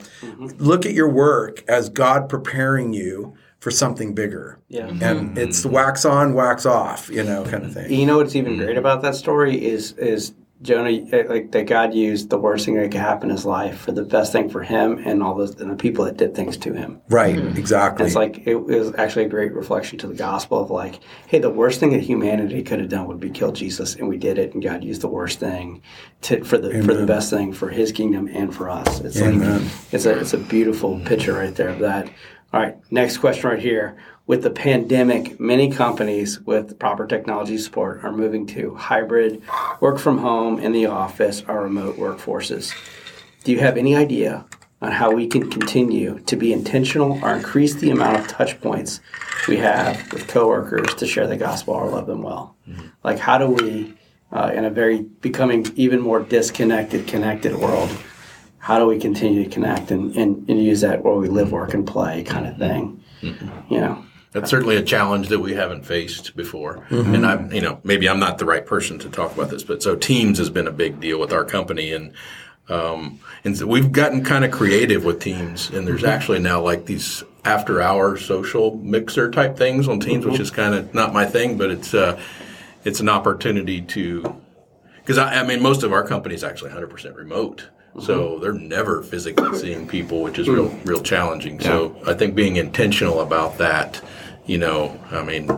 look 0.59 0.87
at 0.87 0.93
your 0.93 1.09
work 1.09 1.65
as 1.69 1.89
God 1.89 2.29
preparing 2.29 2.93
you 2.93 3.35
for 3.59 3.71
something 3.73 4.15
bigger. 4.15 4.59
Yeah. 4.69 4.87
and 4.89 5.37
it's 5.37 5.65
wax 5.67 6.05
on, 6.05 6.35
wax 6.35 6.65
off, 6.67 7.09
you 7.11 7.23
know, 7.25 7.45
kind 7.45 7.65
of 7.65 7.73
thing. 7.75 7.93
You 7.93 8.07
know 8.07 8.19
what's 8.19 8.37
even 8.37 8.57
great 8.57 8.77
about 8.77 9.03
that 9.03 9.15
story 9.17 9.65
is 9.65 9.93
is 9.93 10.33
Jonah 10.63 10.91
uh, 11.13 11.25
like 11.29 11.51
that 11.53 11.67
God 11.67 11.93
used 11.93 12.31
the 12.31 12.39
worst 12.39 12.65
thing 12.65 12.77
that 12.77 12.93
could 12.93 13.01
happen 13.01 13.31
in 13.31 13.37
his 13.37 13.45
life 13.45 13.81
for 13.81 13.93
the 13.93 14.05
best 14.05 14.31
thing 14.33 14.49
for 14.49 14.63
him 14.63 14.99
and 15.05 15.23
all 15.23 15.35
those 15.35 15.61
and 15.61 15.71
the 15.71 15.77
people 15.77 16.05
that 16.05 16.17
did 16.17 16.35
things 16.35 16.57
to 16.59 16.73
him. 16.73 17.01
Right, 17.09 17.37
exactly. 17.37 18.07
It's 18.07 18.15
like 18.15 18.47
it 18.47 18.55
was 18.55 18.95
actually 18.95 19.25
a 19.25 19.29
great 19.29 19.53
reflection 19.53 19.99
to 19.99 20.07
the 20.07 20.15
gospel 20.15 20.61
of 20.61 20.71
like, 20.71 21.01
hey, 21.27 21.41
the 21.41 21.51
worst 21.51 21.81
thing 21.81 21.91
that 21.91 22.01
humanity 22.01 22.63
could 22.63 22.79
have 22.79 22.89
done 22.89 23.09
would 23.09 23.19
be 23.19 23.31
kill 23.31 23.51
Jesus, 23.51 23.97
and 23.97 24.09
we 24.09 24.17
did 24.17 24.39
it, 24.39 24.55
and 24.55 24.63
God 24.63 24.85
used 24.85 25.01
the 25.01 25.09
worst 25.09 25.41
thing 25.41 25.83
to, 26.23 26.45
for 26.45 26.59
the 26.59 26.83
for 26.83 26.95
the 26.95 27.07
best 27.07 27.31
thing 27.31 27.53
for 27.53 27.69
His 27.69 27.91
kingdom 27.91 28.29
and 28.33 28.55
for 28.55 28.71
us. 28.71 29.01
It's 29.01 29.21
Amen. 29.21 29.65
like 29.65 29.73
it's 29.91 30.07
a 30.07 30.21
it's 30.21 30.33
a 30.33 30.39
beautiful 30.39 31.01
picture 31.01 31.35
right 31.35 31.55
there 31.55 31.71
of 31.71 31.81
that. 31.81 32.09
All 32.53 32.61
right, 32.61 32.77
next 32.91 33.19
question 33.19 33.49
right 33.49 33.59
here. 33.59 33.97
With 34.27 34.43
the 34.43 34.51
pandemic, 34.51 35.41
many 35.41 35.71
companies 35.71 36.41
with 36.41 36.79
proper 36.79 37.07
technology 37.07 37.59
support 37.59 38.05
are 38.05 38.13
moving 38.13 38.47
to 38.49 38.75
hybrid 38.75 39.43
work 39.81 39.99
from 39.99 40.19
home 40.19 40.59
in 40.59 40.73
the 40.73 40.87
office 40.87 41.43
or 41.49 41.63
remote 41.63 41.97
workforces. 41.97 42.73
Do 43.45 43.53
you 43.53 43.59
have 43.61 43.77
any 43.77 43.97
idea 43.97 44.45
on 44.83 44.91
how 44.91 45.13
we 45.13 45.29
can 45.29 45.49
continue 45.49 46.19
to 46.27 46.37
be 46.37 46.53
intentional 46.53 47.25
or 47.25 47.35
increase 47.35 47.77
the 47.77 47.91
amount 47.91 48.19
of 48.19 48.27
touch 48.27 48.61
points 48.61 49.01
we 49.47 49.57
have 49.57 50.13
with 50.13 50.27
coworkers 50.27 50.93
to 50.97 51.07
share 51.07 51.27
the 51.29 51.37
gospel 51.37 51.75
or 51.75 51.89
love 51.89 52.07
them 52.07 52.23
well. 52.23 52.57
Mm-hmm. 52.69 52.89
Like, 53.05 53.19
how 53.19 53.39
do 53.39 53.47
we, 53.47 53.95
uh, 54.33 54.51
in 54.53 54.65
a 54.65 54.71
very 54.71 55.03
becoming 55.03 55.67
even 55.77 56.01
more 56.01 56.21
disconnected, 56.21 57.07
connected 57.07 57.55
world, 57.55 57.91
how 58.63 58.79
do 58.79 58.87
we 58.87 58.97
continue 58.97 59.43
to 59.43 59.51
connect 59.51 59.91
and, 59.91 60.15
and, 60.17 60.49
and 60.49 60.65
use 60.65 60.83
that 60.83 61.03
where 61.03 61.17
we 61.17 61.29
live, 61.29 61.51
work, 61.51 61.75
and 61.75 61.85
play 61.85 62.23
kind 62.23 62.47
of 62.47 62.57
thing? 62.59 63.03
Mm-hmm. 63.21 63.75
You 63.75 63.81
know, 63.81 64.05
that's 64.31 64.49
certainly 64.51 64.77
a 64.77 64.83
challenge 64.83 65.31
that 65.31 65.41
we 65.41 65.53
haven't 65.53 65.85
faced 65.85 66.37
before. 66.37 66.87
Mm-hmm. 66.89 67.13
And 67.13 67.27
I'm, 67.27 67.53
you 67.53 67.61
know, 67.61 67.81
maybe 67.83 68.09
I'm 68.09 68.21
not 68.21 68.39
the 68.39 68.45
right 68.45 68.65
person 68.65 69.01
to 69.01 69.11
talk 69.11 69.35
about 69.35 69.51
this, 69.51 69.65
but 69.65 69.83
so 69.83 69.97
Teams 69.97 70.39
has 70.39 70.49
been 70.49 70.69
a 70.69 70.73
big 70.73 71.01
deal 71.01 71.19
with 71.19 71.33
our 71.33 71.45
company, 71.45 71.93
and 71.93 72.13
um, 72.69 73.19
and 73.43 73.59
so 73.59 73.67
we've 73.67 73.91
gotten 73.91 74.23
kind 74.23 74.45
of 74.45 74.53
creative 74.53 75.05
with 75.05 75.19
Teams, 75.19 75.69
and 75.71 75.85
there's 75.85 76.05
actually 76.05 76.39
now 76.39 76.61
like 76.61 76.87
these 76.87 77.25
after 77.45 77.83
hour 77.83 78.17
social 78.17 78.77
mixer 78.77 79.29
type 79.29 79.57
things 79.57 79.89
on 79.89 79.99
Teams, 79.99 80.23
mm-hmm. 80.23 80.31
which 80.31 80.41
is 80.41 80.53
kind 80.53 80.77
of 80.77 80.95
not 80.95 81.13
my 81.13 81.27
thing, 81.27 81.59
but 81.59 81.73
it's 81.73 81.95
uh, 81.95 82.17
it's 82.85 83.01
an 83.01 83.09
opportunity 83.09 83.83
to 83.83 84.41
because 84.99 85.19
I, 85.19 85.41
I, 85.41 85.43
mean 85.43 85.61
most 85.61 85.83
of 85.83 85.93
our 85.93 86.07
company 86.07 86.37
is 86.37 86.45
actually 86.45 86.71
100% 86.71 87.17
remote. 87.17 87.69
So 88.01 88.31
mm-hmm. 88.31 88.43
they're 88.43 88.53
never 88.53 89.03
physically 89.03 89.59
seeing 89.59 89.87
people, 89.87 90.23
which 90.23 90.39
is 90.39 90.49
real, 90.49 90.69
real 90.85 91.03
challenging. 91.03 91.61
Yeah. 91.61 91.67
So 91.67 91.97
I 92.07 92.15
think 92.15 92.35
being 92.35 92.57
intentional 92.57 93.21
about 93.21 93.59
that, 93.59 94.01
you 94.47 94.59
know, 94.59 94.99
I 95.11 95.23
mean, 95.23 95.51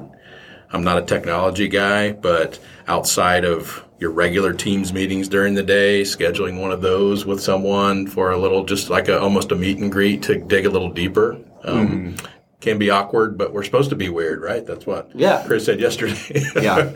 I'm 0.72 0.82
not 0.82 0.98
a 0.98 1.02
technology 1.02 1.68
guy, 1.68 2.12
but 2.12 2.58
outside 2.88 3.44
of 3.44 3.84
your 4.00 4.10
regular 4.10 4.52
teams 4.52 4.92
meetings 4.92 5.28
during 5.28 5.54
the 5.54 5.62
day, 5.62 6.02
scheduling 6.02 6.60
one 6.60 6.72
of 6.72 6.82
those 6.82 7.24
with 7.24 7.40
someone 7.40 8.06
for 8.08 8.32
a 8.32 8.38
little, 8.38 8.64
just 8.64 8.90
like 8.90 9.08
a, 9.08 9.20
almost 9.20 9.52
a 9.52 9.54
meet 9.54 9.78
and 9.78 9.92
greet 9.92 10.22
to 10.24 10.36
dig 10.36 10.66
a 10.66 10.70
little 10.70 10.90
deeper. 10.90 11.34
Um, 11.62 11.88
mm-hmm. 11.88 12.26
Can 12.60 12.78
be 12.78 12.88
awkward, 12.88 13.36
but 13.36 13.52
we're 13.52 13.62
supposed 13.62 13.90
to 13.90 13.96
be 13.96 14.08
weird, 14.08 14.40
right? 14.40 14.66
That's 14.66 14.86
what 14.86 15.10
yeah. 15.14 15.44
Chris 15.46 15.66
said 15.66 15.80
yesterday. 15.80 16.18
yeah. 16.56 16.94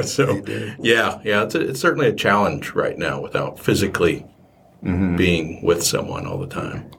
so, 0.02 0.42
yeah, 0.78 1.20
yeah, 1.24 1.42
it's, 1.42 1.56
a, 1.56 1.60
it's 1.70 1.80
certainly 1.80 2.06
a 2.06 2.14
challenge 2.14 2.72
right 2.72 2.96
now 2.96 3.20
without 3.20 3.58
physically 3.58 4.24
mm-hmm. 4.82 5.16
being 5.16 5.64
with 5.64 5.82
someone 5.82 6.26
all 6.26 6.38
the 6.38 6.46
time. 6.46 6.90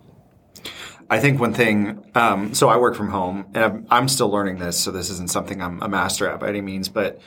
I 1.09 1.19
think 1.19 1.39
one 1.39 1.53
thing, 1.53 2.03
um, 2.15 2.53
so 2.53 2.69
I 2.69 2.77
work 2.77 2.95
from 2.95 3.09
home 3.09 3.45
and 3.53 3.63
I'm, 3.63 3.87
I'm, 3.89 4.07
still 4.07 4.29
learning 4.29 4.57
this, 4.57 4.79
so 4.79 4.89
this 4.89 5.09
isn't 5.09 5.29
something 5.29 5.61
I'm 5.61 5.81
a 5.81 5.87
master 5.87 6.27
at 6.27 6.39
by 6.39 6.49
any 6.49 6.61
means, 6.61 6.89
but 6.89 7.19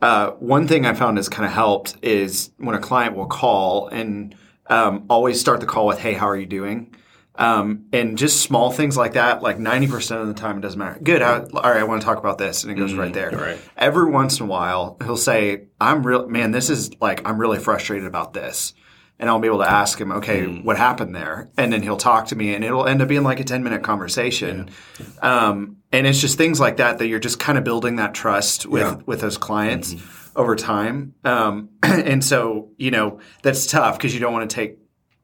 uh, 0.00 0.30
one 0.32 0.68
thing 0.68 0.86
I 0.86 0.94
found 0.94 1.16
has 1.16 1.28
kind 1.28 1.44
of 1.44 1.52
helped 1.52 1.96
is 2.02 2.50
when 2.58 2.74
a 2.74 2.78
client 2.78 3.16
will 3.16 3.26
call 3.26 3.88
and 3.88 4.34
um, 4.68 5.06
always 5.10 5.40
start 5.40 5.60
the 5.60 5.66
call 5.66 5.86
with, 5.86 5.98
hey, 5.98 6.12
how 6.12 6.28
are 6.28 6.36
you 6.36 6.46
doing? 6.46 6.94
Um, 7.34 7.86
and 7.92 8.16
just 8.16 8.40
small 8.40 8.70
things 8.70 8.96
like 8.96 9.12
that, 9.14 9.42
like 9.42 9.58
90% 9.58 10.22
of 10.22 10.28
the 10.28 10.34
time, 10.34 10.58
it 10.58 10.60
doesn't 10.62 10.78
matter. 10.78 10.98
Good. 11.02 11.20
I, 11.20 11.40
all 11.40 11.46
right. 11.62 11.76
I 11.76 11.84
want 11.84 12.00
to 12.00 12.04
talk 12.06 12.16
about 12.18 12.38
this. 12.38 12.62
And 12.62 12.72
it 12.72 12.76
goes 12.76 12.92
mm-hmm, 12.92 13.00
right 13.00 13.12
there. 13.12 13.30
Right. 13.30 13.58
Every 13.76 14.10
once 14.10 14.40
in 14.40 14.46
a 14.46 14.48
while, 14.48 14.96
he'll 15.02 15.18
say, 15.18 15.66
I'm 15.78 16.06
real, 16.06 16.26
man, 16.28 16.52
this 16.52 16.70
is 16.70 16.90
like, 17.00 17.28
I'm 17.28 17.38
really 17.38 17.58
frustrated 17.58 18.06
about 18.06 18.32
this 18.32 18.72
and 19.18 19.30
I'll 19.30 19.38
be 19.38 19.48
able 19.48 19.58
to 19.58 19.70
ask 19.70 19.98
him, 19.98 20.12
okay, 20.12 20.42
mm. 20.42 20.64
what 20.64 20.76
happened 20.76 21.14
there? 21.14 21.50
And 21.56 21.72
then 21.72 21.82
he'll 21.82 21.96
talk 21.96 22.26
to 22.28 22.36
me, 22.36 22.54
and 22.54 22.64
it'll 22.64 22.86
end 22.86 23.00
up 23.00 23.08
being 23.08 23.22
like 23.22 23.40
a 23.40 23.44
ten 23.44 23.62
minute 23.62 23.82
conversation. 23.82 24.70
Yeah. 24.98 25.46
Um, 25.46 25.78
and 25.92 26.06
it's 26.06 26.20
just 26.20 26.36
things 26.36 26.60
like 26.60 26.76
that 26.76 26.98
that 26.98 27.06
you're 27.06 27.18
just 27.18 27.40
kind 27.40 27.56
of 27.56 27.64
building 27.64 27.96
that 27.96 28.14
trust 28.14 28.66
with 28.66 28.82
yeah. 28.82 28.98
with 29.06 29.20
those 29.20 29.38
clients 29.38 29.94
mm-hmm. 29.94 30.38
over 30.38 30.56
time. 30.56 31.14
Um, 31.24 31.70
and 31.82 32.24
so 32.24 32.70
you 32.76 32.90
know 32.90 33.20
that's 33.42 33.66
tough 33.66 33.96
because 33.96 34.12
you 34.12 34.20
don't 34.20 34.32
want 34.32 34.48
to 34.48 34.54
take 34.54 34.78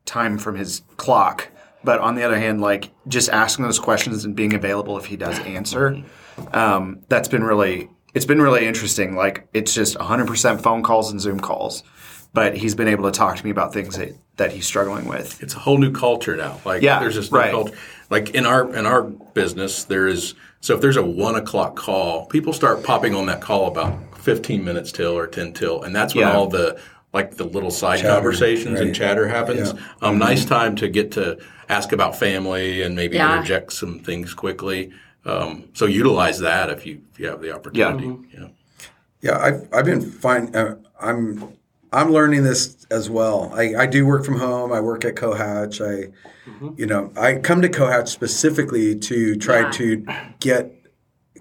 time 0.06 0.38
from 0.38 0.56
his 0.56 0.82
clock. 0.96 1.48
But 1.84 2.00
on 2.00 2.14
the 2.14 2.22
other 2.22 2.38
hand, 2.38 2.60
like 2.60 2.92
just 3.08 3.28
asking 3.28 3.64
those 3.64 3.80
questions 3.80 4.24
and 4.24 4.36
being 4.36 4.54
available 4.54 4.96
if 4.98 5.06
he 5.06 5.16
does 5.16 5.38
answer, 5.40 6.02
um, 6.52 7.00
that's 7.08 7.28
been 7.28 7.42
really 7.42 7.90
it's 8.14 8.24
been 8.24 8.40
really 8.40 8.66
interesting. 8.66 9.16
Like 9.16 9.48
it's 9.52 9.74
just 9.74 9.96
100% 9.96 10.62
phone 10.62 10.82
calls 10.82 11.10
and 11.10 11.20
Zoom 11.20 11.40
calls 11.40 11.82
but 12.32 12.56
he's 12.56 12.74
been 12.74 12.88
able 12.88 13.04
to 13.04 13.16
talk 13.16 13.36
to 13.36 13.44
me 13.44 13.50
about 13.50 13.72
things 13.72 13.96
that, 13.96 14.14
that 14.36 14.52
he's 14.52 14.66
struggling 14.66 15.06
with. 15.06 15.42
It's 15.42 15.54
a 15.54 15.58
whole 15.58 15.78
new 15.78 15.92
culture 15.92 16.36
now. 16.36 16.60
Like 16.64 16.82
yeah, 16.82 16.98
there's 17.00 17.16
this 17.16 17.30
new 17.30 17.38
right. 17.38 17.50
culture. 17.50 17.76
Like 18.10 18.30
in 18.30 18.46
our 18.46 18.74
in 18.74 18.86
our 18.86 19.02
business, 19.02 19.84
there 19.84 20.06
is 20.06 20.34
so 20.60 20.74
if 20.74 20.80
there's 20.80 20.96
a 20.96 21.04
one 21.04 21.34
o'clock 21.34 21.76
call, 21.76 22.26
people 22.26 22.52
start 22.52 22.84
popping 22.84 23.14
on 23.14 23.26
that 23.26 23.40
call 23.40 23.66
about 23.66 24.18
15 24.18 24.64
minutes 24.64 24.92
till 24.92 25.16
or 25.16 25.26
10 25.26 25.52
till, 25.52 25.82
and 25.82 25.94
that's 25.94 26.14
when 26.14 26.26
yeah. 26.26 26.34
all 26.34 26.46
the 26.46 26.80
like 27.12 27.36
the 27.36 27.44
little 27.44 27.70
side 27.70 27.98
chatter, 27.98 28.14
conversations 28.14 28.78
right. 28.78 28.86
and 28.86 28.94
chatter 28.94 29.28
happens. 29.28 29.72
Yeah. 29.72 29.80
Um, 30.00 30.12
mm-hmm. 30.12 30.18
Nice 30.18 30.44
time 30.44 30.76
to 30.76 30.88
get 30.88 31.12
to 31.12 31.38
ask 31.68 31.92
about 31.92 32.16
family 32.16 32.82
and 32.82 32.94
maybe 32.94 33.16
yeah. 33.16 33.36
interject 33.36 33.72
some 33.72 33.98
things 33.98 34.32
quickly. 34.32 34.92
Um, 35.24 35.68
so 35.74 35.86
utilize 35.86 36.38
that 36.40 36.70
if 36.70 36.86
you 36.86 37.02
if 37.12 37.18
you 37.18 37.28
have 37.28 37.42
the 37.42 37.54
opportunity. 37.54 38.06
Yeah, 38.06 38.12
mm-hmm. 38.12 38.42
yeah. 38.42 38.48
yeah 39.20 39.38
I've 39.38 39.68
I've 39.72 39.84
been 39.84 40.00
fine. 40.00 40.54
Uh, 40.54 40.76
I'm 40.98 41.56
I'm 41.92 42.10
learning 42.10 42.42
this 42.42 42.86
as 42.90 43.10
well. 43.10 43.52
I, 43.54 43.74
I 43.74 43.86
do 43.86 44.06
work 44.06 44.24
from 44.24 44.38
home. 44.38 44.72
I 44.72 44.80
work 44.80 45.04
at 45.04 45.14
Cohatch. 45.16 45.80
I, 45.80 46.10
mm-hmm. 46.48 46.70
you 46.76 46.86
know, 46.86 47.12
I 47.16 47.36
come 47.36 47.62
to 47.62 47.68
Cohatch 47.68 48.08
specifically 48.08 48.98
to 49.00 49.36
try 49.36 49.60
yeah. 49.60 49.70
to 49.72 50.06
get 50.40 50.74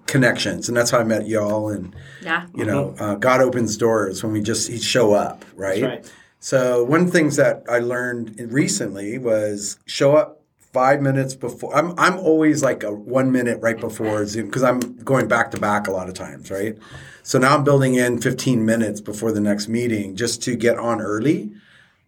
connections, 0.07 0.67
and 0.67 0.75
that's 0.75 0.91
how 0.91 0.99
I 0.99 1.03
met 1.03 1.27
y'all. 1.27 1.69
And 1.69 1.95
yeah, 2.21 2.47
you 2.53 2.65
know, 2.65 2.89
mm-hmm. 2.89 3.03
uh, 3.03 3.15
God 3.15 3.41
opens 3.41 3.77
doors 3.77 4.23
when 4.23 4.33
we 4.33 4.41
just 4.41 4.71
show 4.83 5.13
up, 5.13 5.45
right? 5.55 5.83
right? 5.83 6.13
So 6.39 6.83
one 6.83 7.01
of 7.01 7.05
the 7.05 7.11
things 7.11 7.35
that 7.37 7.63
I 7.69 7.79
learned 7.79 8.35
recently 8.51 9.17
was 9.17 9.77
show 9.85 10.15
up 10.15 10.41
five 10.73 11.01
minutes 11.01 11.35
before. 11.35 11.75
I'm 11.75 11.93
I'm 11.97 12.17
always 12.19 12.63
like 12.63 12.83
a 12.83 12.91
one 12.91 13.31
minute 13.31 13.59
right 13.61 13.79
before 13.79 14.25
Zoom 14.25 14.47
because 14.47 14.63
I'm 14.63 14.79
going 14.97 15.27
back 15.27 15.51
to 15.51 15.59
back 15.59 15.87
a 15.87 15.91
lot 15.91 16.09
of 16.09 16.15
times, 16.15 16.49
right? 16.51 16.77
So 17.23 17.39
now 17.39 17.55
I'm 17.55 17.63
building 17.63 17.95
in 17.95 18.21
15 18.21 18.65
minutes 18.65 19.01
before 19.01 19.31
the 19.31 19.39
next 19.39 19.67
meeting 19.67 20.15
just 20.15 20.41
to 20.43 20.55
get 20.55 20.77
on 20.77 21.01
early 21.01 21.51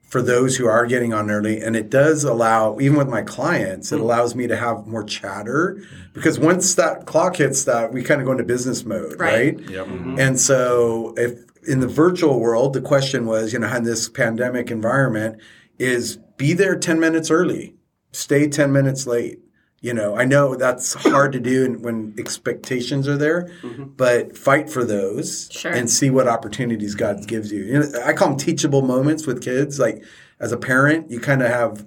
for 0.02 0.22
those 0.22 0.58
who 0.58 0.68
are 0.68 0.86
getting 0.86 1.14
on 1.14 1.32
early. 1.32 1.60
And 1.62 1.76
it 1.76 1.90
does 1.90 2.24
allow, 2.24 2.80
even 2.80 2.98
with 2.98 3.10
my 3.10 3.24
clients, 3.24 3.92
it 3.92 3.98
hmm. 3.98 4.04
allows 4.04 4.36
me 4.36 4.48
to 4.48 4.56
have 4.56 4.86
more 4.86 5.04
chatter 5.04 5.82
because 6.14 6.38
once 6.40 6.76
that 6.76 7.06
clock 7.06 7.38
hits 7.38 7.64
that, 7.66 7.92
we 7.92 8.04
kind 8.04 8.22
of 8.22 8.26
go 8.26 8.32
into 8.32 8.44
business 8.44 8.86
mode, 8.86 9.20
right? 9.20 9.56
right? 9.58 9.70
Yep. 9.70 9.88
Mm-hmm. 9.88 10.20
And 10.20 10.40
so 10.40 11.14
if 11.18 11.40
in 11.68 11.80
the 11.80 11.88
virtual 11.88 12.40
world, 12.40 12.74
the 12.74 12.82
question 12.82 13.26
was, 13.26 13.54
you 13.54 13.60
know, 13.60 13.74
in 13.74 13.84
this 13.84 14.10
pandemic 14.10 14.70
environment, 14.70 15.40
is 15.80 16.18
be 16.38 16.54
there 16.54 16.78
10 16.78 17.00
minutes 17.00 17.32
early, 17.32 17.76
stay 18.12 18.48
10 18.48 18.72
minutes 18.72 19.08
late 19.08 19.40
you 19.84 19.94
know, 19.94 20.16
I 20.16 20.24
know 20.24 20.56
that's 20.56 20.94
hard 20.94 21.34
to 21.34 21.42
do 21.42 21.74
when 21.74 22.16
expectations 22.18 23.06
are 23.06 23.18
there, 23.18 23.52
mm-hmm. 23.62 23.84
but 23.98 24.38
fight 24.38 24.70
for 24.70 24.86
those 24.86 25.50
sure. 25.52 25.74
and 25.74 25.90
see 25.90 26.10
what 26.10 26.26
opportunities 26.26 26.96
God 26.96 27.28
gives 27.28 27.52
you. 27.52 27.66
you 27.66 27.80
know, 27.80 27.92
I 28.06 28.14
call 28.14 28.30
them 28.30 28.38
teachable 28.38 28.82
moments 28.82 29.28
with 29.28 29.44
kids. 29.44 29.80
Like 29.80 30.02
as 30.40 30.54
a 30.54 30.58
parent, 30.58 31.12
you 31.12 31.20
kind 31.20 31.42
of 31.42 31.50
have, 31.50 31.86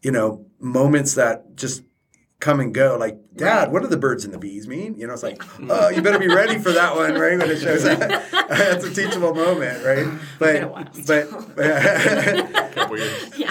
you 0.00 0.10
know, 0.10 0.46
moments 0.60 1.14
that 1.16 1.56
just 1.56 1.82
come 2.40 2.60
and 2.60 2.74
go. 2.74 2.96
Like, 2.98 3.18
Dad, 3.34 3.72
what 3.72 3.82
do 3.82 3.88
the 3.88 3.96
birds 3.96 4.24
and 4.24 4.32
the 4.32 4.38
bees 4.38 4.68
mean? 4.68 4.94
You 4.96 5.06
know, 5.06 5.12
it's 5.12 5.22
like, 5.22 5.42
oh, 5.70 5.88
you 5.88 6.02
better 6.02 6.18
be 6.18 6.28
ready 6.28 6.58
for 6.58 6.72
that 6.72 6.94
one, 6.94 7.14
right? 7.14 7.38
When 7.38 7.50
it 7.50 7.60
shows 7.60 7.84
up, 7.84 7.98
that's 8.48 8.84
a 8.84 8.94
teachable 8.94 9.34
moment, 9.34 9.84
right? 9.84 10.06
But 10.38 10.72
but 11.06 11.30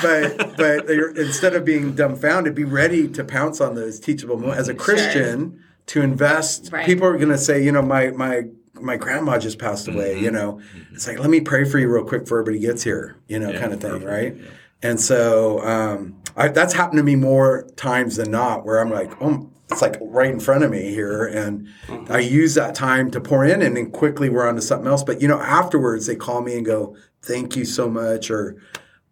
but 0.01 0.57
but 0.57 0.89
instead 1.17 1.55
of 1.55 1.65
being 1.65 1.95
dumbfounded, 1.95 2.53
be 2.53 2.63
ready 2.63 3.07
to 3.07 3.23
pounce 3.23 3.59
on 3.59 3.73
those 3.73 3.99
teachable 3.99 4.38
moments. 4.38 4.59
As 4.59 4.67
a 4.67 4.75
Christian, 4.75 5.51
sure. 5.51 5.59
to 5.88 6.01
invest, 6.01 6.71
right. 6.71 6.86
people 6.86 7.07
are 7.07 7.17
going 7.17 7.29
to 7.29 7.38
say, 7.38 7.63
you 7.63 7.71
know, 7.71 7.81
my 7.81 8.11
my 8.11 8.43
my 8.73 8.97
grandma 8.97 9.39
just 9.39 9.57
passed 9.57 9.88
away. 9.88 10.15
Mm-hmm. 10.15 10.25
You 10.25 10.31
know, 10.31 10.61
it's 10.93 11.07
like 11.07 11.17
let 11.17 11.29
me 11.29 11.41
pray 11.41 11.65
for 11.65 11.79
you 11.79 11.91
real 11.91 12.05
quick 12.05 12.23
before 12.23 12.41
everybody 12.41 12.59
gets 12.63 12.83
here. 12.83 13.17
You 13.27 13.39
know, 13.39 13.49
yeah, 13.49 13.59
kind 13.59 13.73
of 13.73 13.81
thing, 13.81 14.01
perfect. 14.01 14.11
right? 14.11 14.36
Yeah. 14.36 14.49
And 14.83 14.99
so 15.01 15.59
um, 15.61 16.21
I, 16.36 16.49
that's 16.49 16.73
happened 16.73 16.97
to 16.97 17.03
me 17.03 17.15
more 17.15 17.67
times 17.75 18.17
than 18.17 18.31
not, 18.31 18.65
where 18.65 18.79
I'm 18.79 18.91
like, 18.91 19.11
oh, 19.21 19.49
it's 19.71 19.81
like 19.81 19.97
right 20.01 20.29
in 20.29 20.39
front 20.39 20.63
of 20.63 20.71
me 20.71 20.91
here, 20.91 21.25
and 21.25 21.67
mm-hmm. 21.88 22.11
I 22.11 22.19
use 22.19 22.53
that 22.55 22.75
time 22.75 23.09
to 23.11 23.21
pour 23.21 23.45
in, 23.45 23.61
and 23.61 23.75
then 23.75 23.91
quickly 23.91 24.29
we're 24.29 24.47
on 24.47 24.55
to 24.55 24.61
something 24.61 24.88
else. 24.88 25.03
But 25.03 25.21
you 25.21 25.27
know, 25.27 25.39
afterwards 25.39 26.05
they 26.05 26.15
call 26.15 26.41
me 26.41 26.55
and 26.55 26.65
go, 26.65 26.95
"Thank 27.21 27.55
you 27.55 27.65
so 27.65 27.89
much," 27.89 28.29
or 28.29 28.57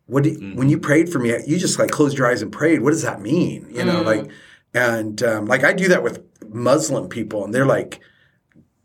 "What 0.06 0.26
you, 0.26 0.32
mm-hmm. 0.32 0.56
when 0.56 0.70
you 0.70 0.78
prayed 0.78 1.10
for 1.10 1.20
me, 1.20 1.34
you 1.48 1.58
just 1.58 1.80
like 1.80 1.90
closed 1.92 2.18
your 2.18 2.28
eyes 2.28 2.42
and 2.42 2.52
prayed. 2.52 2.82
What 2.82 2.92
does 2.92 3.02
that 3.02 3.22
mean?" 3.22 3.68
You 3.72 3.84
know, 3.84 4.04
mm-hmm. 4.04 4.06
like, 4.06 4.32
and 4.74 5.22
um, 5.24 5.46
like 5.46 5.64
I 5.64 5.74
do 5.74 5.88
that 5.88 6.04
with 6.04 6.24
Muslim 6.50 7.10
people, 7.10 7.46
and 7.46 7.54
they're 7.54 7.66
like. 7.66 8.02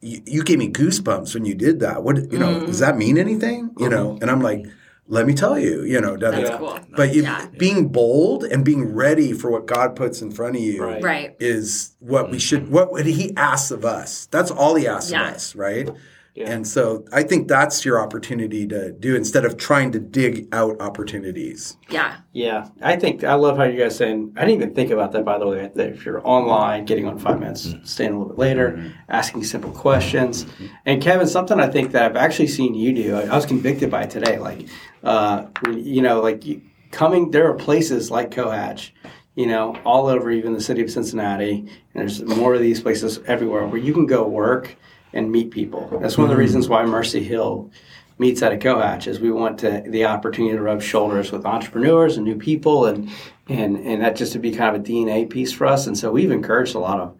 You, 0.00 0.44
gave 0.44 0.58
me 0.58 0.70
goosebumps 0.70 1.34
when 1.34 1.44
you 1.44 1.56
did 1.56 1.80
that. 1.80 2.04
What 2.04 2.30
you 2.30 2.38
know? 2.38 2.60
Mm. 2.60 2.66
Does 2.66 2.78
that 2.78 2.96
mean 2.96 3.18
anything? 3.18 3.74
You 3.78 3.88
know? 3.88 4.10
Mm-hmm. 4.10 4.22
And 4.22 4.30
I'm 4.30 4.40
like, 4.40 4.64
let 5.10 5.26
me 5.26 5.32
tell 5.32 5.58
you, 5.58 5.82
you 5.84 6.00
know, 6.00 6.16
That's 6.18 6.56
cool. 6.56 6.78
but 6.94 7.14
you, 7.14 7.22
yeah. 7.22 7.46
being 7.56 7.88
bold 7.88 8.44
and 8.44 8.62
being 8.62 8.94
ready 8.94 9.32
for 9.32 9.50
what 9.50 9.64
God 9.66 9.96
puts 9.96 10.20
in 10.20 10.30
front 10.30 10.56
of 10.56 10.62
you 10.62 10.84
right. 10.84 11.34
is 11.40 11.96
what 11.98 12.30
we 12.30 12.38
should, 12.38 12.70
what, 12.70 12.92
what 12.92 13.06
he 13.06 13.34
asks 13.34 13.70
of 13.70 13.86
us. 13.86 14.26
That's 14.26 14.50
all 14.50 14.74
he 14.74 14.86
asks 14.86 15.10
yeah. 15.10 15.28
of 15.28 15.34
us, 15.34 15.54
right? 15.54 15.88
Yeah. 16.34 16.50
And 16.50 16.66
so 16.66 17.04
I 17.12 17.24
think 17.24 17.48
that's 17.48 17.84
your 17.84 18.00
opportunity 18.00 18.66
to 18.68 18.92
do 18.92 19.16
instead 19.16 19.44
of 19.44 19.56
trying 19.56 19.90
to 19.92 19.98
dig 19.98 20.46
out 20.52 20.80
opportunities. 20.80 21.76
Yeah. 21.90 22.18
Yeah, 22.38 22.68
I 22.80 22.94
think 22.94 23.24
I 23.24 23.34
love 23.34 23.56
how 23.56 23.64
you 23.64 23.80
guys 23.80 23.96
saying. 23.96 24.34
I 24.36 24.42
didn't 24.42 24.62
even 24.62 24.74
think 24.74 24.92
about 24.92 25.10
that, 25.10 25.24
by 25.24 25.38
the 25.38 25.46
way. 25.48 25.68
That 25.74 25.88
if 25.88 26.04
you're 26.04 26.24
online, 26.24 26.84
getting 26.84 27.08
on 27.08 27.18
five 27.18 27.40
minutes, 27.40 27.66
mm-hmm. 27.66 27.84
staying 27.84 28.12
a 28.12 28.16
little 28.16 28.28
bit 28.28 28.38
later, 28.38 28.72
mm-hmm. 28.72 28.88
asking 29.08 29.42
simple 29.42 29.72
questions. 29.72 30.44
Mm-hmm. 30.44 30.66
And 30.86 31.02
Kevin, 31.02 31.26
something 31.26 31.58
I 31.58 31.66
think 31.66 31.90
that 31.92 32.04
I've 32.04 32.16
actually 32.16 32.46
seen 32.46 32.74
you 32.74 32.92
do. 32.92 33.16
I, 33.16 33.22
I 33.22 33.34
was 33.34 33.44
convicted 33.44 33.90
by 33.90 34.02
it 34.02 34.10
today. 34.10 34.38
Like, 34.38 34.68
uh, 35.02 35.46
you 35.68 36.00
know, 36.00 36.20
like 36.20 36.46
you, 36.46 36.62
coming. 36.92 37.32
There 37.32 37.50
are 37.50 37.54
places 37.54 38.08
like 38.08 38.30
Cohatch, 38.30 38.94
you 39.34 39.46
know, 39.46 39.74
all 39.84 40.06
over 40.06 40.30
even 40.30 40.52
the 40.52 40.60
city 40.60 40.82
of 40.82 40.90
Cincinnati, 40.92 41.58
and 41.58 41.68
there's 41.94 42.22
more 42.22 42.54
of 42.54 42.60
these 42.60 42.80
places 42.80 43.18
everywhere 43.26 43.66
where 43.66 43.80
you 43.80 43.92
can 43.92 44.06
go 44.06 44.28
work 44.28 44.76
and 45.12 45.30
meet 45.30 45.50
people. 45.50 45.98
That's 46.00 46.16
one 46.16 46.24
of 46.24 46.30
the 46.30 46.34
hmm. 46.34 46.40
reasons 46.40 46.68
why 46.68 46.84
Mercy 46.84 47.22
Hill 47.22 47.70
meets 48.18 48.42
at 48.42 48.52
a 48.52 48.58
Cohatch 48.58 49.06
is 49.06 49.20
we 49.20 49.30
want 49.30 49.58
to 49.60 49.82
the 49.86 50.04
opportunity 50.04 50.56
to 50.56 50.62
rub 50.62 50.82
shoulders 50.82 51.30
with 51.30 51.46
entrepreneurs 51.46 52.16
and 52.16 52.26
new 52.26 52.36
people 52.36 52.86
and 52.86 53.10
and 53.48 53.76
and 53.78 54.02
that 54.02 54.16
just 54.16 54.32
to 54.32 54.38
be 54.38 54.50
kind 54.52 54.74
of 54.74 54.82
a 54.82 54.84
DNA 54.84 55.28
piece 55.28 55.52
for 55.52 55.66
us. 55.66 55.86
And 55.86 55.96
so 55.96 56.10
we've 56.10 56.30
encouraged 56.30 56.74
a 56.74 56.80
lot 56.80 57.00
of 57.00 57.16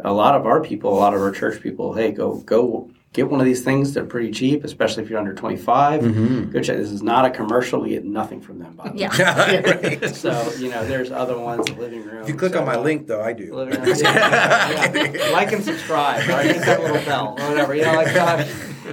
a 0.00 0.12
lot 0.12 0.34
of 0.34 0.46
our 0.46 0.60
people, 0.60 0.92
a 0.92 0.98
lot 0.98 1.14
of 1.14 1.20
our 1.20 1.32
church 1.32 1.60
people, 1.62 1.94
hey, 1.94 2.12
go 2.12 2.36
go 2.36 2.90
get 3.12 3.30
one 3.30 3.40
of 3.40 3.46
these 3.46 3.62
things. 3.62 3.92
They're 3.92 4.04
pretty 4.04 4.30
cheap, 4.30 4.64
especially 4.64 5.02
if 5.02 5.10
you're 5.10 5.18
under 5.18 5.34
25. 5.34 6.52
Go 6.52 6.60
check. 6.60 6.76
This 6.76 6.90
is 6.90 7.02
not 7.02 7.24
a 7.24 7.30
commercial. 7.30 7.80
We 7.80 7.90
get 7.90 8.04
nothing 8.04 8.40
from 8.40 8.58
them, 8.58 8.74
by 8.74 8.88
the 8.88 8.94
way. 8.94 8.98
Yeah. 9.18 10.08
So 10.12 10.52
you 10.58 10.68
know, 10.70 10.84
there's 10.86 11.10
other 11.10 11.38
ones, 11.38 11.66
the 11.66 11.74
living 11.74 12.04
room. 12.04 12.22
If 12.22 12.28
you 12.28 12.34
click 12.34 12.56
on 12.56 12.64
my 12.64 12.76
link, 12.76 13.06
though, 13.06 13.22
I 13.22 13.32
do. 13.32 13.54
Living 13.54 13.80
room. 13.80 13.94
Yeah, 13.98 15.12
yeah. 15.12 15.28
Like 15.32 15.52
and 15.52 15.64
subscribe, 15.64 16.28
right? 16.28 16.46
Hit 16.46 16.64
that 16.64 16.80
little 16.80 17.04
bell 17.04 17.36
or 17.38 17.48
whatever. 17.48 17.74
You 17.74 17.82
know, 17.82 17.94
like 17.94 18.14
uh, 18.16 18.44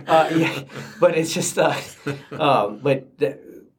uh, 0.07 0.29
yeah. 0.35 0.63
But 0.99 1.17
it's 1.17 1.33
just, 1.33 1.57
uh, 1.57 1.73
um, 2.31 2.79
but 2.79 3.17
th- 3.19 3.37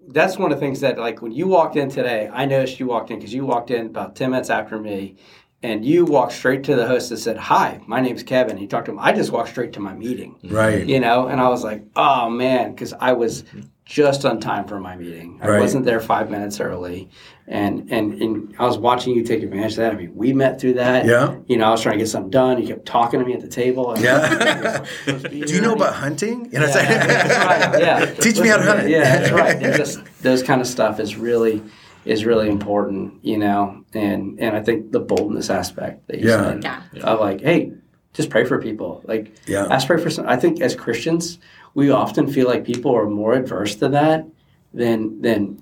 that's 0.08 0.38
one 0.38 0.50
of 0.52 0.58
the 0.58 0.64
things 0.64 0.80
that, 0.80 0.98
like, 0.98 1.22
when 1.22 1.32
you 1.32 1.46
walked 1.46 1.76
in 1.76 1.88
today, 1.88 2.28
I 2.32 2.44
noticed 2.44 2.80
you 2.80 2.86
walked 2.86 3.10
in 3.10 3.18
because 3.18 3.32
you 3.32 3.46
walked 3.46 3.70
in 3.70 3.86
about 3.86 4.16
ten 4.16 4.30
minutes 4.30 4.50
after 4.50 4.78
me, 4.78 5.16
and 5.62 5.84
you 5.84 6.04
walked 6.06 6.32
straight 6.32 6.64
to 6.64 6.74
the 6.74 6.86
host 6.86 7.10
and 7.10 7.20
said, 7.20 7.36
"Hi, 7.36 7.80
my 7.86 8.00
name's 8.00 8.22
Kevin." 8.22 8.56
He 8.56 8.66
talked 8.66 8.86
to 8.86 8.92
him. 8.92 8.98
I 8.98 9.12
just 9.12 9.30
walked 9.30 9.50
straight 9.50 9.72
to 9.74 9.80
my 9.80 9.94
meeting, 9.94 10.36
Right. 10.44 10.86
you 10.86 11.00
know, 11.00 11.26
and 11.26 11.40
I 11.40 11.48
was 11.48 11.62
like, 11.64 11.84
"Oh 11.96 12.30
man," 12.30 12.70
because 12.72 12.92
I 12.98 13.12
was 13.12 13.44
just 13.84 14.24
on 14.24 14.38
time 14.40 14.66
for 14.66 14.78
my 14.78 14.94
meeting. 14.96 15.38
I 15.42 15.48
Right. 15.48 15.60
wasn't 15.60 15.84
there 15.84 15.98
five 16.00 16.30
minutes 16.30 16.60
early, 16.60 17.10
and 17.48 17.88
and 17.90 18.14
and 18.22 18.54
I 18.58 18.64
was 18.64 18.78
watching 18.78 19.14
you 19.14 19.22
take 19.22 19.42
advantage 19.42 19.72
of 19.72 19.78
that. 19.78 19.92
I 19.92 19.96
mean, 19.96 20.12
we 20.14 20.32
met 20.32 20.60
through 20.60 20.74
that. 20.74 21.04
Yeah. 21.04 21.34
You 21.46 21.58
know, 21.58 21.66
I 21.66 21.70
was 21.70 21.82
trying 21.82 21.94
to 21.94 21.98
get 21.98 22.08
something 22.08 22.30
done. 22.30 22.60
You 22.62 22.68
kept 22.68 22.86
talking 22.86 23.20
to 23.20 23.26
me 23.26 23.34
at 23.34 23.40
the 23.40 23.48
table. 23.48 23.92
and- 23.92 24.02
Yeah. 24.02 24.84
Do 25.06 25.28
you 25.54 25.60
know 25.60 25.74
about 25.74 25.94
hunting? 25.94 26.48
You 26.52 26.60
know 26.60 26.66
Yeah, 26.66 26.74
what 26.74 26.76
I'm 26.76 26.86
saying? 26.86 27.08
that's 27.08 27.72
right. 27.72 27.82
Yeah. 27.82 28.04
Teach 28.20 28.40
me 28.40 28.48
how 28.48 28.56
to 28.58 28.62
hunt. 28.62 28.88
Yeah, 28.88 29.18
that's 29.18 29.32
right. 29.32 29.56
And 29.62 29.74
just 29.76 29.98
those 30.22 30.42
kind 30.42 30.60
of 30.60 30.66
stuff 30.68 31.00
is 31.00 31.16
really 31.16 31.62
is 32.04 32.24
really 32.24 32.48
important, 32.48 33.14
you 33.22 33.38
know. 33.38 33.84
And 33.94 34.38
and 34.40 34.56
I 34.56 34.62
think 34.62 34.92
the 34.92 35.00
boldness 35.00 35.50
aspect 35.50 36.06
that 36.08 36.20
you 36.20 36.28
Yeah. 36.28 36.44
said, 36.44 36.64
Yeah. 36.64 37.02
of 37.04 37.20
like, 37.20 37.40
hey, 37.40 37.72
just 38.12 38.30
pray 38.30 38.44
for 38.44 38.60
people. 38.60 39.02
Like, 39.06 39.32
Yeah. 39.46 39.66
ask 39.70 39.86
pray 39.86 40.00
for 40.00 40.10
some. 40.10 40.26
I 40.28 40.36
think 40.36 40.60
as 40.60 40.74
Christians, 40.74 41.38
we 41.74 41.90
often 41.90 42.26
feel 42.26 42.46
like 42.48 42.64
people 42.64 42.94
are 42.96 43.08
more 43.08 43.34
adverse 43.34 43.74
to 43.76 43.88
that 43.90 44.26
than 44.74 45.20
than 45.22 45.58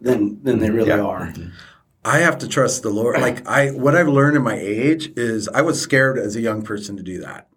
than 0.00 0.38
than 0.42 0.58
they 0.58 0.70
really 0.70 0.88
Yeah. 0.88 1.00
are. 1.02 1.32
I 2.04 2.18
have 2.18 2.38
to 2.38 2.48
trust 2.48 2.82
the 2.82 2.90
Lord. 2.90 3.20
Like 3.20 3.46
I, 3.48 3.70
what 3.70 3.94
I've 3.96 4.08
learned 4.08 4.36
in 4.36 4.42
my 4.42 4.54
age 4.56 5.12
is 5.16 5.48
I 5.48 5.62
was 5.62 5.80
scared 5.80 6.18
as 6.18 6.36
a 6.36 6.40
young 6.40 6.62
person 6.62 6.96
to 6.96 7.02
do 7.02 7.20
that. 7.20 7.48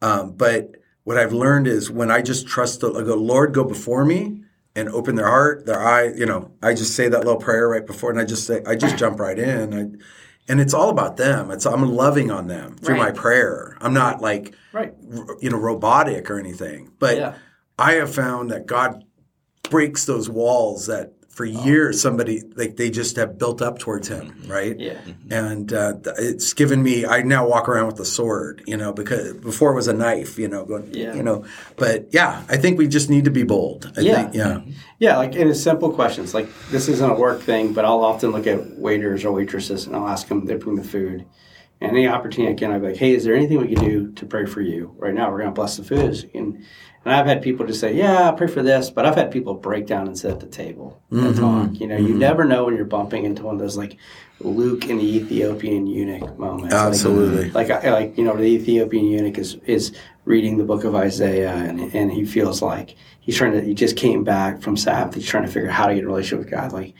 Um, 0.00 0.32
but 0.36 0.76
what 1.02 1.18
I've 1.18 1.32
learned 1.32 1.66
is 1.66 1.90
when 1.90 2.10
I 2.10 2.22
just 2.22 2.46
trust 2.46 2.80
the 2.80 2.92
I 2.92 3.02
go, 3.02 3.14
Lord, 3.16 3.52
go 3.52 3.64
before 3.64 4.04
me 4.04 4.42
and 4.76 4.88
open 4.88 5.14
their 5.14 5.28
heart, 5.28 5.66
their 5.66 5.80
eye. 5.80 6.12
You 6.14 6.26
know, 6.26 6.50
I 6.62 6.74
just 6.74 6.94
say 6.94 7.08
that 7.08 7.18
little 7.24 7.36
prayer 7.40 7.68
right 7.68 7.86
before, 7.86 8.10
and 8.10 8.18
I 8.20 8.24
just 8.24 8.46
say, 8.46 8.62
I 8.66 8.74
just 8.74 8.96
jump 8.96 9.20
right 9.20 9.38
in. 9.38 9.74
I, 9.74 10.50
and 10.50 10.60
it's 10.60 10.74
all 10.74 10.90
about 10.90 11.16
them. 11.16 11.50
It's 11.50 11.64
I'm 11.64 11.82
loving 11.94 12.30
on 12.30 12.48
them 12.48 12.76
through 12.76 12.96
my 12.96 13.10
prayer. 13.12 13.76
I'm 13.80 13.94
not 13.94 14.20
like 14.20 14.54
Right. 14.72 14.92
r- 15.16 15.36
you 15.40 15.50
know 15.50 15.56
robotic 15.58 16.30
or 16.30 16.38
anything, 16.38 16.90
but 16.98 17.16
Yeah. 17.16 17.34
I 17.78 17.94
have 17.94 18.14
found 18.14 18.50
that 18.50 18.66
God 18.66 19.04
breaks 19.70 20.04
those 20.04 20.28
walls 20.28 20.86
that 20.86 21.13
for 21.34 21.44
oh. 21.44 21.64
years 21.64 22.00
somebody 22.00 22.42
like 22.56 22.76
they 22.76 22.90
just 22.90 23.16
have 23.16 23.38
built 23.38 23.60
up 23.60 23.78
towards 23.78 24.08
him 24.08 24.30
mm-hmm. 24.30 24.50
right 24.50 24.78
Yeah. 24.78 24.94
Mm-hmm. 24.94 25.32
and 25.32 25.72
uh, 25.72 25.94
it's 26.18 26.52
given 26.52 26.82
me 26.82 27.04
i 27.06 27.22
now 27.22 27.46
walk 27.46 27.68
around 27.68 27.86
with 27.88 28.00
a 28.00 28.04
sword 28.04 28.62
you 28.66 28.76
know 28.76 28.92
because 28.92 29.34
before 29.34 29.72
it 29.72 29.74
was 29.74 29.88
a 29.88 29.92
knife 29.92 30.38
you 30.38 30.48
know 30.48 30.64
going 30.64 30.88
Yeah. 30.94 31.14
you 31.14 31.22
know 31.22 31.44
but 31.76 32.12
yeah 32.12 32.44
i 32.48 32.56
think 32.56 32.78
we 32.78 32.86
just 32.88 33.10
need 33.10 33.24
to 33.24 33.30
be 33.30 33.42
bold 33.42 33.92
I 33.96 34.00
Yeah. 34.00 34.14
think, 34.22 34.34
yeah 34.34 34.44
mm-hmm. 34.44 34.70
Yeah, 34.98 35.18
like 35.18 35.34
in 35.34 35.52
simple 35.54 35.92
questions. 35.92 36.32
Like 36.34 36.48
this 36.70 36.88
isn't 36.88 37.10
a 37.10 37.14
work 37.14 37.40
thing, 37.42 37.72
but 37.74 37.84
I'll 37.84 38.04
often 38.04 38.30
look 38.30 38.46
at 38.46 38.78
waiters 38.78 39.24
or 39.24 39.32
waitresses 39.32 39.86
and 39.86 39.94
I'll 39.94 40.08
ask 40.08 40.28
them 40.28 40.46
they 40.46 40.54
bring 40.54 40.76
the 40.76 40.84
food. 40.84 41.26
And 41.80 41.90
any 41.90 42.06
opportunity 42.06 42.52
again, 42.52 42.70
I'd 42.70 42.80
be 42.80 42.88
like, 42.88 42.96
"Hey, 42.96 43.12
is 43.12 43.24
there 43.24 43.34
anything 43.34 43.58
we 43.58 43.74
can 43.74 43.84
do 43.84 44.12
to 44.12 44.24
pray 44.24 44.46
for 44.46 44.62
you 44.62 44.94
right 44.96 45.12
now? 45.12 45.30
We're 45.30 45.38
going 45.38 45.50
to 45.50 45.54
bless 45.54 45.76
the 45.76 45.84
food." 45.84 46.30
And 46.32 46.64
and 47.04 47.14
I've 47.14 47.26
had 47.26 47.42
people 47.42 47.66
just 47.66 47.80
say, 47.80 47.94
"Yeah, 47.94 48.28
I 48.28 48.32
pray 48.32 48.46
for 48.46 48.62
this," 48.62 48.90
but 48.90 49.04
I've 49.04 49.16
had 49.16 49.30
people 49.30 49.54
break 49.54 49.86
down 49.86 50.06
and 50.06 50.18
sit 50.18 50.30
at 50.30 50.40
the 50.40 50.46
table 50.46 51.00
and 51.10 51.20
mm-hmm. 51.20 51.40
talk. 51.40 51.80
You 51.80 51.86
know, 51.86 51.96
you 51.96 52.08
mm-hmm. 52.08 52.18
never 52.18 52.44
know 52.44 52.64
when 52.64 52.76
you're 52.76 52.84
bumping 52.84 53.24
into 53.24 53.42
one 53.42 53.54
of 53.54 53.60
those 53.60 53.76
like 53.76 53.96
Luke 54.40 54.88
and 54.88 55.00
the 55.00 55.16
Ethiopian 55.16 55.86
eunuch 55.86 56.38
moments. 56.38 56.74
Absolutely. 56.74 57.50
like 57.50 57.70
I, 57.70 57.90
like 57.90 58.18
you 58.18 58.24
know 58.24 58.36
the 58.36 58.44
Ethiopian 58.44 59.06
eunuch 59.06 59.38
is 59.38 59.56
is 59.66 59.94
reading 60.24 60.56
the 60.56 60.64
book 60.64 60.84
of 60.84 60.94
Isaiah 60.94 61.54
and 61.54 61.80
and 61.94 62.12
he 62.12 62.24
feels 62.24 62.62
like 62.62 62.96
he's 63.20 63.36
trying 63.36 63.52
to 63.52 63.60
he 63.60 63.74
just 63.74 63.96
came 63.96 64.24
back 64.24 64.62
from 64.62 64.76
Sabbath 64.76 65.14
he's 65.14 65.26
trying 65.26 65.44
to 65.44 65.50
figure 65.50 65.68
out 65.68 65.74
how 65.74 65.86
to 65.86 65.94
get 65.94 66.04
a 66.04 66.06
relationship 66.06 66.38
with 66.38 66.50
God 66.50 66.72
like 66.72 66.94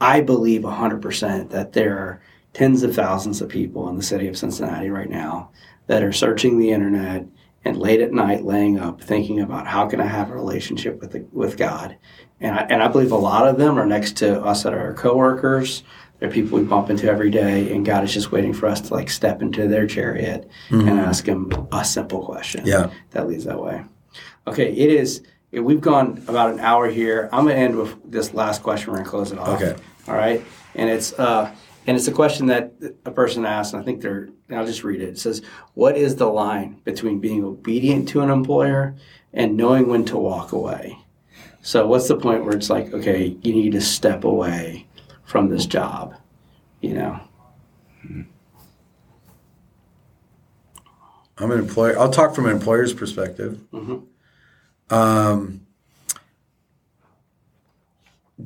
I 0.00 0.20
believe 0.20 0.62
100% 0.62 1.50
that 1.50 1.72
there 1.72 1.98
are 1.98 2.22
tens 2.52 2.84
of 2.84 2.94
thousands 2.94 3.40
of 3.40 3.48
people 3.48 3.88
in 3.88 3.96
the 3.96 4.02
city 4.02 4.28
of 4.28 4.38
Cincinnati 4.38 4.90
right 4.90 5.10
now 5.10 5.50
that 5.88 6.04
are 6.04 6.12
searching 6.12 6.58
the 6.58 6.70
internet 6.70 7.26
and 7.64 7.76
late 7.76 8.00
at 8.00 8.12
night 8.12 8.44
laying 8.44 8.78
up 8.78 9.00
thinking 9.00 9.40
about 9.40 9.66
how 9.66 9.86
can 9.86 10.00
I 10.00 10.06
have 10.06 10.30
a 10.30 10.34
relationship 10.34 11.00
with 11.00 11.12
the, 11.12 11.26
with 11.32 11.56
God 11.56 11.96
and 12.40 12.54
I, 12.54 12.62
and 12.62 12.82
I 12.82 12.88
believe 12.88 13.12
a 13.12 13.16
lot 13.16 13.48
of 13.48 13.58
them 13.58 13.78
are 13.78 13.86
next 13.86 14.16
to 14.18 14.40
us 14.42 14.62
that 14.62 14.74
are 14.74 14.80
our 14.80 14.94
coworkers 14.94 15.82
they're 16.18 16.30
people 16.30 16.58
we 16.58 16.64
bump 16.64 16.90
into 16.90 17.08
every 17.08 17.30
day, 17.30 17.72
and 17.72 17.86
God 17.86 18.02
is 18.02 18.12
just 18.12 18.32
waiting 18.32 18.52
for 18.52 18.66
us 18.66 18.80
to 18.82 18.94
like 18.94 19.08
step 19.08 19.40
into 19.40 19.68
their 19.68 19.86
chariot 19.86 20.48
and 20.68 20.88
ask 20.88 21.24
Him 21.26 21.50
a 21.70 21.84
simple 21.84 22.24
question. 22.24 22.66
Yeah. 22.66 22.90
that 23.12 23.28
leads 23.28 23.44
that 23.44 23.62
way. 23.62 23.84
Okay, 24.46 24.72
it 24.72 24.90
is. 24.90 25.22
We've 25.52 25.80
gone 25.80 26.22
about 26.26 26.50
an 26.52 26.60
hour 26.60 26.88
here. 26.88 27.28
I'm 27.32 27.46
gonna 27.46 27.54
end 27.54 27.76
with 27.76 27.96
this 28.04 28.34
last 28.34 28.62
question. 28.62 28.90
We're 28.90 28.98
gonna 28.98 29.10
close 29.10 29.30
it 29.32 29.38
off. 29.38 29.62
Okay. 29.62 29.80
All 30.08 30.14
right, 30.14 30.44
and 30.74 30.90
it's 30.90 31.12
uh, 31.12 31.54
and 31.88 31.96
it's 31.96 32.06
a 32.06 32.12
question 32.12 32.48
that 32.48 32.74
a 33.06 33.10
person 33.10 33.46
asked, 33.46 33.72
and 33.72 33.80
I 33.80 33.84
think 33.84 34.02
they're. 34.02 34.28
I'll 34.50 34.66
just 34.66 34.84
read 34.84 35.00
it. 35.00 35.08
It 35.08 35.18
says, 35.18 35.40
"What 35.72 35.96
is 35.96 36.16
the 36.16 36.26
line 36.26 36.82
between 36.84 37.18
being 37.18 37.42
obedient 37.42 38.10
to 38.10 38.20
an 38.20 38.28
employer 38.28 38.94
and 39.32 39.56
knowing 39.56 39.88
when 39.88 40.04
to 40.04 40.18
walk 40.18 40.52
away?" 40.52 40.98
So, 41.62 41.86
what's 41.86 42.06
the 42.06 42.16
point 42.16 42.44
where 42.44 42.54
it's 42.54 42.68
like, 42.68 42.92
okay, 42.92 43.38
you 43.40 43.54
need 43.54 43.72
to 43.72 43.80
step 43.80 44.24
away 44.24 44.86
from 45.24 45.48
this 45.48 45.64
job, 45.64 46.14
you 46.82 46.92
know? 46.92 47.20
i'm 51.40 51.50
an 51.52 51.58
employer 51.58 51.96
i'll 51.98 52.10
talk 52.10 52.34
from 52.34 52.46
an 52.46 52.52
employer's 52.52 52.92
perspective 52.92 53.60
um, 54.90 55.60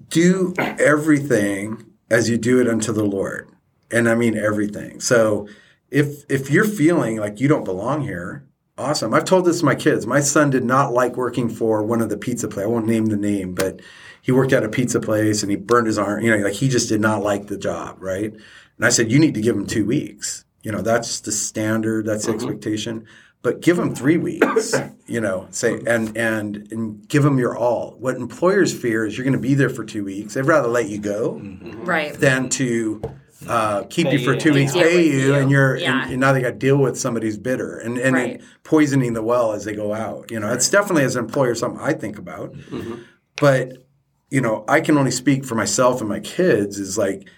do 0.08 0.52
everything 0.58 1.91
as 2.12 2.28
you 2.28 2.36
do 2.36 2.60
it 2.60 2.68
unto 2.68 2.92
the 2.92 3.04
lord. 3.04 3.48
And 3.90 4.08
i 4.08 4.14
mean 4.14 4.36
everything. 4.36 5.00
So 5.00 5.48
if 5.90 6.24
if 6.30 6.50
you're 6.50 6.64
feeling 6.64 7.16
like 7.16 7.40
you 7.40 7.48
don't 7.48 7.64
belong 7.64 8.02
here 8.02 8.46
awesome. 8.78 9.14
I've 9.14 9.24
told 9.24 9.44
this 9.44 9.60
to 9.60 9.64
my 9.64 9.74
kids. 9.74 10.06
My 10.06 10.20
son 10.20 10.50
did 10.50 10.64
not 10.64 10.92
like 10.92 11.16
working 11.16 11.48
for 11.48 11.82
one 11.82 12.00
of 12.00 12.08
the 12.08 12.16
pizza 12.16 12.48
place 12.48 12.64
i 12.64 12.68
won't 12.68 12.86
name 12.86 13.06
the 13.06 13.16
name 13.16 13.54
but 13.54 13.80
he 14.20 14.32
worked 14.32 14.52
at 14.52 14.64
a 14.64 14.68
pizza 14.68 15.00
place 15.00 15.42
and 15.42 15.50
he 15.50 15.56
burned 15.56 15.86
his 15.86 15.98
arm 15.98 16.22
you 16.22 16.30
know 16.30 16.42
like 16.44 16.54
he 16.54 16.68
just 16.68 16.88
did 16.88 17.00
not 17.00 17.22
like 17.22 17.46
the 17.46 17.58
job 17.58 17.96
right? 18.00 18.32
And 18.32 18.86
i 18.86 18.90
said 18.90 19.10
you 19.10 19.18
need 19.18 19.34
to 19.34 19.40
give 19.40 19.56
him 19.56 19.66
two 19.66 19.86
weeks. 19.86 20.44
You 20.62 20.72
know 20.72 20.82
that's 20.82 21.20
the 21.20 21.32
standard 21.32 22.06
that's 22.06 22.26
the 22.26 22.32
mm-hmm. 22.32 22.48
expectation 22.48 23.06
but 23.42 23.60
give 23.60 23.76
them 23.76 23.94
three 23.94 24.16
weeks 24.16 24.74
you 25.06 25.20
know 25.20 25.46
say 25.50 25.80
and 25.86 26.16
and 26.16 26.70
and 26.72 27.06
give 27.08 27.22
them 27.22 27.38
your 27.38 27.56
all 27.56 27.96
what 27.98 28.16
employers 28.16 28.72
fear 28.78 29.04
is 29.04 29.16
you're 29.18 29.24
going 29.24 29.32
to 29.32 29.38
be 29.38 29.54
there 29.54 29.68
for 29.68 29.84
two 29.84 30.04
weeks 30.04 30.34
they'd 30.34 30.42
rather 30.46 30.68
let 30.68 30.88
you 30.88 30.98
go 30.98 31.40
Right. 31.84 32.12
than 32.14 32.48
to 32.50 33.02
uh, 33.48 33.82
keep 33.90 34.06
Pay 34.06 34.18
you 34.18 34.24
for 34.24 34.34
you. 34.34 34.38
two 34.40 34.52
weeks, 34.52 34.72
Deal 34.72 34.82
pay 34.84 35.04
you, 35.04 35.18
you. 35.18 35.34
and 35.34 35.50
you're 35.50 35.76
Yeah. 35.76 36.02
and, 36.04 36.12
and 36.12 36.20
now 36.20 36.32
they 36.32 36.40
got 36.40 36.50
to 36.50 36.54
deal 36.54 36.76
with 36.76 36.96
somebody 36.96 37.26
who's 37.26 37.36
bitter 37.38 37.76
and 37.78 37.98
and 37.98 38.14
Right. 38.14 38.40
poisoning 38.62 39.14
the 39.14 39.22
well 39.22 39.52
as 39.52 39.64
they 39.64 39.74
go 39.74 39.92
out. 39.92 40.30
You 40.30 40.38
know, 40.38 40.52
it's 40.52 40.70
definitely 40.70 41.02
as 41.02 41.16
an 41.16 41.24
employer 41.24 41.56
something 41.56 41.80
I 41.80 41.92
think 41.92 42.18
about. 42.18 42.54
But 43.40 43.78
you 44.30 44.40
know, 44.40 44.64
I 44.68 44.80
can 44.80 44.96
only 44.96 45.10
speak 45.10 45.44
for 45.44 45.56
myself 45.56 45.98
and 46.00 46.08
my 46.08 46.20
kids. 46.20 46.78
Is 46.78 46.96
like 46.96 47.28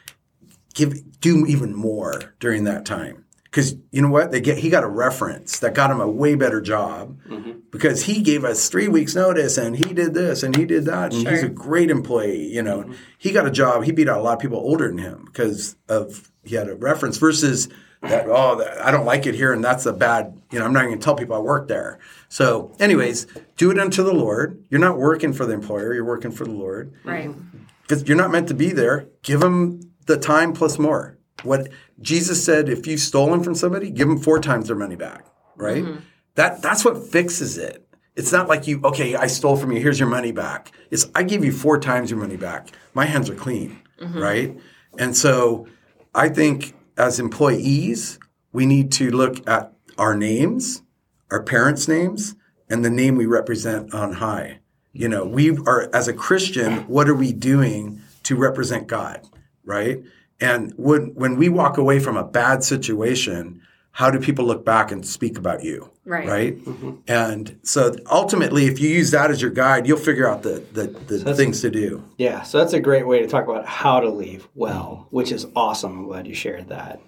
give 0.74 1.20
do 1.20 1.46
even 1.46 1.74
more 1.74 2.34
during 2.38 2.64
that 2.64 2.84
time 2.84 3.23
because 3.54 3.76
you 3.92 4.02
know 4.02 4.08
what? 4.08 4.32
They 4.32 4.40
get 4.40 4.58
he 4.58 4.68
got 4.68 4.82
a 4.82 4.88
reference 4.88 5.60
that 5.60 5.74
got 5.74 5.88
him 5.88 6.00
a 6.00 6.08
way 6.08 6.34
better 6.34 6.60
job 6.60 7.16
mm-hmm. 7.22 7.60
because 7.70 8.02
he 8.02 8.20
gave 8.20 8.44
us 8.44 8.68
three 8.68 8.88
weeks 8.88 9.14
notice 9.14 9.56
and 9.56 9.76
he 9.76 9.94
did 9.94 10.12
this 10.12 10.42
and 10.42 10.56
he 10.56 10.64
did 10.64 10.86
that 10.86 11.14
and 11.14 11.28
he's 11.28 11.44
a 11.44 11.48
great 11.48 11.88
employee 11.88 12.52
you 12.52 12.62
know. 12.62 12.80
Mm-hmm. 12.80 12.94
He 13.16 13.30
got 13.30 13.46
a 13.46 13.52
job 13.52 13.84
he 13.84 13.92
beat 13.92 14.08
out 14.08 14.18
a 14.18 14.22
lot 14.22 14.32
of 14.32 14.38
people 14.40 14.58
older 14.58 14.88
than 14.88 14.98
him 14.98 15.26
because 15.26 15.76
of 15.88 16.32
he 16.42 16.56
had 16.56 16.68
a 16.68 16.74
reference 16.74 17.18
versus 17.18 17.68
that 18.00 18.26
oh 18.28 18.60
i 18.82 18.90
don't 18.90 19.06
like 19.06 19.24
it 19.24 19.36
here 19.36 19.52
and 19.52 19.62
that's 19.62 19.86
a 19.86 19.92
bad 19.92 20.36
you 20.50 20.58
know 20.58 20.64
i'm 20.64 20.72
not 20.72 20.86
going 20.86 20.98
to 20.98 21.04
tell 21.04 21.14
people 21.14 21.36
i 21.36 21.38
work 21.38 21.68
there. 21.68 22.00
So 22.28 22.74
anyways 22.80 23.28
do 23.56 23.70
it 23.70 23.78
unto 23.78 24.02
the 24.02 24.12
lord. 24.12 24.64
You're 24.68 24.80
not 24.80 24.98
working 24.98 25.32
for 25.32 25.46
the 25.46 25.52
employer 25.52 25.94
you're 25.94 26.04
working 26.04 26.32
for 26.32 26.44
the 26.44 26.50
lord. 26.50 26.92
Right. 27.04 27.28
Mm-hmm. 27.28 27.58
because 27.82 28.08
you're 28.08 28.16
not 28.16 28.32
meant 28.32 28.48
to 28.48 28.54
be 28.54 28.72
there. 28.72 29.06
Give 29.22 29.38
them 29.38 29.92
the 30.06 30.18
time 30.18 30.54
plus 30.54 30.76
more. 30.76 31.13
What 31.44 31.68
Jesus 32.00 32.44
said, 32.44 32.68
if 32.68 32.86
you've 32.86 33.00
stolen 33.00 33.42
from 33.42 33.54
somebody, 33.54 33.90
give 33.90 34.08
them 34.08 34.18
four 34.18 34.40
times 34.40 34.68
their 34.68 34.76
money 34.76 34.96
back. 34.96 35.26
Right? 35.56 35.84
Mm-hmm. 35.84 36.00
That 36.34 36.62
that's 36.62 36.84
what 36.84 37.06
fixes 37.06 37.58
it. 37.58 37.86
It's 38.16 38.32
not 38.32 38.48
like 38.48 38.66
you, 38.66 38.80
okay, 38.84 39.16
I 39.16 39.26
stole 39.26 39.56
from 39.56 39.72
you. 39.72 39.80
Here's 39.80 39.98
your 39.98 40.08
money 40.08 40.32
back. 40.32 40.72
It's 40.90 41.10
I 41.14 41.22
give 41.22 41.44
you 41.44 41.52
four 41.52 41.78
times 41.78 42.10
your 42.10 42.20
money 42.20 42.36
back. 42.36 42.68
My 42.92 43.06
hands 43.06 43.28
are 43.28 43.34
clean, 43.34 43.80
mm-hmm. 44.00 44.18
right? 44.18 44.56
And 44.98 45.16
so, 45.16 45.66
I 46.14 46.28
think 46.28 46.74
as 46.96 47.18
employees, 47.18 48.18
we 48.52 48.66
need 48.66 48.92
to 48.92 49.10
look 49.10 49.48
at 49.48 49.72
our 49.98 50.14
names, 50.14 50.82
our 51.30 51.42
parents' 51.42 51.88
names, 51.88 52.36
and 52.68 52.84
the 52.84 52.90
name 52.90 53.16
we 53.16 53.26
represent 53.26 53.92
on 53.92 54.14
high. 54.14 54.60
You 54.92 55.08
know, 55.08 55.24
we 55.24 55.56
are, 55.58 55.90
as 55.92 56.06
a 56.06 56.12
Christian, 56.12 56.86
what 56.86 57.08
are 57.08 57.14
we 57.14 57.32
doing 57.32 58.00
to 58.22 58.36
represent 58.36 58.86
God, 58.86 59.26
right? 59.64 60.02
And 60.44 60.72
when, 60.76 61.14
when 61.14 61.36
we 61.36 61.48
walk 61.48 61.78
away 61.78 62.00
from 62.00 62.16
a 62.16 62.24
bad 62.24 62.62
situation, 62.62 63.62
how 63.92 64.10
do 64.10 64.18
people 64.18 64.44
look 64.44 64.64
back 64.64 64.92
and 64.92 65.06
speak 65.06 65.38
about 65.38 65.64
you? 65.64 65.90
Right. 66.04 66.28
Right. 66.28 66.64
Mm-hmm. 66.64 66.96
And 67.08 67.58
so 67.62 67.94
ultimately, 68.10 68.66
if 68.66 68.78
you 68.78 68.90
use 68.90 69.10
that 69.12 69.30
as 69.30 69.40
your 69.40 69.52
guide, 69.52 69.86
you'll 69.86 69.96
figure 69.96 70.28
out 70.28 70.42
the, 70.42 70.62
the, 70.72 70.86
the 70.86 71.34
things 71.34 71.62
to 71.62 71.70
do. 71.70 72.04
Yeah, 72.18 72.42
so 72.42 72.58
that's 72.58 72.74
a 72.74 72.80
great 72.80 73.06
way 73.06 73.20
to 73.20 73.26
talk 73.26 73.48
about 73.48 73.64
how 73.64 74.00
to 74.00 74.10
leave 74.10 74.46
well, 74.54 75.06
which 75.10 75.32
is 75.32 75.46
awesome. 75.56 76.00
I'm 76.00 76.06
glad 76.06 76.26
you 76.26 76.34
shared 76.34 76.68
that. 76.68 77.00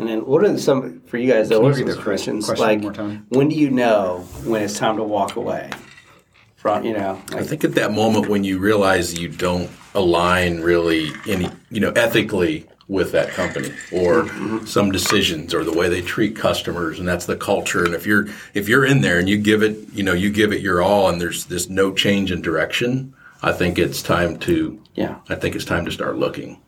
And 0.00 0.08
then, 0.08 0.24
what 0.24 0.42
are 0.42 0.58
some 0.58 1.02
for 1.02 1.18
you 1.18 1.30
guys? 1.30 1.50
Though, 1.50 1.60
what 1.60 1.72
are 1.72 1.74
read 1.74 1.88
some 1.88 1.96
the 1.96 2.02
questions? 2.02 2.46
question 2.46 2.66
like, 2.66 2.80
more 2.80 2.92
time? 2.92 3.26
when 3.28 3.50
do 3.50 3.54
you 3.54 3.70
know 3.70 4.26
when 4.44 4.62
it's 4.62 4.78
time 4.78 4.96
to 4.96 5.04
walk 5.04 5.36
away? 5.36 5.70
From 6.56 6.84
you 6.84 6.94
know, 6.94 7.20
I 7.32 7.42
think 7.42 7.64
at 7.64 7.74
that 7.74 7.92
moment 7.92 8.28
when 8.28 8.42
you 8.42 8.58
realize 8.58 9.18
you 9.18 9.28
don't 9.28 9.70
align 9.94 10.60
really 10.60 11.12
any, 11.28 11.50
you 11.70 11.80
know, 11.80 11.90
ethically 11.92 12.66
with 12.90 13.12
that 13.12 13.30
company 13.30 13.72
or 13.92 14.28
some 14.66 14.90
decisions 14.90 15.54
or 15.54 15.62
the 15.62 15.72
way 15.72 15.88
they 15.88 16.02
treat 16.02 16.34
customers 16.34 16.98
and 16.98 17.06
that's 17.06 17.24
the 17.24 17.36
culture. 17.36 17.84
And 17.84 17.94
if 17.94 18.04
you're 18.04 18.26
if 18.52 18.68
you're 18.68 18.84
in 18.84 19.00
there 19.00 19.20
and 19.20 19.28
you 19.28 19.38
give 19.38 19.62
it, 19.62 19.78
you 19.92 20.02
know, 20.02 20.12
you 20.12 20.28
give 20.28 20.52
it 20.52 20.60
your 20.60 20.82
all 20.82 21.08
and 21.08 21.20
there's 21.20 21.44
this 21.44 21.70
no 21.70 21.94
change 21.94 22.32
in 22.32 22.42
direction, 22.42 23.14
I 23.42 23.52
think 23.52 23.78
it's 23.78 24.02
time 24.02 24.38
to 24.40 24.82
yeah, 24.96 25.20
I 25.28 25.36
think 25.36 25.54
it's 25.54 25.64
time 25.64 25.84
to 25.84 25.92
start 25.92 26.18
looking. 26.18 26.60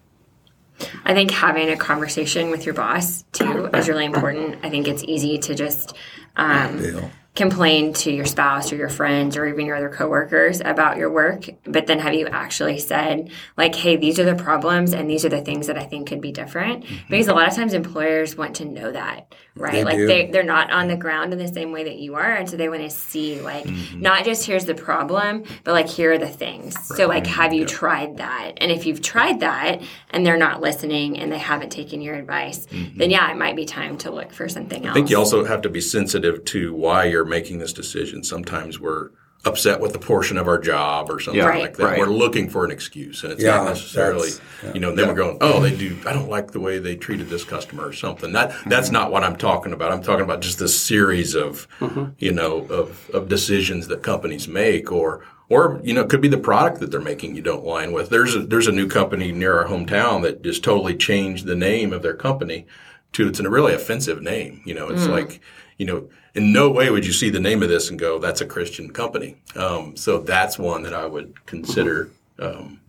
I 1.05 1.13
think 1.13 1.33
having 1.33 1.69
a 1.69 1.77
conversation 1.77 2.51
with 2.51 2.65
your 2.65 2.75
boss 2.75 3.25
too 3.33 3.67
is 3.75 3.89
really 3.89 4.05
important. 4.13 4.59
I 4.63 4.71
think 4.71 4.87
it's 4.87 5.03
easy 5.03 5.39
to 5.39 5.57
just 5.57 5.97
um, 6.37 7.11
Complain 7.35 7.95
to 7.95 8.13
your 8.13 8.27
spouse 8.27 8.73
or 8.73 8.77
your 8.77 8.91
friends 8.91 9.39
or 9.39 9.47
even 9.47 9.65
your 9.65 9.75
other 9.75 9.89
coworkers 9.89 10.61
about 10.61 10.99
your 10.99 11.11
work, 11.11 11.49
but 11.65 11.87
then 11.87 11.99
have 11.99 12.13
you 12.13 12.27
actually 12.27 12.79
said 12.79 13.31
like, 13.57 13.75
"Hey, 13.75 13.97
these 13.97 14.19
are 14.19 14.25
the 14.25 14.35
problems 14.35 14.93
and 14.93 15.09
these 15.09 15.25
are 15.25 15.31
the 15.31 15.41
things 15.41 15.67
that 15.69 15.79
I 15.79 15.85
think 15.85 16.09
could 16.09 16.21
be 16.21 16.31
different?" 16.31 16.85
Mm-hmm. 16.85 16.95
Because 17.09 17.29
a 17.29 17.35
lot 17.35 17.49
of 17.49 17.55
times 17.55 17.73
employers 17.73 18.37
want 18.37 18.57
to 18.57 18.67
know 18.67 18.93
that, 18.93 19.35
right? 19.55 19.73
They 19.73 19.85
like 19.85 19.97
do. 19.97 20.07
they 20.07 20.31
they're 20.31 20.43
not 20.43 20.71
on 20.71 20.89
the 20.89 20.97
ground 20.97 21.33
in 21.33 21.39
the 21.39 21.49
same 21.49 21.73
way 21.73 21.85
that 21.85 21.97
you 21.97 22.17
are, 22.17 22.35
and 22.35 22.51
so 22.51 22.59
they 22.59 22.69
want 22.69 22.83
to 22.83 22.91
see 22.91 23.41
like 23.41 23.65
mm-hmm. 23.65 24.01
not 24.01 24.27
just 24.27 24.45
here's 24.45 24.67
the 24.67 24.75
problem, 24.75 25.45
but 25.65 25.73
like 25.73 25.89
here 25.89 26.13
are 26.13 26.19
the 26.19 26.29
things. 26.29 26.77
So 26.95 27.07
like, 27.07 27.27
have 27.27 27.55
you 27.55 27.65
tried 27.65 28.19
that? 28.19 28.53
And 28.59 28.71
if 28.71 28.85
you've 28.85 29.01
tried 29.01 29.41
that 29.41 29.81
and 30.11 30.27
they're 30.27 30.37
not 30.37 30.61
listening 30.61 31.19
and 31.19 31.33
they 31.33 31.39
haven't 31.39 31.71
taken 31.71 32.03
your 32.03 32.15
advice, 32.15 32.67
then 32.67 32.79
mm-hmm. 32.79 33.11
yeah, 33.11 33.31
it 33.31 33.39
might 33.39 33.57
be 33.57 33.65
time 33.65 33.97
to 33.99 34.11
look 34.11 34.35
for 34.35 34.51
something 34.51 34.85
else. 34.85 34.93
I 34.93 34.95
think 34.95 35.09
you 35.09 35.17
also 35.17 35.45
have 35.45 35.63
to 35.63 35.71
be 35.71 35.81
sensitive 35.81 36.45
to 36.45 36.75
why 36.75 37.05
you're 37.05 37.22
making 37.25 37.59
this 37.59 37.73
decision. 37.73 38.23
Sometimes 38.23 38.79
we're 38.79 39.11
upset 39.45 39.81
with 39.81 39.95
a 39.95 39.99
portion 39.99 40.39
of 40.39 40.47
our 40.47 40.59
job 40.59 41.11
or 41.11 41.19
something 41.19 41.41
Yeah, 41.41 41.49
Right. 41.49 41.63
like 41.63 41.77
that. 41.77 41.85
right. 41.85 41.99
We're 41.99 42.07
looking 42.07 42.49
for 42.49 42.65
an 42.65 42.71
excuse, 42.71 43.25
and 43.25 43.33
it's 43.33 43.43
Yeah, 43.43 43.57
not 43.57 43.67
necessarily, 43.67 44.31
that's- 44.31 44.75
you 44.75 44.81
know. 44.81 44.95
Then 44.95 45.09
we're 45.09 45.15
going, 45.15 45.39
oh, 45.41 45.61
they 45.61 45.75
do. 45.75 45.97
I 46.07 46.13
don't 46.13 46.29
like 46.29 46.53
the 46.53 46.61
way 46.61 46.79
they 46.79 46.95
treated 46.95 47.29
this 47.29 47.43
customer 47.43 47.87
or 47.89 47.93
something. 47.93 48.33
That 48.33 48.51
mm-hmm. 48.51 48.71
that's 48.71 48.93
not 48.93 49.11
what 49.11 49.25
I'm 49.25 49.37
talking 49.37 49.73
about. 49.73 49.91
I'm 49.91 50.03
talking 50.03 50.25
about 50.25 50.43
just 50.43 50.59
this 50.61 50.81
series 50.81 51.35
of, 51.35 51.67
mm-hmm. 51.81 52.11
you 52.19 52.33
know, 52.33 52.67
of 52.67 53.11
of 53.13 53.29
decisions 53.29 53.89
that 53.89 54.03
companies 54.03 54.47
make, 54.47 54.93
or 54.93 55.25
or 55.49 55.81
you 55.83 55.93
know, 55.93 56.03
it 56.03 56.09
could 56.09 56.21
be 56.21 56.29
the 56.29 56.39
product 56.39 56.79
that 56.79 56.93
they're 56.93 57.01
making 57.01 57.35
you 57.35 57.43
don't 57.43 57.65
align 57.65 57.93
with. 57.93 58.11
There's 58.11 58.37
a 58.37 58.41
there's 58.41 58.69
a 58.69 58.73
new 58.73 58.87
company 58.87 59.33
near 59.33 59.59
our 59.59 59.67
hometown 59.67 60.23
that 60.23 60.43
just 60.43 60.63
totally 60.63 60.97
changed 60.97 61.47
the 61.47 61.57
name 61.57 61.93
of 61.93 62.03
their 62.03 62.15
company 62.15 62.67
to 63.13 63.27
it's 63.27 63.41
a 63.41 63.51
really 63.51 63.75
offensive 63.75 64.23
name. 64.23 64.63
You 64.65 64.75
know, 64.75 64.89
it's 64.89 65.03
mm. 65.03 65.11
like 65.11 65.41
you 65.79 65.87
know, 65.87 66.09
in 66.35 66.53
no 66.53 66.71
way 66.71 66.91
would 66.91 67.05
you 67.07 67.13
see 67.13 67.31
the 67.31 67.41
name 67.41 67.63
of 67.63 67.69
this 67.69 67.91
and 67.91 67.99
go, 67.99 68.19
"That's 68.19 68.41
a 68.41 68.47
Christian 68.47 68.91
company." 68.93 69.37
Um, 69.57 69.97
so 69.97 70.19
that's 70.19 70.59
one 70.59 70.83
that 70.85 70.95
I 70.95 71.07
would 71.07 71.45
consider. 71.47 72.11
Um, 72.39 72.81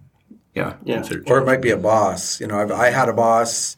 Yeah. 0.55 0.75
yeah, 0.83 0.95
consider 0.95 1.23
Or 1.27 1.39
it 1.39 1.45
might 1.45 1.61
be 1.61 1.71
a 1.71 1.77
boss. 1.77 2.39
You 2.39 2.47
know, 2.47 2.59
I've, 2.59 2.71
I 2.71 2.89
had 2.89 3.09
a 3.09 3.13
boss. 3.13 3.75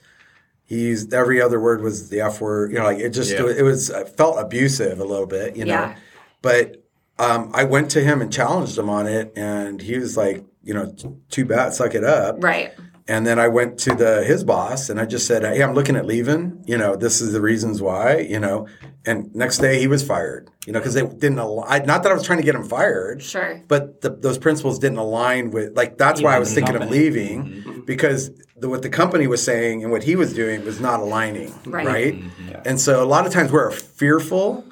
He 0.66 0.82
used 0.88 1.14
every 1.14 1.42
other 1.42 1.60
word 1.60 1.82
was 1.82 2.10
the 2.10 2.22
F 2.22 2.42
word. 2.42 2.72
You 2.72 2.80
know, 2.80 2.86
like 2.86 3.00
it 3.00 3.10
just 3.10 3.32
Yeah. 3.32 3.46
it 3.48 3.62
was 3.64 3.90
it 3.90 4.10
felt 4.18 4.40
abusive 4.40 5.00
a 5.00 5.04
little 5.06 5.28
bit. 5.28 5.56
You 5.56 5.66
know, 5.66 5.74
Yeah. 5.74 5.96
but 6.42 6.82
um, 7.18 7.50
I 7.54 7.64
went 7.64 7.92
to 7.92 8.02
him 8.02 8.22
and 8.22 8.32
challenged 8.32 8.78
him 8.78 8.90
on 8.90 9.08
it, 9.08 9.32
and 9.38 9.82
he 9.82 9.98
was 9.98 10.18
like, 10.18 10.44
you 10.64 10.74
know, 10.74 10.94
too 11.30 11.46
bad, 11.46 11.74
suck 11.74 11.96
it 11.96 12.04
up. 12.04 12.44
right. 12.44 12.74
And 13.08 13.26
then 13.28 13.38
I 13.38 13.48
went 13.50 13.78
to 13.80 13.94
the 13.94 14.24
his 14.24 14.44
boss 14.44 14.90
and 14.90 15.00
I 15.00 15.06
just 15.06 15.28
said, 15.28 15.44
"Hey, 15.44 15.62
I'm 15.62 15.74
looking 15.74 15.96
at 15.96 16.06
leaving. 16.06 16.64
You 16.66 16.78
know, 16.78 16.96
this 16.96 17.22
is 17.22 17.34
the 17.34 17.42
reasons 17.42 17.82
why. 17.82 18.18
You 18.18 18.40
know." 18.40 18.68
And 19.08 19.34
next 19.36 19.60
day 19.60 19.80
he 19.80 19.88
was 19.88 20.04
fired. 20.04 20.50
You 20.66 20.74
know, 20.74 20.80
because 20.80 20.96
they 20.96 21.06
didn't. 21.06 21.38
Al- 21.38 21.64
I, 21.68 21.80
not 21.80 22.02
that 22.02 22.12
I 22.12 22.16
was 22.16 22.24
trying 22.24 22.40
to 22.40 22.44
get 22.44 22.56
him 22.56 22.64
fired, 22.64 23.22
Sure. 23.22 23.62
but 23.68 24.02
the, 24.02 24.10
those 24.10 24.40
principles 24.40 24.80
didn't 24.80 24.98
align 24.98 25.52
with. 25.52 25.78
Like 25.78 26.00
that's 26.00 26.22
why 26.22 26.36
I 26.36 26.40
was 26.40 26.50
the 26.50 26.56
thinking 26.56 26.76
of 26.76 26.82
company. 26.82 27.00
leaving 27.00 27.44
mm-hmm. 27.44 27.82
because 27.82 28.32
the, 28.58 28.68
what 28.68 28.82
the 28.82 28.90
company 28.90 29.28
was 29.28 29.44
saying 29.44 29.84
and 29.84 29.92
what 29.92 30.02
he 30.02 30.16
was 30.16 30.34
doing 30.34 30.66
was 30.66 30.80
not 30.80 31.00
aligning. 31.00 31.54
Right. 31.66 31.86
Right. 31.86 32.14
Mm-hmm. 32.16 32.62
And 32.66 32.82
so 32.82 33.04
a 33.04 33.06
lot 33.06 33.28
of 33.28 33.32
times 33.32 33.52
we're 33.52 33.70
fearful 33.70 34.66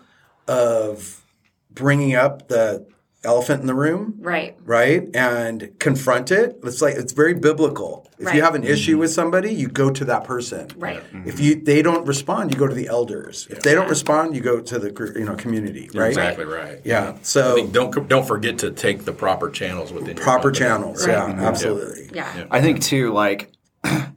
of 0.47 1.23
bringing 1.69 2.15
up 2.15 2.47
the 2.47 2.88
elephant 3.24 3.61
in 3.61 3.67
the 3.67 3.74
room 3.74 4.15
Right. 4.19 4.55
right? 4.65 5.07
And 5.13 5.71
confront 5.80 6.32
it. 6.32 6.59
It's 6.63 6.82
like 6.82 6.95
it's 6.95 7.13
very 7.13 7.34
biblical. 7.34 8.07
If 8.19 8.28
Right. 8.28 8.36
you 8.36 8.41
have 8.41 8.55
an 8.55 8.63
issue 8.63 8.91
mm-hmm. 8.93 9.01
with 9.01 9.11
somebody 9.11 9.53
you 9.53 9.67
go 9.67 9.89
to 9.89 10.05
that 10.05 10.24
person. 10.24 10.67
Right. 10.78 10.97
if 10.97 11.11
mm-hmm. 11.11 11.41
you 11.41 11.55
they 11.63 11.82
don't 11.82 12.05
respond 12.05 12.53
you 12.53 12.59
go 12.59 12.67
to 12.67 12.76
the 12.76 12.88
elders. 12.88 13.47
If 13.49 13.63
they 13.63 13.74
don't 13.74 13.89
respond 13.89 14.36
you 14.36 14.41
go 14.41 14.59
to 14.61 14.80
the 14.80 15.13
you 15.15 15.26
know 15.26 15.36
community 15.36 15.89
right? 15.93 16.09
Exactly 16.09 16.45
right. 16.45 16.82
yeah 16.84 17.13
I 17.15 17.19
so 17.21 17.65
don't 17.67 18.07
don't 18.07 18.28
forget 18.28 18.57
to 18.59 18.71
take 18.71 19.05
the 19.05 19.13
proper 19.13 19.49
channels 19.49 19.91
within 19.91 20.17
your 20.17 20.24
proper 20.24 20.51
company. 20.51 20.59
channels 20.59 21.07
yeah 21.07 21.28
mm-hmm. 21.28 21.39
absolutely. 21.39 22.09
Yeah. 22.13 22.45
I 22.51 22.61
think 22.61 22.82
too, 22.82 23.11
like, 23.13 23.51
I, 23.84 24.07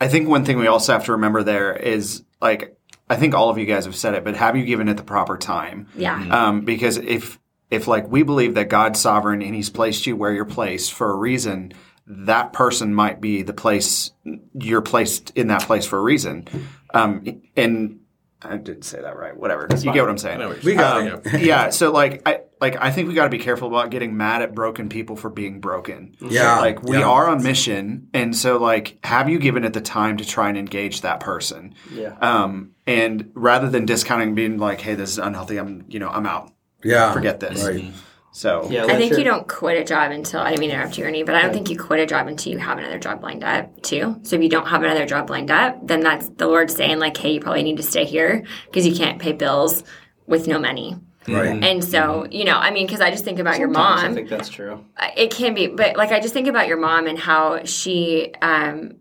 I 0.00 0.08
think 0.08 0.28
one 0.28 0.44
thing 0.44 0.58
we 0.58 0.66
also 0.66 0.92
have 0.92 1.04
to 1.06 1.12
remember 1.12 1.42
there 1.42 1.74
is 1.74 2.22
like, 2.40 2.76
I 3.08 3.16
think 3.16 3.34
all 3.34 3.50
of 3.50 3.58
you 3.58 3.66
guys 3.66 3.84
have 3.84 3.96
said 3.96 4.14
it, 4.14 4.24
but 4.24 4.36
have 4.36 4.56
you 4.56 4.64
given 4.64 4.88
it 4.88 4.96
the 4.96 5.02
proper 5.02 5.36
time? 5.36 5.88
Yeah. 5.94 6.16
Um, 6.30 6.62
because 6.62 6.96
if 6.96 7.38
if 7.72 7.88
like 7.88 8.06
we 8.08 8.22
believe 8.22 8.54
that 8.54 8.68
God's 8.68 9.00
sovereign 9.00 9.42
and 9.42 9.54
He's 9.54 9.70
placed 9.70 10.06
you 10.06 10.14
where 10.14 10.32
you're 10.32 10.44
placed 10.44 10.92
for 10.92 11.10
a 11.10 11.16
reason, 11.16 11.72
that 12.06 12.52
person 12.52 12.94
might 12.94 13.20
be 13.20 13.42
the 13.42 13.52
place 13.54 14.10
you're 14.54 14.82
placed 14.82 15.30
in 15.34 15.48
that 15.48 15.62
place 15.62 15.86
for 15.86 15.98
a 15.98 16.02
reason. 16.02 16.46
Um, 16.94 17.42
and 17.56 18.00
I 18.42 18.56
didn't 18.56 18.82
say 18.82 19.00
that 19.00 19.16
right. 19.16 19.36
Whatever. 19.36 19.68
you 19.70 19.92
get 19.92 20.00
what 20.02 20.10
I'm 20.10 20.18
saying. 20.18 20.36
I 20.36 20.40
know 20.42 20.48
what 20.48 20.62
you're 20.64 20.72
We 20.74 20.76
got 20.78 21.00
saying. 21.00 21.20
it. 21.36 21.40
Yeah. 21.46 21.64
yeah. 21.64 21.70
So 21.70 21.92
like 21.92 22.22
I 22.28 22.40
like 22.60 22.76
I 22.80 22.90
think 22.90 23.08
we 23.08 23.14
got 23.14 23.24
to 23.24 23.30
be 23.30 23.38
careful 23.38 23.68
about 23.68 23.90
getting 23.90 24.16
mad 24.16 24.42
at 24.42 24.54
broken 24.54 24.88
people 24.88 25.14
for 25.16 25.30
being 25.30 25.60
broken. 25.60 26.16
Yeah, 26.20 26.58
Like 26.58 26.82
we 26.82 26.98
yeah. 26.98 27.08
are 27.08 27.28
on 27.28 27.42
mission, 27.42 28.08
and 28.12 28.36
so 28.36 28.58
like 28.58 28.98
have 29.04 29.28
you 29.30 29.38
given 29.38 29.64
it 29.64 29.72
the 29.72 29.80
time 29.80 30.16
to 30.18 30.24
try 30.26 30.48
and 30.48 30.58
engage 30.58 31.00
that 31.02 31.20
person? 31.20 31.74
Yeah. 31.92 32.16
Um, 32.20 32.72
and 32.86 33.30
rather 33.34 33.70
than 33.70 33.86
discounting, 33.86 34.34
being 34.34 34.58
like, 34.58 34.80
"Hey, 34.80 34.94
this 34.96 35.10
is 35.10 35.18
unhealthy," 35.18 35.56
I'm 35.58 35.84
you 35.88 36.00
know 36.00 36.08
I'm 36.08 36.26
out. 36.26 36.52
Yeah 36.84 37.12
Forget 37.12 37.40
this. 37.40 37.62
right 37.64 37.92
So 38.32 38.66
yeah. 38.70 38.84
I 38.84 38.96
think 38.96 39.10
your- 39.10 39.18
you 39.20 39.24
don't 39.24 39.46
quit 39.46 39.78
a 39.78 39.84
job 39.84 40.10
until 40.10 40.40
I 40.40 40.50
didn't 40.50 40.60
mean 40.60 40.70
to 40.70 40.76
interrupt 40.76 40.96
you, 40.96 41.04
Ernie, 41.04 41.22
but 41.22 41.34
I 41.34 41.42
don't 41.42 41.52
think 41.52 41.68
you 41.68 41.76
quit 41.78 42.00
a 42.00 42.06
job 42.06 42.26
until 42.28 42.50
you 42.52 42.58
have 42.58 42.78
another 42.78 42.98
job 42.98 43.22
lined 43.22 43.44
up 43.44 43.82
too. 43.82 44.16
So 44.22 44.36
if 44.36 44.42
you 44.42 44.48
don't 44.48 44.66
have 44.66 44.82
another 44.82 45.04
job 45.04 45.28
lined 45.28 45.50
up, 45.50 45.86
then 45.86 46.00
that's 46.00 46.28
the 46.30 46.46
Lord 46.46 46.70
saying 46.70 46.98
like, 46.98 47.16
hey, 47.16 47.32
you 47.34 47.40
probably 47.40 47.62
need 47.62 47.76
to 47.76 47.82
stay 47.82 48.04
here 48.06 48.44
because 48.66 48.86
you 48.86 48.94
can't 48.94 49.20
pay 49.20 49.32
bills 49.32 49.84
with 50.26 50.48
no 50.48 50.58
money. 50.58 50.96
right 51.28 51.50
mm-hmm. 51.52 51.62
And 51.62 51.84
so, 51.84 52.00
mm-hmm. 52.22 52.32
you 52.32 52.44
know, 52.44 52.56
I 52.56 52.70
mean, 52.70 52.86
because 52.86 53.02
I 53.02 53.10
just 53.10 53.24
think 53.24 53.38
about 53.38 53.58
your 53.58 53.68
mom. 53.68 53.98
I 53.98 54.14
think 54.14 54.30
that's 54.30 54.48
true. 54.48 54.82
Uh, 54.96 55.08
it 55.16 55.30
can 55.30 55.52
be 55.52 55.66
but 55.66 55.96
like 55.96 56.10
i 56.10 56.18
just 56.18 56.32
think 56.34 56.48
about 56.48 56.66
your 56.68 56.78
mom 56.78 57.06
and 57.06 57.18
how 57.18 57.64
she 57.64 58.32
um 58.40 58.94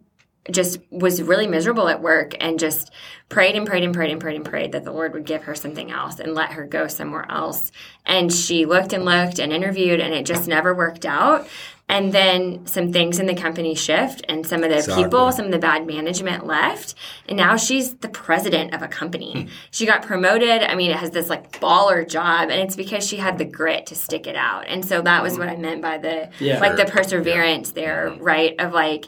just 0.50 0.80
was 0.90 1.22
really 1.22 1.46
miserable 1.46 1.88
at 1.88 2.02
work 2.02 2.34
and 2.40 2.58
just 2.58 2.92
prayed 3.30 3.56
and 3.56 3.68
prayed 3.68 3.84
and 3.84 3.94
prayed 3.94 4.12
and 4.12 4.20
prayed 4.20 4.36
and 4.36 4.46
prayed 4.46 4.72
that 4.72 4.84
the 4.84 4.92
Lord 4.92 5.14
would 5.14 5.26
give 5.26 5.44
her 5.44 5.54
something 5.54 5.92
else 5.92 6.20
and 6.20 6.34
let 6.34 6.54
her 6.54 6.66
go 6.66 6.88
somewhere 6.88 7.30
else. 7.30 7.72
And 8.06 8.34
she 8.34 8.66
looked 8.66 8.92
and 8.92 9.06
looked 9.06 9.38
and 9.38 9.54
interviewed 9.54 10.00
and 10.00 10.14
it 10.14 10.26
just 10.26 10.48
never 10.48 10.74
worked 10.74 11.06
out. 11.06 11.48
And 11.88 12.14
then 12.14 12.66
some 12.68 12.94
things 12.94 13.20
in 13.20 13.26
the 13.26 13.36
company 13.36 13.76
shift 13.76 14.24
and 14.30 14.48
some 14.48 14.64
of 14.64 14.70
the 14.70 14.78
Exactly. 14.78 15.04
people, 15.04 15.32
some 15.34 15.46
of 15.46 15.52
the 15.52 15.60
bad 15.60 15.86
management 15.86 16.48
left. 16.48 16.96
And 17.28 17.38
now 17.38 17.58
she's 17.58 17.96
the 17.96 18.08
president 18.08 18.74
of 18.74 18.82
a 18.82 18.88
company. 18.88 19.44
Hmm. 19.44 19.50
she 19.72 19.86
got 19.86 20.02
promoted. 20.02 20.64
I 20.64 20.74
mean, 20.76 20.90
it 20.90 20.98
has 20.98 21.12
this 21.12 21.30
like 21.30 21.60
baller 21.60 22.08
job 22.08 22.50
and 22.50 22.62
it's 22.62 22.78
because 22.78 23.06
she 23.06 23.18
had 23.18 23.38
the 23.38 23.46
grit 23.46 23.88
to 23.88 23.96
stick 23.96 24.26
it 24.26 24.38
out. 24.38 24.66
And 24.68 24.86
so 24.86 25.02
that 25.02 25.22
was 25.22 25.34
hmm. 25.34 25.40
what 25.40 25.50
I 25.50 25.58
meant 25.58 25.82
by 25.82 25.98
the 25.98 26.30
Yeah. 26.40 26.60
like 26.60 26.78
the 26.78 26.86
perseverance 26.86 27.72
there, 27.72 28.10
hmm. 28.10 28.24
right? 28.24 28.56
Of 28.58 28.74
like 28.74 29.06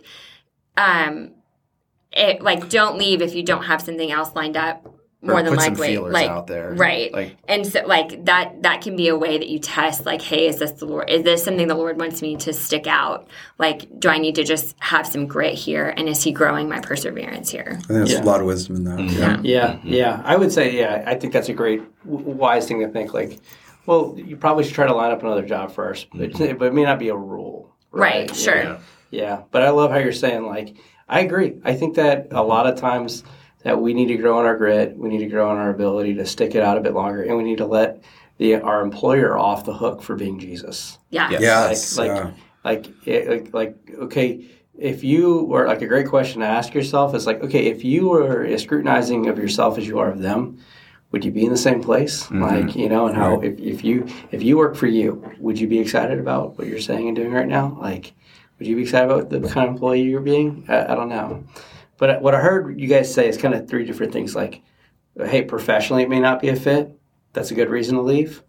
um 0.77 1.31
it 2.11 2.41
like 2.41 2.69
don't 2.69 2.97
leave 2.97 3.21
if 3.21 3.33
you 3.35 3.43
don't 3.43 3.63
have 3.63 3.81
something 3.81 4.11
else 4.11 4.33
lined 4.35 4.57
up 4.57 4.85
more 5.21 5.39
Or 5.39 5.43
than 5.43 5.53
put 5.53 5.61
some 5.61 5.73
likely 5.73 5.87
feelers 5.93 6.13
like 6.13 6.29
out 6.29 6.47
there. 6.47 6.73
right 6.73 7.13
Like- 7.13 7.37
and 7.47 7.65
so 7.65 7.85
like 7.87 8.25
that 8.25 8.61
that 8.63 8.81
can 8.81 8.95
be 8.97 9.07
a 9.07 9.17
way 9.17 9.37
that 9.37 9.47
you 9.47 9.57
test 9.57 10.05
like 10.05 10.21
hey 10.21 10.47
is 10.47 10.57
this 10.59 10.71
the 10.73 10.85
lord 10.85 11.09
is 11.09 11.23
this 11.23 11.43
something 11.45 11.67
the 11.69 11.75
lord 11.75 11.97
wants 11.97 12.21
me 12.21 12.35
to 12.37 12.51
stick 12.51 12.87
out 12.87 13.29
like 13.57 13.87
do 13.99 14.09
i 14.09 14.17
need 14.17 14.35
to 14.35 14.43
just 14.43 14.75
have 14.79 15.07
some 15.07 15.25
grit 15.25 15.53
here 15.53 15.93
and 15.95 16.09
is 16.09 16.21
he 16.21 16.31
growing 16.33 16.67
my 16.67 16.79
perseverance 16.81 17.49
here 17.49 17.63
I 17.69 17.75
think 17.75 17.87
there's 17.87 18.11
Yeah. 18.11 18.21
a 18.21 18.25
lot 18.25 18.41
of 18.41 18.47
wisdom 18.47 18.75
in 18.75 18.83
that. 18.83 18.99
Mm-hmm. 18.99 19.19
yeah 19.19 19.39
Yeah, 19.43 19.73
mm-hmm. 19.75 19.87
yeah. 19.87 20.21
I 20.25 20.35
would 20.35 20.51
say, 20.51 20.77
yeah, 20.77 21.03
I 21.07 21.15
think 21.15 21.31
that's 21.33 21.47
a 21.49 21.53
great, 21.53 21.81
wise 22.05 22.67
thing 22.67 22.79
to 22.81 22.89
think. 22.89 23.13
Like, 23.13 23.39
well, 23.85 24.13
you 24.17 24.35
probably 24.37 24.63
should 24.65 24.73
try 24.75 24.87
to 24.87 24.93
line 24.93 25.11
up 25.11 25.21
another 25.23 25.45
job 25.45 25.71
first, 25.73 26.07
but, 26.13 26.31
but 26.33 26.61
it 26.67 26.73
may 26.73 26.83
not 26.83 26.99
be 26.99 27.09
a 27.09 27.15
rule. 27.15 27.73
right, 27.91 28.27
Yeah. 28.29 28.35
sure 28.35 28.55
Yeah. 28.63 28.77
Yeah, 29.13 29.43
but 29.51 29.61
I 29.61 29.69
love 29.69 29.91
how 29.91 29.97
you're 29.97 30.11
saying, 30.11 30.43
like, 30.45 30.75
I 31.07 31.19
agree. 31.19 31.59
I 31.63 31.75
think 31.75 31.95
that 31.95 32.17
a 32.17 32.35
mm-hmm. 32.35 32.49
lot 32.49 32.65
of 32.65 32.77
times 32.77 33.23
that 33.63 33.79
we 33.79 33.93
need 33.93 34.07
to 34.07 34.17
grow 34.17 34.39
in 34.39 34.45
our 34.45 34.57
grit, 34.57 34.97
we 34.97 35.09
need 35.09 35.19
to 35.19 35.27
grow 35.27 35.51
in 35.51 35.57
our 35.57 35.69
ability 35.69 36.15
to 36.15 36.25
stick 36.25 36.55
it 36.55 36.63
out 36.63 36.77
a 36.77 36.81
bit 36.81 36.93
longer, 36.93 37.21
and 37.21 37.37
we 37.37 37.43
need 37.43 37.59
to 37.59 37.65
let 37.65 38.03
the 38.37 38.55
our 38.55 38.81
employer 38.81 39.37
off 39.37 39.65
the 39.65 39.73
hook 39.73 40.01
for 40.01 40.15
being 40.15 40.39
Jesus. 40.39 40.97
yeah 41.11 41.29
Yes. 41.29 41.41
Yes. 41.41 41.97
like, 41.97 42.07
yeah. 42.07 42.31
like, 42.63 42.93
like, 43.05 43.53
like, 43.53 43.75
okay, 43.99 44.49
if 44.79 45.03
you 45.03 45.43
were 45.43 45.67
like 45.67 45.83
a 45.83 45.87
great 45.87 46.07
question 46.07 46.41
to 46.41 46.47
ask 46.47 46.73
yourself 46.73 47.13
is 47.13 47.27
like, 47.27 47.41
okay, 47.43 47.67
if 47.67 47.85
you 47.85 48.09
were 48.09 48.43
as 48.43 48.63
scrutinizing 48.63 49.29
of 49.29 49.37
yourself 49.37 49.77
as 49.77 49.87
you 49.87 49.99
are 49.99 50.09
of 50.09 50.19
them, 50.19 50.57
would 51.11 51.23
you 51.23 51.31
be 51.31 51.45
in 51.45 51.51
the 51.51 51.57
same 51.57 51.83
place? 51.83 52.23
Mm-hmm. 52.23 52.41
Like, 52.41 52.75
you 52.75 52.89
know, 52.89 53.05
and 53.05 53.15
how 53.15 53.39
if, 53.41 53.59
if 53.59 53.83
you 53.83 54.07
if 54.31 54.41
you 54.41 54.57
work 54.57 54.75
for 54.75 54.87
you, 54.87 55.23
would 55.37 55.59
you 55.59 55.67
be 55.67 55.77
excited 55.77 56.17
about 56.19 56.57
what 56.57 56.67
you're 56.67 56.79
saying 56.79 57.07
and 57.07 57.15
doing 57.15 57.31
right 57.31 57.47
now? 57.47 57.77
Like, 57.79 58.13
would 58.57 58.67
you 58.67 58.75
be 58.75 58.83
excited 58.83 59.09
about 59.09 59.29
the 59.29 59.39
kind 59.41 59.67
of 59.67 59.73
employee 59.73 60.03
you're 60.03 60.21
being? 60.21 60.65
I, 60.67 60.93
I 60.93 60.95
don't 60.95 61.09
know. 61.09 61.43
But 61.97 62.21
what 62.21 62.35
I 62.35 62.39
heard 62.39 62.79
you 62.79 62.87
guys 62.87 63.13
say 63.13 63.27
is 63.27 63.37
kind 63.37 63.53
of 63.53 63.67
three 63.67 63.85
different 63.85 64.13
things. 64.13 64.35
Like, 64.35 64.61
hey, 65.17 65.43
professionally, 65.43 66.03
it 66.03 66.09
may 66.09 66.19
not 66.19 66.41
be 66.41 66.49
a 66.49 66.55
fit. 66.55 66.91
That's 67.33 67.51
a 67.51 67.55
good 67.55 67.69
reason 67.69 67.95
to 67.95 68.01
leave. 68.01 68.43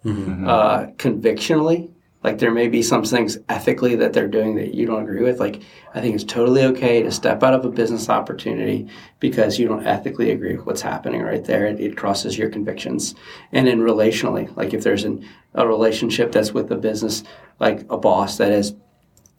Uh, 0.49 0.87
convictionally, 0.99 1.91
like 2.23 2.39
there 2.39 2.51
may 2.51 2.69
be 2.69 2.83
some 2.83 3.05
things 3.05 3.39
ethically 3.49 3.97
that 3.97 4.13
they're 4.15 4.29
doing 4.29 4.57
that 4.57 4.75
you 4.75 4.87
don't 4.87 5.03
agree 5.03 5.23
with. 5.23 5.41
Like, 5.41 5.63
I 5.95 6.01
think 6.01 6.15
it's 6.15 6.25
totally 6.25 6.63
okay 6.65 7.03
to 7.03 7.11
step 7.11 7.43
out 7.43 7.55
of 7.55 7.65
a 7.65 7.71
business 7.71 8.09
opportunity 8.09 8.89
because 9.21 9.59
you 9.59 9.69
don't 9.69 9.87
ethically 9.87 10.31
agree 10.31 10.57
with 10.57 10.67
what's 10.67 10.83
happening 10.83 11.23
right 11.23 11.45
there. 11.45 11.67
It, 11.67 11.81
it 11.81 11.97
crosses 11.97 12.37
your 12.37 12.49
convictions. 12.51 13.15
And 13.53 13.67
then 13.67 13.81
relationally, 13.81 14.55
like 14.57 14.73
if 14.75 14.83
there's 14.83 15.05
an, 15.05 15.27
a 15.55 15.67
relationship 15.67 16.33
that's 16.33 16.53
with 16.53 16.71
a 16.73 16.77
business, 16.77 17.25
like 17.61 17.87
a 17.91 17.99
boss 17.99 18.39
that 18.39 18.53
is 18.53 18.75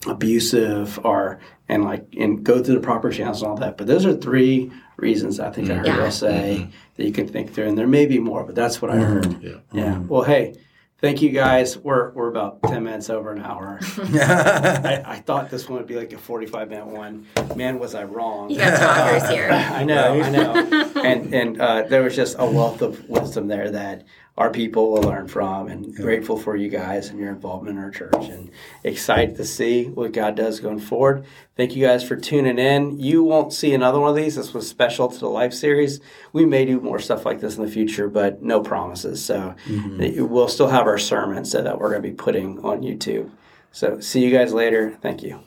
abusive 0.07 0.99
or 1.03 1.40
and 1.68 1.84
like 1.84 2.06
and 2.18 2.44
go 2.44 2.64
through 2.64 2.76
the 2.76 2.82
proper 2.82 3.11
channels 3.11 3.41
and 3.41 3.49
all 3.49 3.57
that. 3.57 3.77
But 3.77 3.88
those 3.88 4.06
are 4.06 4.14
three 4.14 4.72
reasons 4.98 5.40
I 5.40 5.52
think 5.52 5.69
I 5.69 5.76
heard 5.76 5.88
Yeah. 5.88 5.98
y'all 5.98 6.11
say 6.11 6.57
mm-hmm. 6.60 6.72
that 6.95 7.06
you 7.06 7.11
can 7.11 7.27
think 7.27 7.53
through, 7.53 7.68
and 7.68 7.77
there 7.77 7.88
may 7.88 8.06
be 8.06 8.19
more, 8.19 8.44
but 8.44 8.56
that's 8.56 8.82
what 8.82 8.91
I 8.91 8.95
mm-hmm. 8.95 9.14
heard. 9.14 9.44
Yeah. 9.44 9.57
Yeah. 9.73 9.98
Well, 9.99 10.23
hey, 10.23 10.56
thank 10.99 11.22
you 11.22 11.30
guys. 11.30 11.77
We're 11.77 12.11
we're 12.11 12.30
about 12.30 12.61
ten 12.64 12.84
minutes 12.84 13.10
over 13.10 13.32
an 13.32 13.41
hour. 13.41 13.80
I, 13.98 15.02
I 15.06 15.15
thought 15.19 15.49
this 15.49 15.68
one 15.68 15.80
would 15.80 15.88
be 15.88 15.95
like 15.95 16.14
a 16.14 16.18
forty-five 16.18 16.69
minute 16.69 16.88
one. 16.88 17.26
Man, 17.56 17.80
was 17.80 17.95
I 17.95 18.03
wrong? 18.03 18.49
you 18.49 18.57
got 18.57 18.77
talkers 18.77 19.30
here 19.36 19.49
I 19.52 19.84
know, 19.84 20.22
I 20.22 20.30
know. 20.30 20.91
And 21.06 21.34
and 21.36 21.61
uh, 21.61 21.84
there 21.84 22.02
was 22.02 22.15
just 22.15 22.36
a 22.40 22.45
wealth 22.45 22.82
of 22.82 23.07
wisdom 23.07 23.48
there 23.48 23.69
that 23.72 24.06
our 24.37 24.49
people 24.49 24.91
will 24.91 25.03
learn 25.03 25.27
from. 25.27 25.67
And 25.67 25.95
grateful 25.95 26.37
for 26.37 26.55
you 26.55 26.69
guys 26.69 27.09
and 27.09 27.19
your 27.19 27.29
involvement 27.29 27.77
in 27.77 27.83
our 27.83 27.91
church. 27.91 28.13
And 28.29 28.51
excited 28.83 29.35
to 29.37 29.45
see 29.45 29.85
what 29.85 30.11
God 30.11 30.35
does 30.35 30.59
going 30.59 30.79
forward. 30.79 31.25
Thank 31.55 31.75
you 31.75 31.85
guys 31.85 32.07
for 32.07 32.15
tuning 32.15 32.59
in. 32.59 32.99
You 32.99 33.23
won't 33.23 33.53
see 33.53 33.73
another 33.73 33.99
one 33.99 34.09
of 34.09 34.15
these. 34.15 34.35
This 34.35 34.53
was 34.53 34.67
special 34.67 35.07
to 35.07 35.19
the 35.19 35.29
Life 35.29 35.53
series. 35.53 36.01
We 36.33 36.45
may 36.45 36.65
do 36.65 36.81
more 36.81 36.99
stuff 36.99 37.25
like 37.25 37.39
this 37.39 37.57
in 37.57 37.63
the 37.63 37.71
future, 37.71 38.09
but 38.09 38.41
no 38.41 38.61
promises. 38.61 39.23
So 39.23 39.55
mm-hmm. 39.65 40.27
we'll 40.27 40.49
still 40.49 40.67
have 40.67 40.87
our 40.87 40.97
sermons 40.97 41.51
that 41.53 41.79
we're 41.79 41.91
going 41.91 42.03
to 42.03 42.09
be 42.09 42.15
putting 42.15 42.59
on 42.59 42.81
YouTube. 42.81 43.31
So 43.71 43.99
see 43.99 44.23
you 44.23 44.31
guys 44.31 44.53
later. 44.53 44.97
Thank 45.01 45.23
you. 45.23 45.39